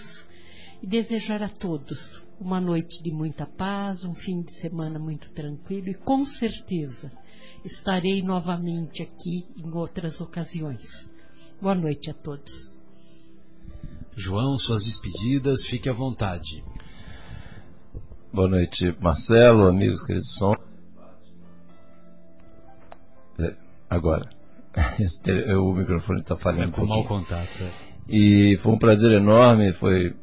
e 0.83 0.87
desejar 0.87 1.43
a 1.43 1.49
todos 1.49 1.99
uma 2.39 2.61
noite 2.61 3.03
de 3.03 3.11
muita 3.11 3.47
paz, 3.47 4.05
um 4.05 4.15
fim 4.15 4.43
de 4.43 4.53
semana 4.61 4.99
muito 4.99 5.33
tranquilo 5.33 5.89
e 5.89 5.95
com 5.95 6.27
certeza 6.27 7.11
estarei 7.65 8.23
novamente 8.23 9.03
aqui 9.03 9.47
em 9.57 9.73
outras 9.73 10.21
ocasiões. 10.21 10.85
Boa 11.63 11.75
noite 11.75 12.11
a 12.11 12.15
todos. 12.15 12.53
João, 14.15 14.59
suas 14.59 14.85
despedidas, 14.85 15.67
fique 15.69 15.89
à 15.89 15.95
vontade. 15.95 16.63
Boa 18.33 18.47
noite, 18.47 18.95
Marcelo, 19.01 19.69
amigos 19.69 20.05
queridos 20.05 20.31
som. 20.39 20.55
É, 23.39 23.57
agora. 23.89 24.29
o 25.59 25.73
microfone 25.73 26.21
está 26.21 26.37
falhando. 26.37 26.73
É 26.73 26.75
com 26.75 26.83
um 26.83 26.87
mau 26.87 27.05
contato. 27.07 27.49
É. 27.63 27.73
E 28.07 28.59
foi 28.63 28.73
um 28.73 28.79
prazer 28.79 29.13
enorme, 29.13 29.73
foi 29.75 30.15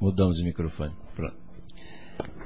Mudamos 0.00 0.36
de 0.36 0.42
microfone. 0.42 0.94
Pronto. 1.14 1.36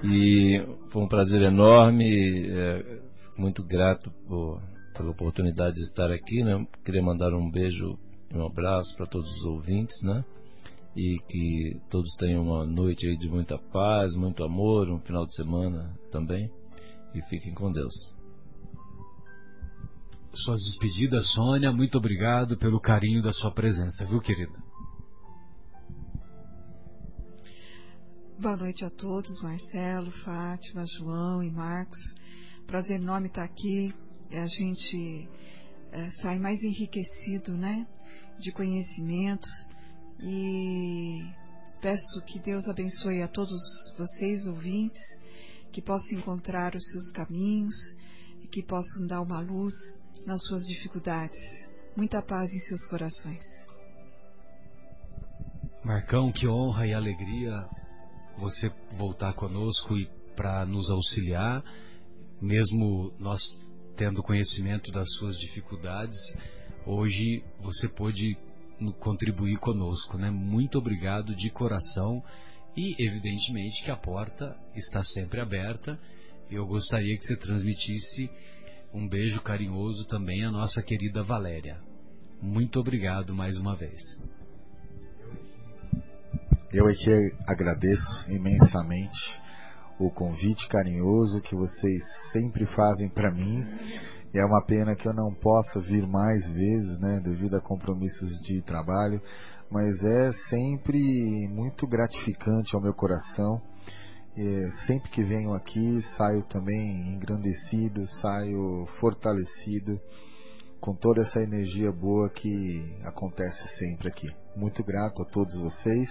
E 0.05 0.63
foi 0.91 1.03
um 1.03 1.09
prazer 1.09 1.43
enorme, 1.43 2.51
é, 2.51 3.01
muito 3.39 3.63
grato 3.63 4.11
por, 4.27 4.61
pela 4.95 5.11
oportunidade 5.11 5.77
de 5.77 5.83
estar 5.83 6.11
aqui. 6.11 6.43
Né? 6.43 6.67
Queria 6.85 7.03
mandar 7.03 7.33
um 7.33 7.49
beijo 7.49 7.99
um 8.35 8.47
abraço 8.47 8.97
para 8.97 9.07
todos 9.07 9.29
os 9.39 9.45
ouvintes, 9.45 10.01
né? 10.03 10.25
E 10.97 11.19
que 11.29 11.81
todos 11.91 12.15
tenham 12.17 12.43
uma 12.43 12.65
noite 12.65 13.07
aí 13.07 13.19
de 13.19 13.29
muita 13.29 13.59
paz, 13.59 14.15
muito 14.17 14.43
amor, 14.43 14.89
um 14.89 15.01
final 15.01 15.27
de 15.27 15.35
semana 15.35 15.95
também. 16.11 16.51
E 17.15 17.23
fiquem 17.23 17.55
com 17.55 17.71
Deus 17.71 18.17
suas 20.37 20.61
despedidas, 20.63 21.33
Sônia. 21.33 21.73
Muito 21.73 21.97
obrigado 21.99 22.57
pelo 22.59 22.81
carinho 22.81 23.23
da 23.23 23.33
sua 23.33 23.51
presença, 23.51 24.05
viu, 24.05 24.21
querida? 24.21 24.53
Boa 28.39 28.57
noite 28.57 28.85
a 28.85 28.91
todos, 28.91 29.43
Marcelo, 29.43 30.11
Fátima, 30.25 30.85
João 30.99 31.43
e 31.43 31.51
Marcos. 31.51 31.99
Prazer 32.67 33.01
enorme 33.01 33.29
estar 33.29 33.45
aqui. 33.45 33.95
A 34.31 34.47
gente 34.47 35.29
é, 35.93 36.11
sai 36.23 36.39
mais 36.39 36.63
enriquecido, 36.63 37.57
né? 37.57 37.87
De 38.39 38.53
conhecimentos. 38.53 39.51
E 40.21 41.23
peço 41.81 42.23
que 42.27 42.39
Deus 42.39 42.67
abençoe 42.69 43.23
a 43.23 43.29
todos 43.29 43.61
vocês, 43.97 44.47
ouvintes, 44.47 45.03
que 45.73 45.83
possam 45.83 46.19
encontrar 46.19 46.75
os 46.75 46.85
seus 46.91 47.13
caminhos 47.13 47.75
e 48.43 48.49
que 48.49 48.63
possam 48.63 49.07
dar 49.07 49.21
uma 49.21 49.41
luz 49.41 49.75
nas 50.27 50.43
suas 50.47 50.65
dificuldades. 50.67 51.39
Muita 51.97 52.21
paz 52.23 52.53
em 52.53 52.61
seus 52.61 52.87
corações. 52.89 53.45
Marcão, 55.85 56.33
que 56.33 56.49
honra 56.49 56.87
e 56.87 56.93
alegria 56.93 57.69
você 58.39 58.71
voltar 58.99 59.33
conosco 59.35 59.97
e 59.97 60.07
para 60.35 60.67
nos 60.67 60.91
auxiliar, 60.91 61.63
mesmo 62.41 63.15
nós 63.19 63.41
tendo 63.97 64.23
conhecimento 64.23 64.91
das 64.93 65.09
suas 65.15 65.39
dificuldades, 65.39 66.19
hoje 66.87 67.43
você 67.61 67.89
pôde 67.89 68.37
contribuir 69.01 69.59
conosco, 69.59 70.17
né? 70.17 70.31
Muito 70.31 70.79
obrigado 70.79 71.35
de 71.35 71.51
coração 71.51 72.23
e 72.77 72.95
evidentemente 73.05 73.85
que 73.85 73.91
a 73.91 73.97
porta 73.97 74.57
está 74.75 75.03
sempre 75.03 75.41
aberta. 75.41 75.99
Eu 76.51 76.67
gostaria 76.67 77.19
que 77.19 77.27
você 77.27 77.37
transmitisse 77.37 78.31
um 78.95 79.09
beijo 79.09 79.41
carinhoso 79.41 80.07
também 80.07 80.45
à 80.45 80.51
nossa 80.51 80.83
querida 80.83 81.23
Valéria. 81.23 81.81
Muito 82.41 82.79
obrigado 82.79 83.35
mais 83.35 83.57
uma 83.57 83.75
vez. 83.75 84.01
Eu 86.73 86.87
aqui 86.87 87.11
agradeço 87.47 88.31
imensamente 88.31 89.41
o 89.99 90.11
convite 90.11 90.69
carinhoso 90.69 91.41
que 91.41 91.55
vocês 91.55 92.03
sempre 92.33 92.67
fazem 92.67 93.09
para 93.09 93.31
mim. 93.31 93.67
É 94.39 94.45
uma 94.45 94.63
pena 94.67 94.95
que 94.95 95.09
eu 95.09 95.15
não 95.15 95.33
possa 95.33 95.81
vir 95.81 96.07
mais 96.07 96.47
vezes, 96.53 97.01
né, 97.01 97.23
devido 97.25 97.55
a 97.55 97.61
compromissos 97.63 98.39
de 98.43 98.61
trabalho, 98.61 99.19
mas 99.71 99.99
é 100.05 100.31
sempre 100.51 101.49
muito 101.49 101.87
gratificante 101.87 102.77
ao 102.77 102.83
meu 102.83 102.93
coração 102.93 103.63
e 104.37 104.71
sempre 104.87 105.09
que 105.09 105.25
venho 105.25 105.55
aqui, 105.55 106.03
saio 106.19 106.45
também 106.49 107.15
engrandecido, 107.15 108.05
saio 108.21 108.87
fortalecido 109.01 109.99
com 110.83 110.95
toda 110.95 111.23
essa 111.23 111.41
energia 111.41 111.91
boa 111.91 112.29
que 112.29 112.95
acontece 113.05 113.79
sempre 113.79 114.09
aqui. 114.09 114.29
Muito 114.55 114.85
grato 114.85 115.23
a 115.23 115.25
todos 115.25 115.59
vocês 115.59 116.11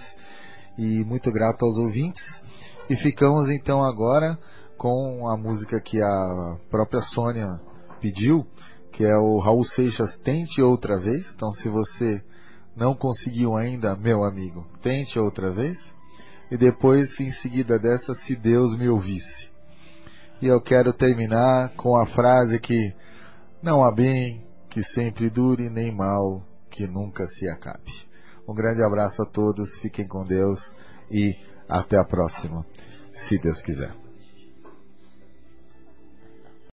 e 0.76 1.04
muito 1.04 1.30
grato 1.30 1.64
aos 1.64 1.76
ouvintes. 1.78 2.24
E 2.90 2.96
ficamos 2.96 3.48
então 3.50 3.84
agora 3.84 4.36
com 4.76 5.28
a 5.28 5.36
música 5.36 5.80
que 5.80 6.02
a 6.02 6.58
própria 6.68 7.00
Sônia 7.02 7.46
pediu, 8.00 8.46
que 8.92 9.04
é 9.04 9.16
o 9.16 9.38
Raul 9.38 9.64
Seixas 9.64 10.16
Tente 10.18 10.62
Outra 10.62 10.98
Vez. 10.98 11.24
Então, 11.34 11.50
se 11.52 11.68
você 11.68 12.22
não 12.76 12.94
conseguiu 12.94 13.56
ainda, 13.56 13.96
meu 13.96 14.22
amigo, 14.22 14.66
tente 14.82 15.18
outra 15.18 15.50
vez 15.50 15.78
e 16.50 16.56
depois 16.56 17.08
em 17.18 17.32
seguida 17.32 17.78
dessa, 17.78 18.14
se 18.14 18.36
Deus 18.36 18.76
me 18.76 18.88
ouvisse. 18.88 19.50
E 20.40 20.46
eu 20.46 20.60
quero 20.60 20.92
terminar 20.92 21.70
com 21.76 21.96
a 21.96 22.06
frase 22.06 22.60
que 22.60 22.94
não 23.62 23.82
há 23.82 23.92
bem 23.92 24.44
que 24.68 24.82
sempre 24.82 25.30
dure, 25.30 25.70
nem 25.70 25.90
mal 25.90 26.42
que 26.70 26.86
nunca 26.86 27.26
se 27.26 27.48
acabe. 27.48 27.90
Um 28.46 28.54
grande 28.54 28.82
abraço 28.82 29.22
a 29.22 29.26
todos, 29.26 29.68
fiquem 29.80 30.06
com 30.06 30.24
Deus 30.24 30.58
e 31.10 31.34
até 31.68 31.98
a 31.98 32.04
próxima, 32.04 32.64
se 33.10 33.38
Deus 33.38 33.60
quiser. 33.62 34.05